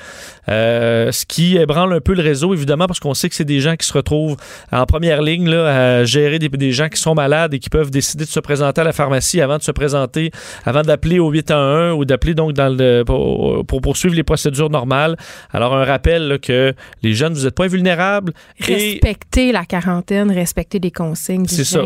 Euh, 0.49 1.11
ce 1.11 1.25
qui 1.25 1.57
ébranle 1.57 1.93
un 1.93 1.99
peu 1.99 2.13
le 2.13 2.23
réseau, 2.23 2.53
évidemment, 2.53 2.87
parce 2.87 2.99
qu'on 2.99 3.13
sait 3.13 3.29
que 3.29 3.35
c'est 3.35 3.45
des 3.45 3.59
gens 3.59 3.75
qui 3.75 3.85
se 3.85 3.93
retrouvent 3.93 4.37
en 4.71 4.85
première 4.85 5.21
ligne 5.21 5.49
là, 5.49 5.99
à 5.99 6.03
gérer 6.03 6.39
des, 6.39 6.49
des 6.49 6.71
gens 6.71 6.89
qui 6.89 6.99
sont 6.99 7.15
malades 7.15 7.53
et 7.53 7.59
qui 7.59 7.69
peuvent 7.69 7.86
décider 7.89 8.25
de 8.25 8.29
se 8.29 8.39
présenter 8.39 8.81
à 8.81 8.83
la 8.83 8.93
pharmacie 8.93 9.41
avant 9.41 9.57
de 9.57 9.63
se 9.63 9.71
présenter, 9.71 10.31
avant 10.65 10.81
d'appeler 10.81 11.19
au 11.19 11.29
811 11.29 11.97
ou 11.99 12.05
d'appeler 12.05 12.33
donc 12.33 12.53
dans 12.53 12.75
le, 12.75 13.03
pour, 13.03 13.81
poursuivre 13.81 14.15
les 14.15 14.23
procédures 14.23 14.69
normales. 14.69 15.17
Alors, 15.51 15.75
un 15.75 15.85
rappel 15.85 16.39
que 16.41 16.73
les 17.03 17.13
jeunes, 17.13 17.33
vous 17.33 17.43
n'êtes 17.43 17.55
pas 17.55 17.65
invulnérables. 17.65 18.33
Respectez 18.59 19.51
la 19.51 19.65
quarantaine, 19.65 20.31
respectez 20.31 20.79
les 20.79 20.91
consignes. 20.91 21.47
C'est 21.47 21.63
ça. 21.63 21.81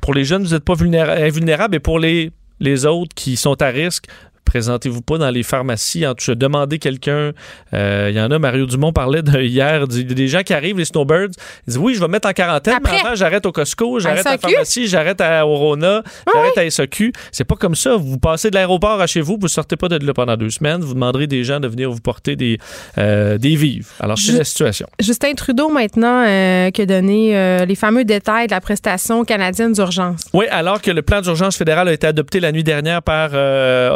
Pour 0.00 0.14
les 0.14 0.24
jeunes, 0.24 0.44
vous 0.44 0.52
n'êtes 0.52 0.64
pas 0.64 0.74
invulnérables 0.74 1.76
et 1.76 1.80
pour 1.80 1.98
les 1.98 2.30
les 2.60 2.86
autres 2.86 3.14
qui 3.14 3.36
sont 3.36 3.60
à 3.62 3.68
risque, 3.68 4.06
présentez-vous 4.44 5.02
pas 5.02 5.18
dans 5.18 5.30
les 5.30 5.42
pharmacies? 5.42 6.06
En 6.06 6.14
tout 6.14 6.26
cas, 6.26 6.34
demandez 6.34 6.78
quelqu'un. 6.78 7.32
Euh, 7.72 8.08
il 8.10 8.16
y 8.16 8.20
en 8.20 8.30
a, 8.30 8.38
Mario 8.38 8.66
Dumont 8.66 8.92
parlait 8.92 9.22
de, 9.22 9.40
hier, 9.42 9.88
des 9.88 10.28
gens 10.28 10.42
qui 10.42 10.54
arrivent, 10.54 10.78
les 10.78 10.84
snowbirds. 10.84 11.30
Ils 11.66 11.70
disent 11.70 11.78
Oui, 11.78 11.94
je 11.94 12.00
vais 12.00 12.06
me 12.06 12.12
mettre 12.12 12.28
en 12.28 12.32
quarantaine, 12.32 12.78
mais 12.82 13.00
avant, 13.00 13.14
j'arrête 13.14 13.46
au 13.46 13.52
Costco, 13.52 13.98
j'arrête 14.00 14.26
à, 14.26 14.32
la 14.32 14.38
pharmacie, 14.38 14.86
j'arrête 14.86 15.20
à 15.20 15.46
Orona, 15.46 16.02
j'arrête 16.32 16.58
à 16.58 16.70
SAQ. 16.70 17.12
C'est 17.32 17.44
pas 17.44 17.56
comme 17.56 17.74
ça. 17.74 17.96
Vous 17.96 18.18
passez 18.18 18.50
de 18.50 18.54
l'aéroport 18.54 19.00
à 19.00 19.06
chez 19.06 19.20
vous, 19.20 19.38
vous 19.40 19.48
sortez 19.48 19.76
pas 19.76 19.88
de 19.88 20.04
là 20.04 20.14
pendant 20.14 20.36
deux 20.36 20.50
semaines, 20.50 20.82
vous 20.82 20.94
demanderez 20.94 21.26
des 21.26 21.44
gens 21.44 21.60
de 21.60 21.68
venir 21.68 21.90
vous 21.90 22.00
porter 22.00 22.36
des, 22.36 22.58
euh, 22.98 23.38
des 23.38 23.56
vives. 23.56 23.90
Alors, 24.00 24.18
c'est 24.18 24.32
la 24.32 24.44
situation. 24.44 24.86
Justin 25.00 25.34
Trudeau, 25.34 25.68
maintenant, 25.68 26.24
euh, 26.26 26.70
qui 26.70 26.82
a 26.82 26.86
donné 26.86 27.64
les 27.66 27.74
fameux 27.74 28.04
détails 28.04 28.46
de 28.46 28.52
la 28.52 28.60
prestation 28.60 29.24
canadienne 29.24 29.72
d'urgence. 29.72 30.24
Oui, 30.32 30.46
alors 30.50 30.80
que 30.82 30.90
le 30.90 31.02
plan 31.02 31.20
d'urgence 31.20 31.56
fédéral 31.56 31.88
a 31.88 31.92
été 31.92 32.06
adopté 32.06 32.40
la 32.40 32.52
nuit 32.52 32.64
dernière 32.64 33.02
par, 33.02 33.30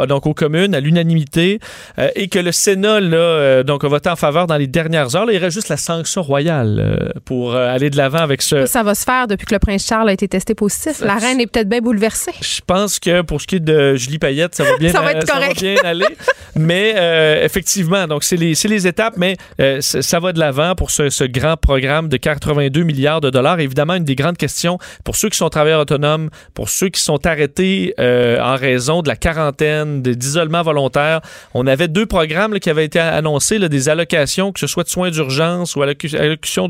donc, 0.07 0.25
au 0.25 0.33
commune 0.39 0.73
à 0.73 0.79
l'unanimité 0.79 1.59
euh, 1.97 2.09
et 2.15 2.29
que 2.29 2.39
le 2.39 2.53
Sénat 2.53 3.01
là, 3.01 3.17
euh, 3.17 3.63
donc, 3.63 3.83
a 3.83 3.89
voté 3.89 4.09
en 4.09 4.15
faveur 4.15 4.47
dans 4.47 4.55
les 4.55 4.67
dernières 4.67 5.15
heures. 5.15 5.29
il 5.29 5.37
reste 5.37 5.53
juste 5.55 5.67
la 5.67 5.75
sanction 5.75 6.21
royale 6.21 6.79
euh, 6.79 7.19
pour 7.25 7.55
aller 7.55 7.89
de 7.89 7.97
l'avant 7.97 8.19
avec 8.19 8.41
ce. 8.41 8.65
Ça 8.65 8.83
va 8.83 8.95
se 8.95 9.03
faire 9.03 9.27
depuis 9.27 9.45
que 9.45 9.53
le 9.53 9.59
prince 9.59 9.85
Charles 9.85 10.07
a 10.07 10.13
été 10.13 10.29
testé 10.29 10.55
positif. 10.55 11.01
La 11.01 11.15
reine 11.15 11.41
est 11.41 11.47
peut-être 11.47 11.67
bien 11.67 11.81
bouleversée. 11.81 12.31
Je 12.41 12.61
pense 12.65 12.99
que 12.99 13.21
pour 13.21 13.41
ce 13.41 13.47
qui 13.47 13.55
est 13.55 13.59
de 13.59 13.95
Julie 13.95 14.17
Payette, 14.17 14.55
ça 14.55 14.63
va 14.63 14.77
bien, 14.77 14.91
ça 14.93 15.01
va 15.01 15.11
être 15.11 15.27
ça 15.27 15.39
va 15.39 15.53
bien 15.53 15.75
aller. 15.83 16.05
mais 16.55 16.95
effectivement, 17.43 18.07
donc 18.07 18.23
c'est 18.23 18.37
les, 18.37 18.53
les, 18.53 18.87
étapes, 18.87 19.15
mais 19.17 19.35
ça 19.81 20.19
va 20.19 20.31
de 20.31 20.39
l'avant 20.39 20.73
pour 20.75 20.91
ce, 20.91 21.09
ce, 21.09 21.25
grand 21.25 21.57
programme 21.57 22.07
de 22.07 22.15
82 22.15 22.83
milliards 22.83 23.19
de 23.21 23.29
dollars. 23.29 23.59
Évidemment, 23.59 23.95
une 23.95 24.05
des 24.05 24.15
grandes 24.15 24.37
questions 24.37 24.77
pour 25.03 25.17
ceux 25.17 25.29
qui 25.29 25.37
sont 25.37 25.49
travailleurs 25.49 25.81
autonomes, 25.81 26.29
pour 26.53 26.69
ceux 26.69 26.87
qui 26.87 27.01
sont 27.01 27.25
arrêtés 27.25 27.93
en 27.97 28.55
raison 28.55 29.01
de 29.01 29.09
la 29.09 29.17
quarantaine, 29.17 30.01
des 30.01 30.15
isolement 30.29 30.61
volontaire. 30.61 31.21
On 31.53 31.67
avait 31.67 31.87
deux 31.87 32.05
programmes 32.05 32.59
qui 32.59 32.69
avaient 32.69 32.85
été 32.85 32.99
annoncés, 32.99 33.59
des 33.59 33.89
allocations, 33.89 34.51
que 34.51 34.59
ce 34.59 34.67
soit 34.67 34.83
de 34.83 34.89
soins 34.89 35.11
d'urgence 35.11 35.75
ou 35.75 35.81
allocation 35.81 36.67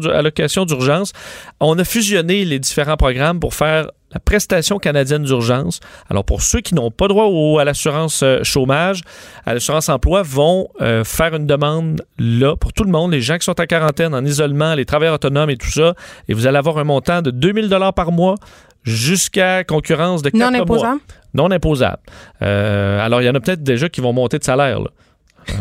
d'urgence. 0.65 1.13
On 1.59 1.77
a 1.77 1.83
fusionné 1.83 2.45
les 2.45 2.59
différents 2.59 2.97
programmes 2.97 3.39
pour 3.39 3.53
faire 3.53 3.87
la 4.11 4.19
prestation 4.19 4.79
canadienne 4.79 5.23
d'urgence. 5.23 5.79
Alors, 6.09 6.25
pour 6.25 6.41
ceux 6.41 6.61
qui 6.61 6.73
n'ont 6.73 6.91
pas 6.91 7.07
droit 7.07 7.25
au, 7.25 7.59
à 7.59 7.65
l'assurance 7.65 8.21
euh, 8.23 8.43
chômage, 8.43 9.01
à 9.45 9.53
l'assurance 9.53 9.89
emploi, 9.89 10.23
vont 10.23 10.69
euh, 10.81 11.03
faire 11.03 11.35
une 11.35 11.45
demande 11.45 12.01
là 12.17 12.55
pour 12.55 12.73
tout 12.73 12.83
le 12.83 12.91
monde, 12.91 13.11
les 13.11 13.21
gens 13.21 13.37
qui 13.37 13.45
sont 13.45 13.59
en 13.59 13.65
quarantaine, 13.65 14.15
en 14.15 14.25
isolement, 14.25 14.73
les 14.73 14.85
travailleurs 14.85 15.15
autonomes 15.15 15.49
et 15.49 15.57
tout 15.57 15.69
ça. 15.69 15.93
Et 16.27 16.33
vous 16.33 16.47
allez 16.47 16.57
avoir 16.57 16.77
un 16.77 16.83
montant 16.83 17.21
de 17.21 17.31
2000 17.31 17.69
dollars 17.69 17.93
par 17.93 18.11
mois 18.11 18.35
jusqu'à 18.83 19.63
concurrence 19.63 20.21
de 20.21 20.29
4 20.29 20.51
non 20.51 20.59
imposable. 20.59 21.01
Non 21.33 21.51
imposable. 21.51 22.01
Euh, 22.41 23.05
alors, 23.05 23.21
il 23.21 23.25
y 23.25 23.29
en 23.29 23.35
a 23.35 23.39
peut-être 23.39 23.63
déjà 23.63 23.89
qui 23.89 24.01
vont 24.01 24.13
monter 24.13 24.39
de 24.39 24.43
salaire. 24.43 24.79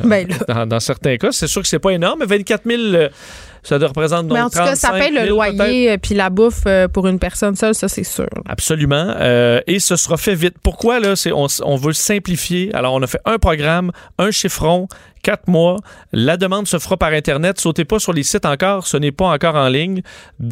Ben, 0.05 0.27
dans, 0.67 0.81
certains 0.81 1.17
cas, 1.17 1.33
c'est 1.33 1.47
sûr 1.47 1.63
que 1.63 1.69
c'est 1.69 1.79
pas 1.79 1.91
énorme, 1.91 2.21
mais 2.21 2.27
24 2.27 2.63
000 2.67 3.09
ça 3.63 3.79
représente 3.79 4.29
donc 4.29 4.37
Mais 4.37 4.43
en 4.43 4.51
tout 4.51 4.59
cas, 4.59 4.75
ça 4.77 4.93
paye 4.93 5.13
le 5.13 5.29
loyer 5.29 5.99
puis 5.99 6.15
la 6.15 6.31
bouffe 6.31 6.63
euh, 6.67 6.89
pour 6.89 7.07
une 7.07 7.19
personne 7.19 7.57
seule, 7.57 7.75
ça 7.75 7.89
c'est 7.89 8.05
sûr. 8.05 8.29
Absolument. 8.47 9.15
Euh, 9.19 9.61
et 9.67 9.79
ce 9.79 9.97
sera 9.97 10.17
fait 10.17 10.35
vite. 10.35 10.55
Pourquoi 10.63 11.01
là? 11.01 11.17
C'est 11.17 11.33
on, 11.33 11.47
on 11.65 11.77
veut 11.77 11.93
simplifier. 11.93 12.75
Alors 12.75 12.95
on 12.95 13.03
a 13.03 13.07
fait 13.07 13.21
un 13.25 13.39
programme, 13.39 13.91
un 14.19 14.31
chiffron, 14.31 14.89
quatre 15.23 15.49
mois. 15.49 15.77
La 16.13 16.37
demande 16.37 16.67
se 16.67 16.79
fera 16.79 16.97
par 16.97 17.13
Internet. 17.13 17.61
Sautez 17.61 17.85
pas 17.85 17.99
sur 17.99 18.13
les 18.13 18.23
sites 18.23 18.47
encore. 18.47 18.87
Ce 18.87 18.97
n'est 18.97 19.13
pas 19.13 19.27
encore 19.27 19.55
en 19.55 19.69
ligne. 19.69 20.03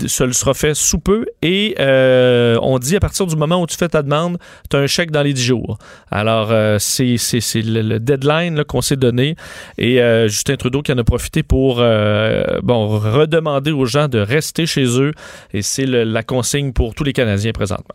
Ce 0.06 0.30
sera 0.32 0.54
fait 0.54 0.74
sous 0.74 0.98
peu. 0.98 1.26
Et 1.42 1.74
euh, 1.80 2.58
on 2.62 2.78
dit 2.78 2.96
à 2.96 3.00
partir 3.00 3.26
du 3.26 3.36
moment 3.36 3.60
où 3.62 3.66
tu 3.66 3.76
fais 3.76 3.88
ta 3.88 4.02
demande, 4.02 4.38
tu 4.70 4.76
as 4.76 4.80
un 4.80 4.86
chèque 4.86 5.10
dans 5.10 5.22
les 5.22 5.32
10 5.32 5.42
jours. 5.42 5.78
Alors, 6.10 6.48
euh, 6.50 6.78
c'est 6.78 7.16
le, 7.54 7.98
deadline 7.98 8.64
qu'on 8.64 8.82
s'est 8.82 8.96
donné. 8.96 9.36
Et 9.78 10.00
euh, 10.00 10.28
Justin 10.28 10.56
Trudeau 10.56 10.82
qui 10.82 10.92
en 10.92 10.98
a 10.98 11.04
profité 11.04 11.42
pour 11.42 11.76
bon, 11.76 12.88
redemander 12.88 13.72
aux 13.72 13.86
gens 13.86 14.08
de 14.08 14.18
rester 14.18 14.66
chez 14.66 15.00
eux. 15.00 15.12
Et 15.52 15.62
c'est 15.62 15.86
la 15.86 16.22
consigne 16.22 16.72
pour 16.72 16.94
tous 16.94 17.04
les 17.04 17.12
Canadiens 17.12 17.52
présentement. 17.52 17.94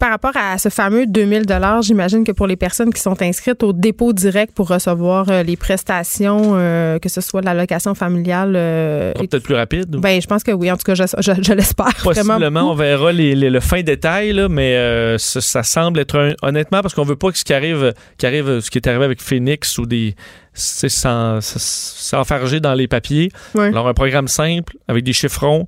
Par 0.00 0.10
rapport 0.10 0.32
à 0.34 0.56
ce 0.56 0.70
fameux 0.70 1.06
2000 1.06 1.44
dollars, 1.44 1.82
j'imagine 1.82 2.24
que 2.24 2.32
pour 2.32 2.46
les 2.46 2.56
personnes 2.56 2.92
qui 2.92 3.02
sont 3.02 3.20
inscrites 3.22 3.62
au 3.62 3.74
dépôt 3.74 4.14
direct 4.14 4.54
pour 4.54 4.68
recevoir 4.68 5.28
euh, 5.28 5.42
les 5.42 5.58
prestations, 5.58 6.54
euh, 6.54 6.98
que 6.98 7.10
ce 7.10 7.20
soit 7.20 7.42
l'allocation 7.42 7.94
familiale, 7.94 8.54
euh, 8.56 9.12
peut-être 9.12 9.42
plus 9.42 9.54
rapide. 9.54 9.90
Ben, 9.96 10.20
je 10.20 10.26
pense 10.26 10.42
que 10.42 10.52
oui. 10.52 10.70
En 10.72 10.76
tout 10.76 10.84
cas, 10.84 10.94
je, 10.94 11.04
je, 11.04 11.52
l'espère. 11.52 11.94
Possiblement, 12.02 12.72
on 12.72 12.74
verra 12.74 13.12
les, 13.12 13.34
le 13.34 13.60
fin 13.60 13.82
détail, 13.82 14.32
là, 14.32 14.48
mais 14.48 15.16
ça, 15.18 15.62
semble 15.62 16.00
être 16.00 16.34
honnêtement 16.40 16.80
parce 16.80 16.94
qu'on 16.94 17.04
veut 17.04 17.16
pas 17.16 17.30
que 17.30 17.38
ce 17.38 17.44
qui 17.44 17.52
arrive, 17.52 17.92
qui 18.16 18.24
arrive, 18.24 18.60
ce 18.60 18.70
qui 18.70 18.78
est 18.78 18.88
arrivé 18.88 19.04
avec 19.04 19.20
Phoenix 19.20 19.76
ou 19.76 19.84
des 19.84 20.14
c'est 20.52 20.88
s'enfarger 20.88 22.58
dans 22.60 22.74
les 22.74 22.88
papiers. 22.88 23.30
Alors, 23.54 23.86
un 23.86 23.94
programme 23.94 24.28
simple 24.28 24.76
avec 24.88 25.04
des 25.04 25.12
chiffrons, 25.12 25.66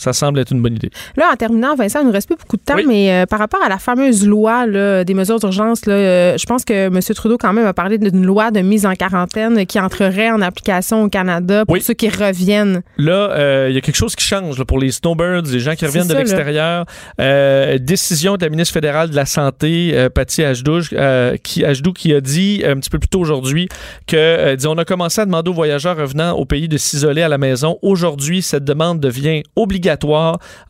ça 0.00 0.12
semble 0.12 0.38
être 0.38 0.50
une 0.50 0.62
bonne 0.62 0.74
idée. 0.74 0.90
Là, 1.16 1.30
en 1.32 1.36
terminant, 1.36 1.74
Vincent, 1.74 2.00
il 2.00 2.06
nous 2.06 2.12
reste 2.12 2.26
plus 2.26 2.36
beaucoup 2.36 2.56
de 2.56 2.62
temps, 2.62 2.76
mais 2.86 3.12
euh, 3.12 3.26
par 3.26 3.38
rapport 3.38 3.62
à 3.62 3.68
la 3.68 3.78
fameuse 3.78 4.26
loi 4.26 4.66
des 5.04 5.14
mesures 5.14 5.38
d'urgence, 5.38 5.82
euh, 5.88 6.36
je 6.38 6.46
pense 6.46 6.64
que 6.64 6.86
M. 6.86 7.00
Trudeau, 7.14 7.36
quand 7.36 7.52
même, 7.52 7.66
a 7.66 7.74
parlé 7.74 7.98
d'une 7.98 8.24
loi 8.24 8.50
de 8.50 8.60
mise 8.60 8.86
en 8.86 8.94
quarantaine 8.94 9.66
qui 9.66 9.78
entrerait 9.78 10.30
en 10.30 10.40
application 10.40 11.02
au 11.02 11.08
Canada 11.08 11.64
pour 11.66 11.76
ceux 11.78 11.94
qui 11.94 12.08
reviennent. 12.08 12.82
Là, 12.96 13.30
euh, 13.30 13.66
il 13.68 13.74
y 13.74 13.78
a 13.78 13.80
quelque 13.80 13.96
chose 13.96 14.16
qui 14.16 14.24
change 14.24 14.62
pour 14.64 14.78
les 14.78 14.90
snowbirds, 14.90 15.42
les 15.52 15.60
gens 15.60 15.74
qui 15.74 15.84
reviennent 15.84 16.08
de 16.08 16.14
l'extérieur. 16.14 16.86
décision 17.78 18.36
de 18.36 18.44
la 18.44 18.48
ministre 18.48 18.72
fédérale 18.72 19.10
de 19.10 19.16
la 19.16 19.26
Santé, 19.26 20.08
Patty 20.14 20.44
Ajdou, 20.44 20.80
qui, 21.42 21.62
qui 21.94 22.14
a 22.14 22.20
dit 22.20 22.62
un 22.66 22.76
petit 22.76 22.90
peu 22.90 22.98
plus 22.98 23.08
tôt 23.08 23.20
aujourd'hui 23.20 23.68
que, 24.06 24.56
on 24.66 24.78
a 24.78 24.84
commencé 24.84 25.20
à 25.20 25.26
demander 25.26 25.50
aux 25.50 25.54
voyageurs 25.54 25.96
revenant 25.96 26.32
au 26.32 26.44
pays 26.44 26.68
de 26.68 26.76
s'isoler 26.76 27.22
à 27.22 27.28
la 27.28 27.38
maison. 27.38 27.78
Aujourd'hui, 27.82 28.40
cette 28.40 28.64
demande 28.64 29.00
devient 29.00 29.42
obligatoire 29.56 29.89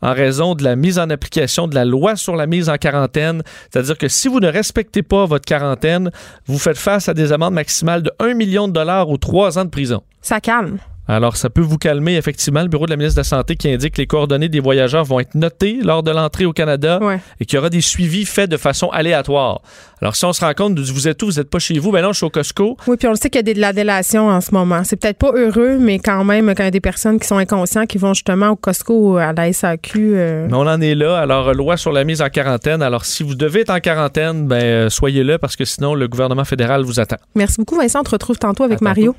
en 0.01 0.13
raison 0.13 0.55
de 0.55 0.63
la 0.63 0.75
mise 0.75 0.99
en 0.99 1.09
application 1.09 1.67
de 1.67 1.75
la 1.75 1.85
loi 1.85 2.15
sur 2.15 2.35
la 2.35 2.47
mise 2.47 2.69
en 2.69 2.77
quarantaine. 2.77 3.43
C'est-à-dire 3.69 3.97
que 3.97 4.07
si 4.07 4.27
vous 4.27 4.39
ne 4.39 4.47
respectez 4.47 5.03
pas 5.03 5.25
votre 5.25 5.45
quarantaine, 5.45 6.11
vous 6.45 6.59
faites 6.59 6.77
face 6.77 7.09
à 7.09 7.13
des 7.13 7.31
amendes 7.31 7.53
maximales 7.53 8.03
de 8.03 8.11
1 8.19 8.33
million 8.33 8.67
de 8.67 8.73
dollars 8.73 9.09
ou 9.09 9.17
3 9.17 9.59
ans 9.59 9.65
de 9.65 9.69
prison. 9.69 10.01
Ça 10.21 10.39
calme. 10.39 10.77
Alors, 11.07 11.35
ça 11.35 11.49
peut 11.49 11.61
vous 11.61 11.77
calmer, 11.77 12.15
effectivement. 12.15 12.61
Le 12.61 12.67
bureau 12.67 12.85
de 12.85 12.91
la 12.91 12.97
ministre 12.97 13.15
de 13.15 13.21
la 13.21 13.25
Santé 13.25 13.55
qui 13.55 13.69
indique 13.69 13.95
que 13.95 14.01
les 14.01 14.07
coordonnées 14.07 14.49
des 14.49 14.59
voyageurs 14.59 15.03
vont 15.03 15.19
être 15.19 15.35
notées 15.35 15.79
lors 15.83 16.03
de 16.03 16.11
l'entrée 16.11 16.45
au 16.45 16.53
Canada 16.53 16.99
et 17.39 17.45
qu'il 17.45 17.57
y 17.57 17.59
aura 17.59 17.69
des 17.69 17.81
suivis 17.81 18.25
faits 18.25 18.49
de 18.49 18.57
façon 18.57 18.89
aléatoire. 18.89 19.61
Alors, 20.01 20.15
si 20.15 20.25
on 20.25 20.33
se 20.33 20.43
rend 20.43 20.53
compte 20.53 20.79
vous 20.79 21.07
êtes 21.07 21.21
où, 21.21 21.27
vous 21.27 21.33
n'êtes 21.33 21.49
pas 21.49 21.59
chez 21.59 21.77
vous, 21.77 21.91
ben 21.91 22.01
non, 22.01 22.11
je 22.11 22.17
suis 22.17 22.25
au 22.25 22.29
Costco. 22.29 22.77
Oui, 22.87 22.97
puis 22.97 23.07
on 23.07 23.11
le 23.11 23.17
sait 23.17 23.29
qu'il 23.29 23.47
y 23.47 23.51
a 23.51 23.53
de 23.53 23.59
la 23.59 23.71
délation 23.73 24.29
en 24.29 24.41
ce 24.41 24.51
moment. 24.51 24.83
C'est 24.83 24.95
peut-être 24.95 25.17
pas 25.17 25.31
heureux, 25.33 25.77
mais 25.79 25.99
quand 25.99 26.23
même, 26.23 26.47
quand 26.55 26.63
il 26.63 26.65
y 26.65 26.67
a 26.67 26.71
des 26.71 26.81
personnes 26.81 27.19
qui 27.19 27.27
sont 27.27 27.37
inconscientes, 27.37 27.87
qui 27.87 27.97
vont 27.97 28.13
justement 28.13 28.49
au 28.49 28.55
Costco 28.55 29.13
ou 29.13 29.17
à 29.17 29.33
la 29.33 29.51
SAQ. 29.51 30.13
Euh. 30.15 30.47
Mais 30.49 30.55
on 30.55 30.61
en 30.61 30.81
est 30.81 30.95
là. 30.95 31.17
Alors, 31.17 31.53
loi 31.53 31.77
sur 31.77 31.91
la 31.91 32.03
mise 32.03 32.21
en 32.21 32.29
quarantaine. 32.29 32.81
Alors, 32.81 33.05
si 33.05 33.23
vous 33.23 33.35
devez 33.35 33.61
être 33.61 33.69
en 33.69 33.79
quarantaine, 33.79 34.47
ben, 34.47 34.63
euh, 34.63 34.89
soyez 34.89 35.23
là 35.23 35.37
parce 35.37 35.55
que 35.55 35.65
sinon, 35.65 35.93
le 35.93 36.07
gouvernement 36.07 36.45
fédéral 36.45 36.83
vous 36.83 36.99
attend. 36.99 37.17
Merci 37.35 37.57
beaucoup, 37.57 37.77
Vincent. 37.77 37.99
On 37.99 38.03
te 38.03 38.11
retrouve 38.11 38.37
tantôt 38.37 38.63
avec 38.63 38.81
Mario. 38.81 39.15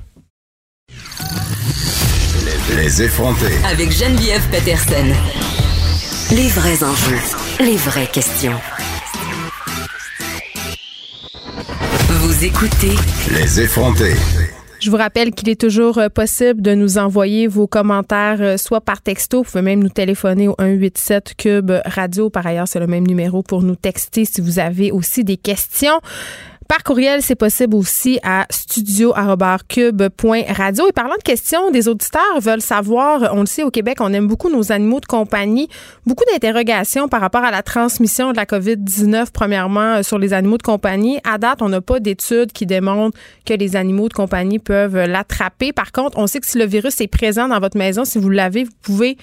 Les 2.76 3.02
effronter. 3.02 3.52
Avec 3.70 3.90
Geneviève 3.90 4.48
Peterson. 4.50 5.04
Les 6.34 6.48
vrais 6.48 6.82
enjeux. 6.82 7.18
Les 7.60 7.76
vraies 7.76 8.06
questions. 8.06 8.58
Vous 12.08 12.44
écoutez. 12.44 12.94
Les 13.30 13.60
effronter. 13.60 14.14
Je 14.80 14.90
vous 14.90 14.96
rappelle 14.96 15.32
qu'il 15.32 15.50
est 15.50 15.60
toujours 15.60 15.98
euh, 15.98 16.08
possible 16.08 16.62
de 16.62 16.74
nous 16.74 16.98
envoyer 16.98 17.46
vos 17.46 17.66
commentaires, 17.66 18.38
euh, 18.40 18.56
soit 18.56 18.80
par 18.80 19.02
texto, 19.02 19.42
vous 19.42 19.44
pouvez 19.44 19.62
même 19.62 19.82
nous 19.82 19.90
téléphoner 19.90 20.48
au 20.48 20.56
187 20.58 21.34
Cube 21.36 21.72
Radio. 21.84 22.30
Par 22.30 22.46
ailleurs, 22.46 22.66
c'est 22.68 22.80
le 22.80 22.86
même 22.86 23.06
numéro 23.06 23.42
pour 23.42 23.62
nous 23.62 23.76
texter 23.76 24.24
si 24.24 24.40
vous 24.40 24.58
avez 24.58 24.90
aussi 24.90 25.24
des 25.24 25.36
questions. 25.36 26.00
Par 26.72 26.84
courriel, 26.84 27.20
c'est 27.20 27.34
possible 27.34 27.76
aussi 27.76 28.18
à 28.22 28.46
studio.cube.radio. 28.48 30.88
Et 30.88 30.92
parlant 30.92 31.16
de 31.18 31.22
questions, 31.22 31.70
des 31.70 31.86
auditeurs 31.86 32.40
veulent 32.40 32.62
savoir, 32.62 33.34
on 33.34 33.40
le 33.40 33.46
sait 33.46 33.62
au 33.62 33.70
Québec, 33.70 33.98
on 34.00 34.10
aime 34.14 34.26
beaucoup 34.26 34.48
nos 34.48 34.72
animaux 34.72 34.98
de 34.98 35.04
compagnie, 35.04 35.68
beaucoup 36.06 36.24
d'interrogations 36.32 37.08
par 37.08 37.20
rapport 37.20 37.44
à 37.44 37.50
la 37.50 37.62
transmission 37.62 38.32
de 38.32 38.38
la 38.38 38.46
COVID-19, 38.46 39.26
premièrement, 39.34 39.96
euh, 39.96 40.02
sur 40.02 40.18
les 40.18 40.32
animaux 40.32 40.56
de 40.56 40.62
compagnie. 40.62 41.18
À 41.30 41.36
date, 41.36 41.60
on 41.60 41.68
n'a 41.68 41.82
pas 41.82 42.00
d'études 42.00 42.52
qui 42.52 42.64
démontrent 42.64 43.18
que 43.44 43.52
les 43.52 43.76
animaux 43.76 44.08
de 44.08 44.14
compagnie 44.14 44.58
peuvent 44.58 44.96
l'attraper. 44.96 45.74
Par 45.74 45.92
contre, 45.92 46.16
on 46.16 46.26
sait 46.26 46.40
que 46.40 46.46
si 46.46 46.56
le 46.56 46.64
virus 46.64 47.02
est 47.02 47.06
présent 47.06 47.48
dans 47.48 47.60
votre 47.60 47.76
maison, 47.76 48.06
si 48.06 48.16
vous 48.16 48.30
l'avez, 48.30 48.64
vous 48.64 48.70
pouvez 48.80 49.18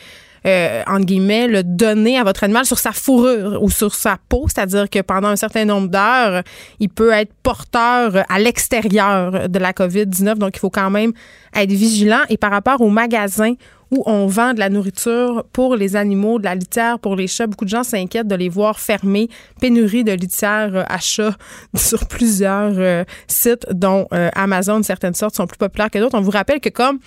euh, 0.46 0.84
entre 0.88 1.06
guillemets, 1.06 1.48
le 1.48 1.64
donner 1.64 2.18
à 2.18 2.24
votre 2.24 2.44
animal 2.44 2.66
sur 2.66 2.80
sa 2.80 2.92
fourrure 2.92 3.62
ou 3.62 3.70
sur 3.70 3.94
sa 3.94 4.18
peau, 4.30 4.46
c'est-à-dire 4.48 4.90
que 4.90 5.00
pendant 5.00 5.30
un 5.30 5.36
certain 5.36 5.66
nombre 5.66 5.90
d'heures, 5.90 6.44
il 6.80 6.90
peut 6.90 7.12
être 7.12 7.34
porteur 7.44 8.24
à 8.30 8.40
l'extérieur 8.40 9.50
de 9.50 9.60
la 9.60 9.74
COVID-19. 9.74 10.36
Donc, 10.36 10.56
il 10.56 10.60
faut 10.60 10.70
quand 10.70 10.90
même 10.90 11.14
être 11.56 11.72
vigilant. 11.72 12.22
Et 12.30 12.38
par 12.38 12.52
rapport 12.52 12.82
aux 12.82 12.90
magasins 12.90 13.54
où 13.92 14.04
on 14.06 14.28
vend 14.28 14.54
de 14.54 14.60
la 14.60 14.70
nourriture 14.70 15.46
pour 15.52 15.76
les 15.76 15.96
animaux, 15.96 16.40
de 16.40 16.44
la 16.44 16.56
litière 16.56 17.00
pour 17.00 17.16
les 17.16 17.28
chats. 17.28 17.48
Beaucoup 17.48 17.66
de 17.66 17.70
gens 17.70 17.84
s'inquiètent 17.84 18.28
de 18.28 18.36
les 18.36 18.50
voir 18.50 18.80
fermer. 18.80 19.30
Pénurie 19.60 20.04
de 20.04 20.12
litière 20.12 20.72
euh, 20.76 20.84
à 20.88 21.00
chats 21.00 21.36
sur 21.76 22.06
plusieurs 22.08 22.74
euh, 22.78 23.04
sites, 23.28 23.66
dont 23.72 24.08
euh, 24.14 24.30
Amazon, 24.36 24.84
certaines 24.84 25.14
sortes 25.14 25.36
sont 25.36 25.48
plus 25.48 25.58
populaires 25.58 25.90
que 25.90 26.00
d'autres. 26.00 26.18
On 26.18 26.22
vous 26.22 26.32
rappelle 26.32 26.60
que 26.60 26.70
comme 26.70 27.00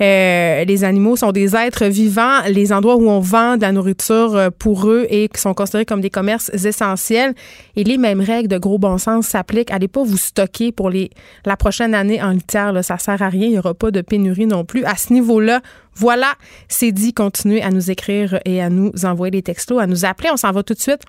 les 0.00 0.84
animaux 0.84 1.16
sont 1.16 1.32
des 1.32 1.54
êtres 1.54 1.86
vivants, 1.86 2.42
les 2.48 2.72
endroits 2.72 2.96
où 2.96 3.08
on 3.08 3.20
vend 3.20 3.56
de 3.56 3.62
la 3.62 3.72
nourriture 3.72 4.50
pour 4.58 4.88
eux 4.88 5.06
et 5.08 5.28
qui 5.28 5.40
sont 5.40 5.54
considérés 5.54 5.84
comme 5.84 6.00
des 6.00 6.10
commerces 6.10 6.50
essentiels, 6.52 7.34
et 7.76 7.84
les 7.84 7.98
mêmes 7.98 8.20
règles 8.20 8.48
de 8.48 8.58
gros 8.58 8.78
bon 8.78 8.98
sens 8.98 9.26
s'appliquent. 9.26 9.70
Allez 9.70 9.88
pas 9.88 10.02
vous 10.02 10.16
stocker 10.16 10.72
pour 10.72 10.90
les, 10.90 11.10
la 11.44 11.56
prochaine 11.56 11.94
année 11.94 12.22
en 12.22 12.30
litière. 12.30 12.72
Là, 12.72 12.82
ça 12.82 12.98
sert 12.98 13.20
à 13.22 13.28
rien. 13.28 13.46
Il 13.46 13.52
n'y 13.52 13.58
aura 13.58 13.74
pas 13.74 13.90
de 13.90 14.00
pénurie 14.00 14.46
non 14.46 14.64
plus. 14.64 14.84
À 14.84 14.96
ce 14.96 15.12
niveau-là, 15.12 15.60
voilà, 15.96 16.34
c'est 16.68 16.92
dit. 16.92 17.12
Continuez 17.14 17.62
à 17.62 17.70
nous 17.70 17.90
écrire 17.90 18.38
et 18.44 18.62
à 18.62 18.68
nous 18.68 18.92
envoyer 19.04 19.30
des 19.30 19.42
textos, 19.42 19.80
à 19.80 19.86
nous 19.86 20.04
appeler. 20.04 20.28
On 20.32 20.36
s'en 20.36 20.52
va 20.52 20.62
tout 20.62 20.74
de 20.74 20.78
suite 20.78 21.02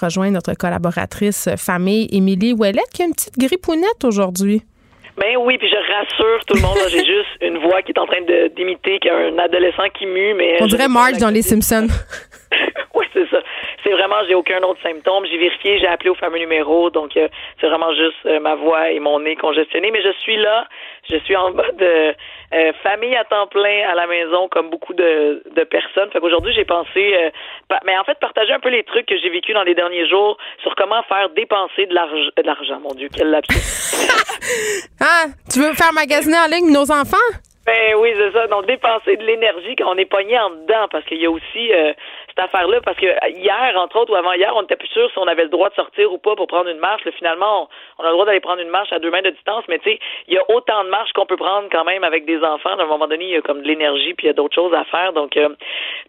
rejoindre 0.00 0.32
notre 0.32 0.54
collaboratrice 0.54 1.48
famille, 1.56 2.08
Émilie 2.10 2.52
Ouellette, 2.52 2.90
qui 2.92 3.02
a 3.02 3.06
une 3.06 3.12
petite 3.12 3.38
grippounette 3.38 4.04
aujourd'hui. 4.04 4.62
Ben 5.16 5.36
oui, 5.38 5.56
puis 5.58 5.68
je 5.68 5.76
rassure 5.76 6.44
tout 6.46 6.54
le 6.54 6.62
monde. 6.62 6.76
J'ai 6.88 6.98
juste 7.06 7.30
une 7.40 7.58
voix 7.58 7.82
qui 7.82 7.92
est 7.92 7.98
en 7.98 8.06
train 8.06 8.20
de 8.22 8.48
d'imiter 8.56 8.98
qu'un 8.98 9.38
adolescent 9.38 9.88
qui 9.96 10.06
mue, 10.06 10.34
mais 10.34 10.56
on 10.60 10.66
dirait 10.66 10.88
Marge 10.88 11.18
dans 11.18 11.30
Les 11.30 11.42
Simpsons. 11.42 11.86
oui, 12.94 13.06
c'est 13.12 13.28
ça. 13.30 13.38
C'est 13.84 13.94
vraiment, 14.14 14.28
j'ai 14.28 14.34
aucun 14.34 14.62
autre 14.62 14.80
symptôme. 14.82 15.24
J'ai 15.26 15.38
vérifié, 15.38 15.78
j'ai 15.78 15.86
appelé 15.86 16.10
au 16.10 16.14
fameux 16.14 16.38
numéro, 16.38 16.90
donc 16.90 17.16
euh, 17.16 17.28
c'est 17.60 17.68
vraiment 17.68 17.92
juste 17.94 18.26
euh, 18.26 18.40
ma 18.40 18.54
voix 18.54 18.90
et 18.90 19.00
mon 19.00 19.20
nez 19.20 19.36
congestionné. 19.36 19.90
Mais 19.90 20.02
je 20.02 20.12
suis 20.20 20.36
là, 20.36 20.66
je 21.08 21.16
suis 21.18 21.36
en 21.36 21.52
mode 21.52 21.82
euh, 21.82 22.12
famille 22.82 23.16
à 23.16 23.24
temps 23.24 23.46
plein 23.46 23.88
à 23.88 23.94
la 23.94 24.06
maison, 24.06 24.48
comme 24.48 24.70
beaucoup 24.70 24.94
de, 24.94 25.42
de 25.54 25.64
personnes. 25.64 26.10
Fait 26.12 26.20
qu'aujourd'hui, 26.20 26.52
j'ai 26.54 26.64
pensé, 26.64 27.30
mais 27.84 27.98
en 27.98 28.04
fait, 28.04 28.18
partager 28.20 28.52
un 28.52 28.60
peu 28.60 28.68
les 28.68 28.84
trucs 28.84 29.06
que 29.06 29.18
j'ai 29.18 29.30
vécu 29.30 29.52
dans 29.52 29.64
les 29.64 29.74
derniers 29.74 30.08
jours 30.08 30.36
sur 30.62 30.74
comment 30.76 31.02
faire 31.04 31.30
dépenser 31.30 31.86
de 31.86 31.94
l'argent. 31.94 32.30
De 32.36 32.42
l'argent, 32.42 32.80
mon 32.80 32.94
Dieu, 32.94 33.08
quel 33.14 33.30
lapsus. 33.30 33.54
ah, 35.00 35.24
tu 35.52 35.60
veux 35.60 35.74
faire 35.74 35.92
magasiner 35.92 36.36
en 36.38 36.46
ligne 36.46 36.72
nos 36.72 36.90
enfants? 36.90 37.16
Ben 37.66 37.94
oui, 37.96 38.10
c'est 38.14 38.30
ça. 38.32 38.46
Donc, 38.46 38.66
dépenser 38.66 39.16
de 39.16 39.24
l'énergie 39.24 39.74
quand 39.76 39.90
on 39.90 39.96
est 39.96 40.04
pogné 40.04 40.38
en 40.38 40.50
dedans, 40.50 40.86
parce 40.90 41.04
qu'il 41.06 41.20
y 41.20 41.26
a 41.26 41.30
aussi 41.30 41.72
cette 42.34 42.44
affaire-là 42.46 42.80
parce 42.84 42.96
que 42.98 43.06
hier, 43.30 43.74
entre 43.76 44.00
autres, 44.00 44.12
ou 44.12 44.16
avant 44.16 44.32
hier, 44.32 44.52
on 44.56 44.62
n'était 44.62 44.76
plus 44.76 44.88
sûr 44.88 45.08
si 45.10 45.18
on 45.18 45.26
avait 45.26 45.44
le 45.44 45.50
droit 45.50 45.70
de 45.70 45.74
sortir 45.74 46.12
ou 46.12 46.18
pas 46.18 46.34
pour 46.34 46.46
prendre 46.46 46.68
une 46.68 46.78
marche. 46.78 47.02
finalement, 47.16 47.68
on, 47.98 48.02
a 48.02 48.06
le 48.06 48.12
droit 48.12 48.26
d'aller 48.26 48.40
prendre 48.40 48.60
une 48.60 48.70
marche 48.70 48.92
à 48.92 48.98
deux 48.98 49.10
mètres 49.10 49.30
de 49.30 49.34
distance, 49.34 49.64
mais 49.68 49.78
tu 49.78 49.90
sais, 49.90 49.98
il 50.26 50.34
y 50.34 50.38
a 50.38 50.42
autant 50.50 50.84
de 50.84 50.90
marches 50.90 51.12
qu'on 51.12 51.26
peut 51.26 51.36
prendre 51.36 51.68
quand 51.70 51.84
même 51.84 52.02
avec 52.02 52.24
des 52.26 52.38
enfants. 52.42 52.70
À 52.70 52.82
un 52.82 52.86
moment 52.86 53.06
donné, 53.06 53.24
il 53.24 53.30
y 53.30 53.36
a 53.36 53.42
comme 53.42 53.62
de 53.62 53.68
l'énergie 53.68 54.14
puis 54.14 54.26
il 54.26 54.28
y 54.28 54.30
a 54.30 54.34
d'autres 54.34 54.54
choses 54.54 54.74
à 54.74 54.84
faire. 54.84 55.12
Donc, 55.12 55.36
euh, 55.36 55.48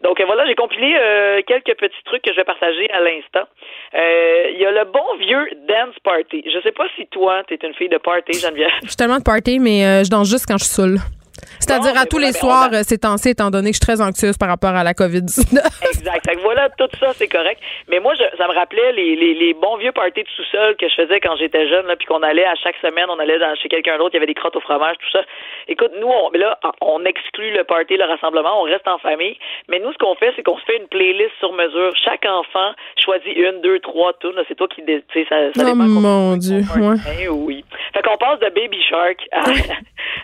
donc 0.02 0.20
voilà, 0.20 0.46
j'ai 0.46 0.54
compilé 0.54 0.96
euh, 0.98 1.42
quelques 1.46 1.78
petits 1.78 2.02
trucs 2.04 2.22
que 2.22 2.32
je 2.32 2.36
vais 2.36 2.44
partager 2.44 2.90
à 2.90 3.00
l'instant. 3.00 3.48
Euh, 3.94 4.50
il 4.52 4.58
y 4.58 4.66
a 4.66 4.72
le 4.72 4.84
bon 4.84 5.06
vieux 5.20 5.48
dance 5.68 5.94
party. 6.02 6.42
Je 6.44 6.60
sais 6.60 6.72
pas 6.72 6.86
si 6.96 7.06
toi, 7.06 7.42
tu 7.46 7.54
es 7.54 7.58
une 7.62 7.74
fille 7.74 7.88
de 7.88 7.98
party, 7.98 8.40
Geneviève. 8.40 8.70
Je 8.82 8.88
suis 8.88 8.96
tellement 8.96 9.18
de 9.18 9.24
party, 9.24 9.58
mais 9.60 10.04
je 10.04 10.10
danse 10.10 10.28
juste 10.28 10.46
quand 10.46 10.58
je 10.58 10.64
suis 10.64 10.74
seule. 10.74 11.15
C'est-à-dire 11.60 11.98
à 11.98 12.06
tous 12.06 12.18
les 12.18 12.32
soirs 12.32 12.70
euh, 12.72 12.82
c'est 12.82 12.98
temps 12.98 13.16
étant 13.16 13.50
donné 13.50 13.70
que 13.70 13.76
je 13.76 13.80
suis 13.84 13.86
très 13.86 14.00
anxieuse 14.00 14.36
par 14.38 14.48
rapport 14.48 14.74
à 14.74 14.84
la 14.84 14.92
COVID-19. 14.92 15.58
exact. 15.90 16.28
voilà, 16.42 16.68
tout 16.78 16.88
ça, 16.98 17.12
c'est 17.14 17.28
correct. 17.28 17.60
Mais 17.88 18.00
moi, 18.00 18.14
ça 18.16 18.48
me 18.48 18.54
rappelait 18.54 18.92
les, 18.92 19.16
les, 19.16 19.34
les, 19.34 19.54
bons 19.54 19.76
vieux 19.76 19.92
parties 19.92 20.22
de 20.22 20.28
sous-sol 20.28 20.76
que 20.76 20.88
je 20.88 20.94
faisais 20.94 21.20
quand 21.20 21.36
j'étais 21.36 21.68
jeune, 21.68 21.86
là, 21.86 21.96
puis 21.96 22.06
qu'on 22.06 22.22
allait 22.22 22.44
à 22.44 22.54
chaque 22.56 22.76
semaine, 22.76 23.06
on 23.08 23.18
allait 23.18 23.38
dans, 23.38 23.54
chez 23.56 23.68
quelqu'un 23.68 23.98
d'autre, 23.98 24.10
il 24.12 24.16
y 24.16 24.18
avait 24.18 24.26
des 24.26 24.34
crottes 24.34 24.56
au 24.56 24.60
fromage, 24.60 24.96
tout 24.98 25.10
ça. 25.10 25.24
Écoute, 25.68 25.92
nous, 25.98 26.08
on, 26.08 26.30
là, 26.32 26.58
on 26.80 27.04
exclut 27.04 27.52
le 27.52 27.64
party, 27.64 27.96
le 27.96 28.04
rassemblement, 28.04 28.60
on 28.60 28.64
reste 28.64 28.86
en 28.86 28.98
famille. 28.98 29.36
Mais 29.68 29.78
nous, 29.80 29.92
ce 29.92 29.98
qu'on 29.98 30.14
fait, 30.14 30.32
c'est 30.36 30.42
qu'on 30.42 30.58
se 30.58 30.64
fait 30.64 30.76
une 30.76 30.88
playlist 30.88 31.32
sur 31.38 31.52
mesure. 31.52 31.92
Chaque 32.04 32.24
enfant 32.26 32.72
choisit 33.02 33.36
une, 33.36 33.60
deux, 33.62 33.80
trois 33.80 34.12
tunes. 34.20 34.40
C'est 34.48 34.54
toi 34.54 34.68
qui, 34.68 34.84
tu 34.84 35.02
sais, 35.12 35.26
ça, 35.28 35.52
ça 35.54 35.70
oh 35.70 35.74
mon 35.74 36.36
Dieu. 36.36 36.60
Ouais. 36.76 37.28
oui. 37.28 37.64
Fait 37.92 38.02
qu'on 38.02 38.16
passe 38.16 38.38
de 38.40 38.48
Baby 38.50 38.82
Shark 38.82 39.26
à, 39.32 39.40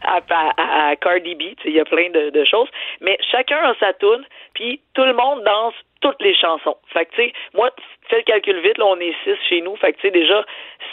à, 0.04 0.20
à, 0.28 0.88
à 0.90 0.96
Il 1.64 1.72
y 1.72 1.80
a 1.80 1.84
plein 1.84 2.10
de, 2.10 2.30
de, 2.30 2.44
choses, 2.44 2.68
mais 3.00 3.18
chacun 3.30 3.58
a 3.58 3.74
sa 3.76 3.92
tune, 3.94 4.24
puis 4.54 4.80
tout 4.94 5.05
le 5.05 5.14
monde 5.14 5.43
danse 5.44 5.74
toutes 6.01 6.20
les 6.20 6.34
chansons. 6.34 6.76
Fait 6.93 7.06
que, 7.06 7.14
tu 7.14 7.22
sais, 7.22 7.32
moi, 7.55 7.70
fais 8.09 8.16
le 8.16 8.22
calcul 8.22 8.60
vite, 8.60 8.76
là, 8.76 8.86
on 8.86 8.98
est 8.98 9.14
six 9.22 9.36
chez 9.48 9.60
nous. 9.60 9.76
Fait 9.76 9.93
que, 9.93 9.98
tu 9.98 10.09
sais, 10.09 10.10
déjà, 10.10 10.44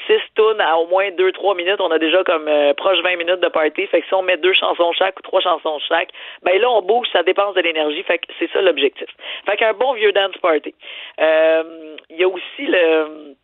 six 0.05 0.21
tunes 0.35 0.61
à 0.61 0.77
au 0.77 0.87
moins 0.87 1.09
deux, 1.11 1.31
trois 1.31 1.55
minutes, 1.55 1.81
on 1.81 1.91
a 1.91 1.97
déjà 1.97 2.23
comme 2.23 2.47
euh, 2.47 2.73
proche 2.75 2.99
20 3.01 3.17
minutes 3.17 3.39
de 3.39 3.47
party. 3.47 3.87
Fait 3.87 4.01
que 4.01 4.07
si 4.07 4.13
on 4.13 4.21
met 4.21 4.37
deux 4.37 4.53
chansons 4.53 4.91
chaque 4.93 5.17
ou 5.19 5.21
trois 5.23 5.41
chansons 5.41 5.79
chaque, 5.87 6.09
ben 6.43 6.59
là, 6.61 6.69
on 6.69 6.81
bouge, 6.81 7.07
ça 7.11 7.23
dépense 7.23 7.55
de 7.55 7.61
l'énergie. 7.61 8.03
Fait 8.03 8.19
que 8.19 8.25
c'est 8.37 8.51
ça 8.51 8.61
l'objectif. 8.61 9.07
Fait 9.45 9.57
qu'un 9.57 9.73
bon 9.73 9.93
vieux 9.93 10.11
dance 10.11 10.37
party. 10.41 10.75
Euh, 11.19 11.95
il 12.09 12.17
y 12.17 12.23
a 12.23 12.27
aussi 12.27 12.65
le 12.67 13.35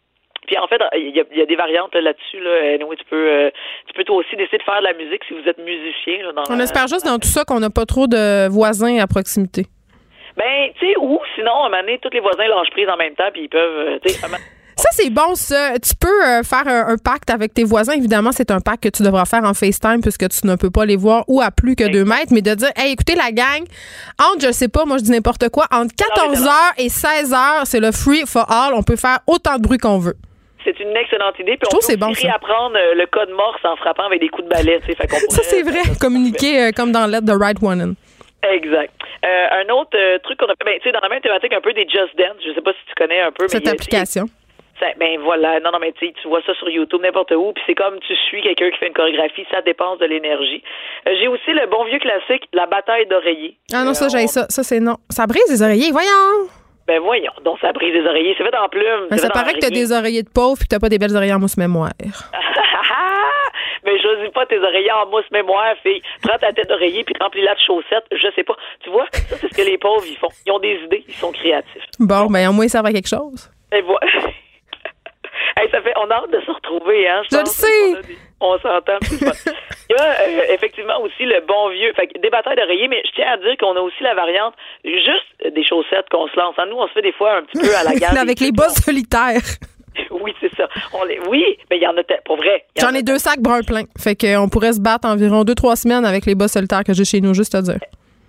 puis 0.46 0.58
en 0.58 0.68
fait, 0.68 0.82
il 0.96 1.16
y 1.16 1.42
a, 1.42 1.46
des 1.46 1.56
variantes 1.56 1.94
là-dessus. 1.96 2.40
Là. 2.40 2.78
tu 2.78 3.06
peux, 3.10 3.30
euh, 3.30 3.50
tu 3.88 3.94
peux 3.94 4.04
toi 4.04 4.18
aussi 4.18 4.36
décider 4.36 4.58
de 4.58 4.64
faire 4.64 4.80
de 4.80 4.86
la 4.86 4.94
musique 4.94 5.24
si 5.28 5.34
vous 5.34 5.48
êtes 5.48 5.58
musicien. 5.58 6.24
Là, 6.24 6.44
on 6.50 6.60
espère 6.60 6.88
juste 6.88 7.06
dans 7.06 7.20
tout 7.20 7.28
ça 7.28 7.44
qu'on 7.44 7.60
n'a 7.60 7.70
pas 7.70 7.86
trop 7.86 8.08
de 8.08 8.48
voisins 8.50 9.00
à 9.00 9.08
proximité. 9.08 9.66
Ben, 10.38 10.70
tu 10.80 10.86
sais, 10.86 10.98
ou 11.00 11.20
sinon, 11.36 11.64
à 11.64 11.68
un 11.68 11.70
moment 11.70 11.82
donné, 11.82 12.00
tous 12.00 12.10
les 12.12 12.20
voisins 12.20 12.48
lâchent 12.48 12.72
prise 12.72 12.90
en 12.90 12.98
même 12.98 13.16
temps, 13.16 13.30
puis 13.32 13.44
ils 13.44 13.50
peuvent, 13.50 13.88
euh, 13.88 14.00
Ça, 14.78 14.90
c'est 14.92 15.10
bon, 15.10 15.36
ça. 15.36 15.80
Tu 15.80 15.96
peux 15.96 16.26
euh, 16.26 16.44
faire 16.44 16.68
un, 16.68 16.98
pacte 16.98 17.30
avec 17.30 17.54
tes 17.54 17.64
voisins. 17.64 17.94
Évidemment, 17.94 18.32
c'est 18.34 18.52
un 18.52 18.60
pacte 18.60 18.84
que 18.84 18.90
tu 18.90 19.04
devras 19.04 19.24
faire 19.24 19.44
en 19.46 19.54
FaceTime 19.54 20.02
puisque 20.02 20.28
tu 20.28 20.46
ne 20.46 20.56
peux 20.56 20.70
pas 20.70 20.86
les 20.86 20.98
voir 20.98 21.24
ou 21.28 21.42
à 21.42 21.50
plus 21.50 21.78
que 21.78 21.86
deux 21.86 22.04
mètres, 22.04 22.32
mais 22.32 22.42
de 22.42 22.54
dire, 22.54 22.72
hey, 22.76 22.92
écoutez, 22.92 23.16
la 23.16 23.32
gang, 23.32 23.64
entre, 24.20 24.48
je 24.48 24.52
sais 24.52 24.68
pas, 24.68 24.84
moi, 24.84 24.98
je 24.98 25.04
dis 25.04 25.12
n'importe 25.12 25.48
quoi, 25.50 25.66
entre 25.72 25.96
14h 25.96 26.52
et 26.78 26.88
16h, 26.88 27.64
c'est 27.64 27.80
le 27.80 27.94
free 27.94 28.24
for 28.28 28.52
all. 28.52 28.74
On 28.74 28.84
peut 28.84 28.98
faire 28.98 29.20
autant 29.28 29.56
de 29.56 29.62
bruit 29.62 29.78
qu'on 29.78 29.98
veut. 29.98 30.16
C'est 30.66 30.80
une 30.80 30.96
excellente 30.98 31.40
idée. 31.40 31.56
Puis 31.58 31.70
on 31.72 31.78
peut 31.78 31.96
bon, 31.96 32.12
réapprendre 32.12 32.76
euh, 32.76 32.96
le 32.96 33.06
code 33.06 33.30
morse 33.30 33.64
en 33.64 33.78
frappant 33.78 34.08
avec 34.08 34.20
des 34.20 34.30
coups 34.30 34.44
de 34.44 34.50
balai. 34.50 34.82
ça, 35.30 35.44
c'est 35.44 35.62
vrai. 35.62 35.82
Communiquer 36.02 36.72
comme 36.76 36.92
dans 36.92 37.06
l'aide 37.06 37.24
de 37.24 37.32
Right 37.32 37.58
One. 37.62 37.96
Exact. 38.52 38.92
Euh, 39.26 39.64
un 39.64 39.74
autre 39.74 39.98
euh, 39.98 40.20
truc 40.20 40.38
qu'on 40.40 40.46
a 40.46 40.56
fait, 40.56 40.66
ben, 40.66 40.78
tu 40.78 40.84
sais, 40.84 40.92
dans 40.92 41.00
la 41.02 41.10
même 41.10 41.22
thématique 41.22 41.54
un 41.54 41.62
peu 41.62 41.74
des 41.74 41.88
Just 41.88 42.16
Dance, 42.18 42.38
je 42.46 42.54
sais 42.54 42.62
pas 42.62 42.74
si 42.74 42.86
tu 42.88 42.94
connais 42.96 43.22
un 43.22 43.32
peu. 43.32 43.48
Cette 43.48 43.68
application. 43.68 44.26
ben 44.98 45.20
voilà, 45.24 45.60
non, 45.62 45.72
non, 45.72 45.80
mais 45.80 45.94
tu 45.94 46.12
vois 46.28 46.42
ça 46.46 46.54
sur 46.56 46.70
YouTube, 46.70 47.02
n'importe 47.02 47.32
où, 47.32 47.54
puis 47.54 47.64
c'est 47.66 47.76
comme 47.76 48.00
tu 48.02 48.16
suis 48.28 48.42
quelqu'un 48.44 48.70
qui 48.70 48.78
fait 48.78 48.88
une 48.88 48.94
chorégraphie, 48.94 49.46
ça 49.52 49.62
dépense 49.62 50.00
de 50.00 50.06
l'énergie. 50.06 50.62
Euh, 51.08 51.16
j'ai 51.20 51.28
aussi 51.28 51.52
le 51.52 51.66
bon 51.68 51.86
vieux 51.86 52.00
classique, 52.00 52.48
la 52.54 52.68
bataille 52.68 53.08
d'oreillers. 53.08 53.58
Ah 53.74 53.84
non, 53.84 53.94
ça, 53.94 54.10
j'ai 54.10 54.28
ça. 54.28 54.46
Ça, 54.50 54.64
c'est 54.64 54.80
non. 54.80 54.98
Ça 55.10 55.26
brise 55.26 55.50
les 55.50 55.64
oreillers, 55.64 55.92
voyons! 55.92 56.50
Ben 56.88 57.00
voyons, 57.00 57.32
donc 57.44 57.60
ça 57.60 57.72
brise 57.74 57.94
les 57.94 58.06
oreillers. 58.06 58.36
C'est 58.38 58.44
fait 58.44 58.56
en 58.56 58.70
plume. 58.70 59.08
Ben, 59.10 59.18
ça 59.18 59.30
paraît 59.30 59.54
que 59.54 59.60
t'as 59.60 59.70
des 59.70 59.92
oreillers 59.92 60.24
de 60.24 60.30
pauvre 60.30 60.58
puis 60.58 60.68
que 60.68 60.70
t'as 60.70 60.80
pas 60.80 60.90
des 60.90 61.00
belles 61.00 61.16
oreillers 61.16 61.34
en 61.34 61.40
mousse 61.40 61.58
mémoire. 61.58 61.94
mais 63.86 64.02
choisis 64.02 64.30
pas 64.34 64.46
tes 64.46 64.60
oreillers 64.60 64.92
en 64.92 65.08
mousse 65.08 65.30
mémoire, 65.32 65.76
fille. 65.82 66.02
Prends 66.22 66.38
ta 66.38 66.54
tête 66.54 66.68
d'oreiller 66.68 67.04
puis 67.04 67.16
remplis-la 67.20 67.56
de 67.56 67.60
chaussettes. 67.60 68.06
Je 68.12 68.28
sais 68.36 68.44
pas. 68.44 68.56
Tu 68.84 68.90
vois, 68.90 69.06
ça, 69.12 69.38
c'est 69.38 69.52
ce 69.52 69.58
que 69.58 69.66
les 69.68 69.78
pauvres, 69.78 70.06
ils 70.08 70.18
font. 70.18 70.30
Ils 70.46 70.52
ont 70.52 70.60
des 70.60 70.80
idées, 70.84 71.04
ils 71.08 71.14
sont 71.16 71.32
créatifs. 71.32 71.84
Bon, 72.00 72.28
ben, 72.28 72.50
au 72.50 72.54
moins, 72.54 72.68
ça 72.68 72.82
va 72.82 72.92
quelque 72.92 73.10
chose. 73.10 73.50
Et 73.72 73.82
voilà. 73.82 74.06
hey, 75.58 75.70
ça 75.72 75.82
fait, 75.82 75.94
on 75.98 76.10
a 76.10 76.16
hâte 76.16 76.32
de 76.32 76.42
se 76.42 76.52
retrouver, 76.52 77.08
hein. 77.08 77.22
Je, 77.32 77.38
le 77.38 77.46
sais. 77.46 77.94
On 78.42 78.58
s'entend. 78.60 78.98
Il 79.90 79.96
y 79.96 80.00
a 80.00 80.04
euh, 80.04 80.54
effectivement 80.54 81.00
aussi 81.02 81.26
le 81.26 81.42
bon 81.48 81.70
vieux, 81.70 81.94
fait 81.96 82.10
des 82.20 82.30
batailles 82.30 82.56
d'oreillers, 82.56 82.88
mais 82.88 83.02
je 83.06 83.12
tiens 83.16 83.32
à 83.34 83.38
dire 83.38 83.56
qu'on 83.60 83.76
a 83.76 83.80
aussi 83.80 84.02
la 84.02 84.14
variante 84.16 84.54
juste 84.84 85.54
des 85.54 85.64
chaussettes 85.64 86.10
qu'on 86.12 86.28
se 86.28 86.36
lance. 86.36 86.56
Hein, 86.58 86.66
nous, 86.70 86.78
on 86.78 86.88
se 86.88 86.94
fait 86.94 87.02
des 87.02 87.14
fois 87.14 87.38
un 87.38 87.44
petit 87.44 87.62
peu 87.62 87.76
à 87.76 87.84
la 87.84 87.96
gare. 88.00 88.18
Avec 88.18 88.40
les 88.40 88.52
bosses 88.52 88.82
solitaires. 88.84 89.42
Oui, 90.12 90.34
c'est 90.42 90.54
ça. 90.56 90.68
oui, 91.30 91.58
mais 91.70 91.78
il 91.78 91.84
y 91.84 91.88
en 91.88 91.96
a 91.96 92.04
pour 92.26 92.36
vrai. 92.36 92.66
J'en 92.78 92.94
ai 92.94 93.02
deux 93.02 93.18
sacs 93.18 93.40
bruns 93.40 93.64
pleins. 93.64 93.86
Fait 93.98 94.14
qu'on 94.14 94.50
pourrait 94.50 94.74
se 94.74 94.82
battre 94.82 95.08
environ 95.08 95.46
deux, 95.46 95.56
trois 95.56 95.78
semaines 95.78 96.04
avec 96.04 96.26
les 96.26 96.36
boss 96.36 96.52
solitaires 96.52 96.84
que 96.84 96.94
j'ai 96.94 97.06
chez 97.06 97.22
nous, 97.22 97.34
juste 97.34 97.56
à 97.56 97.62
dire. 97.62 97.80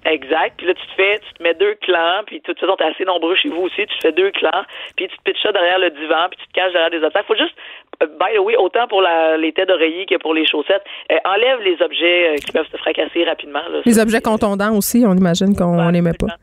Exact. 0.04 0.54
Puis 0.56 0.66
là, 0.68 0.74
tu 0.74 0.86
te 0.86 0.92
fais, 0.94 1.18
tu 1.18 1.34
te 1.34 1.42
mets 1.42 1.54
deux 1.54 1.74
clans, 1.82 2.22
puis 2.26 2.38
de 2.38 2.44
toute 2.44 2.60
façon, 2.60 2.76
t'es 2.76 2.84
assez 2.84 3.04
nombreux 3.04 3.34
chez 3.34 3.48
vous 3.48 3.62
aussi, 3.62 3.86
tu 3.86 3.96
te 3.98 4.00
fais 4.00 4.12
deux 4.12 4.30
clans, 4.30 4.62
puis 4.94 5.08
tu 5.08 5.16
te 5.16 5.22
pitches 5.24 5.42
ça 5.42 5.50
derrière 5.50 5.80
le 5.80 5.90
divan, 5.90 6.28
puis 6.30 6.38
tu 6.38 6.46
te 6.46 6.52
caches 6.52 6.72
derrière 6.72 6.90
des 6.90 7.04
attaques. 7.04 7.26
Faut 7.26 7.34
juste, 7.34 7.54
by 8.00 8.36
the 8.36 8.40
way, 8.40 8.56
autant 8.56 8.86
pour 8.88 9.00
la, 9.00 9.36
les 9.36 9.52
têtes 9.52 9.68
d'oreiller 9.68 10.06
que 10.06 10.16
pour 10.18 10.34
les 10.34 10.46
chaussettes, 10.46 10.84
euh, 11.12 11.16
enlève 11.24 11.60
les 11.60 11.76
objets 11.82 12.30
euh, 12.30 12.34
qui 12.36 12.52
peuvent 12.52 12.68
se 12.70 12.76
fracasser 12.76 13.24
rapidement. 13.24 13.62
les 13.84 13.98
objets 13.98 14.20
contondants 14.20 14.76
aussi, 14.76 15.04
on 15.06 15.14
imagine 15.14 15.54
qu'on 15.56 15.90
n'aimait 15.90 16.12
pas. 16.18 16.36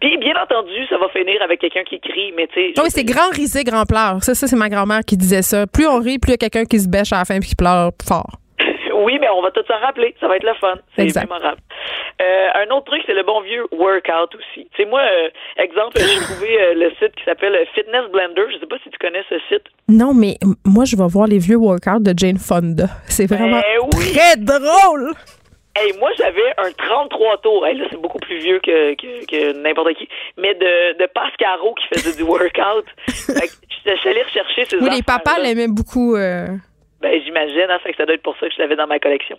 Puis, 0.00 0.16
bien 0.18 0.34
entendu, 0.40 0.86
ça 0.88 0.96
va 0.96 1.08
finir 1.08 1.42
avec 1.42 1.60
quelqu'un 1.60 1.82
qui 1.82 1.98
crie, 1.98 2.32
mais 2.36 2.46
tu 2.46 2.72
sais. 2.72 2.80
Oui, 2.80 2.88
c'est 2.88 3.04
grand 3.04 3.30
risé, 3.32 3.64
grand 3.64 3.84
pleur. 3.84 4.22
Ça, 4.22 4.34
ça 4.34 4.46
c'est 4.46 4.56
ma 4.56 4.68
grand-mère 4.68 5.00
qui 5.00 5.16
disait 5.16 5.42
ça. 5.42 5.66
Plus 5.66 5.88
on 5.88 5.98
rit, 5.98 6.18
plus 6.18 6.30
il 6.30 6.32
y 6.32 6.34
a 6.34 6.36
quelqu'un 6.38 6.64
qui 6.64 6.78
se 6.78 6.88
bêche 6.88 7.12
à 7.12 7.18
la 7.18 7.24
fin 7.24 7.34
et 7.34 7.40
qui 7.40 7.56
pleure 7.56 7.90
fort. 8.06 8.38
Oui, 8.98 9.18
mais 9.20 9.28
on 9.28 9.42
va 9.42 9.50
tout 9.50 9.62
s'en 9.66 9.78
rappeler. 9.78 10.14
Ça 10.20 10.28
va 10.28 10.36
être 10.36 10.44
le 10.44 10.54
fun. 10.54 10.74
C'est 10.96 11.14
mémorable. 11.14 11.60
Euh, 12.20 12.48
un 12.54 12.74
autre 12.74 12.86
truc, 12.86 13.02
c'est 13.06 13.14
le 13.14 13.22
bon 13.22 13.40
vieux 13.42 13.64
workout 13.70 14.34
aussi. 14.34 14.68
Tu 14.74 14.82
sais, 14.82 14.88
moi, 14.88 15.00
euh, 15.00 15.28
exemple, 15.62 15.98
j'ai 15.98 16.20
trouvé 16.20 16.60
euh, 16.60 16.74
le 16.74 16.90
site 16.98 17.14
qui 17.14 17.24
s'appelle 17.24 17.56
Fitness 17.74 18.10
Blender. 18.10 18.42
Je 18.52 18.58
sais 18.58 18.66
pas 18.66 18.76
si 18.82 18.90
tu 18.90 18.98
connais 18.98 19.22
ce 19.28 19.38
site. 19.48 19.64
Non, 19.88 20.14
mais 20.14 20.36
moi, 20.64 20.84
je 20.84 20.96
vais 20.96 21.06
voir 21.06 21.28
les 21.28 21.38
vieux 21.38 21.56
workouts 21.56 22.00
de 22.00 22.12
Jane 22.16 22.38
Fonda. 22.38 22.86
C'est 23.06 23.26
vraiment 23.26 23.60
ben 23.60 23.88
très 23.90 24.36
drôle. 24.36 25.12
Hey, 25.76 25.92
moi, 26.00 26.10
j'avais 26.18 26.52
un 26.58 26.72
33 26.72 27.38
tours. 27.38 27.64
Hey, 27.64 27.78
là, 27.78 27.84
c'est 27.88 28.00
beaucoup 28.00 28.18
plus 28.18 28.38
vieux 28.38 28.58
que, 28.58 28.94
que, 28.96 29.52
n'importe 29.62 29.94
qui. 29.94 30.08
Mais 30.36 30.52
de, 30.54 30.98
de 30.98 31.06
Pascaro 31.06 31.72
qui 31.74 31.86
faisait 31.94 32.16
du 32.16 32.24
workout. 32.24 32.84
je 33.06 33.94
suis 33.94 34.08
allée 34.08 34.22
rechercher 34.22 34.64
ces 34.64 34.76
Oui, 34.78 34.90
les 34.90 35.02
papas 35.04 35.38
l'aimaient 35.38 35.68
beaucoup. 35.68 36.16
Euh... 36.16 36.48
Ben, 37.00 37.22
j'imagine, 37.22 37.66
hein, 37.70 37.78
que 37.84 37.96
ça 37.96 38.06
doit 38.06 38.16
être 38.16 38.22
pour 38.22 38.36
ça 38.38 38.48
que 38.48 38.54
je 38.54 38.60
l'avais 38.60 38.74
dans 38.74 38.88
ma 38.88 38.98
collection. 38.98 39.38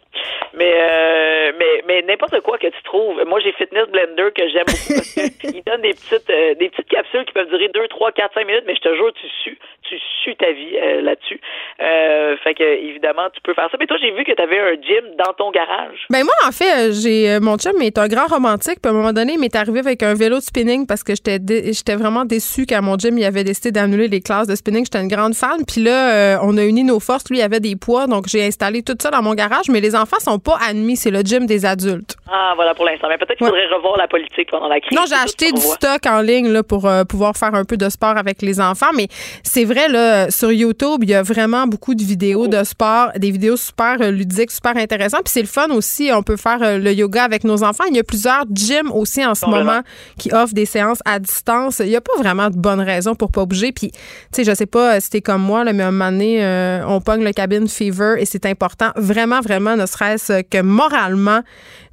Mais, 0.54 0.74
euh, 0.74 1.52
mais, 1.60 1.84
mais 1.88 2.02
n'importe 2.04 2.40
quoi 2.42 2.58
que 2.58 2.68
tu 2.68 2.84
trouves. 2.84 3.22
Moi, 3.26 3.40
j'ai 3.42 3.52
Fitness 3.52 3.88
Blender 3.90 4.32
que 4.34 4.48
j'aime 4.48 4.66
beaucoup 4.66 4.94
parce 4.96 5.14
qu'il 5.14 5.64
donne 5.68 5.82
des 5.82 5.94
petites, 5.94 6.30
euh, 6.30 6.56
des 6.56 6.70
petites 6.70 6.88
capsules 6.88 7.26
qui 7.26 7.34
peuvent 7.34 7.50
durer 7.50 7.70
2, 7.74 7.88
3, 7.90 8.12
4, 8.14 8.34
5 8.34 8.48
minutes, 8.48 8.64
mais 8.66 8.76
je 8.76 8.82
te 8.82 8.96
jure, 8.96 9.12
tu 9.14 9.28
sues, 9.44 9.60
tu 9.84 9.98
sues 10.24 10.36
ta 10.38 10.52
vie 10.52 10.78
euh, 10.78 11.02
là-dessus. 11.02 11.42
Euh, 11.82 12.38
fait 12.38 12.54
que, 12.54 12.64
évidemment, 12.64 13.30
tu 13.34 13.42
peux 13.42 13.54
faire 13.54 13.70
ça. 13.70 13.78
Mais 13.78 13.88
toi, 13.88 13.98
j'ai 14.02 14.12
vu 14.12 14.24
que 14.24 14.32
tu 14.32 14.42
avais 14.42 14.60
un 14.60 14.74
gym 14.76 15.16
dans 15.18 15.34
ton 15.34 15.52
garage. 15.52 16.08
Ben, 16.10 16.24
moi, 16.24 16.34
en 16.48 16.52
fait, 16.52 16.94
j'ai, 16.94 17.40
mon 17.42 17.58
chum 17.58 17.82
est 17.82 17.98
un 17.98 18.08
grand 18.08 18.28
romantique. 18.28 18.80
Puis 18.82 18.90
à 18.90 18.94
un 18.94 18.98
moment 18.98 19.12
donné, 19.12 19.34
il 19.34 19.40
m'est 19.40 19.56
arrivé 19.56 19.80
avec 19.80 20.02
un 20.04 20.14
vélo 20.14 20.38
de 20.38 20.44
spinning 20.44 20.88
parce 20.88 21.04
que 21.04 21.14
j'étais, 21.14 21.40
j'étais 21.74 21.96
vraiment 21.96 22.24
déçue 22.24 22.66
qu'à 22.66 22.82
mon 22.82 22.98
gym, 22.98 23.18
il 23.18 23.26
avait 23.26 23.44
décidé 23.44 23.72
d'annuler 23.72 24.08
les 24.08 24.22
classes 24.22 24.48
de 24.48 24.56
spinning. 24.56 24.86
J'étais 24.86 25.02
une 25.02 25.10
grande 25.10 25.36
fan. 25.36 25.66
Puis 25.68 25.84
là, 25.84 26.40
on 26.42 26.58
a 26.58 26.64
uni 26.64 26.84
nos 26.84 27.00
forces. 27.00 27.30
Lui, 27.30 27.42
des 27.58 27.76
poids, 27.76 28.08
donc 28.08 28.28
j'ai 28.28 28.46
installé 28.46 28.84
tout 28.84 28.96
ça 29.02 29.10
dans 29.10 29.22
mon 29.22 29.34
garage, 29.34 29.70
mais 29.70 29.82
les 29.82 29.96
enfants 29.96 30.20
sont 30.20 30.40
pas 30.40 30.58
admis, 30.68 30.96
c'est 30.96 31.12
le 31.12 31.22
gym 31.22 31.46
des 31.46 31.66
adultes. 31.66 32.16
Ah, 32.32 32.54
voilà 32.56 32.76
pour 32.76 32.86
l'instant. 32.86 33.08
Mais 33.10 33.18
peut-être 33.18 33.38
qu'il 33.38 33.48
faudrait 33.48 33.68
revoir 33.74 33.98
la 33.98 34.08
politique 34.08 34.50
pendant 34.52 34.68
la 34.68 34.80
crise. 34.80 34.96
Non, 34.96 35.06
j'ai 35.08 35.16
acheté 35.16 35.52
du 35.52 35.62
stock 35.62 36.06
en 36.06 36.22
ligne 36.22 36.50
là, 36.50 36.62
pour 36.62 36.86
euh, 36.86 37.04
pouvoir 37.04 37.36
faire 37.36 37.56
un 37.56 37.66
peu 37.66 37.78
de 37.78 37.90
sport 37.90 38.18
avec 38.18 38.42
les 38.42 38.62
enfants, 38.62 38.92
mais 38.96 39.08
c'est 39.44 39.66
vrai, 39.66 39.88
là, 39.88 40.30
sur 40.30 40.52
YouTube, 40.52 41.00
il 41.04 41.10
y 41.10 41.16
a 41.16 41.24
vraiment 41.24 41.66
beaucoup 41.66 41.96
de 41.96 42.04
vidéos 42.04 42.48
de 42.48 42.64
sport, 42.64 43.12
des 43.16 43.32
vidéos 43.32 43.58
super 43.58 43.98
euh, 44.02 44.12
ludiques, 44.12 44.52
super 44.52 44.78
intéressantes. 44.78 45.24
Puis 45.24 45.34
c'est 45.34 45.42
le 45.42 45.48
fun 45.48 45.70
aussi, 45.72 46.12
on 46.14 46.22
peut 46.22 46.38
faire 46.38 46.62
euh, 46.62 46.78
le 46.78 46.94
yoga 46.94 47.24
avec 47.24 47.44
nos 47.44 47.64
enfants. 47.64 47.86
Il 47.90 47.96
y 47.96 48.00
a 48.00 48.04
plusieurs 48.04 48.46
gyms 48.52 48.92
aussi 48.92 49.26
en 49.26 49.34
ce 49.36 49.46
moment 49.46 49.82
qui 50.18 50.32
offrent 50.34 50.54
des 50.54 50.66
séances 50.66 51.00
à 51.06 51.20
distance. 51.20 51.80
Il 51.80 51.88
n'y 51.90 51.96
a 51.96 52.02
pas 52.02 52.18
vraiment 52.18 52.50
de 52.50 52.58
bonne 52.58 52.82
raison 52.82 53.16
pour 53.16 53.32
pas 53.32 53.46
bouger. 53.46 53.72
Puis, 53.72 53.92
tu 53.92 54.00
sais, 54.32 54.44
je 54.44 54.54
sais 54.54 54.66
pas 54.66 55.00
si 55.00 55.10
t'es 55.10 55.22
comme 55.22 55.42
moi, 55.42 55.64
là, 55.64 55.74
mais 55.74 55.84
à 55.84 55.88
un 55.88 55.92
moment 55.92 56.12
donné, 56.12 56.84
on 56.88 57.02
pogne 57.02 57.24
le 57.24 57.32
cabine 57.40 57.68
fever 57.70 58.16
et 58.20 58.26
c'est 58.26 58.46
important, 58.46 58.92
vraiment, 58.96 59.40
vraiment, 59.40 59.76
ne 59.78 59.86
serait-ce 59.86 60.44
que 60.44 60.62
moralement, 60.62 61.42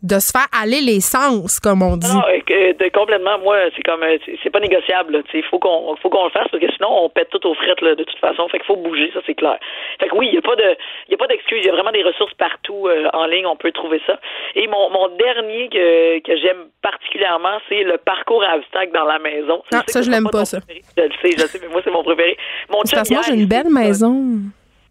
de 0.02 0.18
se 0.18 0.30
faire 0.30 0.46
aller 0.52 0.80
les 0.80 1.00
sens, 1.00 1.58
comme 1.58 1.82
on 1.82 1.96
dit. 1.96 2.12
Non, 2.12 2.22
que, 2.46 2.88
complètement, 2.90 3.38
moi, 3.38 3.56
c'est 3.74 3.82
comme, 3.82 4.02
euh, 4.02 4.18
c'est 4.42 4.50
pas 4.50 4.60
négociable. 4.60 5.22
Il 5.34 5.42
faut 5.44 5.58
qu'on 5.58 5.96
faut 5.96 6.10
qu'on 6.10 6.24
le 6.24 6.30
fasse 6.30 6.46
parce 6.50 6.62
que 6.62 6.70
sinon, 6.76 6.90
on 7.04 7.08
pète 7.08 7.30
tout 7.30 7.44
aux 7.46 7.54
frettes 7.54 7.80
là, 7.80 7.94
de 7.94 8.04
toute 8.04 8.18
façon. 8.18 8.48
Fait 8.48 8.58
qu'il 8.58 8.66
faut 8.66 8.76
bouger, 8.76 9.10
ça 9.14 9.20
c'est 9.26 9.34
clair. 9.34 9.58
Fait 9.98 10.08
que 10.08 10.14
oui, 10.14 10.28
il 10.28 10.32
n'y 10.32 10.38
a 10.38 10.42
pas 10.42 10.56
de, 10.56 10.76
il 11.08 11.14
a 11.14 11.16
pas 11.16 11.26
d'excuses. 11.26 11.60
Il 11.62 11.66
y 11.66 11.70
a 11.70 11.72
vraiment 11.72 11.92
des 11.92 12.04
ressources 12.04 12.34
partout 12.34 12.86
euh, 12.86 13.08
en 13.14 13.26
ligne. 13.26 13.46
On 13.46 13.56
peut 13.56 13.72
trouver 13.72 14.00
ça. 14.06 14.18
Et 14.54 14.66
mon, 14.68 14.90
mon 14.90 15.08
dernier 15.16 15.68
que, 15.68 16.20
que 16.20 16.36
j'aime 16.36 16.66
particulièrement, 16.82 17.58
c'est 17.68 17.82
le 17.82 17.98
parcours 17.98 18.44
à 18.44 18.56
obstacles 18.56 18.92
dans 18.92 19.06
la 19.06 19.18
maison. 19.18 19.62
Ah, 19.72 19.82
ça, 19.86 20.02
je 20.02 20.10
l'aime 20.10 20.28
pas, 20.30 20.44
ça. 20.44 20.58
Je 20.68 21.02
le 21.02 21.10
sais, 21.22 21.32
je 21.36 21.46
sais, 21.46 21.58
mais 21.62 21.68
moi, 21.68 21.80
c'est 21.82 21.90
mon 21.90 22.04
préféré. 22.04 22.36
Mon 22.68 22.78
parce 22.82 23.08
que 23.08 23.14
moi, 23.14 23.22
j'ai 23.26 23.34
une 23.34 23.48
belle 23.48 23.70
maison. 23.70 24.42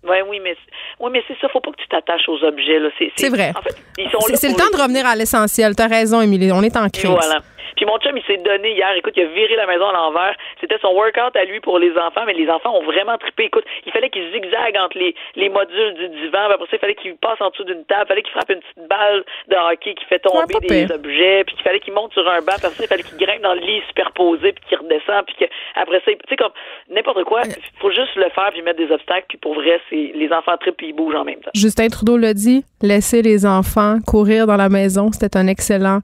Ouais, 0.08 0.22
oui, 0.30 0.40
mais 0.44 0.56
oui, 1.00 1.10
mais 1.12 1.24
c'est 1.28 1.38
ça. 1.40 1.50
Faut 1.50 1.62
pas 1.62 1.72
que 1.72 1.82
tu 1.82 1.88
t'attaches 1.88 2.28
aux 2.28 2.44
objets. 2.44 2.80
Là. 2.80 2.90
C'est, 3.16 3.30
vrai. 3.30 3.52
En 3.56 3.62
fait, 3.62 4.36
c'est, 4.36 4.50
le 4.50 4.56
temps 4.56 4.70
de 4.72 4.82
revenir 4.82 5.06
à 5.06 5.16
l'essentiel. 5.16 5.76
T'as 5.76 5.88
raison, 5.88 6.22
Émilie. 6.22 6.52
On 6.52 6.62
est 6.62 6.78
en 6.78 6.90
crise. 6.90 7.10
Voilà. 7.10 7.42
Puis 7.76 7.86
mon 7.86 7.98
chum, 8.00 8.18
il 8.18 8.24
s'est 8.24 8.38
donné 8.38 8.72
hier. 8.72 8.94
Écoute, 8.96 9.14
il 9.16 9.24
a 9.24 9.28
viré 9.28 9.56
la 9.56 9.68
maison 9.68 9.88
à 9.88 9.94
l'envers. 9.94 10.36
C'était 10.62 10.78
son 10.80 10.94
workout 10.94 11.36
à 11.36 11.46
lui 11.46 11.60
pour 11.60 11.80
les 11.80 11.92
enfants, 11.98 12.24
mais 12.26 12.34
les 12.34 12.50
enfants 12.50 12.76
ont 12.76 12.84
vraiment 12.84 13.18
trippé. 13.18 13.46
Écoute, 13.46 13.66
il 13.86 13.92
fallait 13.92 14.10
qu'il 14.10 14.32
zigzague 14.32 14.78
entre 14.78 14.98
les, 14.98 15.16
les 15.36 15.50
modules 15.50 15.94
du 15.96 16.10
divan. 16.10 16.50
Après 16.50 16.66
ça, 16.66 16.78
il 16.78 16.80
fallait 16.80 16.96
qu'il 16.96 17.16
passe 17.18 17.40
en 17.42 17.50
dessous 17.50 17.64
d'une 17.64 17.86
table. 17.86 18.04
Il 18.06 18.08
fallait 18.08 18.22
qu'il 18.24 18.32
frappe 18.34 18.50
une 18.50 18.60
petite 18.60 18.88
balle 18.88 19.24
de 19.48 19.56
hockey 19.56 19.96
qui 19.96 20.06
fait 20.06 20.20
tomber 20.20 20.56
des 20.62 20.92
objets. 20.92 21.44
Puis 21.46 21.56
qu'il 21.56 21.64
fallait 21.64 21.80
qu'il 21.80 21.94
monte 21.94 22.14
sur 22.14 22.28
un 22.28 22.42
banc. 22.42 22.54
Après 22.56 22.70
ça, 22.70 22.84
il 22.84 22.88
fallait 22.88 23.04
qu'il 23.04 23.18
grimpe 23.18 23.42
dans 23.42 23.54
le 23.54 23.62
lit 23.62 23.82
superposé 23.88 24.54
puis 24.54 24.64
qu'il 24.68 24.78
redescend. 24.78 25.26
Puis 25.26 25.48
après 25.76 26.02
ça, 26.06 26.12
tu 26.12 26.18
sais, 26.30 26.36
comme 26.36 26.52
n'importe 26.90 27.24
quoi. 27.24 27.42
Il 27.46 27.80
faut 27.80 27.92
juste 27.92 28.16
le 28.16 28.30
faire 28.30 28.50
puis 28.52 28.62
mettre 28.62 28.78
des 28.78 28.92
obstacles. 28.92 29.26
Puis 29.30 29.38
pour 29.38 29.56
vrai, 29.56 29.80
c'est 29.90 30.12
les 30.16 30.32
enfants 30.32 30.58
trippent 30.58 30.78
puis 30.78 30.88
ils 30.90 30.94
bougent 30.94 31.16
en 31.16 31.24
même 31.24 31.40
temps. 31.40 31.52
Justin 31.54 31.88
Trudeau 31.88 32.18
l'a 32.18 32.34
dit. 32.34 32.64
Laisser 32.86 33.22
les 33.22 33.46
enfants 33.46 33.98
courir 34.06 34.48
dans 34.48 34.56
la 34.56 34.70
maison. 34.70 35.12
C'était 35.12 35.38
un 35.38 35.48
excellent 35.48 36.00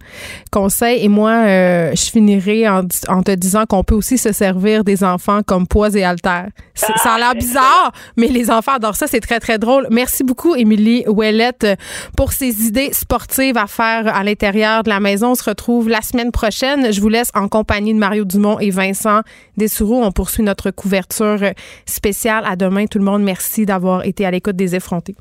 conseil. 0.52 1.03
Et 1.03 1.08
moi, 1.08 1.32
euh, 1.32 1.91
je 1.95 2.12
finirai 2.12 2.68
en, 2.68 2.84
te 2.88 3.32
disant 3.36 3.66
qu'on 3.66 3.84
peut 3.84 3.95
aussi 3.95 4.18
se 4.18 4.32
servir 4.32 4.84
des 4.84 5.03
enfants 5.03 5.41
comme 5.45 5.68
poids 5.68 5.95
et 5.95 6.03
haltères. 6.03 6.49
ça 6.74 6.88
a 7.06 7.18
l'air 7.18 7.30
ah, 7.32 7.36
bizarre, 7.36 7.91
mais 8.18 8.28
les 8.28 8.49
enfants 8.49 8.74
adorent 8.74 8.95
ça. 8.95 9.08
C'est 9.08 9.20
très, 9.20 9.40
très 9.40 9.58
drôle. 9.58 9.88
Merci 9.91 10.24
beaucoup, 10.24 10.56
Émilie 10.56 11.03
Ouellette, 11.08 11.68
pour 12.18 12.34
ces 12.34 12.66
idées 12.66 12.91
sportives 12.94 13.58
à 13.58 13.68
faire 13.68 14.14
à 14.14 14.24
l'intérieur 14.24 14.84
de 14.84 14.90
la 14.90 14.99
maison. 14.99 15.32
On 15.32 15.36
se 15.36 15.44
retrouve 15.44 15.90
la 15.90 16.02
semaine 16.02 16.32
prochaine. 16.32 16.91
Je 16.91 17.02
vous 17.02 17.10
laisse 17.10 17.32
en 17.34 17.48
compagnie 17.48 17.94
de 17.94 17.99
Mario 17.99 18.26
Dumont 18.26 18.60
et 18.60 18.72
Vincent 18.72 19.22
Dessoureau. 19.58 20.03
On 20.03 20.12
poursuit 20.12 20.44
notre 20.44 20.72
couverture 20.72 21.40
spéciale. 21.86 22.44
À 22.48 22.56
demain, 22.56 22.86
tout 22.86 22.98
le 22.98 23.06
monde. 23.06 23.24
Merci 23.24 23.66
d'avoir 23.66 24.06
été 24.06 24.26
à 24.26 24.32
l'écoute 24.32 24.56
des 24.56 24.76
effrontés. 24.76 25.16